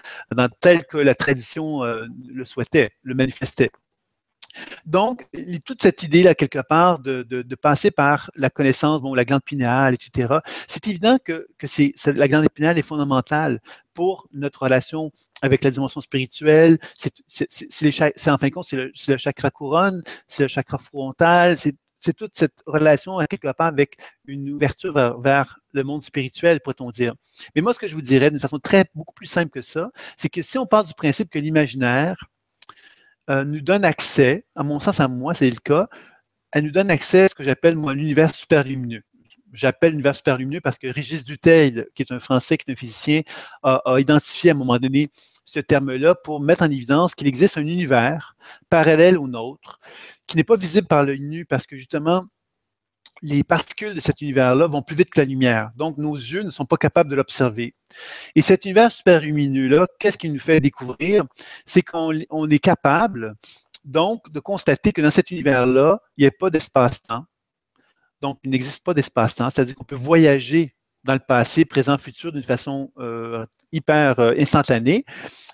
tel 0.60 0.84
que 0.84 0.98
la 0.98 1.14
tradition 1.14 1.84
euh, 1.84 2.06
le 2.28 2.44
souhaitait, 2.44 2.90
le 3.02 3.14
manifestait. 3.14 3.70
Donc, 4.86 5.26
toute 5.64 5.82
cette 5.82 6.02
idée-là, 6.02 6.34
quelque 6.34 6.60
part, 6.60 6.98
de, 6.98 7.42
passer 7.60 7.90
par 7.90 8.30
la 8.34 8.50
connaissance, 8.50 9.00
bon, 9.02 9.14
la 9.14 9.24
glande 9.24 9.42
pinéale, 9.44 9.94
etc., 9.94 10.34
c'est 10.68 10.86
évident 10.88 11.18
que, 11.24 11.46
la 12.06 12.28
glande 12.28 12.48
pinéale 12.52 12.78
est 12.78 12.82
fondamentale 12.82 13.60
pour 13.94 14.28
notre 14.32 14.62
relation 14.62 15.12
avec 15.42 15.62
la 15.64 15.70
dimension 15.70 16.00
spirituelle. 16.00 16.78
C'est 16.96 18.30
en 18.30 18.38
fin 18.38 18.48
de 18.48 18.52
compte, 18.52 18.66
c'est 18.68 18.76
le, 18.76 18.92
le, 19.08 19.16
chakra 19.16 19.50
couronne, 19.50 20.02
c'est 20.26 20.42
le 20.42 20.48
chakra 20.48 20.78
frontal, 20.78 21.56
c'est 21.56 21.76
c'est 22.00 22.14
toute 22.14 22.32
cette 22.38 22.62
relation 22.66 23.18
quelque 23.28 23.52
part 23.52 23.66
avec 23.66 23.96
une 24.26 24.50
ouverture 24.50 25.20
vers, 25.20 25.58
le 25.72 25.84
monde 25.84 26.04
spirituel, 26.04 26.60
pourrait-on 26.60 26.90
dire. 26.90 27.14
Mais 27.54 27.62
moi, 27.62 27.72
ce 27.74 27.78
que 27.78 27.86
je 27.86 27.94
vous 27.94 28.02
dirais 28.02 28.30
d'une 28.30 28.40
façon 28.40 28.58
très 28.58 28.84
beaucoup 28.94 29.14
plus 29.14 29.26
simple 29.26 29.50
que 29.50 29.62
ça, 29.62 29.90
c'est 30.16 30.28
que 30.28 30.42
si 30.42 30.58
on 30.58 30.66
part 30.66 30.84
du 30.84 30.94
principe 30.94 31.30
que 31.30 31.38
l'imaginaire 31.38 32.16
euh, 33.30 33.44
nous 33.44 33.60
donne 33.60 33.84
accès, 33.84 34.44
à 34.56 34.64
mon 34.64 34.80
sens, 34.80 34.98
à 34.98 35.06
moi, 35.06 35.34
c'est 35.34 35.48
le 35.48 35.56
cas, 35.56 35.88
elle 36.52 36.64
nous 36.64 36.72
donne 36.72 36.90
accès 36.90 37.22
à 37.22 37.28
ce 37.28 37.34
que 37.34 37.44
j'appelle 37.44 37.76
moi 37.76 37.94
l'univers 37.94 38.34
superlumineux. 38.34 39.02
J'appelle 39.52 39.92
l'univers 39.92 40.14
superlumineux 40.14 40.60
parce 40.60 40.78
que 40.78 40.86
Régis 40.86 41.24
Duteil, 41.24 41.84
qui 41.94 42.02
est 42.02 42.12
un 42.12 42.20
Français, 42.20 42.56
qui 42.56 42.70
est 42.70 42.72
un 42.72 42.76
physicien, 42.76 43.22
a, 43.62 43.82
identifié 43.98 44.50
à 44.50 44.54
un 44.54 44.56
moment 44.56 44.78
donné 44.78 45.08
ce 45.44 45.60
terme-là 45.60 46.14
pour 46.14 46.40
mettre 46.40 46.62
en 46.62 46.70
évidence 46.70 47.14
qu'il 47.14 47.26
existe 47.26 47.58
un 47.58 47.62
univers 47.62 48.36
parallèle 48.68 49.18
au 49.18 49.26
nôtre 49.26 49.80
qui 50.26 50.36
n'est 50.36 50.44
pas 50.44 50.56
visible 50.56 50.86
par 50.86 51.02
l'œil 51.02 51.20
nu 51.20 51.44
parce 51.44 51.66
que 51.66 51.76
justement, 51.76 52.26
les 53.22 53.44
particules 53.44 53.94
de 53.94 54.00
cet 54.00 54.20
univers-là 54.20 54.66
vont 54.66 54.82
plus 54.82 54.96
vite 54.96 55.10
que 55.10 55.20
la 55.20 55.26
lumière. 55.26 55.70
Donc, 55.76 55.98
nos 55.98 56.14
yeux 56.14 56.42
ne 56.42 56.50
sont 56.50 56.64
pas 56.64 56.76
capables 56.76 57.10
de 57.10 57.16
l'observer. 57.16 57.74
Et 58.34 58.42
cet 58.42 58.64
univers 58.64 58.92
super 58.92 59.20
lumineux-là, 59.20 59.86
qu'est-ce 59.98 60.16
qu'il 60.16 60.32
nous 60.32 60.40
fait 60.40 60.60
découvrir? 60.60 61.24
C'est 61.66 61.82
qu'on 61.82 62.12
est 62.12 62.58
capable, 62.58 63.34
donc, 63.84 64.30
de 64.30 64.40
constater 64.40 64.92
que 64.92 65.02
dans 65.02 65.10
cet 65.10 65.30
univers-là, 65.30 66.00
il 66.16 66.22
n'y 66.22 66.28
a 66.28 66.30
pas 66.30 66.50
d'espace-temps. 66.50 67.24
Donc, 68.20 68.38
il 68.44 68.50
n'existe 68.50 68.82
pas 68.84 68.94
d'espace-temps, 68.94 69.50
c'est-à-dire 69.50 69.74
qu'on 69.74 69.84
peut 69.84 69.96
voyager 69.96 70.74
dans 71.04 71.14
le 71.14 71.20
passé, 71.20 71.64
présent, 71.64 71.96
futur 71.98 72.32
d'une 72.32 72.42
façon 72.42 72.92
euh, 72.98 73.46
hyper 73.72 74.18
euh, 74.20 74.34
instantanée 74.38 75.04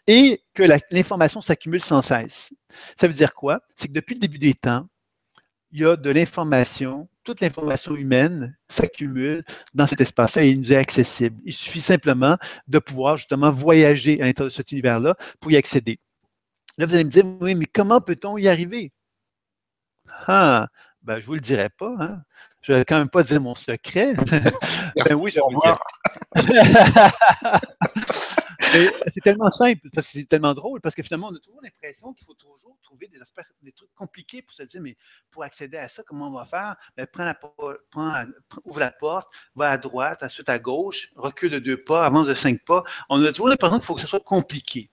et 0.06 0.42
que 0.54 0.64
l'information 0.90 1.40
s'accumule 1.40 1.80
sans 1.80 2.02
cesse. 2.02 2.52
Ça 2.98 3.06
veut 3.06 3.14
dire 3.14 3.34
quoi? 3.34 3.60
C'est 3.76 3.88
que 3.88 3.92
depuis 3.92 4.14
le 4.14 4.20
début 4.20 4.38
des 4.38 4.54
temps, 4.54 4.88
il 5.72 5.80
y 5.80 5.84
a 5.84 5.96
de 5.96 6.10
l'information, 6.10 7.08
toute 7.24 7.40
l'information 7.40 7.94
humaine 7.94 8.56
s'accumule 8.68 9.44
dans 9.74 9.86
cet 9.86 10.00
espace-là 10.00 10.44
et 10.44 10.50
il 10.50 10.60
nous 10.60 10.72
est 10.72 10.76
accessible. 10.76 11.40
Il 11.44 11.52
suffit 11.52 11.80
simplement 11.80 12.38
de 12.66 12.78
pouvoir 12.78 13.16
justement 13.16 13.50
voyager 13.50 14.20
à 14.20 14.24
l'intérieur 14.24 14.50
de 14.50 14.54
cet 14.54 14.72
univers-là 14.72 15.16
pour 15.40 15.50
y 15.50 15.56
accéder. 15.56 15.98
Là, 16.78 16.86
vous 16.86 16.94
allez 16.94 17.04
me 17.04 17.10
dire, 17.10 17.24
oui, 17.40 17.54
mais 17.54 17.66
comment 17.66 18.00
peut-on 18.00 18.36
y 18.38 18.48
arriver? 18.48 18.92
Ah, 20.26 20.68
ben, 21.02 21.14
je 21.14 21.20
ne 21.20 21.26
vous 21.26 21.34
le 21.34 21.40
dirai 21.40 21.68
pas. 21.70 21.94
Hein? 21.98 22.22
Je 22.66 22.72
ne 22.72 22.78
vais 22.78 22.84
quand 22.84 22.98
même 22.98 23.08
pas 23.08 23.22
dire 23.22 23.40
mon 23.40 23.54
secret. 23.54 24.14
ben 25.06 25.14
oui, 25.14 25.30
je 25.30 25.36
vais 25.36 25.42
vous 25.48 25.60
dire. 25.62 25.78
c'est 29.14 29.20
tellement 29.22 29.52
simple, 29.52 29.88
parce 29.94 30.08
que 30.08 30.18
c'est 30.18 30.24
tellement 30.28 30.52
drôle, 30.52 30.80
parce 30.80 30.96
que 30.96 31.04
finalement, 31.04 31.28
on 31.28 31.36
a 31.36 31.38
toujours 31.38 31.62
l'impression 31.62 32.12
qu'il 32.12 32.26
faut 32.26 32.34
toujours 32.34 32.76
trouver 32.82 33.06
des 33.06 33.22
aspects, 33.22 33.42
des 33.62 33.70
trucs 33.70 33.94
compliqués 33.94 34.42
pour 34.42 34.52
se 34.52 34.64
dire, 34.64 34.80
mais 34.80 34.96
pour 35.30 35.44
accéder 35.44 35.76
à 35.76 35.88
ça, 35.88 36.02
comment 36.04 36.26
on 36.26 36.32
va 36.36 36.44
faire? 36.44 36.74
Ben, 36.96 37.06
prends 37.06 37.24
la, 37.24 38.26
ouvre 38.64 38.80
la 38.80 38.90
porte, 38.90 39.28
va 39.54 39.70
à 39.70 39.78
droite, 39.78 40.24
ensuite 40.24 40.48
à 40.48 40.58
gauche, 40.58 41.12
recule 41.14 41.52
de 41.52 41.60
deux 41.60 41.80
pas, 41.80 42.04
avance 42.04 42.26
de 42.26 42.34
cinq 42.34 42.64
pas. 42.64 42.82
On 43.08 43.24
a 43.24 43.28
toujours 43.28 43.46
l'impression 43.46 43.78
qu'il 43.78 43.86
faut 43.86 43.94
que 43.94 44.00
ce 44.00 44.08
soit 44.08 44.18
compliqué. 44.18 44.90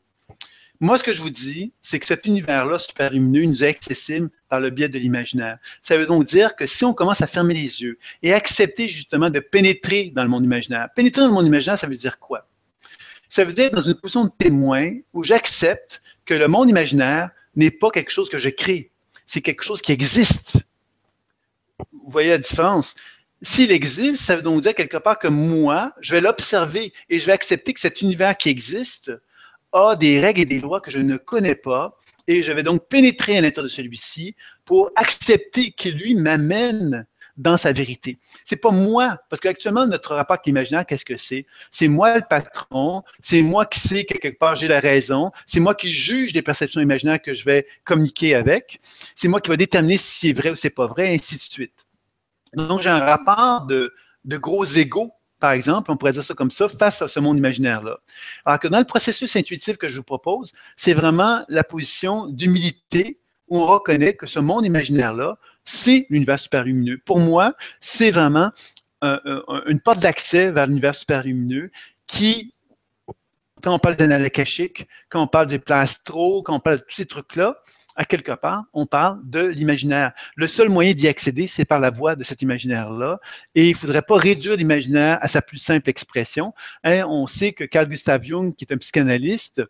Moi, 0.84 0.98
ce 0.98 1.04
que 1.04 1.14
je 1.14 1.22
vous 1.22 1.30
dis, 1.30 1.72
c'est 1.82 1.98
que 1.98 2.06
cet 2.06 2.26
univers-là 2.26 2.78
super 2.78 3.10
lumineux 3.10 3.46
nous 3.46 3.64
est 3.64 3.70
accessible 3.70 4.30
par 4.50 4.60
le 4.60 4.70
biais 4.70 4.90
de 4.90 5.00
l'imaginaire. 5.00 5.58
Ça 5.82 5.98
veut 5.98 6.06
donc 6.06 6.26
dire 6.26 6.58
que 6.58 6.66
si 6.66 6.84
on 6.84 6.94
commence 6.94 7.22
à 7.22 7.28
fermer 7.28 7.54
les 7.54 7.82
yeux 7.82 7.98
et 8.22 8.34
accepter 8.34 8.90
justement 8.90 9.30
de 9.30 9.40
pénétrer 9.40 10.12
dans 10.14 10.24
le 10.24 10.30
monde 10.30 10.44
imaginaire, 10.44 10.90
pénétrer 10.94 11.22
dans 11.22 11.30
le 11.30 11.34
monde 11.36 11.46
imaginaire, 11.46 11.80
ça 11.80 11.88
veut 11.88 11.96
dire 11.96 12.20
quoi? 12.20 12.50
Ça 13.30 13.46
veut 13.46 13.54
dire 13.54 13.72
dans 13.72 13.82
une 13.82 13.94
position 13.94 14.26
de 14.26 14.32
témoin 14.38 14.92
où 15.14 15.24
j'accepte 15.24 16.02
que 16.26 16.34
le 16.34 16.50
monde 16.50 16.68
imaginaire 16.68 17.30
n'est 17.56 17.72
pas 17.72 17.90
quelque 17.90 18.12
chose 18.12 18.30
que 18.30 18.38
je 18.38 18.50
crée, 18.50 18.92
c'est 19.26 19.40
quelque 19.40 19.64
chose 19.64 19.82
qui 19.82 19.94
existe. 19.94 20.58
Vous 21.94 22.10
voyez 22.10 22.32
la 22.32 22.40
différence? 22.40 22.94
S'il 23.42 23.72
existe, 23.72 24.22
ça 24.22 24.36
veut 24.36 24.42
donc 24.42 24.60
dire 24.60 24.76
quelque 24.76 24.98
part 24.98 25.18
que 25.18 25.30
moi, 25.30 25.94
je 26.02 26.12
vais 26.12 26.20
l'observer 26.20 26.92
et 27.10 27.20
je 27.20 27.26
vais 27.26 27.32
accepter 27.32 27.74
que 27.74 27.80
cet 27.80 28.02
univers 28.02 28.36
qui 28.36 28.50
existe 28.50 29.14
a 29.74 29.96
des 29.96 30.22
règles 30.22 30.42
et 30.42 30.46
des 30.46 30.60
lois 30.60 30.80
que 30.80 30.92
je 30.92 31.00
ne 31.00 31.18
connais 31.18 31.56
pas, 31.56 31.98
et 32.28 32.44
je 32.44 32.52
vais 32.52 32.64
donc 32.64 32.88
pénétrer 32.88 33.38
à 33.38 33.42
l'intérieur 33.42 33.66
de 33.66 33.70
celui-ci 33.70 34.36
pour 34.66 34.92
accepter 34.96 35.72
qu'il 35.72 35.96
lui 35.98 36.16
m'amène 36.16 37.06
dans 37.36 37.58
sa 37.58 37.72
vérité. 37.72 38.20
C'est 38.46 38.58
pas 38.58 38.70
moi, 38.70 39.18
parce 39.30 39.40
qu'actuellement, 39.40 39.88
notre 39.88 40.14
rapport 40.14 40.36
avec 40.36 40.46
l'imaginaire, 40.46 40.86
qu'est-ce 40.86 41.06
que 41.06 41.18
c'est? 41.18 41.46
C'est 41.72 41.88
moi 41.88 42.16
le 42.16 42.22
patron, 42.30 43.04
c'est 43.22 43.42
moi 43.42 43.66
qui 43.66 43.80
sais 43.80 44.06
que 44.06 44.18
quelque 44.18 44.38
part 44.38 44.56
j'ai 44.56 44.68
la 44.68 44.80
raison, 44.80 45.32
c'est 45.48 45.60
moi 45.60 45.74
qui 45.74 45.92
juge 45.92 46.34
des 46.34 46.44
perceptions 46.44 46.80
imaginaires 46.80 47.22
que 47.22 47.34
je 47.34 47.44
vais 47.44 47.66
communiquer 47.86 48.36
avec, 48.36 48.80
c'est 49.16 49.28
moi 49.28 49.42
qui 49.42 49.50
va 49.50 49.58
déterminer 49.58 49.98
si 49.98 50.28
c'est 50.28 50.34
vrai 50.34 50.52
ou 50.52 50.56
c'est 50.56 50.70
pas 50.70 50.88
vrai, 50.88 51.12
et 51.12 51.16
ainsi 51.16 51.38
de 51.38 51.42
suite. 51.42 51.86
Donc, 52.54 52.82
j'ai 52.82 52.90
un 52.90 53.00
rapport 53.00 53.66
de, 53.66 53.92
de 54.26 54.38
gros 54.38 54.66
égaux 54.66 55.12
par 55.44 55.52
exemple, 55.52 55.92
on 55.92 55.98
pourrait 55.98 56.14
dire 56.14 56.24
ça 56.24 56.34
comme 56.34 56.52
ça, 56.52 56.70
face 56.70 57.02
à 57.02 57.10
ce 57.10 57.20
monde 57.20 57.38
imaginaire-là. 57.38 57.98
Alors 58.46 58.62
que 58.62 58.70
dans 58.70 58.80
le 58.80 58.86
processus 58.86 59.36
intuitif 59.36 59.76
que 59.76 59.90
je 59.90 59.98
vous 59.98 60.04
propose, 60.04 60.54
c'est 60.78 60.94
vraiment 60.94 61.44
la 61.50 61.66
position 61.66 62.28
d'humilité 62.28 63.20
où 63.50 63.58
on 63.58 63.66
reconnaît 63.66 64.14
que 64.14 64.26
ce 64.26 64.40
monde 64.40 64.64
imaginaire-là, 64.64 65.38
c'est 65.66 66.08
l'univers 66.10 66.40
super 66.40 66.64
lumineux. 66.64 66.98
Pour 66.98 67.20
moi, 67.20 67.56
c'est 67.82 68.10
vraiment 68.10 68.52
une 69.02 69.82
porte 69.82 70.00
d'accès 70.00 70.50
vers 70.50 70.66
l'univers 70.66 70.96
super 70.96 71.24
lumineux 71.24 71.72
qui, 72.08 72.54
quand 73.62 73.76
on 73.76 73.80
parle 73.80 73.98
d'analyse 73.98 74.32
quand 75.10 75.24
on 75.24 75.28
parle 75.28 75.48
des 75.48 75.60
plastros, 75.60 76.42
quand 76.44 76.56
on 76.56 76.62
parle 76.62 76.78
de 76.78 76.84
tous 76.84 76.96
ces 76.96 77.06
trucs-là, 77.06 77.58
à 77.96 78.06
quelque 78.06 78.32
part, 78.32 78.64
on 78.74 78.86
parle 78.86 79.20
de 79.24 79.46
l'imaginaire. 79.46 80.14
Le 80.36 80.48
seul 80.48 80.70
moyen 80.70 80.94
d'y 80.94 81.08
accéder, 81.08 81.48
c'est 81.48 81.66
par 81.66 81.80
la 81.80 81.92
voie 81.92 82.16
de 82.16 82.24
cet 82.24 82.42
imaginaire-là. 82.42 83.20
Et 83.56 83.70
il 83.70 83.74
ne 83.74 83.78
faudrait 83.78 84.02
pas 84.02 84.16
réduire 84.16 84.56
l'imaginaire 84.56 85.20
à 85.22 85.28
sa 85.28 85.42
plus 85.42 85.60
simple 85.60 85.90
expression. 85.90 86.54
Hein, 86.84 87.06
on 87.08 87.28
sait 87.28 87.54
que 87.54 87.64
Carl 87.64 87.88
Gustav 87.88 88.24
Jung, 88.24 88.56
qui 88.56 88.66
est 88.66 88.74
un 88.74 88.78
psychanalyste, 88.78 89.62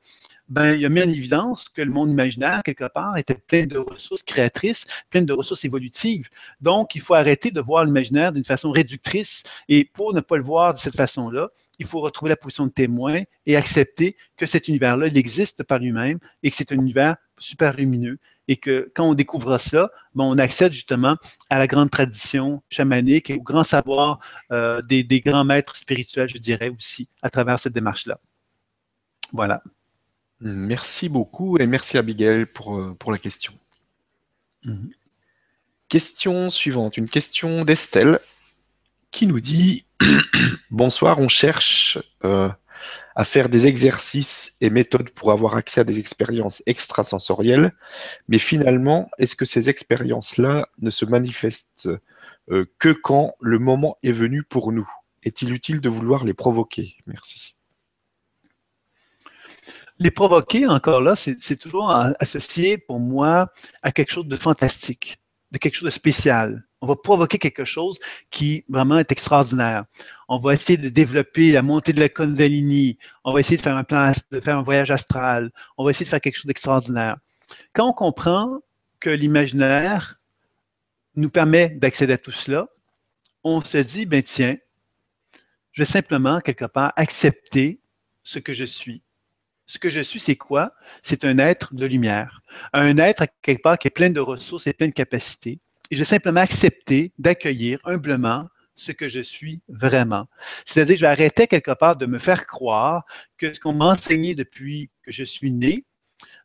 ben, 0.49 0.75
il 0.75 0.85
a 0.85 0.89
mis 0.89 1.01
en 1.01 1.09
évidence 1.09 1.69
que 1.69 1.81
le 1.81 1.91
monde 1.91 2.09
imaginaire, 2.09 2.61
quelque 2.63 2.87
part, 2.87 3.17
était 3.17 3.35
plein 3.35 3.65
de 3.65 3.77
ressources 3.77 4.23
créatrices, 4.23 4.85
plein 5.09 5.21
de 5.21 5.33
ressources 5.33 5.65
évolutives. 5.65 6.27
Donc, 6.61 6.95
il 6.95 7.01
faut 7.01 7.13
arrêter 7.13 7.49
de 7.49 7.61
voir 7.61 7.85
l'imaginaire 7.85 8.31
d'une 8.33 8.45
façon 8.45 8.71
réductrice. 8.71 9.43
Et 9.67 9.85
pour 9.85 10.13
ne 10.13 10.21
pas 10.21 10.37
le 10.37 10.43
voir 10.43 10.73
de 10.73 10.79
cette 10.79 10.95
façon-là, 10.95 11.49
il 11.79 11.85
faut 11.85 12.01
retrouver 12.01 12.29
la 12.29 12.35
position 12.35 12.65
de 12.67 12.71
témoin 12.71 13.23
et 13.45 13.55
accepter 13.55 14.15
que 14.37 14.45
cet 14.45 14.67
univers-là, 14.67 15.07
il 15.07 15.17
existe 15.17 15.63
par 15.63 15.79
lui-même 15.79 16.19
et 16.43 16.49
que 16.49 16.55
c'est 16.55 16.71
un 16.71 16.75
univers 16.75 17.17
super 17.43 17.73
lumineux 17.73 18.17
et 18.47 18.57
que 18.57 18.91
quand 18.95 19.05
on 19.05 19.13
découvre 19.13 19.57
cela, 19.57 19.89
ben, 20.15 20.23
on 20.25 20.37
accède 20.37 20.73
justement 20.73 21.17
à 21.49 21.59
la 21.59 21.67
grande 21.67 21.91
tradition 21.91 22.61
chamanique 22.69 23.29
et 23.29 23.35
au 23.35 23.41
grand 23.41 23.63
savoir 23.63 24.19
euh, 24.51 24.81
des, 24.81 25.03
grands 25.21 25.45
maîtres 25.45 25.75
spirituels, 25.75 26.29
je 26.29 26.37
dirais 26.37 26.69
aussi, 26.69 27.07
à 27.21 27.29
travers 27.29 27.59
cette 27.59 27.73
démarche-là. 27.73 28.19
Voilà. 29.31 29.63
Merci 30.41 31.07
beaucoup 31.09 31.57
et 31.57 31.67
merci 31.67 31.97
Abigail 31.97 32.45
pour, 32.45 32.77
euh, 32.77 32.93
pour 32.99 33.11
la 33.11 33.17
question. 33.17 33.53
Mhm. 34.65 34.91
Question 35.87 36.49
suivante, 36.49 36.97
une 36.97 37.07
question 37.07 37.63
d'Estelle 37.63 38.19
qui 39.11 39.27
nous 39.27 39.39
dit 39.39 39.85
Bonsoir, 40.71 41.19
on 41.19 41.29
cherche 41.29 41.99
euh, 42.25 42.49
à 43.15 43.25
faire 43.25 43.49
des 43.49 43.67
exercices 43.67 44.55
et 44.61 44.69
méthodes 44.69 45.09
pour 45.11 45.31
avoir 45.31 45.55
accès 45.55 45.81
à 45.81 45.83
des 45.83 45.99
expériences 45.99 46.63
extrasensorielles, 46.65 47.73
mais 48.27 48.37
finalement, 48.37 49.09
est-ce 49.17 49.35
que 49.35 49.45
ces 49.45 49.69
expériences-là 49.69 50.67
ne 50.79 50.89
se 50.89 51.05
manifestent 51.05 51.89
euh, 52.51 52.65
que 52.79 52.89
quand 52.89 53.33
le 53.39 53.59
moment 53.59 53.97
est 54.03 54.11
venu 54.11 54.43
pour 54.43 54.71
nous? 54.71 54.89
Est-il 55.23 55.53
utile 55.53 55.79
de 55.81 55.89
vouloir 55.89 56.25
les 56.25 56.33
provoquer? 56.33 56.97
Merci. 57.05 57.55
Les 59.99 60.11
provoquer, 60.11 60.67
encore 60.67 61.01
là, 61.01 61.15
c'est 61.15 61.55
toujours 61.55 61.91
associé 61.91 62.77
pour 62.77 62.99
moi 62.99 63.51
à 63.83 63.91
quelque 63.91 64.11
chose 64.11 64.27
de 64.27 64.35
fantastique, 64.35 65.19
de 65.51 65.57
quelque 65.57 65.75
chose 65.75 65.85
de 65.85 65.91
spécial 65.91 66.65
on 66.83 66.85
va 66.85 66.97
provoquer 66.97 67.37
quelque 67.37 67.63
chose 67.63 67.97
qui 68.29 68.65
vraiment 68.67 68.97
est 68.97 69.09
extraordinaire. 69.09 69.85
On 70.27 70.37
va 70.37 70.53
essayer 70.53 70.75
de 70.75 70.89
développer 70.89 71.53
la 71.53 71.61
montée 71.61 71.93
de 71.93 71.99
la 72.01 72.09
Kundalini. 72.09 72.97
On 73.23 73.31
va 73.31 73.39
essayer 73.39 73.55
de 73.55 73.61
faire 73.61 74.57
un 74.57 74.61
voyage 74.63 74.91
astral. 74.91 75.49
On 75.77 75.85
va 75.85 75.91
essayer 75.91 76.03
de 76.03 76.09
faire 76.09 76.19
quelque 76.19 76.35
chose 76.35 76.45
d'extraordinaire. 76.45 77.15
Quand 77.71 77.87
on 77.87 77.93
comprend 77.93 78.59
que 78.99 79.09
l'imaginaire 79.09 80.19
nous 81.15 81.29
permet 81.29 81.69
d'accéder 81.69 82.13
à 82.13 82.17
tout 82.17 82.33
cela, 82.33 82.67
on 83.45 83.61
se 83.61 83.77
dit, 83.77 84.05
ben 84.05 84.21
tiens, 84.21 84.57
je 85.71 85.83
vais 85.83 85.89
simplement, 85.89 86.41
quelque 86.41 86.65
part, 86.65 86.91
accepter 86.97 87.79
ce 88.23 88.39
que 88.39 88.51
je 88.51 88.65
suis. 88.65 89.01
Ce 89.67 89.79
que 89.79 89.89
je 89.89 90.01
suis, 90.01 90.19
c'est 90.19 90.35
quoi? 90.35 90.73
C'est 91.01 91.23
un 91.23 91.37
être 91.37 91.73
de 91.73 91.85
lumière. 91.85 92.41
Un 92.73 92.97
être, 92.97 93.23
quelque 93.41 93.61
part, 93.61 93.79
qui 93.79 93.87
est 93.87 93.91
plein 93.91 94.09
de 94.09 94.19
ressources 94.19 94.67
et 94.67 94.73
plein 94.73 94.89
de 94.89 94.93
capacités 94.93 95.61
et 95.93 95.95
je 95.95 95.99
vais 95.99 96.05
simplement 96.05 96.39
accepter 96.39 97.13
d'accueillir 97.19 97.77
humblement 97.83 98.49
ce 98.75 98.91
que 98.91 99.07
je 99.07 99.19
suis 99.19 99.61
vraiment. 99.67 100.25
C'est-à-dire, 100.65 100.95
je 100.95 101.01
vais 101.01 101.07
arrêter 101.07 101.45
quelque 101.45 101.69
part 101.69 101.97
de 101.97 102.07
me 102.07 102.17
faire 102.17 102.47
croire 102.47 103.05
que 103.37 103.53
ce 103.53 103.59
qu'on 103.59 103.73
m'a 103.73 103.93
enseigné 103.93 104.33
depuis 104.33 104.89
que 105.03 105.11
je 105.11 105.23
suis 105.23 105.51
né, 105.51 105.85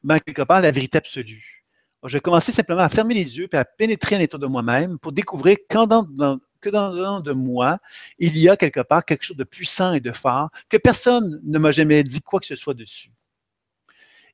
ben, 0.04 0.20
quelque 0.20 0.42
part, 0.42 0.60
la 0.60 0.70
vérité 0.70 0.98
absolue. 0.98 1.64
Je 2.04 2.12
vais 2.12 2.20
commencer 2.20 2.52
simplement 2.52 2.82
à 2.82 2.90
fermer 2.90 3.14
les 3.14 3.38
yeux 3.38 3.48
et 3.50 3.56
à 3.56 3.64
pénétrer 3.64 4.16
à 4.16 4.18
l'intérieur 4.18 4.46
de 4.46 4.52
moi-même 4.52 4.98
pour 4.98 5.12
découvrir 5.12 5.56
que 5.66 6.68
dans 6.68 7.20
de 7.20 7.32
moi, 7.32 7.78
il 8.18 8.36
y 8.36 8.50
a 8.50 8.56
quelque 8.58 8.80
part 8.80 9.02
quelque 9.06 9.24
chose 9.24 9.38
de 9.38 9.44
puissant 9.44 9.94
et 9.94 10.00
de 10.00 10.12
fort 10.12 10.50
que 10.68 10.76
personne 10.76 11.40
ne 11.42 11.58
m'a 11.58 11.70
jamais 11.70 12.04
dit 12.04 12.20
quoi 12.20 12.38
que 12.38 12.46
ce 12.46 12.56
soit 12.56 12.74
dessus. 12.74 13.12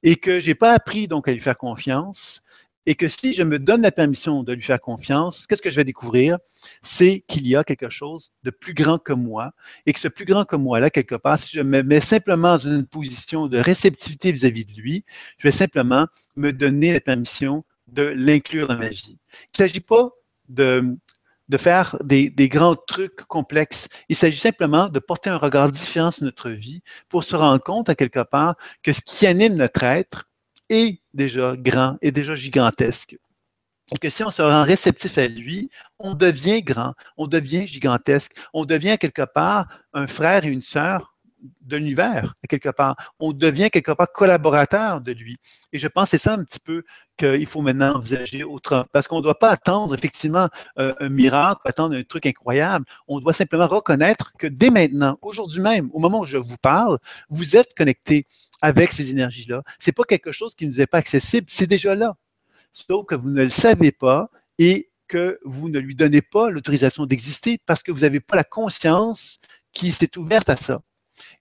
Et 0.02 0.16
que 0.16 0.40
je 0.40 0.48
n'ai 0.48 0.54
pas 0.56 0.72
appris 0.72 1.06
donc 1.06 1.28
à 1.28 1.32
lui 1.32 1.40
faire 1.40 1.56
confiance, 1.56 2.42
et 2.86 2.94
que 2.94 3.08
si 3.08 3.32
je 3.32 3.42
me 3.42 3.58
donne 3.58 3.82
la 3.82 3.92
permission 3.92 4.42
de 4.42 4.52
lui 4.52 4.62
faire 4.62 4.80
confiance, 4.80 5.46
qu'est-ce 5.46 5.62
que 5.62 5.70
je 5.70 5.76
vais 5.76 5.84
découvrir? 5.84 6.38
C'est 6.82 7.24
qu'il 7.26 7.46
y 7.46 7.56
a 7.56 7.64
quelque 7.64 7.88
chose 7.88 8.32
de 8.42 8.50
plus 8.50 8.74
grand 8.74 8.98
que 8.98 9.12
moi 9.12 9.52
et 9.86 9.92
que 9.92 10.00
ce 10.00 10.08
plus 10.08 10.24
grand 10.24 10.44
que 10.44 10.56
moi-là, 10.56 10.90
quelque 10.90 11.14
part, 11.14 11.38
si 11.38 11.56
je 11.56 11.62
me 11.62 11.82
mets 11.82 12.00
simplement 12.00 12.56
dans 12.56 12.70
une 12.70 12.86
position 12.86 13.46
de 13.48 13.58
réceptivité 13.58 14.32
vis-à-vis 14.32 14.64
de 14.64 14.80
lui, 14.80 15.04
je 15.38 15.48
vais 15.48 15.52
simplement 15.52 16.06
me 16.36 16.52
donner 16.52 16.92
la 16.92 17.00
permission 17.00 17.64
de 17.88 18.02
l'inclure 18.02 18.68
dans 18.68 18.78
ma 18.78 18.88
vie. 18.88 19.18
Il 19.32 19.54
ne 19.54 19.56
s'agit 19.58 19.80
pas 19.80 20.10
de, 20.48 20.96
de 21.48 21.58
faire 21.58 21.96
des, 22.02 22.30
des, 22.30 22.48
grands 22.48 22.76
trucs 22.76 23.22
complexes. 23.22 23.88
Il 24.08 24.16
s'agit 24.16 24.38
simplement 24.38 24.88
de 24.88 24.98
porter 24.98 25.30
un 25.30 25.36
regard 25.36 25.70
différent 25.70 26.10
sur 26.10 26.24
notre 26.24 26.50
vie 26.50 26.82
pour 27.08 27.24
se 27.24 27.36
rendre 27.36 27.62
compte, 27.62 27.88
à 27.88 27.94
quelque 27.94 28.22
part, 28.22 28.56
que 28.82 28.92
ce 28.92 29.00
qui 29.00 29.26
anime 29.26 29.54
notre 29.56 29.84
être, 29.84 30.28
est 30.70 31.00
déjà 31.12 31.56
grand, 31.56 31.96
est 32.02 32.12
déjà 32.12 32.34
gigantesque. 32.34 33.16
Que 34.00 34.08
si 34.08 34.24
on 34.24 34.30
se 34.30 34.40
rend 34.40 34.64
réceptif 34.64 35.18
à 35.18 35.28
lui, 35.28 35.70
on 35.98 36.14
devient 36.14 36.62
grand, 36.62 36.94
on 37.16 37.26
devient 37.26 37.66
gigantesque, 37.66 38.32
on 38.54 38.64
devient 38.64 38.96
quelque 38.98 39.26
part 39.26 39.66
un 39.92 40.06
frère 40.06 40.44
et 40.44 40.48
une 40.48 40.62
sœur 40.62 41.13
de 41.62 41.76
l'univers, 41.76 42.34
quelque 42.48 42.70
part. 42.70 42.96
On 43.18 43.32
devient 43.32 43.70
quelque 43.70 43.92
part 43.92 44.12
collaborateur 44.12 45.00
de 45.00 45.12
lui. 45.12 45.36
Et 45.72 45.78
je 45.78 45.88
pense 45.88 46.10
que 46.10 46.16
c'est 46.16 46.22
ça 46.22 46.34
un 46.34 46.44
petit 46.44 46.60
peu 46.60 46.84
qu'il 47.16 47.46
faut 47.46 47.60
maintenant 47.60 47.96
envisager 47.96 48.44
autrement. 48.44 48.86
Parce 48.92 49.06
qu'on 49.06 49.18
ne 49.18 49.22
doit 49.22 49.38
pas 49.38 49.50
attendre 49.50 49.94
effectivement 49.94 50.48
euh, 50.78 50.94
un 51.00 51.08
miracle, 51.08 51.60
attendre 51.64 51.96
un 51.96 52.02
truc 52.02 52.26
incroyable. 52.26 52.84
On 53.08 53.20
doit 53.20 53.32
simplement 53.32 53.66
reconnaître 53.66 54.32
que 54.38 54.46
dès 54.46 54.70
maintenant, 54.70 55.18
aujourd'hui 55.22 55.60
même, 55.60 55.90
au 55.92 55.98
moment 55.98 56.20
où 56.20 56.24
je 56.24 56.38
vous 56.38 56.56
parle, 56.60 56.98
vous 57.28 57.56
êtes 57.56 57.74
connecté 57.74 58.26
avec 58.62 58.92
ces 58.92 59.10
énergies-là. 59.10 59.62
Ce 59.78 59.88
n'est 59.88 59.92
pas 59.92 60.04
quelque 60.04 60.32
chose 60.32 60.54
qui 60.54 60.66
ne 60.66 60.72
nous 60.72 60.80
est 60.80 60.86
pas 60.86 60.98
accessible, 60.98 61.46
c'est 61.48 61.66
déjà 61.66 61.94
là. 61.94 62.16
Sauf 62.72 63.06
que 63.06 63.14
vous 63.14 63.30
ne 63.30 63.44
le 63.44 63.50
savez 63.50 63.92
pas 63.92 64.30
et 64.58 64.90
que 65.06 65.38
vous 65.44 65.68
ne 65.68 65.78
lui 65.78 65.94
donnez 65.94 66.22
pas 66.22 66.50
l'autorisation 66.50 67.06
d'exister 67.06 67.60
parce 67.66 67.82
que 67.82 67.92
vous 67.92 68.00
n'avez 68.00 68.20
pas 68.20 68.36
la 68.36 68.44
conscience 68.44 69.38
qui 69.72 69.92
s'est 69.92 70.16
ouverte 70.16 70.48
à 70.48 70.56
ça. 70.56 70.80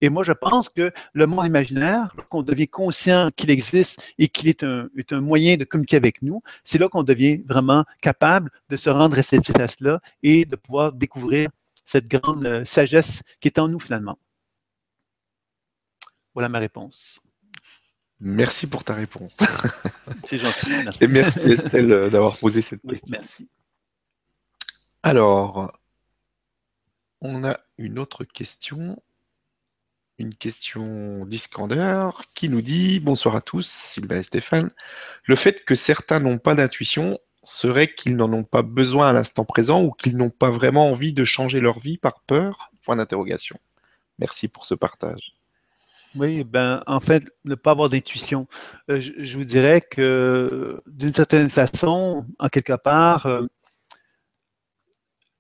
Et 0.02 0.10
moi, 0.10 0.24
je 0.24 0.32
pense 0.32 0.70
que 0.70 0.92
le 1.14 1.28
monde 1.28 1.46
imaginaire, 1.46 2.16
qu'on 2.30 2.44
devient 2.44 2.68
conscient 2.68 3.30
qu'il 3.36 3.50
existe 3.50 4.14
et 4.18 4.28
qu'il 4.28 4.48
est 4.48 4.64
un, 4.64 4.90
moyen 5.12 5.58
de 5.58 5.64
communiquer 5.64 5.98
avec 5.98 6.22
nous, 6.22 6.42
c'est 6.64 6.78
là 6.78 6.90
qu'on 6.90 7.04
devient 7.04 7.42
vraiment 7.48 7.86
capable 8.02 8.52
de 8.70 8.78
se 8.78 8.90
rendre 8.90 9.16
réceptif 9.16 9.56
à 9.60 9.68
cela 9.68 10.00
et 10.22 10.46
de 10.46 10.56
pouvoir 10.56 10.94
découvrir 10.94 11.50
cette 11.86 12.08
grande 12.08 12.46
euh, 12.46 12.66
sagesse 12.66 13.22
qui 13.40 13.50
est 13.50 13.60
en 13.60 13.68
nous 13.68 13.80
finalement. 13.80 14.18
Voilà 16.34 16.50
ma 16.50 16.60
réponse. 16.60 17.20
Merci 18.20 18.68
pour 18.68 18.84
ta 18.84 18.94
réponse. 18.94 19.38
C'est 20.30 20.38
gentil. 20.38 20.70
Merci. 20.70 21.04
Et 21.04 21.08
merci 21.08 21.40
Estelle 21.40 22.10
d'avoir 22.10 22.38
posé 22.38 22.62
cette 22.62 22.82
question. 22.82 23.08
merci. 23.10 23.50
Alors, 25.04 25.78
on 27.20 27.44
a 27.44 27.58
une 27.78 28.00
autre 28.00 28.24
question 28.24 29.02
une 30.24 30.36
question 30.36 31.26
d'Iskander 31.26 32.10
qui 32.34 32.48
nous 32.48 32.62
dit 32.62 33.02
Bonsoir 33.02 33.36
à 33.36 33.42
tous, 33.42 33.68
Sylvain 33.68 34.20
et 34.20 34.24
Stéphane. 34.24 34.72
Le 35.26 35.36
fait 35.36 35.66
que 35.66 35.76
certains 35.76 36.20
n'ont 36.20 36.38
pas 36.38 36.56
d'intuition 36.56 37.20
serait 37.44 37.94
qu'ils 37.94 38.16
n'en 38.16 38.32
ont 38.32 38.46
pas 38.46 38.62
besoin 38.62 39.10
à 39.10 39.14
l'instant 39.14 39.44
présent 39.44 39.84
ou 39.84 39.92
qu'ils 39.92 40.16
n'ont 40.16 40.30
pas 40.30 40.50
vraiment 40.50 40.90
envie 40.90 41.12
de 41.12 41.26
changer 41.26 41.60
leur 41.60 41.80
vie 41.80 41.98
par 41.98 42.22
peur? 42.22 42.72
Point 42.86 42.96
d'interrogation. 42.96 43.60
Merci 44.18 44.48
pour 44.48 44.66
ce 44.66 44.76
partage. 44.76 45.36
Oui, 46.16 46.44
ben 46.46 46.84
en 46.88 47.02
fait, 47.02 47.24
ne 47.44 47.56
pas 47.56 47.72
avoir 47.72 47.90
d'intuition. 47.90 48.48
Euh, 48.90 49.02
je, 49.02 49.38
vous 49.38 49.46
dirais 49.46 49.82
que 49.82 50.82
d'une 50.88 51.14
certaine 51.14 51.50
façon, 51.50 52.26
en 52.40 52.48
quelque 52.48 52.78
part, 52.78 53.26
euh, 53.26 53.46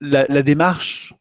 la, 0.01 0.26
la 0.27 0.43
démarche 0.43 1.14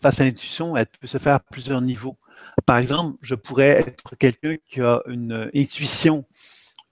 face 0.00 0.20
à 0.20 0.24
l'intuition, 0.24 0.76
elle 0.76 0.86
peut 0.86 1.06
se 1.06 1.18
faire 1.18 1.34
à 1.34 1.40
plusieurs 1.40 1.80
niveaux. 1.80 2.18
Par 2.66 2.78
exemple, 2.78 3.16
je 3.22 3.34
pourrais 3.34 3.80
être 3.80 4.16
quelqu'un 4.16 4.56
qui 4.66 4.80
a 4.80 5.00
une 5.06 5.50
intuition 5.54 6.24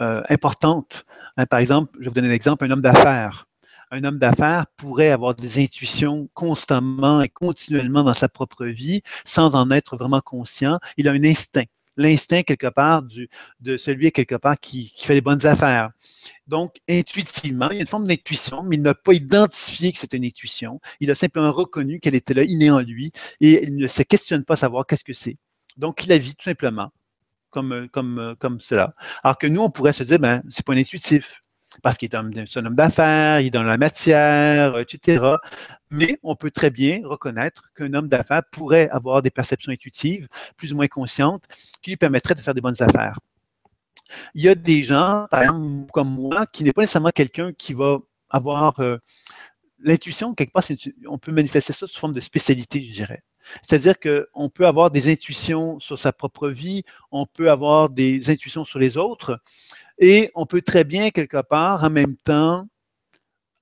euh, 0.03 0.23
importante. 0.28 1.05
Hein, 1.37 1.47
par 1.47 1.59
exemple, 1.59 1.97
je 1.99 2.05
vais 2.05 2.11
vous 2.11 2.15
donner 2.15 2.28
un 2.28 2.35
exemple, 2.35 2.65
un 2.65 2.70
homme 2.70 2.81
d'affaires. 2.81 3.47
Un 3.91 4.05
homme 4.05 4.19
d'affaires 4.19 4.66
pourrait 4.77 5.11
avoir 5.11 5.35
des 5.35 5.62
intuitions 5.62 6.28
constamment 6.32 7.23
et 7.23 7.28
continuellement 7.28 8.05
dans 8.05 8.15
sa 8.15 8.28
propre 8.28 8.66
vie 8.66 9.03
sans 9.24 9.55
en 9.55 9.70
être 9.70 9.97
vraiment 9.97 10.20
conscient. 10.20 10.78
Il 10.97 11.09
a 11.09 11.12
un 11.12 11.24
instinct 11.24 11.65
l'instinct 11.97 12.43
quelque 12.43 12.69
part 12.69 13.03
de 13.61 13.77
celui 13.77 14.11
quelque 14.12 14.37
qui, 14.61 14.93
fait 14.97 15.15
les 15.15 15.20
bonnes 15.20 15.45
affaires. 15.47 15.91
Donc, 16.47 16.77
intuitivement, 16.89 17.69
il 17.70 17.77
y 17.77 17.78
a 17.78 17.82
une 17.82 17.87
forme 17.87 18.07
d'intuition, 18.07 18.62
mais 18.62 18.77
il 18.77 18.82
n'a 18.82 18.95
pas 18.95 19.12
identifié 19.12 19.93
que 19.93 19.99
c'était 19.99 20.16
une 20.16 20.24
intuition. 20.24 20.81
Il 21.01 21.11
a 21.11 21.15
simplement 21.15 21.53
reconnu 21.53 22.01
qu'elle 22.01 22.15
était 22.15 22.35
là, 22.35 22.43
innée 22.45 22.70
en 22.70 22.81
lui, 22.81 23.12
et 23.41 23.65
il 23.65 23.77
ne 23.77 23.87
se 23.87 24.03
questionne 24.03 24.45
pas 24.45 24.55
à 24.55 24.57
savoir 24.57 24.87
qu'est-ce 24.87 25.05
que 25.05 25.12
c'est. 25.12 25.37
Donc, 25.76 26.05
il 26.05 26.10
la 26.10 26.18
vit 26.18 26.34
tout 26.34 26.44
simplement 26.44 26.92
comme, 27.51 27.88
comme, 27.92 28.36
comme 28.38 28.60
cela. 28.60 28.94
Alors 29.22 29.38
que 29.38 29.47
nous, 29.47 29.60
on 29.60 29.70
pourrait 29.70 29.92
se 29.92 30.05
dire, 30.05 30.18
ben, 30.18 30.42
c'est 30.48 30.64
pas 30.64 30.74
intuitif 30.74 31.42
parce 31.82 31.97
qu'il 31.97 32.09
est 32.10 32.16
un, 32.16 32.66
homme 32.66 32.74
d'affaires, 32.74 33.40
il 33.40 33.47
est 33.48 33.51
dans 33.51 33.62
la 33.62 33.78
matière, 33.78 34.78
etc. 34.78 35.24
Mais 35.90 36.18
on 36.22 36.34
peut 36.34 36.51
très 36.51 36.70
bien 36.70 37.01
reconnaître 37.05 37.70
qu'un 37.74 37.94
homme 37.94 38.09
d'affaires 38.09 38.42
pourrait 38.51 38.88
avoir 38.90 39.22
des 39.22 39.30
perceptions 39.30 39.72
intuitives, 39.72 40.28
plus 40.56 40.72
ou 40.72 40.76
moins 40.76 40.88
conscientes, 40.88 41.44
qui 41.82 41.90
lui 41.90 41.97
permettraient 41.97 42.34
de 42.34 42.40
faire 42.40 42.55
des 42.55 42.60
bonnes 42.60 42.80
affaires. 42.82 43.18
Il 44.34 44.42
y 44.42 44.48
a 44.48 44.55
des 44.55 44.82
gens, 44.82 45.26
par 45.30 45.42
exemple, 45.42 45.90
comme 45.92 46.10
moi, 46.10 46.47
qui 46.47 46.64
n'est 46.64 46.72
pas 46.72 46.82
nécessairement 46.82 47.10
quelqu'un 47.10 47.52
qui 47.52 47.74
va 47.74 47.98
avoir 48.28 48.80
euh, 48.80 48.97
l'intuition, 49.78 50.34
quelque 50.34 50.52
part, 50.52 50.64
on 51.06 51.18
peut 51.18 51.32
manifester 51.32 51.72
ça 51.72 51.86
sous 51.86 51.98
forme 51.98 52.12
de 52.12 52.20
spécialité, 52.20 52.82
je 52.82 52.92
dirais. 52.92 53.22
C'est-à-dire 53.62 53.94
qu'on 53.98 54.48
peut 54.48 54.66
avoir 54.66 54.90
des 54.90 55.10
intuitions 55.10 55.78
sur 55.81 55.98
sa 55.98 56.12
propre 56.12 56.48
vie, 56.48 56.85
on 57.10 57.27
peut 57.27 57.51
avoir 57.51 57.90
des 57.90 58.31
intuitions 58.31 58.64
sur 58.64 58.78
les 58.78 58.97
autres, 58.97 59.40
et 59.98 60.31
on 60.35 60.47
peut 60.47 60.62
très 60.62 60.85
bien, 60.85 61.10
quelque 61.10 61.43
part, 61.43 61.85
en 61.85 61.90
même 61.90 62.16
temps, 62.16 62.66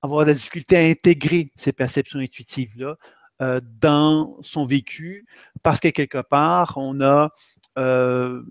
avoir 0.01 0.25
la 0.25 0.33
difficulté 0.33 0.77
à 0.77 0.81
intégrer 0.81 1.51
ces 1.55 1.73
perceptions 1.73 2.19
intuitives-là 2.19 2.95
euh, 3.41 3.61
dans 3.81 4.37
son 4.41 4.65
vécu, 4.65 5.25
parce 5.63 5.79
que 5.79 5.89
quelque 5.89 6.21
part, 6.21 6.73
on 6.77 7.01
a, 7.01 7.31
euh, 7.77 8.41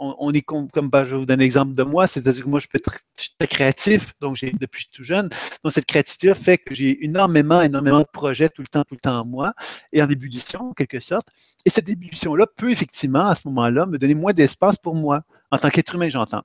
on, 0.00 0.32
est 0.32 0.40
comme, 0.40 0.68
bah, 0.84 1.04
je 1.04 1.12
vais 1.12 1.20
vous 1.20 1.26
donner 1.26 1.44
un 1.44 1.46
exemple 1.46 1.74
de 1.74 1.82
moi, 1.82 2.06
c'est-à-dire 2.06 2.44
que 2.44 2.48
moi, 2.48 2.58
je 2.58 2.66
peux 2.66 2.78
être 2.78 2.98
très 3.38 3.46
créatif, 3.46 4.14
donc 4.20 4.36
j'ai 4.36 4.50
depuis 4.50 4.88
tout 4.90 5.02
jeune. 5.02 5.28
Donc, 5.62 5.72
cette 5.72 5.84
créativité 5.84 6.34
fait 6.34 6.58
que 6.58 6.74
j'ai 6.74 7.04
énormément, 7.04 7.60
énormément 7.60 8.00
de 8.00 8.08
projets 8.10 8.48
tout 8.48 8.62
le 8.62 8.68
temps, 8.68 8.82
tout 8.84 8.94
le 8.94 9.00
temps 9.00 9.20
en 9.20 9.24
moi, 9.24 9.52
et 9.92 10.02
en 10.02 10.08
ébullition, 10.08 10.70
en 10.70 10.72
quelque 10.72 11.00
sorte. 11.00 11.28
Et 11.66 11.70
cette 11.70 11.88
ébullition-là 11.88 12.46
peut 12.56 12.70
effectivement, 12.70 13.26
à 13.26 13.36
ce 13.36 13.42
moment-là, 13.48 13.86
me 13.86 13.98
donner 13.98 14.14
moins 14.14 14.32
d'espace 14.32 14.76
pour 14.76 14.94
moi, 14.94 15.22
en 15.50 15.58
tant 15.58 15.68
qu'être 15.68 15.94
humain, 15.94 16.08
j'entends. 16.08 16.42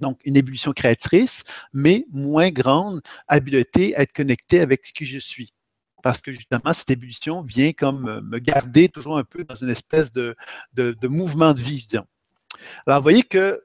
Donc, 0.00 0.18
une 0.24 0.36
ébullition 0.36 0.72
créatrice, 0.72 1.44
mais 1.72 2.06
moins 2.10 2.50
grande 2.50 3.00
habileté 3.28 3.94
à 3.96 4.02
être 4.02 4.12
connecté 4.12 4.60
avec 4.60 4.86
ce 4.86 4.92
que 4.92 5.04
je 5.04 5.18
suis 5.18 5.52
parce 6.02 6.20
que 6.20 6.32
justement, 6.32 6.72
cette 6.72 6.90
ébullition 6.90 7.42
vient 7.42 7.72
comme 7.72 8.22
me 8.22 8.38
garder 8.38 8.88
toujours 8.88 9.18
un 9.18 9.24
peu 9.24 9.44
dans 9.44 9.56
une 9.56 9.68
espèce 9.68 10.10
de, 10.12 10.34
de, 10.72 11.08
mouvement 11.08 11.52
de 11.52 11.60
vie, 11.60 11.86
disons. 11.86 12.06
Alors, 12.86 13.00
vous 13.00 13.04
voyez 13.04 13.22
que 13.22 13.62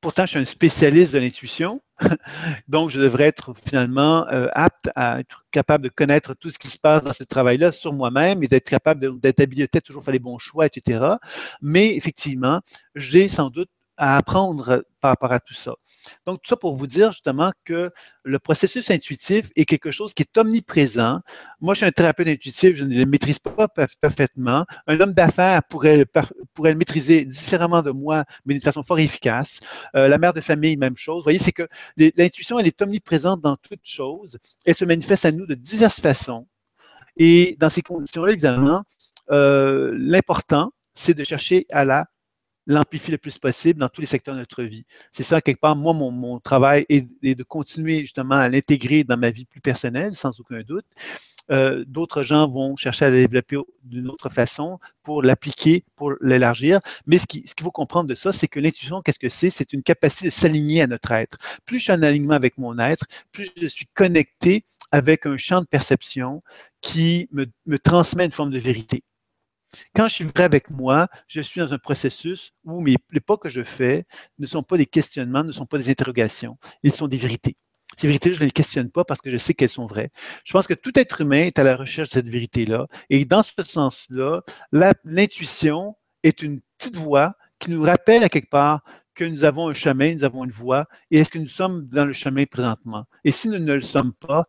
pourtant, 0.00 0.26
je 0.26 0.30
suis 0.30 0.38
un 0.38 0.44
spécialiste 0.44 1.12
de 1.12 1.18
l'intuition, 1.18 1.82
donc 2.68 2.90
je 2.90 3.00
devrais 3.00 3.24
être 3.24 3.54
finalement 3.66 4.26
euh, 4.28 4.48
apte 4.52 4.90
à 4.94 5.20
être 5.20 5.44
capable 5.50 5.84
de 5.84 5.88
connaître 5.88 6.34
tout 6.34 6.50
ce 6.50 6.58
qui 6.58 6.68
se 6.68 6.78
passe 6.78 7.04
dans 7.04 7.12
ce 7.12 7.24
travail-là 7.24 7.72
sur 7.72 7.92
moi-même 7.92 8.42
et 8.42 8.48
d'être 8.48 8.68
capable 8.68 9.20
d'être 9.20 9.40
habilité 9.40 9.78
à 9.78 9.80
toujours 9.80 10.04
faire 10.04 10.12
les 10.12 10.18
bons 10.18 10.38
choix, 10.38 10.66
etc. 10.66 11.14
Mais 11.60 11.96
effectivement, 11.96 12.60
j'ai 12.94 13.28
sans 13.28 13.50
doute 13.50 13.70
à 13.96 14.16
apprendre 14.16 14.84
par 15.00 15.10
rapport 15.10 15.32
à 15.32 15.40
tout 15.40 15.54
ça. 15.54 15.74
Donc, 16.26 16.42
tout 16.42 16.48
ça 16.48 16.56
pour 16.56 16.76
vous 16.76 16.86
dire 16.86 17.12
justement 17.12 17.52
que 17.64 17.90
le 18.24 18.38
processus 18.38 18.90
intuitif 18.90 19.48
est 19.56 19.64
quelque 19.64 19.90
chose 19.90 20.14
qui 20.14 20.22
est 20.22 20.38
omniprésent. 20.38 21.20
Moi, 21.60 21.74
je 21.74 21.78
suis 21.78 21.86
un 21.86 21.92
thérapeute 21.92 22.28
intuitif, 22.28 22.76
je 22.76 22.84
ne 22.84 22.94
le 22.94 23.06
maîtrise 23.06 23.38
pas 23.38 23.68
parfaitement. 24.00 24.66
Un 24.86 25.00
homme 25.00 25.12
d'affaires 25.12 25.62
pourrait, 25.64 25.98
le 25.98 26.74
maîtriser 26.74 27.24
différemment 27.24 27.82
de 27.82 27.90
moi, 27.90 28.24
mais 28.44 28.54
d'une 28.54 28.62
façon 28.62 28.82
fort 28.82 28.98
efficace. 28.98 29.60
Euh, 29.96 30.08
la 30.08 30.18
mère 30.18 30.32
de 30.32 30.40
famille, 30.40 30.76
même 30.76 30.96
chose. 30.96 31.18
Vous 31.18 31.24
voyez, 31.24 31.38
c'est 31.38 31.52
que 31.52 31.68
l'intuition, 31.96 32.58
elle 32.58 32.66
est 32.66 32.82
omniprésente 32.82 33.40
dans 33.40 33.56
toutes 33.56 33.84
choses. 33.84 34.38
Elle 34.66 34.76
se 34.76 34.84
manifeste 34.84 35.24
à 35.24 35.32
nous 35.32 35.46
de 35.46 35.54
diverses 35.54 36.00
façons. 36.00 36.46
Et 37.16 37.56
dans 37.58 37.70
ces 37.70 37.82
conditions-là, 37.82 38.32
évidemment, 38.32 38.84
euh, 39.30 39.94
l'important, 39.98 40.72
c'est 40.94 41.14
de 41.14 41.24
chercher 41.24 41.66
à 41.70 41.84
la 41.84 42.06
l'amplifier 42.68 43.12
le 43.12 43.18
plus 43.18 43.38
possible 43.38 43.80
dans 43.80 43.88
tous 43.88 44.02
les 44.02 44.06
secteurs 44.06 44.34
de 44.34 44.40
notre 44.40 44.62
vie. 44.62 44.84
C'est 45.10 45.22
ça, 45.22 45.40
quelque 45.40 45.58
part, 45.60 45.74
moi, 45.74 45.94
mon, 45.94 46.38
travail 46.38 46.84
est, 46.90 47.08
de 47.22 47.42
continuer 47.42 48.00
justement 48.00 48.36
à 48.36 48.48
l'intégrer 48.48 49.04
dans 49.04 49.16
ma 49.16 49.30
vie 49.30 49.46
plus 49.46 49.62
personnelle, 49.62 50.14
sans 50.14 50.38
aucun 50.38 50.60
doute. 50.60 50.84
Euh, 51.50 51.84
d'autres 51.86 52.24
gens 52.24 52.46
vont 52.46 52.76
chercher 52.76 53.06
à 53.06 53.10
le 53.10 53.16
développer 53.16 53.56
d'une 53.84 54.08
autre 54.08 54.28
façon 54.28 54.78
pour 55.02 55.22
l'appliquer, 55.22 55.82
pour 55.96 56.12
l'élargir. 56.20 56.80
Mais 57.06 57.18
ce 57.18 57.26
qu'il 57.26 57.48
ce 57.48 57.54
faut 57.58 57.70
comprendre 57.70 58.06
de 58.06 58.14
ça, 58.14 58.32
c'est 58.32 58.48
que 58.48 58.60
l'intuition, 58.60 59.00
qu'est-ce 59.00 59.18
que 59.18 59.30
c'est? 59.30 59.48
C'est 59.48 59.72
une 59.72 59.82
capacité 59.82 60.26
de 60.26 60.32
s'aligner 60.32 60.82
à 60.82 60.86
notre 60.86 61.10
être. 61.12 61.38
Plus 61.64 61.78
je 61.78 61.84
suis 61.84 61.92
en 61.92 62.02
alignement 62.02 62.34
avec 62.34 62.58
mon 62.58 62.78
être, 62.78 63.06
plus 63.32 63.50
je 63.56 63.66
suis 63.66 63.86
connecté 63.94 64.66
avec 64.92 65.24
un 65.24 65.38
champ 65.38 65.62
de 65.62 65.66
perception 65.66 66.42
qui 66.82 67.28
me, 67.32 67.46
me 67.66 67.78
transmet 67.78 68.26
une 68.26 68.32
forme 68.32 68.50
de 68.50 68.58
vérité. 68.58 69.02
Quand 69.94 70.08
je 70.08 70.14
suis 70.14 70.24
vrai 70.24 70.44
avec 70.44 70.70
moi, 70.70 71.08
je 71.26 71.40
suis 71.40 71.60
dans 71.60 71.72
un 71.72 71.78
processus 71.78 72.52
où 72.64 72.80
mes, 72.80 72.96
les 73.10 73.20
pas 73.20 73.36
que 73.36 73.48
je 73.48 73.62
fais 73.62 74.06
ne 74.38 74.46
sont 74.46 74.62
pas 74.62 74.76
des 74.76 74.86
questionnements, 74.86 75.44
ne 75.44 75.52
sont 75.52 75.66
pas 75.66 75.78
des 75.78 75.90
interrogations, 75.90 76.58
ils 76.82 76.92
sont 76.92 77.08
des 77.08 77.18
vérités. 77.18 77.56
Ces 77.96 78.06
vérités-là, 78.06 78.34
je 78.34 78.40
ne 78.40 78.44
les 78.46 78.50
questionne 78.52 78.90
pas 78.90 79.04
parce 79.04 79.20
que 79.20 79.30
je 79.30 79.38
sais 79.38 79.54
qu'elles 79.54 79.68
sont 79.70 79.86
vraies. 79.86 80.10
Je 80.44 80.52
pense 80.52 80.66
que 80.66 80.74
tout 80.74 80.96
être 80.98 81.20
humain 81.20 81.46
est 81.46 81.58
à 81.58 81.64
la 81.64 81.74
recherche 81.74 82.10
de 82.10 82.14
cette 82.14 82.28
vérité-là. 82.28 82.86
Et 83.10 83.24
dans 83.24 83.42
ce 83.42 83.52
sens-là, 83.66 84.42
l'intuition 85.04 85.96
est 86.22 86.42
une 86.42 86.60
petite 86.76 86.96
voix 86.96 87.34
qui 87.58 87.70
nous 87.70 87.82
rappelle 87.82 88.22
à 88.22 88.28
quelque 88.28 88.50
part 88.50 88.82
que 89.14 89.24
nous 89.24 89.42
avons 89.42 89.68
un 89.68 89.74
chemin, 89.74 90.14
nous 90.14 90.22
avons 90.22 90.44
une 90.44 90.52
voie, 90.52 90.86
et 91.10 91.18
est-ce 91.18 91.30
que 91.30 91.38
nous 91.38 91.48
sommes 91.48 91.88
dans 91.88 92.04
le 92.04 92.12
chemin 92.12 92.44
présentement? 92.44 93.04
Et 93.24 93.32
si 93.32 93.48
nous 93.48 93.58
ne 93.58 93.72
le 93.72 93.80
sommes 93.80 94.12
pas, 94.12 94.44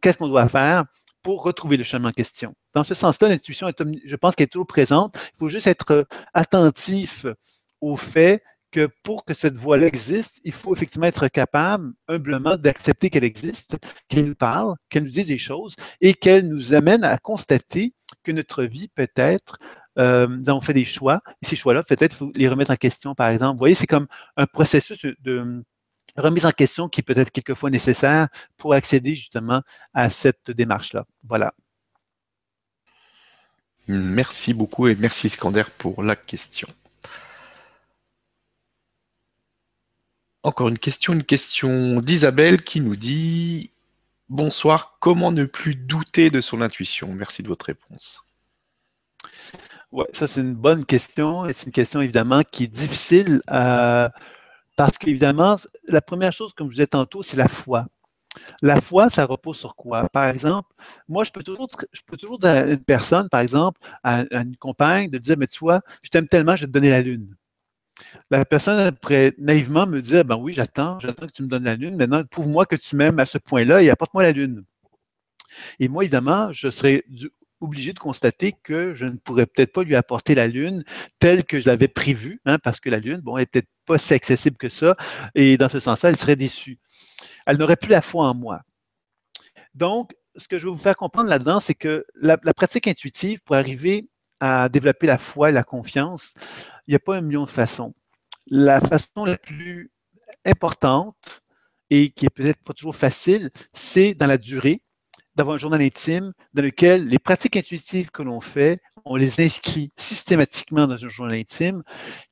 qu'est-ce 0.00 0.16
qu'on 0.16 0.28
doit 0.28 0.48
faire? 0.48 0.84
Pour 1.24 1.42
retrouver 1.42 1.76
le 1.76 1.84
chemin 1.84 2.10
en 2.10 2.12
question. 2.12 2.54
Dans 2.74 2.84
ce 2.84 2.94
sens-là, 2.94 3.28
l'intuition, 3.28 3.66
je 4.04 4.16
pense 4.16 4.36
qu'elle 4.36 4.44
est 4.44 4.48
toujours 4.48 4.66
présente. 4.66 5.16
Il 5.16 5.38
faut 5.40 5.48
juste 5.48 5.66
être 5.66 5.90
euh, 5.90 6.04
attentif 6.34 7.26
au 7.80 7.96
fait 7.96 8.44
que 8.70 8.88
pour 9.02 9.24
que 9.24 9.34
cette 9.34 9.54
voie-là 9.54 9.86
existe, 9.86 10.40
il 10.44 10.52
faut 10.52 10.74
effectivement 10.74 11.06
être 11.06 11.28
capable, 11.28 11.92
humblement, 12.08 12.56
d'accepter 12.56 13.08
qu'elle 13.08 13.24
existe, 13.24 13.78
qu'elle 14.08 14.26
nous 14.26 14.34
parle, 14.34 14.74
qu'elle 14.90 15.04
nous 15.04 15.10
dise 15.10 15.26
des 15.26 15.38
choses 15.38 15.74
et 16.00 16.12
qu'elle 16.12 16.46
nous 16.46 16.74
amène 16.74 17.04
à 17.04 17.16
constater 17.16 17.94
que 18.22 18.32
notre 18.32 18.64
vie 18.64 18.88
peut 18.88 19.08
être, 19.16 19.58
euh, 19.98 20.42
avons 20.46 20.60
fait 20.60 20.72
des 20.74 20.84
choix, 20.84 21.22
et 21.40 21.46
ces 21.46 21.56
choix-là, 21.56 21.84
peut-être, 21.84 22.14
il 22.14 22.18
faut 22.18 22.32
les 22.34 22.48
remettre 22.48 22.72
en 22.72 22.76
question, 22.76 23.14
par 23.14 23.28
exemple. 23.28 23.52
Vous 23.52 23.60
voyez, 23.60 23.76
c'est 23.76 23.86
comme 23.86 24.08
un 24.36 24.46
processus 24.46 25.06
de, 25.20 25.64
remise 26.16 26.46
en 26.46 26.52
question 26.52 26.88
qui 26.88 27.02
peut 27.02 27.16
être 27.16 27.30
quelquefois 27.30 27.70
nécessaire 27.70 28.28
pour 28.56 28.74
accéder 28.74 29.14
justement 29.16 29.62
à 29.92 30.10
cette 30.10 30.50
démarche-là. 30.50 31.06
Voilà. 31.22 31.54
Merci 33.88 34.54
beaucoup 34.54 34.88
et 34.88 34.94
merci 34.94 35.28
Scander 35.28 35.64
pour 35.76 36.02
la 36.02 36.16
question. 36.16 36.68
Encore 40.42 40.68
une 40.68 40.78
question, 40.78 41.12
une 41.14 41.24
question 41.24 42.00
d'Isabelle 42.00 42.62
qui 42.62 42.80
nous 42.80 42.96
dit 42.96 43.70
Bonsoir, 44.30 44.96
comment 45.00 45.32
ne 45.32 45.44
plus 45.44 45.74
douter 45.74 46.30
de 46.30 46.40
son 46.40 46.62
intuition? 46.62 47.08
Merci 47.12 47.42
de 47.42 47.48
votre 47.48 47.66
réponse. 47.66 48.24
Ouais, 49.92 50.06
ça 50.12 50.26
c'est 50.26 50.40
une 50.40 50.54
bonne 50.54 50.84
question 50.84 51.46
et 51.46 51.52
c'est 51.52 51.66
une 51.66 51.72
question 51.72 52.00
évidemment 52.00 52.42
qui 52.42 52.64
est 52.64 52.68
difficile 52.68 53.42
à 53.46 54.12
parce 54.76 54.98
qu'évidemment, 54.98 55.56
la 55.86 56.00
première 56.00 56.32
chose, 56.32 56.52
comme 56.52 56.68
je 56.68 56.74
disais 56.74 56.86
tantôt, 56.86 57.22
c'est 57.22 57.36
la 57.36 57.48
foi. 57.48 57.86
La 58.62 58.80
foi, 58.80 59.10
ça 59.10 59.24
repose 59.26 59.58
sur 59.58 59.76
quoi? 59.76 60.08
Par 60.08 60.28
exemple, 60.28 60.68
moi, 61.08 61.24
je 61.24 61.30
peux 61.30 61.42
toujours, 61.42 61.68
je 61.92 62.00
dire 62.38 62.50
à 62.50 62.66
une 62.66 62.84
personne, 62.84 63.28
par 63.28 63.40
exemple, 63.40 63.80
à, 64.02 64.24
une 64.32 64.56
compagne, 64.56 65.08
de 65.10 65.18
dire, 65.18 65.36
mais 65.38 65.46
tu 65.46 65.60
vois, 65.60 65.82
je 66.02 66.10
t'aime 66.10 66.28
tellement, 66.28 66.56
je 66.56 66.62
vais 66.62 66.66
te 66.66 66.72
donner 66.72 66.90
la 66.90 67.02
lune. 67.02 67.36
La 68.30 68.44
personne 68.44 68.90
pourrait 68.92 69.34
naïvement 69.38 69.86
me 69.86 70.02
dire, 70.02 70.24
ben 70.24 70.36
oui, 70.36 70.52
j'attends, 70.52 70.98
j'attends 70.98 71.26
que 71.26 71.32
tu 71.32 71.44
me 71.44 71.48
donnes 71.48 71.64
la 71.64 71.76
lune. 71.76 71.96
Maintenant, 71.96 72.24
prouve-moi 72.24 72.66
que 72.66 72.76
tu 72.76 72.96
m'aimes 72.96 73.20
à 73.20 73.26
ce 73.26 73.38
point-là 73.38 73.82
et 73.82 73.90
apporte-moi 73.90 74.24
la 74.24 74.32
lune. 74.32 74.64
Et 75.78 75.88
moi, 75.88 76.04
évidemment, 76.04 76.52
je 76.52 76.70
serais 76.70 77.04
obligé 77.64 77.92
de 77.92 77.98
constater 77.98 78.52
que 78.62 78.94
je 78.94 79.06
ne 79.06 79.16
pourrais 79.16 79.46
peut-être 79.46 79.72
pas 79.72 79.82
lui 79.82 79.96
apporter 79.96 80.34
la 80.34 80.46
Lune 80.46 80.84
telle 81.18 81.44
que 81.44 81.60
je 81.60 81.68
l'avais 81.68 81.88
prévue, 81.88 82.40
hein, 82.44 82.58
parce 82.58 82.80
que 82.80 82.90
la 82.90 82.98
Lune, 82.98 83.20
bon, 83.22 83.36
n'est 83.36 83.46
peut-être 83.46 83.68
pas 83.86 83.98
si 83.98 84.14
accessible 84.14 84.56
que 84.56 84.68
ça, 84.68 84.96
et 85.34 85.58
dans 85.58 85.68
ce 85.68 85.80
sens-là, 85.80 86.10
elle 86.10 86.18
serait 86.18 86.36
déçue. 86.36 86.78
Elle 87.46 87.58
n'aurait 87.58 87.76
plus 87.76 87.90
la 87.90 88.02
foi 88.02 88.26
en 88.26 88.34
moi. 88.34 88.62
Donc, 89.74 90.12
ce 90.36 90.48
que 90.48 90.58
je 90.58 90.66
veux 90.66 90.72
vous 90.72 90.78
faire 90.78 90.96
comprendre 90.96 91.28
là-dedans, 91.28 91.60
c'est 91.60 91.74
que 91.74 92.04
la, 92.14 92.36
pratique 92.38 92.88
intuitive, 92.88 93.40
pour 93.44 93.56
arriver 93.56 94.08
à 94.40 94.68
développer 94.68 95.06
la 95.06 95.18
foi 95.18 95.50
et 95.50 95.52
la 95.52 95.64
confiance, 95.64 96.34
il 96.86 96.92
n'y 96.92 96.96
a 96.96 97.00
pas 97.00 97.16
un 97.16 97.20
million 97.20 97.44
de 97.44 97.50
façons. 97.50 97.94
La 98.46 98.80
façon 98.80 99.24
la 99.24 99.38
plus 99.38 99.90
importante 100.44 101.42
et 101.90 102.10
qui 102.10 102.26
est 102.26 102.30
peut-être 102.30 102.62
pas 102.62 102.72
toujours 102.72 102.96
facile, 102.96 103.50
c'est 103.72 104.14
dans 104.14 104.26
la 104.26 104.38
durée, 104.38 104.82
d'avoir 105.36 105.56
un 105.56 105.58
journal 105.58 105.82
intime 105.82 106.32
dans 106.52 106.62
lequel 106.62 107.08
les 107.08 107.18
pratiques 107.18 107.56
intuitives 107.56 108.10
que 108.10 108.22
l'on 108.22 108.40
fait, 108.40 108.80
on 109.04 109.16
les 109.16 109.40
inscrit 109.40 109.90
systématiquement 109.96 110.86
dans 110.86 110.94
un 110.94 111.08
journal 111.08 111.36
intime 111.36 111.82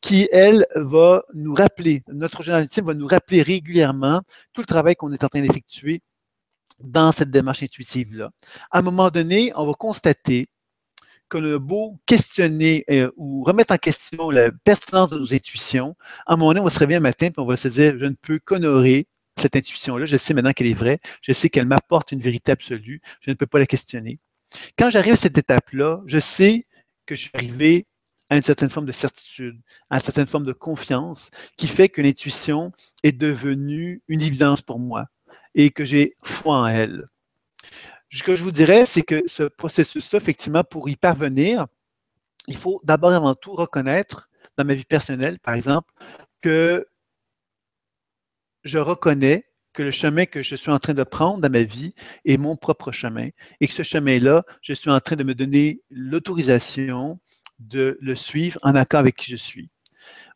qui, 0.00 0.28
elle, 0.32 0.66
va 0.74 1.22
nous 1.34 1.54
rappeler, 1.54 2.02
notre 2.08 2.42
journal 2.42 2.62
intime 2.62 2.86
va 2.86 2.94
nous 2.94 3.06
rappeler 3.06 3.42
régulièrement 3.42 4.22
tout 4.52 4.62
le 4.62 4.66
travail 4.66 4.96
qu'on 4.96 5.12
est 5.12 5.24
en 5.24 5.28
train 5.28 5.42
d'effectuer 5.42 6.00
dans 6.80 7.12
cette 7.12 7.30
démarche 7.30 7.62
intuitive-là. 7.62 8.30
À 8.70 8.78
un 8.78 8.82
moment 8.82 9.10
donné, 9.10 9.52
on 9.56 9.66
va 9.66 9.74
constater 9.74 10.48
qu'on 11.28 11.54
a 11.54 11.58
beau 11.58 11.98
questionner 12.06 12.84
euh, 12.90 13.10
ou 13.16 13.42
remettre 13.44 13.72
en 13.72 13.78
question 13.78 14.30
la 14.30 14.50
pertinence 14.64 15.10
de 15.10 15.18
nos 15.18 15.32
intuitions, 15.32 15.96
à 16.26 16.34
un 16.34 16.36
moment 16.36 16.50
donné, 16.50 16.60
on 16.60 16.64
va 16.64 16.70
se 16.70 16.78
réveiller 16.78 16.98
un 16.98 17.00
matin 17.00 17.26
et 17.26 17.32
on 17.38 17.46
va 17.46 17.56
se 17.56 17.68
dire, 17.68 17.98
je 17.98 18.06
ne 18.06 18.14
peux 18.20 18.38
qu'honorer 18.38 19.06
cette 19.40 19.56
intuition-là. 19.56 20.06
Je 20.06 20.16
sais 20.16 20.34
maintenant 20.34 20.52
qu'elle 20.52 20.66
est 20.66 20.74
vraie. 20.74 20.98
Je 21.22 21.32
sais 21.32 21.48
qu'elle 21.48 21.66
m'apporte 21.66 22.12
une 22.12 22.20
vérité 22.20 22.52
absolue. 22.52 23.00
Je 23.20 23.30
ne 23.30 23.34
peux 23.34 23.46
pas 23.46 23.58
la 23.58 23.66
questionner. 23.66 24.18
Quand 24.78 24.90
j'arrive 24.90 25.14
à 25.14 25.16
cette 25.16 25.38
étape-là, 25.38 26.02
je 26.06 26.18
sais 26.18 26.64
que 27.06 27.14
je 27.14 27.22
suis 27.22 27.30
arrivé 27.34 27.86
à 28.30 28.36
une 28.36 28.42
certaine 28.42 28.70
forme 28.70 28.86
de 28.86 28.92
certitude, 28.92 29.60
à 29.90 29.96
une 29.96 30.02
certaine 30.02 30.26
forme 30.26 30.44
de 30.44 30.52
confiance 30.52 31.30
qui 31.56 31.66
fait 31.66 31.88
que 31.88 32.00
l'intuition 32.00 32.72
est 33.02 33.12
devenue 33.12 34.02
une 34.08 34.22
évidence 34.22 34.62
pour 34.62 34.78
moi 34.78 35.06
et 35.54 35.70
que 35.70 35.84
j'ai 35.84 36.16
foi 36.22 36.56
en 36.56 36.66
elle. 36.66 37.04
Ce 38.10 38.22
que 38.22 38.36
je 38.36 38.42
vous 38.42 38.52
dirais, 38.52 38.86
c'est 38.86 39.02
que 39.02 39.22
ce 39.26 39.44
processus-là, 39.44 40.18
effectivement, 40.18 40.64
pour 40.64 40.88
y 40.88 40.96
parvenir, 40.96 41.66
il 42.46 42.56
faut 42.56 42.80
d'abord 42.84 43.12
et 43.12 43.16
avant 43.16 43.34
tout 43.34 43.52
reconnaître 43.52 44.28
dans 44.56 44.64
ma 44.64 44.74
vie 44.74 44.84
personnelle, 44.84 45.38
par 45.38 45.54
exemple, 45.54 45.92
que 46.40 46.86
je 48.64 48.78
reconnais 48.78 49.46
que 49.72 49.82
le 49.82 49.90
chemin 49.90 50.26
que 50.26 50.42
je 50.42 50.54
suis 50.54 50.70
en 50.70 50.78
train 50.78 50.94
de 50.94 51.02
prendre 51.02 51.40
dans 51.40 51.50
ma 51.50 51.62
vie 51.62 51.94
est 52.24 52.36
mon 52.36 52.56
propre 52.56 52.92
chemin 52.92 53.28
et 53.60 53.68
que 53.68 53.74
ce 53.74 53.82
chemin-là, 53.82 54.42
je 54.60 54.72
suis 54.72 54.90
en 54.90 55.00
train 55.00 55.16
de 55.16 55.24
me 55.24 55.34
donner 55.34 55.80
l'autorisation 55.90 57.18
de 57.58 57.98
le 58.00 58.14
suivre 58.14 58.58
en 58.62 58.74
accord 58.74 59.00
avec 59.00 59.16
qui 59.16 59.30
je 59.30 59.36
suis. 59.36 59.70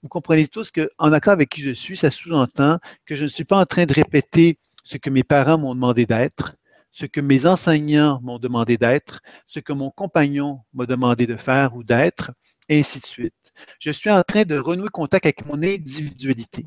vous 0.03 0.09
comprenez 0.09 0.47
tous 0.47 0.71
qu'en 0.71 1.13
accord 1.13 1.33
avec 1.33 1.51
qui 1.51 1.61
je 1.61 1.73
suis, 1.73 1.97
ça 1.97 2.11
sous-entend 2.11 2.79
que 3.05 3.15
je 3.15 3.25
ne 3.25 3.29
suis 3.29 3.45
pas 3.45 3.59
en 3.59 3.67
train 3.67 3.85
de 3.85 3.93
répéter 3.93 4.59
ce 4.85 4.97
que 4.97 5.11
mes 5.11 5.25
parents 5.25 5.59
m'ont 5.59 5.75
demandé 5.75 6.07
d'être, 6.07 6.57
ce 6.93 7.07
que 7.07 7.21
mes 7.21 7.47
enseignants 7.47 8.21
m'ont 8.23 8.39
demandé 8.39 8.79
d'être, 8.79 9.21
ce 9.47 9.61
que 9.61 9.73
mon 9.73 9.91
compagnon 9.91 10.61
m'a 10.73 10.87
demandé 10.87 11.27
de 11.27 11.37
faire 11.37 11.75
ou 11.75 11.83
d'être, 11.83 12.31
et 12.69 12.81
ainsi 12.81 13.01
de 13.01 13.07
suite. 13.07 13.35
Je 13.81 13.91
suis 13.91 14.11
en 14.11 14.23
train 14.23 14.45
de 14.45 14.57
renouer 14.57 14.89
contact 14.89 15.27
avec 15.27 15.45
mon 15.47 15.63
individualité. 15.63 16.67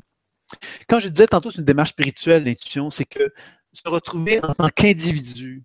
Quand 0.88 1.00
je 1.00 1.08
disais 1.08 1.26
tantôt, 1.26 1.50
c'est 1.50 1.58
une 1.58 1.64
démarche 1.64 1.90
spirituelle, 1.90 2.44
l'intuition, 2.44 2.90
c'est 2.90 3.04
que 3.04 3.32
se 3.72 3.88
retrouver 3.88 4.44
en 4.44 4.54
tant 4.54 4.68
qu'individu, 4.68 5.62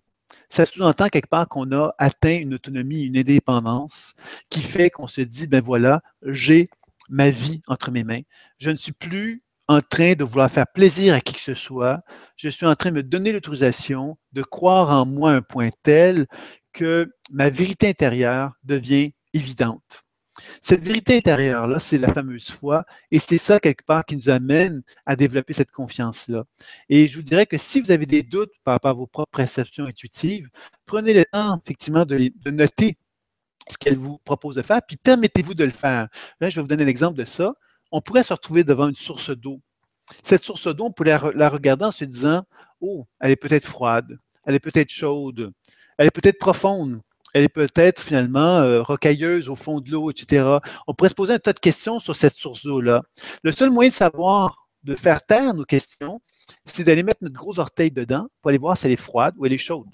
ça 0.48 0.64
sous-entend 0.64 1.08
quelque 1.08 1.28
part 1.28 1.48
qu'on 1.48 1.72
a 1.72 1.94
atteint 1.98 2.36
une 2.38 2.54
autonomie, 2.54 3.02
une 3.02 3.18
indépendance 3.18 4.14
qui 4.50 4.62
fait 4.62 4.90
qu'on 4.90 5.06
se 5.06 5.20
dit, 5.20 5.46
ben 5.46 5.62
voilà, 5.62 6.02
j'ai 6.22 6.68
ma 7.08 7.30
vie 7.30 7.60
entre 7.66 7.90
mes 7.90 8.04
mains. 8.04 8.22
Je 8.58 8.70
ne 8.70 8.76
suis 8.76 8.92
plus 8.92 9.42
en 9.68 9.80
train 9.80 10.14
de 10.14 10.24
vouloir 10.24 10.50
faire 10.50 10.66
plaisir 10.66 11.14
à 11.14 11.20
qui 11.20 11.34
que 11.34 11.40
ce 11.40 11.54
soit. 11.54 12.02
Je 12.36 12.48
suis 12.48 12.66
en 12.66 12.74
train 12.76 12.90
de 12.90 12.96
me 12.96 13.02
donner 13.02 13.32
l'autorisation 13.32 14.16
de 14.32 14.42
croire 14.42 14.90
en 14.90 15.06
moi 15.06 15.32
un 15.32 15.42
point 15.42 15.70
tel 15.82 16.26
que 16.72 17.12
ma 17.30 17.50
vérité 17.50 17.88
intérieure 17.88 18.52
devient 18.62 19.12
évidente. 19.34 20.05
Cette 20.62 20.82
vérité 20.82 21.16
intérieure-là, 21.16 21.78
c'est 21.78 21.98
la 21.98 22.12
fameuse 22.12 22.50
foi, 22.50 22.84
et 23.10 23.18
c'est 23.18 23.38
ça, 23.38 23.60
quelque 23.60 23.84
part, 23.84 24.04
qui 24.04 24.16
nous 24.16 24.28
amène 24.28 24.82
à 25.06 25.16
développer 25.16 25.52
cette 25.52 25.70
confiance-là. 25.70 26.44
Et 26.88 27.06
je 27.06 27.16
vous 27.16 27.22
dirais 27.22 27.46
que 27.46 27.58
si 27.58 27.80
vous 27.80 27.90
avez 27.90 28.06
des 28.06 28.22
doutes 28.22 28.52
par 28.64 28.74
rapport 28.74 28.90
à 28.90 28.94
vos 28.94 29.06
propres 29.06 29.36
perceptions 29.36 29.86
intuitives, 29.86 30.48
prenez 30.86 31.14
le 31.14 31.24
temps, 31.24 31.60
effectivement, 31.64 32.04
de, 32.04 32.16
de 32.18 32.50
noter 32.50 32.96
ce 33.68 33.78
qu'elle 33.78 33.98
vous 33.98 34.18
propose 34.24 34.54
de 34.56 34.62
faire, 34.62 34.80
puis 34.86 34.96
permettez-vous 34.96 35.54
de 35.54 35.64
le 35.64 35.70
faire. 35.70 36.08
Là, 36.40 36.50
je 36.50 36.56
vais 36.56 36.62
vous 36.62 36.68
donner 36.68 36.84
l'exemple 36.84 37.18
de 37.18 37.24
ça 37.24 37.54
on 37.90 38.00
pourrait 38.00 38.22
se 38.22 38.32
retrouver 38.32 38.64
devant 38.64 38.88
une 38.88 38.96
source 38.96 39.30
d'eau. 39.30 39.60
Cette 40.22 40.44
source 40.44 40.68
d'eau, 40.74 40.84
on 40.84 40.92
pourrait 40.92 41.18
la 41.34 41.48
regarder 41.48 41.84
en 41.84 41.92
se 41.92 42.04
disant, 42.04 42.44
oh, 42.80 43.06
elle 43.20 43.32
est 43.32 43.36
peut-être 43.36 43.66
froide, 43.66 44.18
elle 44.44 44.54
est 44.54 44.60
peut-être 44.60 44.90
chaude, 44.90 45.52
elle 45.98 46.06
est 46.06 46.12
peut-être 46.12 46.38
profonde, 46.38 47.00
elle 47.36 47.44
est 47.44 47.48
peut-être 47.50 48.00
finalement 48.02 48.60
euh, 48.60 48.82
rocailleuse 48.82 49.50
au 49.50 49.56
fond 49.56 49.80
de 49.82 49.90
l'eau, 49.90 50.10
etc. 50.10 50.58
On 50.86 50.94
pourrait 50.94 51.10
se 51.10 51.14
poser 51.14 51.34
un 51.34 51.38
tas 51.38 51.52
de 51.52 51.58
questions 51.58 52.00
sur 52.00 52.16
cette 52.16 52.34
source 52.34 52.64
d'eau-là. 52.64 53.02
Le 53.42 53.52
seul 53.52 53.70
moyen 53.70 53.90
de 53.90 53.94
savoir, 53.94 54.66
de 54.84 54.96
faire 54.96 55.20
taire 55.20 55.52
nos 55.52 55.66
questions, 55.66 56.22
c'est 56.64 56.82
d'aller 56.82 57.02
mettre 57.02 57.22
notre 57.22 57.34
gros 57.34 57.58
orteil 57.58 57.90
dedans 57.90 58.28
pour 58.40 58.48
aller 58.48 58.56
voir 58.56 58.78
si 58.78 58.86
elle 58.86 58.92
est 58.92 58.96
froide 58.96 59.34
ou 59.36 59.44
elle 59.44 59.52
est 59.52 59.58
chaude. 59.58 59.90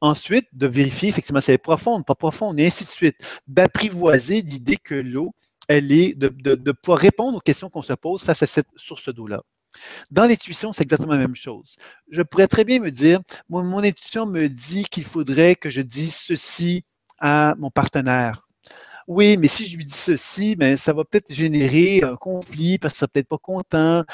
Ensuite, 0.00 0.46
de 0.54 0.66
vérifier 0.66 1.10
effectivement 1.10 1.42
si 1.42 1.50
elle 1.50 1.56
est 1.56 1.58
profonde, 1.58 2.06
pas 2.06 2.14
profonde, 2.14 2.58
et 2.58 2.66
ainsi 2.66 2.86
de 2.86 2.90
suite. 2.90 3.16
D'apprivoiser 3.46 4.40
l'idée 4.40 4.78
que 4.78 4.94
l'eau 4.94 5.34
elle 5.68 5.92
est 5.92 6.14
de, 6.14 6.72
pouvoir 6.72 7.00
répondre 7.00 7.36
aux 7.36 7.40
questions 7.40 7.68
qu'on 7.68 7.82
se 7.82 7.92
pose 7.92 8.22
face 8.22 8.42
à 8.42 8.46
cette 8.46 8.68
source 8.76 9.12
d'eau-là. 9.14 9.42
Dans 10.10 10.26
l'intuition, 10.26 10.72
c'est 10.72 10.82
exactement 10.82 11.12
la 11.12 11.18
même 11.18 11.36
chose. 11.36 11.76
Je 12.10 12.22
pourrais 12.22 12.48
très 12.48 12.64
bien 12.64 12.80
me 12.80 12.90
dire, 12.90 13.20
mon, 13.48 13.78
intuition 13.78 14.26
me 14.26 14.48
dit 14.48 14.84
qu'il 14.84 15.04
faudrait 15.04 15.56
que 15.56 15.70
je 15.70 15.82
dise 15.82 16.16
ceci 16.16 16.84
à 17.18 17.54
mon 17.58 17.70
partenaire. 17.70 18.48
Oui, 19.06 19.38
mais 19.38 19.48
si 19.48 19.66
je 19.66 19.76
lui 19.76 19.86
dis 19.86 19.94
ceci, 19.94 20.54
ben, 20.54 20.76
ça 20.76 20.92
va 20.92 21.04
peut-être 21.04 21.32
générer 21.32 22.02
un 22.02 22.16
conflit 22.16 22.78
parce 22.78 22.92
qu'il 22.92 22.98
sera 22.98 23.08
peut-être 23.08 23.28
pas 23.28 23.38
content. 23.38 24.04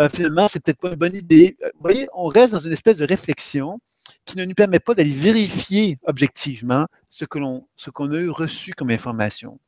Euh, 0.00 0.08
finalement, 0.10 0.46
c'est 0.46 0.62
peut-être 0.62 0.80
pas 0.80 0.90
une 0.90 0.96
bonne 0.96 1.16
idée. 1.16 1.56
Euh, 1.62 1.70
vous 1.74 1.80
voyez, 1.82 2.06
on 2.12 2.26
reste 2.26 2.52
dans 2.52 2.60
une 2.60 2.72
espèce 2.72 2.98
de 2.98 3.06
réflexion 3.06 3.80
qui 4.26 4.36
ne 4.36 4.44
nous 4.44 4.54
permet 4.54 4.78
pas 4.78 4.94
d'aller 4.94 5.14
vérifier 5.14 5.98
objectivement 6.04 6.86
ce 7.08 7.24
que 7.24 7.38
l'on, 7.38 7.66
ce 7.76 7.90
qu'on 7.90 8.12
a 8.12 8.30
reçu 8.30 8.74
comme 8.74 8.90
information. 8.90 9.58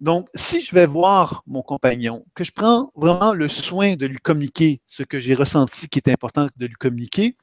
Donc, 0.00 0.28
si 0.34 0.60
je 0.60 0.74
vais 0.74 0.86
voir 0.86 1.42
mon 1.46 1.62
compagnon, 1.62 2.24
que 2.34 2.44
je 2.44 2.52
prends 2.52 2.92
vraiment 2.94 3.34
le 3.34 3.48
soin 3.48 3.96
de 3.96 4.06
lui 4.06 4.18
communiquer 4.18 4.80
ce 4.86 5.02
que 5.02 5.18
j'ai 5.18 5.34
ressenti 5.34 5.88
qui 5.88 5.98
est 5.98 6.08
important 6.08 6.48
de 6.56 6.66
lui 6.66 6.74
communiquer, 6.74 7.36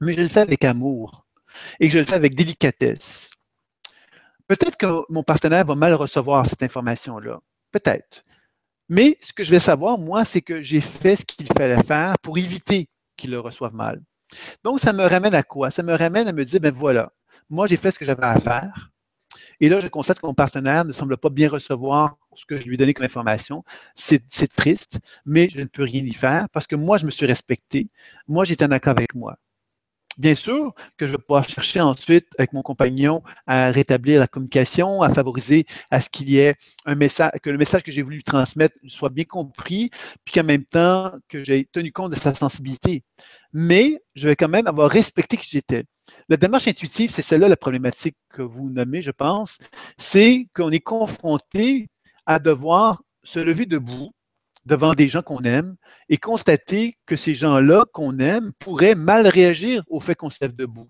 mais 0.00 0.12
je 0.12 0.20
le 0.20 0.28
fais 0.28 0.40
avec 0.40 0.64
amour 0.64 1.26
et 1.80 1.88
que 1.88 1.94
je 1.94 1.98
le 1.98 2.04
fais 2.04 2.14
avec 2.14 2.36
délicatesse. 2.36 3.30
Peut-être 4.46 4.76
que 4.76 5.04
mon 5.08 5.22
partenaire 5.24 5.64
va 5.64 5.74
mal 5.74 5.92
recevoir 5.94 6.46
cette 6.46 6.62
information-là. 6.62 7.40
Peut-être. 7.72 8.24
Mais 8.88 9.18
ce 9.20 9.32
que 9.32 9.44
je 9.44 9.50
vais 9.50 9.60
savoir, 9.60 9.98
moi, 9.98 10.24
c'est 10.24 10.40
que 10.40 10.62
j'ai 10.62 10.80
fait 10.80 11.16
ce 11.16 11.26
qu'il 11.26 11.46
fallait 11.46 11.82
faire 11.82 12.18
pour 12.20 12.38
éviter 12.38 12.88
qu'il 13.16 13.30
le 13.30 13.40
reçoive 13.40 13.74
mal. 13.74 14.00
Donc, 14.64 14.80
ça 14.80 14.92
me 14.92 15.04
ramène 15.04 15.34
à 15.34 15.42
quoi? 15.42 15.70
Ça 15.70 15.82
me 15.82 15.94
ramène 15.94 16.28
à 16.28 16.32
me 16.32 16.44
dire, 16.44 16.60
ben 16.60 16.72
voilà, 16.72 17.12
moi, 17.50 17.66
j'ai 17.66 17.76
fait 17.76 17.90
ce 17.90 17.98
que 17.98 18.04
j'avais 18.04 18.24
à 18.24 18.40
faire. 18.40 18.90
Et 19.60 19.68
là, 19.68 19.80
je 19.80 19.88
constate 19.88 20.20
que 20.20 20.26
mon 20.26 20.34
partenaire 20.34 20.84
ne 20.84 20.92
semble 20.92 21.16
pas 21.16 21.30
bien 21.30 21.48
recevoir 21.48 22.16
ce 22.36 22.46
que 22.46 22.60
je 22.60 22.66
lui 22.66 22.74
ai 22.74 22.76
donné 22.76 22.94
comme 22.94 23.06
information. 23.06 23.64
C'est 23.94 24.22
triste, 24.54 25.00
mais 25.26 25.48
je 25.48 25.60
ne 25.60 25.66
peux 25.66 25.82
rien 25.82 26.04
y 26.04 26.12
faire 26.12 26.48
parce 26.50 26.66
que 26.66 26.76
moi, 26.76 26.98
je 26.98 27.06
me 27.06 27.10
suis 27.10 27.26
respecté. 27.26 27.88
Moi, 28.28 28.44
j'étais 28.44 28.64
en 28.64 28.70
accord 28.70 28.92
avec 28.96 29.14
moi. 29.14 29.36
Bien 30.16 30.34
sûr 30.34 30.74
que 30.96 31.06
je 31.06 31.12
vais 31.12 31.18
pouvoir 31.18 31.48
chercher 31.48 31.80
ensuite 31.80 32.26
avec 32.38 32.52
mon 32.52 32.62
compagnon 32.62 33.22
à 33.46 33.70
rétablir 33.70 34.18
la 34.18 34.26
communication, 34.26 35.02
à 35.02 35.14
favoriser 35.14 35.64
à 35.92 36.00
ce 36.00 36.10
qu'il 36.10 36.28
y 36.28 36.38
ait 36.38 36.56
un 36.86 36.96
message, 36.96 37.30
que 37.40 37.50
le 37.50 37.58
message 37.58 37.84
que 37.84 37.92
j'ai 37.92 38.02
voulu 38.02 38.24
transmettre 38.24 38.74
soit 38.88 39.10
bien 39.10 39.24
compris, 39.24 39.90
puis 40.24 40.34
qu'en 40.34 40.42
même 40.44 40.64
temps 40.64 41.12
que 41.28 41.44
j'ai 41.44 41.66
tenu 41.66 41.92
compte 41.92 42.12
de 42.12 42.18
sa 42.18 42.34
sensibilité. 42.34 43.04
Mais 43.52 44.02
je 44.16 44.28
vais 44.28 44.34
quand 44.34 44.48
même 44.48 44.66
avoir 44.66 44.90
respecté 44.90 45.36
qui 45.36 45.48
j'étais. 45.50 45.84
La 46.28 46.36
démarche 46.36 46.68
intuitive, 46.68 47.10
c'est 47.10 47.22
celle-là 47.22 47.48
la 47.48 47.56
problématique 47.56 48.16
que 48.30 48.42
vous 48.42 48.70
nommez, 48.70 49.02
je 49.02 49.10
pense, 49.10 49.58
c'est 49.98 50.46
qu'on 50.54 50.70
est 50.70 50.80
confronté 50.80 51.88
à 52.26 52.38
devoir 52.38 53.02
se 53.22 53.38
lever 53.38 53.66
debout 53.66 54.12
devant 54.66 54.94
des 54.94 55.08
gens 55.08 55.22
qu'on 55.22 55.42
aime 55.44 55.76
et 56.08 56.18
constater 56.18 56.98
que 57.06 57.16
ces 57.16 57.34
gens-là 57.34 57.84
qu'on 57.92 58.18
aime 58.18 58.52
pourraient 58.58 58.94
mal 58.94 59.26
réagir 59.26 59.82
au 59.88 60.00
fait 60.00 60.14
qu'on 60.14 60.30
se 60.30 60.38
lève 60.42 60.54
debout. 60.54 60.88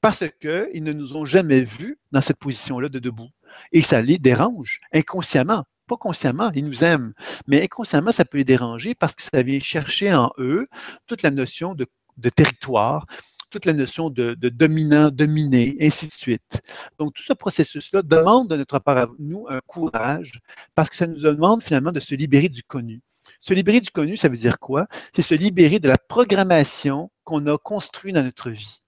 Parce 0.00 0.24
qu'ils 0.40 0.82
ne 0.82 0.92
nous 0.92 1.16
ont 1.16 1.24
jamais 1.24 1.62
vus 1.62 1.98
dans 2.10 2.20
cette 2.20 2.38
position-là 2.38 2.88
de 2.88 2.98
debout. 2.98 3.28
Et 3.70 3.82
ça 3.82 4.02
les 4.02 4.18
dérange 4.18 4.80
inconsciemment. 4.92 5.64
Pas 5.86 5.96
consciemment, 5.96 6.50
ils 6.54 6.64
nous 6.64 6.84
aiment, 6.84 7.12
mais 7.46 7.62
inconsciemment, 7.62 8.12
ça 8.12 8.24
peut 8.24 8.38
les 8.38 8.44
déranger 8.44 8.94
parce 8.94 9.14
que 9.14 9.22
ça 9.22 9.42
vient 9.42 9.60
chercher 9.60 10.14
en 10.14 10.32
eux 10.38 10.68
toute 11.06 11.22
la 11.22 11.30
notion 11.30 11.74
de, 11.74 11.86
de 12.16 12.28
territoire, 12.30 13.06
toute 13.52 13.66
la 13.66 13.72
notion 13.72 14.10
de, 14.10 14.34
dominant, 14.34 15.10
dominé, 15.10 15.76
ainsi 15.80 16.08
de 16.08 16.12
suite. 16.12 16.60
Donc, 16.98 17.14
tout 17.14 17.22
ce 17.22 17.32
processus-là 17.32 18.02
demande 18.02 18.48
de 18.48 18.56
notre 18.56 18.78
part 18.78 18.98
à 18.98 19.06
nous 19.18 19.46
un 19.48 19.60
courage 19.66 20.40
parce 20.74 20.90
que 20.90 20.96
ça 20.96 21.06
nous 21.06 21.20
demande 21.20 21.62
finalement 21.62 21.92
de 21.92 22.00
se 22.00 22.14
libérer 22.14 22.48
du 22.48 22.62
connu. 22.62 23.00
Se 23.40 23.54
libérer 23.54 23.80
du 23.80 23.90
connu, 23.90 24.16
ça 24.16 24.28
veut 24.28 24.36
dire 24.36 24.58
quoi? 24.58 24.86
C'est 25.14 25.22
se 25.22 25.34
libérer 25.34 25.78
de 25.78 25.88
la 25.88 25.98
programmation 25.98 27.10
qu'on 27.24 27.46
a 27.46 27.56
construite 27.58 28.14
dans 28.14 28.24
notre 28.24 28.50
vie 28.50 28.80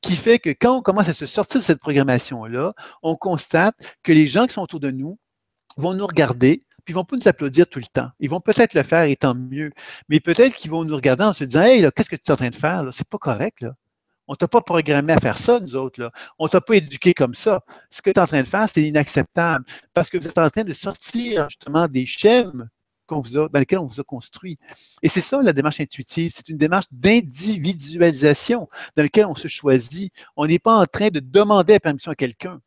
qui 0.00 0.16
fait 0.16 0.38
que 0.38 0.50
quand 0.50 0.78
on 0.78 0.82
commence 0.82 1.08
à 1.08 1.14
se 1.14 1.26
sortir 1.26 1.60
de 1.60 1.64
cette 1.64 1.80
programmation-là, 1.80 2.72
on 3.02 3.16
constate 3.16 3.74
que 4.02 4.12
les 4.12 4.26
gens 4.26 4.46
qui 4.46 4.54
sont 4.54 4.62
autour 4.62 4.80
de 4.80 4.90
nous 4.90 5.18
vont 5.76 5.94
nous 5.94 6.06
regarder 6.06 6.64
puis 6.90 6.92
ils 6.92 6.94
vont 6.94 7.04
pas 7.04 7.16
nous 7.16 7.28
applaudir 7.28 7.66
tout 7.68 7.78
le 7.78 7.86
temps. 7.86 8.10
Ils 8.18 8.28
vont 8.28 8.40
peut-être 8.40 8.74
le 8.74 8.82
faire 8.82 9.04
et 9.04 9.16
tant 9.16 9.34
mieux. 9.34 9.70
Mais 10.08 10.20
peut-être 10.20 10.54
qu'ils 10.56 10.70
vont 10.70 10.84
nous 10.84 10.96
regarder 10.96 11.24
en 11.24 11.32
se 11.32 11.44
disant 11.44 11.62
Hey, 11.62 11.88
qu'est-ce 11.94 12.10
que 12.10 12.16
tu 12.16 12.22
es 12.28 12.30
en 12.32 12.36
train 12.36 12.50
de 12.50 12.56
faire? 12.56 12.88
C'est 12.92 13.08
pas 13.08 13.18
correct. 13.18 13.60
Là. 13.60 13.74
On 14.28 14.34
t'a 14.34 14.48
pas 14.48 14.60
programmé 14.60 15.12
à 15.12 15.18
faire 15.18 15.38
ça, 15.38 15.60
nous 15.60 15.76
autres. 15.76 16.00
Là. 16.00 16.10
On 16.38 16.48
t'a 16.48 16.60
pas 16.60 16.76
éduqué 16.76 17.14
comme 17.14 17.34
ça. 17.34 17.62
Ce 17.90 18.02
que 18.02 18.10
tu 18.10 18.18
es 18.18 18.20
en 18.20 18.26
train 18.26 18.42
de 18.42 18.48
faire, 18.48 18.68
c'est 18.68 18.82
inacceptable. 18.82 19.64
Parce 19.94 20.10
que 20.10 20.18
vous 20.18 20.26
êtes 20.26 20.38
en 20.38 20.50
train 20.50 20.64
de 20.64 20.72
sortir 20.74 21.48
justement 21.48 21.88
des 21.88 22.06
schèmes 22.06 22.68
vous 23.18 23.36
a, 23.36 23.48
dans 23.48 23.58
lesquels 23.58 23.78
on 23.78 23.86
vous 23.86 24.00
a 24.00 24.04
construit. 24.04 24.58
Et 25.02 25.08
c'est 25.08 25.20
ça 25.20 25.42
la 25.42 25.52
démarche 25.52 25.80
intuitive. 25.80 26.30
C'est 26.34 26.48
une 26.48 26.58
démarche 26.58 26.86
d'individualisation 26.92 28.68
dans 28.96 29.02
laquelle 29.02 29.26
on 29.26 29.34
se 29.34 29.48
choisit. 29.48 30.12
On 30.36 30.46
n'est 30.46 30.58
pas 30.60 30.76
en 30.76 30.86
train 30.86 31.08
de 31.08 31.20
demander 31.20 31.72
la 31.72 31.80
permission 31.80 32.12
à 32.12 32.14
quelqu'un. 32.14 32.60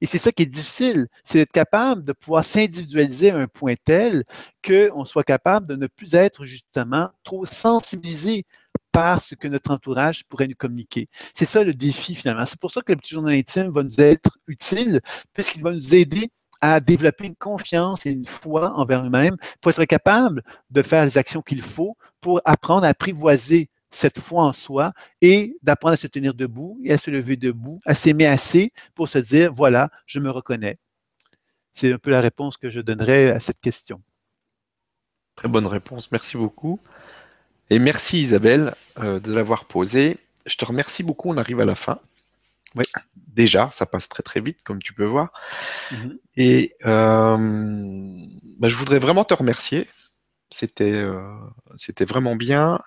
Et 0.00 0.06
c'est 0.06 0.18
ça 0.18 0.32
qui 0.32 0.42
est 0.42 0.46
difficile, 0.46 1.08
c'est 1.24 1.38
d'être 1.38 1.52
capable 1.52 2.04
de 2.04 2.12
pouvoir 2.12 2.44
s'individualiser 2.44 3.30
à 3.30 3.38
un 3.38 3.46
point 3.46 3.74
tel 3.84 4.24
qu'on 4.66 5.04
soit 5.04 5.24
capable 5.24 5.66
de 5.66 5.76
ne 5.76 5.86
plus 5.86 6.14
être 6.14 6.44
justement 6.44 7.10
trop 7.24 7.44
sensibilisé 7.44 8.44
par 8.92 9.22
ce 9.22 9.34
que 9.34 9.48
notre 9.48 9.70
entourage 9.70 10.24
pourrait 10.24 10.48
nous 10.48 10.54
communiquer. 10.54 11.08
C'est 11.34 11.44
ça 11.44 11.64
le 11.64 11.74
défi 11.74 12.14
finalement. 12.14 12.46
C'est 12.46 12.58
pour 12.58 12.70
ça 12.70 12.82
que 12.82 12.92
le 12.92 12.98
petit 12.98 13.14
journal 13.14 13.34
intime 13.34 13.70
va 13.70 13.82
nous 13.82 14.00
être 14.00 14.38
utile, 14.46 15.00
puisqu'il 15.32 15.62
va 15.62 15.72
nous 15.72 15.94
aider 15.94 16.30
à 16.60 16.80
développer 16.80 17.26
une 17.26 17.36
confiance 17.36 18.04
et 18.06 18.10
une 18.10 18.26
foi 18.26 18.72
envers 18.74 19.02
nous-mêmes 19.02 19.36
pour 19.60 19.70
être 19.70 19.84
capable 19.84 20.42
de 20.70 20.82
faire 20.82 21.04
les 21.04 21.16
actions 21.16 21.42
qu'il 21.42 21.62
faut 21.62 21.96
pour 22.20 22.40
apprendre 22.44 22.84
à 22.84 22.88
apprivoiser 22.88 23.70
cette 23.90 24.20
foi 24.20 24.44
en 24.44 24.52
soi 24.52 24.92
et 25.20 25.56
d'apprendre 25.62 25.94
à 25.94 25.96
se 25.96 26.06
tenir 26.06 26.34
debout 26.34 26.78
et 26.84 26.92
à 26.92 26.98
se 26.98 27.10
lever 27.10 27.36
debout, 27.36 27.80
à 27.86 27.94
s'aimer 27.94 28.26
assez 28.26 28.72
pour 28.94 29.08
se 29.08 29.18
dire, 29.18 29.52
voilà, 29.52 29.90
je 30.06 30.20
me 30.20 30.30
reconnais. 30.30 30.78
C'est 31.74 31.92
un 31.92 31.98
peu 31.98 32.10
la 32.10 32.20
réponse 32.20 32.56
que 32.56 32.70
je 32.70 32.80
donnerais 32.80 33.30
à 33.30 33.40
cette 33.40 33.60
question. 33.60 34.02
Très 35.36 35.48
bonne 35.48 35.66
réponse, 35.66 36.12
merci 36.12 36.36
beaucoup. 36.36 36.80
Et 37.70 37.78
merci 37.78 38.20
Isabelle 38.20 38.74
euh, 38.98 39.20
de 39.20 39.32
l'avoir 39.32 39.64
posée. 39.64 40.18
Je 40.46 40.56
te 40.56 40.64
remercie 40.64 41.02
beaucoup, 41.02 41.30
on 41.30 41.36
arrive 41.36 41.60
à 41.60 41.64
la 41.64 41.74
fin. 41.74 42.00
Oui. 42.74 42.84
Déjà, 43.14 43.70
ça 43.72 43.86
passe 43.86 44.08
très 44.08 44.22
très 44.22 44.40
vite, 44.40 44.62
comme 44.62 44.82
tu 44.82 44.92
peux 44.92 45.04
voir. 45.04 45.32
Mhm. 45.90 46.18
Et 46.36 46.76
euh, 46.84 47.36
bah, 48.58 48.68
je 48.68 48.76
voudrais 48.76 48.98
vraiment 48.98 49.24
te 49.24 49.34
remercier. 49.34 49.88
C'était 50.50 50.92
euh, 50.92 51.32
c'était 51.76 52.04
vraiment 52.04 52.34
bien 52.36 52.80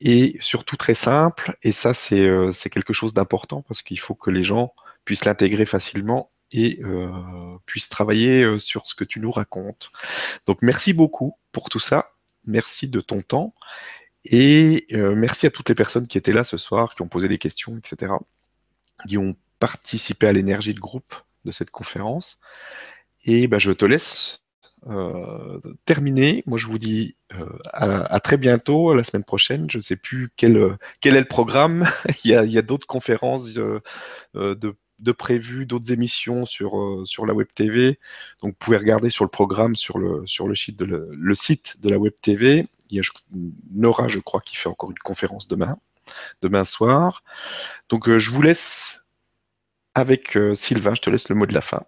et 0.00 0.36
surtout 0.40 0.76
très 0.76 0.94
simple. 0.94 1.56
Et 1.62 1.72
ça, 1.72 1.94
c'est 1.94 2.26
euh, 2.26 2.52
quelque 2.70 2.92
chose 2.92 3.14
d'important 3.14 3.62
parce 3.62 3.82
qu'il 3.82 3.98
faut 3.98 4.14
que 4.14 4.30
les 4.30 4.42
gens 4.42 4.74
puissent 5.04 5.24
l'intégrer 5.24 5.66
facilement 5.66 6.30
et 6.52 6.80
puissent 7.66 7.88
travailler 7.88 8.60
sur 8.60 8.86
ce 8.86 8.94
que 8.94 9.02
tu 9.02 9.18
nous 9.18 9.32
racontes. 9.32 9.90
Donc 10.46 10.58
merci 10.62 10.92
beaucoup 10.92 11.36
pour 11.50 11.68
tout 11.68 11.80
ça. 11.80 12.12
Merci 12.46 12.86
de 12.86 13.00
ton 13.00 13.22
temps. 13.22 13.54
Et 14.24 14.86
merci 14.90 15.46
à 15.46 15.50
toutes 15.50 15.68
les 15.68 15.74
personnes 15.74 16.06
qui 16.06 16.16
étaient 16.16 16.32
là 16.32 16.44
ce 16.44 16.56
soir, 16.56 16.94
qui 16.94 17.02
ont 17.02 17.08
posé 17.08 17.26
des 17.26 17.38
questions, 17.38 17.76
etc 17.76 18.14
qui 19.06 19.18
ont 19.18 19.34
participé 19.58 20.26
à 20.26 20.32
l'énergie 20.32 20.74
de 20.74 20.80
groupe 20.80 21.14
de 21.44 21.52
cette 21.52 21.70
conférence. 21.70 22.40
Et 23.24 23.46
ben, 23.46 23.58
je 23.58 23.72
te 23.72 23.84
laisse 23.84 24.42
euh, 24.86 25.58
terminer. 25.84 26.42
Moi, 26.46 26.58
je 26.58 26.66
vous 26.66 26.78
dis 26.78 27.16
euh, 27.34 27.46
à, 27.72 28.20
très 28.20 28.36
bientôt, 28.36 28.94
la 28.94 29.04
semaine 29.04 29.24
prochaine. 29.24 29.70
Je 29.70 29.78
ne 29.78 29.82
sais 29.82 29.96
plus 29.96 30.30
quel, 30.36 30.76
quel, 31.00 31.16
est 31.16 31.20
le 31.20 31.26
programme. 31.26 31.86
il 32.24 32.30
y 32.30 32.58
a, 32.58 32.62
d'autres 32.62 32.86
conférences 32.86 33.48
euh, 33.56 33.80
de, 34.34 34.76
de 35.00 35.12
prévues, 35.12 35.66
d'autres 35.66 35.92
émissions 35.92 36.46
sur, 36.46 37.02
sur 37.04 37.26
la 37.26 37.34
Web 37.34 37.48
TV. 37.54 37.98
Donc, 38.42 38.52
vous 38.52 38.58
pouvez 38.58 38.76
regarder 38.76 39.10
sur 39.10 39.24
le 39.24 39.30
programme, 39.30 39.76
sur 39.76 39.98
le, 39.98 40.26
sur 40.26 40.48
le, 40.48 40.54
site, 40.54 40.78
de 40.78 40.84
le, 40.84 41.34
site 41.34 41.80
de 41.80 41.88
la 41.88 41.98
Web 41.98 42.14
TV. 42.22 42.66
Il 42.90 42.96
y 42.96 43.00
a 43.00 43.02
Nora, 43.72 44.08
je 44.08 44.20
crois, 44.20 44.40
qui 44.40 44.56
fait 44.56 44.68
encore 44.68 44.90
une 44.90 44.98
conférence 44.98 45.48
demain 45.48 45.78
demain 46.42 46.64
soir. 46.64 47.22
Donc 47.88 48.08
euh, 48.08 48.18
je 48.18 48.30
vous 48.30 48.42
laisse 48.42 49.06
avec 49.94 50.36
euh, 50.36 50.54
Sylvain, 50.54 50.94
je 50.94 51.00
te 51.00 51.10
laisse 51.10 51.28
le 51.28 51.34
mot 51.34 51.46
de 51.46 51.54
la 51.54 51.60
fin 51.60 51.82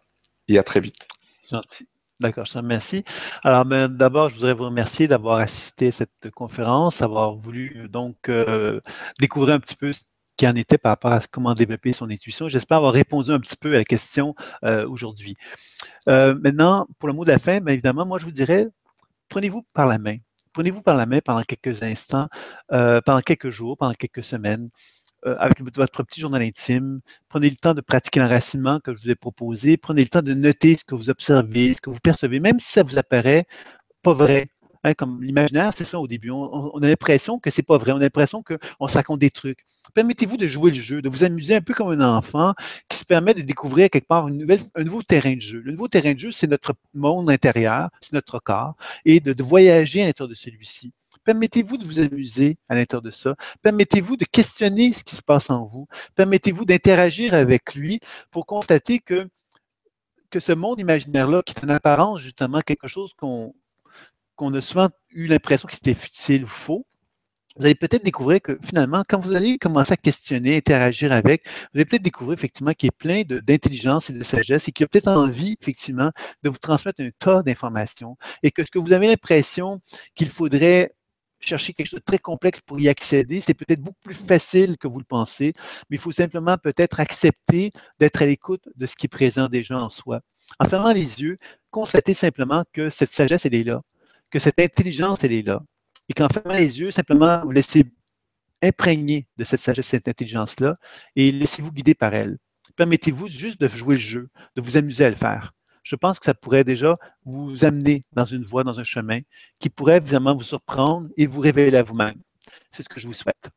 et 0.48 0.59
à 0.59 0.62
très 0.62 0.81
vite. 0.81 1.09
Gentil. 1.51 1.86
D'accord, 2.18 2.47
je 2.47 2.52
te 2.52 2.59
remercie. 2.59 3.05
Alors, 3.43 3.64
d'abord, 3.90 4.30
je 4.30 4.36
voudrais 4.36 4.55
vous 4.55 4.64
remercier 4.64 5.06
d'avoir 5.06 5.38
assisté 5.38 5.88
à 5.88 5.93
cette 5.93 6.30
conférence, 6.34 7.01
d'avoir 7.01 7.36
voulu 7.36 7.82
euh, 7.84 7.88
donc 7.88 8.30
découvrir 9.20 9.55
un 9.55 9.60
petit 9.60 9.76
peu 9.76 9.93
ce 9.93 10.02
qui 10.38 10.48
en 10.48 10.55
était 10.55 10.78
par 10.78 10.93
rapport 10.93 11.12
à 11.12 11.20
comment 11.30 11.55
développer 11.55 11.93
son 11.93 12.10
intuition. 12.10 12.48
J'espère 12.48 12.78
avoir 12.78 12.93
répondu 12.94 13.32
un 13.32 13.40
petit 13.40 13.56
peu 13.56 13.74
à 13.74 13.78
la 13.78 13.84
question 13.84 14.34
aujourd'hui. 14.88 15.36
maintenant, 16.06 16.86
pour 16.98 17.09
le 17.09 17.14
mot 17.14 17.24
de 17.24 17.30
la 17.30 17.38
fin, 17.38 17.60
bien 17.60 17.74
évidemment, 17.74 18.06
moi, 18.06 18.18
je 18.18 18.24
vous 18.24 18.32
dirais, 18.32 18.66
prenez-vous 19.28 19.66
par 19.72 19.86
la 19.86 19.98
main 19.98 20.16
prenez-vous 20.56 20.80
par 20.80 20.97
la 20.97 21.05
main 21.05 21.20
pendant 21.22 21.43
quelques 21.43 21.82
instants, 21.82 22.28
euh, 22.72 23.02
pendant 23.05 23.20
quelques 23.20 23.51
jours, 23.51 23.76
pendant 23.76 23.93
quelques 23.93 24.24
semaines, 24.24 24.70
euh, 25.27 25.36
avec 25.39 25.61
votre 25.74 26.03
petit 26.05 26.20
journal 26.20 26.43
intime. 26.43 27.01
Prenez 27.28 27.51
le 27.51 27.57
temps 27.57 27.74
de 27.74 27.81
pratiquer 27.81 28.20
l'enracinement 28.20 28.81
que 28.81 28.94
je 28.94 29.01
vous 29.03 29.11
ai 29.11 29.15
proposé. 29.15 29.77
Prenez 29.77 30.03
le 30.03 30.09
temps 30.09 30.23
de 30.23 30.35
noter 30.35 30.77
ce 30.77 30.85
que 30.85 30.94
vous 30.94 31.11
observez, 31.11 31.74
ce 31.74 31.81
que 31.81 31.90
vous 31.90 32.01
percevez, 32.01 32.40
même 32.40 32.61
si 32.61 32.70
ça 32.73 32.82
vous 32.82 32.98
apparaît 32.98 33.47
pas 34.03 34.12
vrai, 34.12 34.48
Hein, 34.86 34.94
comme 34.94 35.20
l'imaginaire, 35.20 35.73
c'est 35.74 35.85
ça 35.85 35.98
au 35.98 36.07
début. 36.07 36.31
On, 36.31 36.81
a 36.81 36.86
l'impression 36.86 37.40
que 37.40 37.51
c'est 37.51 37.65
pas 37.65 37.77
vrai. 37.77 37.90
On 37.90 37.97
a 37.97 38.01
l'impression 38.01 38.44
qu'on 38.44 38.86
se 38.86 38.94
raconte 38.94 39.19
des 39.19 39.31
trucs. 39.31 39.66
Permettez-vous 39.94 40.36
de 40.36 40.47
jouer 40.47 40.70
le 40.70 40.77
jeu, 40.81 41.03
de 41.03 41.09
vous 41.09 41.24
amuser 41.24 41.57
un 41.57 41.61
peu 41.61 41.74
comme 41.74 41.90
un 41.90 42.16
enfant 42.16 42.55
qui 42.89 42.97
se 42.98 43.05
permet 43.05 43.35
de 43.35 43.43
découvrir 43.43 43.90
quelque 43.90 44.07
part 44.07 44.27
un 44.27 44.85
nouveau 44.85 45.03
terrain 45.03 45.35
de 45.35 45.40
jeu. 45.40 45.61
Le 45.65 45.73
nouveau 45.73 45.89
terrain 45.89 46.15
de 46.15 46.20
jeu, 46.20 46.31
c'est 46.31 46.47
notre 46.47 46.74
monde 46.94 47.28
intérieur, 47.31 47.90
c'est 48.01 48.12
notre 48.12 48.39
corps, 48.39 48.77
et 49.05 49.19
de, 49.19 49.43
voyager 49.43 50.03
à 50.03 50.07
l'intérieur 50.07 50.31
de 50.31 50.36
celui-ci. 50.36 50.93
Permettez-vous 51.27 51.77
de 51.77 51.85
vous 51.85 51.98
amuser 51.98 52.57
à 52.69 52.77
l'intérieur 52.77 53.03
de 53.03 53.11
ça. 53.11 53.35
Permettez-vous 53.61 54.16
de 54.16 54.24
questionner 54.24 54.93
ce 54.93 55.05
qui 55.05 55.16
se 55.16 55.23
passe 55.23 55.51
en 55.51 55.66
vous. 55.66 55.89
Permettez-vous 56.15 56.65
d'interagir 56.65 57.35
avec 57.35 57.74
lui 57.74 58.01
pour 58.31 58.47
constater 58.47 59.01
que, 59.01 59.28
que 60.31 60.40
ce 60.40 60.53
monde 60.53 60.81
imaginaire-là, 60.81 61.43
qui 61.43 61.53
est 61.53 61.65
en 61.65 61.69
apparence 61.69 62.20
justement 62.20 62.61
quelque 62.61 62.89
chose 62.89 63.12
qu'on 63.19 63.55
qu'on 64.36 64.53
a 64.55 64.61
souvent 64.61 64.90
eu 65.11 65.27
l'impression 65.27 65.66
que 65.66 65.74
c'était 65.74 65.94
futile 65.94 66.44
ou 66.44 66.48
faux, 66.48 66.86
vous 67.57 67.65
allez 67.65 67.74
peut-être 67.74 68.05
découvrir 68.05 68.43
que 68.43 68.59
finalement, 68.62 69.03
quand 69.09 69.19
vous 69.19 69.35
allez 69.35 69.57
commencer 69.59 69.93
à 69.93 69.97
questionner, 69.97 70.59
interagir 70.59 71.11
avec, 71.11 71.47
vous 71.47 71.78
allez 71.78 71.86
peut-être 71.86 72.03
découvrir 72.03 72.39
effectivement 72.39 72.73
qu'il 72.73 72.89
est 72.89 72.97
plein 72.97 73.23
d'intelligence 73.24 74.11
et 74.11 74.12
de 74.12 74.23
sagesse 74.23 74.69
et 74.69 74.73
qu'il 74.73 74.85
a 74.85 74.89
peut-être 74.89 75.09
envie 75.09 75.57
effectivement 75.61 76.11
de 76.43 76.51
vous 76.51 76.59
transmettre 76.59 77.01
un 77.01 77.09
tas 77.19 77.43
d'informations 77.43 78.19
et 78.43 78.51
que 78.51 78.62
ce 78.62 78.70
que 78.70 78.78
vous 78.78 78.93
avez 78.93 79.09
l'impression 79.09 79.81
qu'il 80.15 80.28
faudrait 80.28 80.93
chercher 81.40 81.72
quelque 81.72 81.88
chose 81.88 82.00
de 82.00 82.04
très 82.04 82.18
complexe 82.18 82.60
pour 82.60 82.80
y 82.80 82.88
accéder, 82.88 83.40
c'est 83.40 83.54
peut-être 83.54 83.80
beaucoup 83.80 84.00
plus 84.02 84.14
facile 84.14 84.76
que 84.78 84.88
vous 84.88 84.98
le 84.98 85.04
pensez, 85.04 85.52
mais 85.90 85.96
il 85.96 86.00
faut 86.00 86.12
simplement 86.12 86.56
peut-être 86.58 87.00
accepter 87.00 87.72
d'être 88.00 88.22
à 88.22 88.26
l'écoute 88.26 88.68
de 88.74 88.86
ce 88.86 88.96
qui 88.96 89.06
est 89.06 89.08
présent 89.08 89.48
déjà 89.48 89.78
en 89.78 89.88
soi. 89.88 90.20
En 90.58 90.68
fermant 90.68 90.92
les 90.92 91.20
yeux, 91.20 91.38
constatez 91.70 92.14
simplement 92.14 92.64
que 92.72 92.90
cette 92.90 93.12
sagesse, 93.12 93.46
elle 93.46 93.54
est 93.54 93.64
là 93.64 93.82
que 94.30 94.38
cette 94.38 94.60
intelligence, 94.60 95.24
elle 95.24 95.32
est 95.32 95.46
là. 95.46 95.62
Et 96.08 96.14
qu'en 96.14 96.28
fermant 96.28 96.54
les 96.54 96.80
yeux, 96.80 96.90
simplement 96.90 97.40
vous 97.44 97.52
laissez 97.52 97.84
imprégner 98.62 99.26
de 99.36 99.44
cette 99.44 99.60
sagesse, 99.60 99.86
cette 99.86 100.08
intelligence-là, 100.08 100.74
et 101.14 101.32
laissez-vous 101.32 101.72
guider 101.72 101.94
par 101.94 102.14
elle. 102.14 102.38
Permettez-vous 102.76 103.28
juste 103.28 103.60
de 103.60 103.68
jouer 103.68 103.96
le 103.96 104.00
jeu, 104.00 104.28
de 104.56 104.62
vous 104.62 104.76
amuser 104.76 105.04
à 105.04 105.10
le 105.10 105.16
faire. 105.16 105.52
Je 105.86 105.94
pense 105.94 106.18
que 106.18 106.24
ça 106.24 106.34
pourrait 106.34 106.64
déjà 106.64 106.96
vous 107.24 107.64
amener 107.64 108.02
dans 108.10 108.24
une 108.24 108.42
voie, 108.42 108.64
dans 108.64 108.80
un 108.80 108.84
chemin 108.84 109.20
qui 109.60 109.70
pourrait 109.70 109.98
évidemment 109.98 110.34
vous 110.34 110.42
surprendre 110.42 111.08
et 111.16 111.28
vous 111.28 111.40
révéler 111.40 111.76
à 111.76 111.84
vous-même. 111.84 112.20
C'est 112.72 112.82
ce 112.82 112.88
que 112.88 112.98
je 112.98 113.06
vous 113.06 113.14
souhaite. 113.14 113.50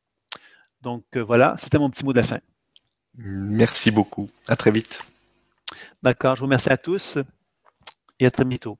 Donc 0.84 1.03
euh, 1.15 1.22
voilà, 1.22 1.56
c'était 1.57 1.80
mon 1.80 1.89
petit 1.89 2.06
mot 2.06 2.14
de 2.14 2.19
la 2.19 2.27
fin. 2.27 2.39
Merci 3.15 3.89
beaucoup. 3.89 4.30
À 4.47 4.56
très 4.56 4.69
vite. 4.69 5.03
D'accord, 6.03 6.35
je 6.35 6.41
vous 6.41 6.45
remercie 6.45 6.69
à 6.69 6.77
tous 6.77 7.18
et 8.19 8.27
à 8.27 8.31
très 8.31 8.45
bientôt. 8.45 8.77